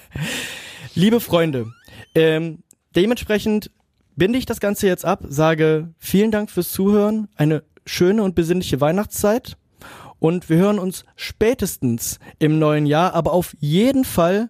Liebe 0.94 1.20
Freunde, 1.20 1.66
ähm, 2.14 2.62
dementsprechend 2.96 3.70
binde 4.16 4.38
ich 4.38 4.46
das 4.46 4.60
Ganze 4.60 4.86
jetzt 4.86 5.04
ab, 5.04 5.24
sage 5.28 5.92
vielen 5.98 6.30
Dank 6.30 6.50
fürs 6.50 6.70
Zuhören, 6.70 7.28
eine 7.36 7.62
schöne 7.86 8.22
und 8.22 8.34
besinnliche 8.34 8.80
Weihnachtszeit 8.80 9.56
und 10.18 10.48
wir 10.48 10.56
hören 10.56 10.78
uns 10.78 11.04
spätestens 11.16 12.18
im 12.38 12.58
neuen 12.58 12.86
Jahr, 12.86 13.14
aber 13.14 13.32
auf 13.32 13.54
jeden 13.60 14.04
Fall 14.04 14.48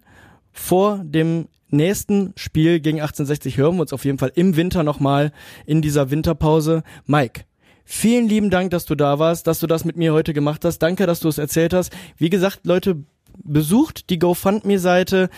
vor 0.53 0.99
dem 1.05 1.49
nächsten 1.69 2.33
Spiel 2.37 2.81
gegen 2.81 3.01
1860 3.01 3.59
hören 3.59 3.77
wir 3.77 3.83
uns 3.83 3.93
auf 3.93 4.05
jeden 4.05 4.19
Fall 4.19 4.33
im 4.37 4.57
Winter 4.57 4.83
nochmal 4.83 5.33
in 5.67 5.83
dieser 5.83 6.11
Winterpause. 6.11 6.85
Mike, 7.07 7.43
vielen 7.85 8.29
lieben 8.29 8.51
Dank, 8.51 8.71
dass 8.71 8.85
du 8.85 8.95
da 8.95 9.19
warst, 9.19 9.47
dass 9.47 9.61
du 9.61 9.67
das 9.67 9.85
mit 9.85 9.97
mir 9.97 10.13
heute 10.13 10.33
gemacht 10.33 10.65
hast. 10.65 10.79
Danke, 10.79 11.07
dass 11.07 11.21
du 11.21 11.29
es 11.29 11.39
erzählt 11.39 11.75
hast. 11.75 11.93
Wie 12.17 12.31
gesagt, 12.31 12.61
Leute, 12.65 13.03
besucht 13.43 14.11
die 14.11 14.21
GoFundMe-Seite. 14.21 15.29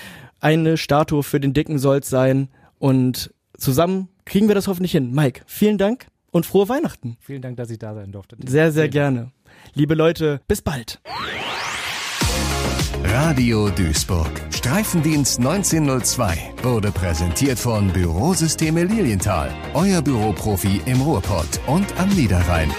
Eine 0.40 0.76
Statue 0.76 1.22
für 1.22 1.40
den 1.40 1.54
Dicken 1.54 1.78
soll's 1.78 2.10
sein. 2.10 2.48
Und 2.78 3.32
zusammen 3.56 4.08
kriegen 4.26 4.48
wir 4.48 4.54
das 4.54 4.68
hoffentlich 4.68 4.92
hin. 4.92 5.12
Mike, 5.12 5.40
vielen 5.46 5.78
Dank 5.78 6.08
und 6.30 6.44
frohe 6.44 6.68
Weihnachten. 6.68 7.16
Vielen 7.20 7.40
Dank, 7.40 7.56
dass 7.56 7.70
ich 7.70 7.78
da 7.78 7.94
sein 7.94 8.12
durfte. 8.12 8.36
Sehr, 8.44 8.70
sehr 8.72 8.88
gerne. 8.88 9.32
Liebe 9.72 9.94
Leute, 9.94 10.42
bis 10.46 10.60
bald. 10.60 11.00
Radio 13.04 13.70
Duisburg. 13.70 14.30
Streifendienst 14.54 15.38
1902 15.38 16.36
wurde 16.62 16.92
präsentiert 16.92 17.58
von 17.58 17.90
Bürosysteme 17.92 18.84
Lilienthal. 18.84 19.50
Euer 19.74 20.02
Büroprofi 20.02 20.82
im 20.84 21.00
Ruhrpott 21.00 21.60
und 21.66 21.86
am 21.98 22.08
Niederrhein. 22.10 22.70